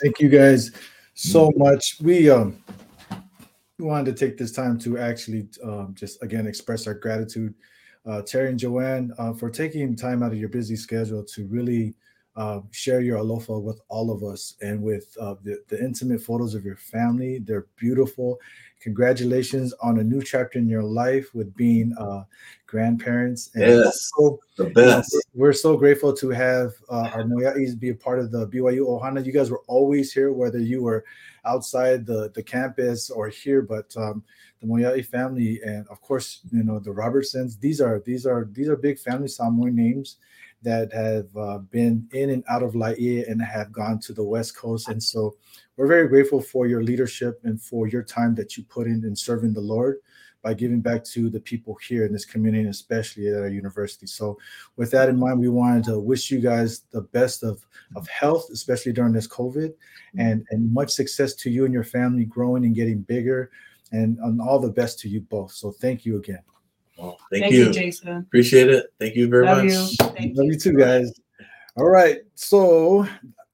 Thank 0.00 0.20
you 0.20 0.28
guys 0.28 0.72
so 1.16 1.50
much. 1.56 1.96
We 2.00 2.30
um 2.30 2.62
we 3.78 3.86
wanted 3.86 4.16
to 4.16 4.26
take 4.26 4.38
this 4.38 4.52
time 4.52 4.78
to 4.80 4.98
actually 4.98 5.48
um, 5.62 5.94
just 5.94 6.22
again 6.22 6.46
express 6.46 6.86
our 6.86 6.94
gratitude, 6.94 7.54
uh, 8.06 8.22
Terry 8.22 8.50
and 8.50 8.58
Joanne, 8.58 9.12
uh, 9.18 9.32
for 9.32 9.50
taking 9.50 9.96
time 9.96 10.22
out 10.22 10.32
of 10.32 10.38
your 10.38 10.48
busy 10.48 10.76
schedule 10.76 11.24
to 11.24 11.46
really 11.46 11.94
uh, 12.36 12.60
share 12.70 13.00
your 13.00 13.18
alofa 13.18 13.60
with 13.60 13.80
all 13.88 14.10
of 14.10 14.22
us 14.22 14.54
and 14.60 14.82
with 14.82 15.16
uh, 15.20 15.34
the, 15.42 15.62
the 15.68 15.82
intimate 15.82 16.20
photos 16.20 16.54
of 16.54 16.64
your 16.64 16.76
family. 16.76 17.38
They're 17.38 17.66
beautiful. 17.76 18.38
Congratulations 18.80 19.72
on 19.80 19.98
a 19.98 20.04
new 20.04 20.22
chapter 20.22 20.58
in 20.58 20.68
your 20.68 20.82
life 20.82 21.34
with 21.34 21.54
being 21.56 21.94
uh, 21.98 22.24
grandparents. 22.66 23.50
And 23.54 23.64
Yes. 23.66 24.10
also, 24.16 24.38
The 24.56 24.64
you 24.64 24.70
know, 24.74 24.96
best. 24.96 25.14
we're 25.34 25.46
we're 25.46 25.52
so 25.54 25.76
grateful 25.76 26.12
to 26.14 26.30
have 26.30 26.74
uh, 26.90 27.08
our 27.14 27.24
Moea'is 27.24 27.78
be 27.78 27.88
a 27.88 27.94
part 27.94 28.18
of 28.18 28.30
the 28.30 28.46
BYU 28.46 28.86
Ohana. 28.86 29.24
You 29.24 29.32
guys 29.32 29.50
were 29.50 29.62
always 29.66 30.12
here, 30.12 30.30
whether 30.32 30.58
you 30.58 30.82
were 30.82 31.04
outside 31.46 32.04
the, 32.04 32.30
the 32.34 32.42
campus 32.42 33.08
or 33.08 33.28
here, 33.28 33.62
but 33.62 33.96
um, 33.96 34.22
the 34.60 34.66
Moea'i 34.66 35.04
family 35.04 35.60
and 35.64 35.86
of 35.88 36.00
course, 36.02 36.40
you 36.52 36.62
know, 36.62 36.78
the 36.78 36.92
Robertsons, 36.92 37.56
these 37.56 37.80
are 37.80 38.00
these 38.00 38.26
are 38.26 38.48
these 38.52 38.68
are 38.68 38.76
big 38.76 38.98
family 38.98 39.28
Samoan 39.28 39.74
names 39.74 40.16
that 40.62 40.92
have 40.92 41.28
uh, 41.36 41.58
been 41.58 42.08
in 42.12 42.30
and 42.30 42.44
out 42.48 42.62
of 42.62 42.74
Laie 42.74 43.24
and 43.28 43.40
have 43.42 43.72
gone 43.72 43.98
to 44.00 44.12
the 44.12 44.24
West 44.24 44.56
Coast. 44.56 44.88
And 44.88 45.02
so 45.02 45.36
we're 45.76 45.86
very 45.86 46.08
grateful 46.08 46.40
for 46.40 46.66
your 46.66 46.82
leadership 46.82 47.40
and 47.44 47.60
for 47.60 47.86
your 47.86 48.02
time 48.02 48.34
that 48.36 48.56
you 48.56 48.64
put 48.64 48.86
in 48.86 49.04
in 49.04 49.14
serving 49.14 49.52
the 49.52 49.60
Lord 49.60 49.98
by 50.46 50.54
giving 50.54 50.80
back 50.80 51.02
to 51.02 51.28
the 51.28 51.40
people 51.40 51.74
here 51.74 52.06
in 52.06 52.12
this 52.12 52.24
community, 52.24 52.62
and 52.62 52.70
especially 52.70 53.26
at 53.26 53.34
our 53.34 53.48
university. 53.48 54.06
So, 54.06 54.38
with 54.76 54.92
that 54.92 55.08
in 55.08 55.18
mind, 55.18 55.40
we 55.40 55.48
wanted 55.48 55.82
to 55.84 55.98
wish 55.98 56.30
you 56.30 56.38
guys 56.38 56.82
the 56.92 57.00
best 57.00 57.42
of, 57.42 57.66
of 57.96 58.06
health, 58.06 58.46
especially 58.52 58.92
during 58.92 59.12
this 59.12 59.26
COVID, 59.26 59.74
and, 60.16 60.46
and 60.50 60.72
much 60.72 60.92
success 60.92 61.34
to 61.34 61.50
you 61.50 61.64
and 61.64 61.74
your 61.74 61.82
family 61.82 62.26
growing 62.26 62.64
and 62.64 62.76
getting 62.76 63.00
bigger, 63.00 63.50
and, 63.90 64.18
and 64.18 64.40
all 64.40 64.60
the 64.60 64.70
best 64.70 65.00
to 65.00 65.08
you 65.08 65.20
both. 65.20 65.50
So, 65.50 65.72
thank 65.72 66.04
you 66.04 66.16
again. 66.16 66.42
Well, 66.96 67.18
thank, 67.30 67.44
Thank 67.44 67.54
you. 67.54 67.64
you, 67.66 67.72
Jason. 67.72 68.16
Appreciate 68.18 68.68
it. 68.68 68.86
Thank 68.98 69.16
you 69.16 69.28
very 69.28 69.44
Love 69.44 69.64
much. 69.64 69.72
you. 69.72 69.86
Thank 70.14 70.36
Love 70.36 70.46
you 70.46 70.58
too, 70.58 70.72
guys. 70.72 71.12
All 71.76 71.88
right. 71.88 72.20
So 72.34 73.06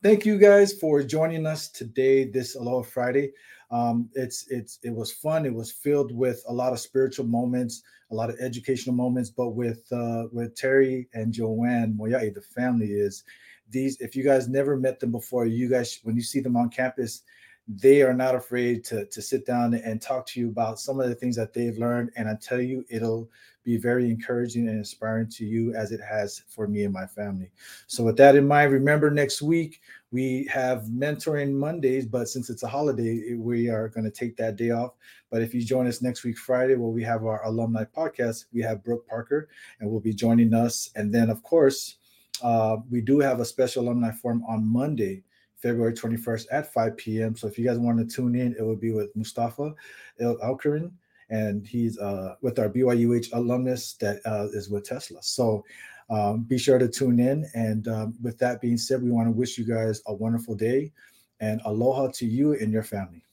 thank 0.03 0.25
you 0.25 0.39
guys 0.39 0.73
for 0.73 1.03
joining 1.03 1.45
us 1.47 1.69
today, 1.69 2.25
this 2.25 2.55
Aloha 2.55 2.83
Friday. 2.83 3.33
Um, 3.73 4.09
it's 4.15 4.47
it's 4.49 4.79
it 4.83 4.95
was 4.95 5.11
fun. 5.11 5.45
It 5.47 5.55
was 5.55 5.73
filled 5.73 6.13
with 6.13 6.43
a 6.47 6.53
lot 6.53 6.73
of 6.73 6.79
spiritual 6.79 7.27
moments, 7.27 7.83
a 8.11 8.15
lot 8.15 8.31
of 8.31 8.37
educational 8.39 8.95
moments. 8.95 9.31
But 9.31 9.51
with 9.51 9.83
uh, 9.91 10.27
with 10.31 10.55
Terry 10.55 11.09
and 11.15 11.33
Joanne 11.33 11.97
Moea'i, 11.99 12.33
the 12.33 12.43
family 12.43 12.93
is 12.93 13.25
these. 13.71 14.01
If 14.01 14.15
you 14.15 14.23
guys 14.23 14.47
never 14.47 14.77
met 14.77 15.01
them 15.01 15.11
before, 15.11 15.47
you 15.47 15.69
guys 15.69 15.99
when 16.05 16.15
you 16.15 16.23
see 16.23 16.41
them 16.41 16.57
on 16.57 16.69
campus, 16.69 17.23
they 17.69 18.03
are 18.03 18.15
not 18.15 18.35
afraid 18.35 18.85
to 18.85 19.07
to 19.07 19.23
sit 19.23 19.47
down 19.47 19.75
and 19.75 20.03
talk 20.03 20.27
to 20.27 20.41
you 20.41 20.49
about 20.49 20.81
some 20.81 21.01
of 21.01 21.09
the 21.09 21.15
things 21.15 21.37
that 21.37 21.53
they've 21.53 21.79
learned. 21.79 22.11
And 22.17 22.29
I 22.29 22.37
tell 22.41 22.61
you, 22.61 22.85
it'll 22.91 23.31
be 23.65 23.77
very 23.77 24.11
encouraging 24.11 24.69
and 24.69 24.77
inspiring 24.77 25.29
to 25.29 25.45
you 25.45 25.75
as 25.75 25.93
it 25.93 26.01
has 26.01 26.43
for 26.49 26.67
me 26.67 26.83
and 26.83 26.93
my 26.93 27.07
family. 27.07 27.51
So, 27.87 28.03
with 28.03 28.17
that 28.17 28.35
in 28.35 28.47
mind, 28.47 28.73
remember 28.73 29.11
next 29.11 29.43
week 29.43 29.81
we 30.11 30.49
have 30.53 30.83
mentoring 30.85 31.53
Mondays, 31.53 32.07
but 32.07 32.29
since 32.29 32.51
it's 32.51 32.65
a 32.65 32.69
holiday, 32.69 33.35
we 33.35 33.69
are 33.69 33.89
going 33.89 34.05
to 34.05 34.11
take 34.11 34.37
that 34.37 34.57
day 34.57 34.71
off. 34.71 34.95
But 35.31 35.43
if 35.43 35.55
you 35.55 35.65
join 35.65 35.87
us 35.87 36.03
next 36.03 36.25
week, 36.25 36.39
Friday, 36.39 36.75
where 36.75 36.91
we 36.91 37.03
have 37.05 37.25
our 37.25 37.45
alumni 37.45 37.85
podcast, 37.85 38.47
we 38.53 38.61
have 38.63 38.85
Brooke 38.85 39.07
Parker 39.07 39.49
and 39.81 39.91
will 39.91 40.01
be 40.01 40.13
joining 40.13 40.53
us. 40.53 40.91
And 40.97 41.15
then, 41.15 41.31
of 41.31 41.43
course, 41.43 41.97
uh, 42.43 42.79
we 42.91 43.01
do 43.01 43.21
have 43.21 43.41
a 43.41 43.45
special 43.45 43.85
alumni 43.85 44.11
forum 44.11 44.43
on 44.49 44.67
Monday. 44.67 45.23
February 45.63 45.95
21st 45.95 46.47
at 46.51 46.73
5 46.73 46.97
p.m. 46.97 47.37
So 47.37 47.47
if 47.47 47.59
you 47.59 47.65
guys 47.65 47.79
want 47.79 47.99
to 47.99 48.17
tune 48.17 48.35
in, 48.35 48.55
it 48.59 48.63
will 48.63 48.77
be 48.77 48.93
with 48.93 49.15
Mustafa 49.15 49.75
El 50.21 50.37
Alkarin 50.39 50.91
and 51.31 51.67
he's 51.67 51.99
uh, 51.99 52.35
with 52.43 52.59
our 52.59 52.69
BYUH 52.69 53.33
alumnus 53.33 53.95
that 53.95 54.21
uh, 54.27 54.49
is 54.53 54.69
with 54.69 54.85
Tesla. 54.85 55.23
So 55.23 55.65
um, 56.11 56.43
be 56.43 56.59
sure 56.59 56.79
to 56.79 56.89
tune 56.89 57.19
in. 57.21 57.49
And 57.55 57.89
um, 57.89 58.15
with 58.23 58.39
that 58.39 58.61
being 58.61 58.77
said, 58.77 59.03
we 59.03 59.11
want 59.11 59.29
to 59.29 59.33
wish 59.33 59.57
you 59.57 59.65
guys 59.65 60.03
a 60.07 60.13
wonderful 60.15 60.55
day 60.55 60.93
and 61.41 61.61
aloha 61.65 62.09
to 62.15 62.27
you 62.27 62.53
and 62.55 62.71
your 62.71 62.83
family. 62.83 63.25